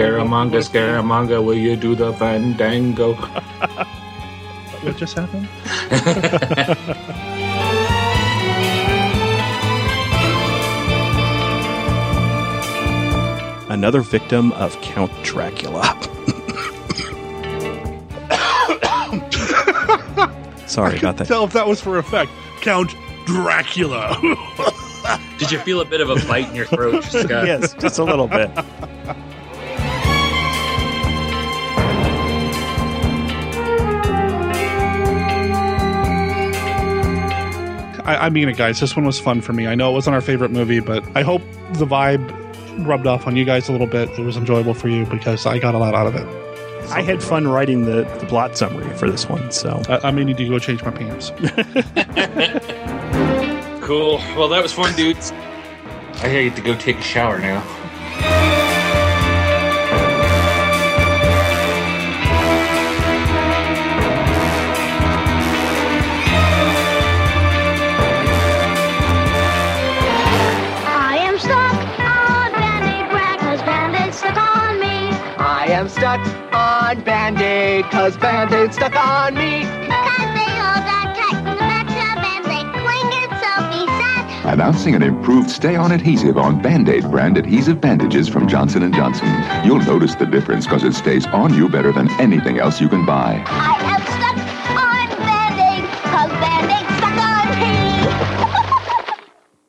Scaramanga, 0.01 0.63
Scaramanga, 0.63 1.45
will 1.45 1.55
you 1.55 1.77
do 1.77 1.95
the 1.95 2.15
fandango? 2.15 3.13
what 4.81 4.97
just 4.97 5.15
happened? 5.15 5.47
Another 13.71 14.01
victim 14.01 14.53
of 14.53 14.81
Count 14.81 15.13
Dracula. 15.23 15.83
Sorry 20.67 20.99
about 20.99 21.19
that. 21.19 21.27
Tell 21.27 21.45
if 21.45 21.53
that 21.53 21.67
was 21.69 21.83
for 21.83 21.99
effect. 21.99 22.31
Count 22.63 22.95
Dracula. 23.27 24.17
Did 25.37 25.53
you 25.53 25.59
feel 25.59 25.83
a 25.83 25.85
bit 25.85 26.01
of 26.01 26.09
a 26.09 26.15
bite 26.27 26.49
in 26.49 26.55
your 26.55 26.65
throat, 26.65 27.05
Scott? 27.11 27.47
yes, 27.47 27.75
just 27.75 27.99
a 27.99 28.05
little 28.05 28.29
bit. 28.29 28.51
I, 38.05 38.27
I 38.27 38.31
mean 38.31 38.49
it, 38.49 38.57
guys. 38.57 38.81
This 38.81 38.97
one 38.97 39.05
was 39.05 39.19
fun 39.19 39.41
for 39.41 39.53
me. 39.53 39.67
I 39.67 39.75
know 39.75 39.91
it 39.91 39.95
wasn't 39.95 40.15
our 40.15 40.21
favorite 40.21 40.51
movie, 40.51 40.81
but 40.81 41.05
I 41.17 41.23
hope 41.23 41.43
the 41.75 41.87
vibe 41.87 42.37
rubbed 42.87 43.07
off 43.07 43.27
on 43.27 43.37
you 43.37 43.45
guys 43.45 43.69
a 43.69 43.73
little 43.73 43.87
bit. 43.87 44.09
It 44.19 44.23
was 44.23 44.37
enjoyable 44.37 44.75
for 44.75 44.89
you 44.89 45.05
because 45.07 45.47
I 45.47 45.59
got 45.59 45.75
a 45.75 45.79
lot 45.79 45.95
out 45.95 46.07
of 46.07 46.17
it. 46.17 46.27
I 46.91 47.03
had 47.03 47.23
fun 47.23 47.47
writing 47.47 47.85
the, 47.85 48.03
the 48.19 48.27
plot 48.27 48.57
summary 48.59 48.89
for 48.97 49.09
this 49.11 49.29
one, 49.29 49.51
so 49.53 49.81
I, 49.89 50.09
I 50.09 50.11
may 50.11 50.25
need 50.25 50.39
to 50.39 50.49
go 50.49 50.59
change 50.59 50.83
my 50.83 50.91
pants. 50.91 51.31
Cool. 53.91 54.19
Well, 54.37 54.49
that 54.51 54.63
was 54.63 54.73
fun, 54.73 54.95
dudes. 54.95 55.33
I 55.33 56.29
hate 56.29 56.55
to 56.55 56.63
go 56.63 56.77
take 56.77 56.99
a 56.99 57.03
shower 57.03 57.41
now. 57.41 57.61
On 76.91 77.01
Band-Aid 77.05 77.85
cause 77.85 78.17
Band-Aid 78.17 78.75
stuck 78.75 78.97
on 78.97 79.35
me. 79.35 79.62
Cause 79.62 80.31
they 80.35 80.51
hold 80.59 80.85
on 80.91 81.15
tight 81.15 81.37
from 81.37 81.55
the 81.55 81.61
back 81.61 81.87
to 81.87 81.95
and 82.27 82.45
they 82.47 82.62
cling 82.81 83.31
itself 83.31 83.71
beside. 83.71 84.53
Announcing 84.53 84.97
an 84.97 85.03
improved 85.03 85.51
stay-on 85.51 85.93
adhesive 85.93 86.37
on 86.37 86.61
Band-Aid 86.61 87.05
brand 87.05 87.39
adhesive 87.39 87.81
bandages 87.81 88.29
from 88.29 88.49
Johnson 88.49 88.93
& 88.93 88.95
Johnson. 88.95 89.29
You'll 89.65 89.85
notice 89.85 90.17
the 90.17 90.27
difference 90.27 90.67
because 90.67 90.83
it 90.83 90.95
stays 90.95 91.27
on 91.27 91.55
you 91.55 91.69
better 91.69 91.93
than 91.93 92.11
anything 92.21 92.59
else 92.59 92.81
you 92.81 92.89
can 92.89 93.07
buy. 93.07 93.45
I 93.47 94.00